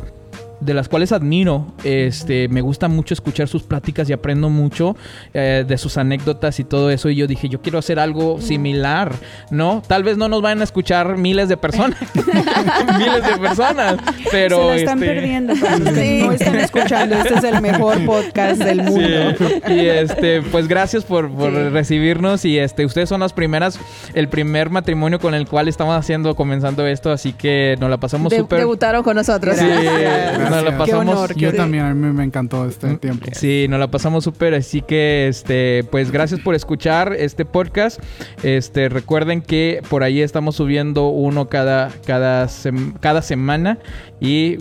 de 0.64 0.74
las 0.74 0.88
cuales 0.88 1.12
admiro. 1.12 1.66
Este, 1.84 2.48
me 2.48 2.60
gusta 2.60 2.88
mucho 2.88 3.14
escuchar 3.14 3.48
sus 3.48 3.62
pláticas 3.62 4.08
y 4.08 4.12
aprendo 4.12 4.48
mucho 4.48 4.96
eh, 5.34 5.64
de 5.66 5.78
sus 5.78 5.96
anécdotas 5.98 6.58
y 6.60 6.64
todo 6.64 6.90
eso. 6.90 7.08
Y 7.10 7.16
yo 7.16 7.26
dije, 7.26 7.48
yo 7.48 7.60
quiero 7.60 7.78
hacer 7.78 7.98
algo 7.98 8.40
similar, 8.40 9.12
¿no? 9.50 9.82
Tal 9.86 10.02
vez 10.04 10.16
no 10.16 10.28
nos 10.28 10.42
vayan 10.42 10.60
a 10.60 10.64
escuchar 10.64 11.16
miles 11.16 11.48
de 11.48 11.56
personas, 11.56 11.98
miles 12.98 13.26
de 13.26 13.38
personas, 13.38 13.96
pero 14.30 14.56
Se 14.58 14.66
la 14.68 14.76
están 14.76 15.02
este, 15.02 15.14
perdiendo 15.14 15.54
Sí. 15.94 16.22
no 16.24 16.32
están 16.32 16.56
escuchando. 16.56 17.14
Este 17.16 17.34
es 17.34 17.44
el 17.44 17.60
mejor 17.60 18.04
podcast 18.04 18.60
del 18.62 18.82
mundo. 18.82 19.34
Sí. 19.38 19.72
Y 19.72 19.86
este, 19.88 20.42
pues 20.42 20.68
gracias 20.68 21.04
por, 21.04 21.30
por 21.30 21.50
Sí. 21.52 21.68
recibirnos. 21.70 22.44
Y 22.44 22.58
este, 22.58 22.84
ustedes 22.86 23.08
son 23.08 23.20
las 23.20 23.32
primeras, 23.32 23.78
el 24.14 24.28
primer 24.28 24.70
matrimonio 24.70 25.18
con 25.18 25.34
el 25.34 25.46
cual 25.46 25.68
estamos 25.68 25.96
haciendo, 25.96 26.34
comenzando 26.34 26.86
esto, 26.86 27.10
así 27.10 27.32
que 27.32 27.76
nos 27.80 27.90
la 27.90 27.96
pasamos 27.98 28.30
De- 28.30 28.38
súper. 28.38 28.60
Debutaron 28.60 29.02
con 29.02 29.16
nosotros. 29.16 29.56
Sí, 29.56 29.64
Gracias. 29.64 30.50
Nos 30.56 30.64
la 30.64 30.70
Qué 30.72 30.76
pasamos. 30.92 31.14
honor, 31.14 31.34
Yo 31.36 31.50
Sí. 31.50 31.56
también, 31.56 31.84
a 31.84 31.94
mí 31.94 32.12
me 32.12 32.24
encantó 32.24 32.66
este 32.66 32.96
tiempo. 32.96 33.26
Sí, 33.32 33.66
nos 33.68 33.80
la 33.80 33.88
pasamos 33.90 34.24
súper, 34.24 34.54
así 34.54 34.82
que 34.82 35.28
este, 35.28 35.84
pues 35.90 36.10
gracias 36.10 36.40
por 36.40 36.54
escuchar 36.54 37.12
este 37.12 37.44
podcast. 37.44 38.00
Este, 38.42 38.88
recuerden 38.88 39.42
que 39.42 39.82
por 39.88 40.02
ahí 40.02 40.20
estamos 40.22 40.56
subiendo 40.56 41.08
uno 41.08 41.48
cada 41.48 41.90
cada 42.06 42.46
sem- 42.46 42.94
cada 43.00 43.22
semana 43.22 43.78
y 44.20 44.58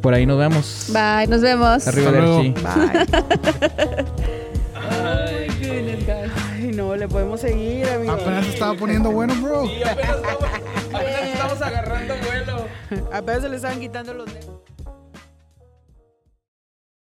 por 0.00 0.12
ahí 0.14 0.26
nos 0.26 0.38
vemos. 0.38 0.90
Bye, 0.92 1.26
nos 1.28 1.40
vemos. 1.40 1.86
Arriba 1.88 2.08
Hasta 2.10 2.20
luego. 2.20 2.42
Derchi. 2.42 2.60
Bye. 2.62 4.04
Ay, 4.74 5.46
goodness, 5.60 6.06
guys. 6.06 6.32
Ay, 6.52 6.72
no, 6.74 6.94
le 6.96 7.08
podemos 7.08 7.40
seguir, 7.40 7.88
amigo. 7.88 8.12
Apenas 8.12 8.44
se 8.44 8.52
estaba 8.52 8.74
poniendo 8.74 9.10
bueno, 9.10 9.34
bro. 9.40 9.62
apenas 9.62 10.16
estamos, 10.16 10.44
apenas 10.92 11.22
estamos 11.32 11.62
agarrando 11.62 12.14
vuelo. 12.26 12.66
Apenas 13.12 13.42
se 13.42 13.48
le 13.48 13.56
estaban 13.56 13.80
quitando 13.80 14.14
los 14.14 14.26
dedos. 14.26 14.53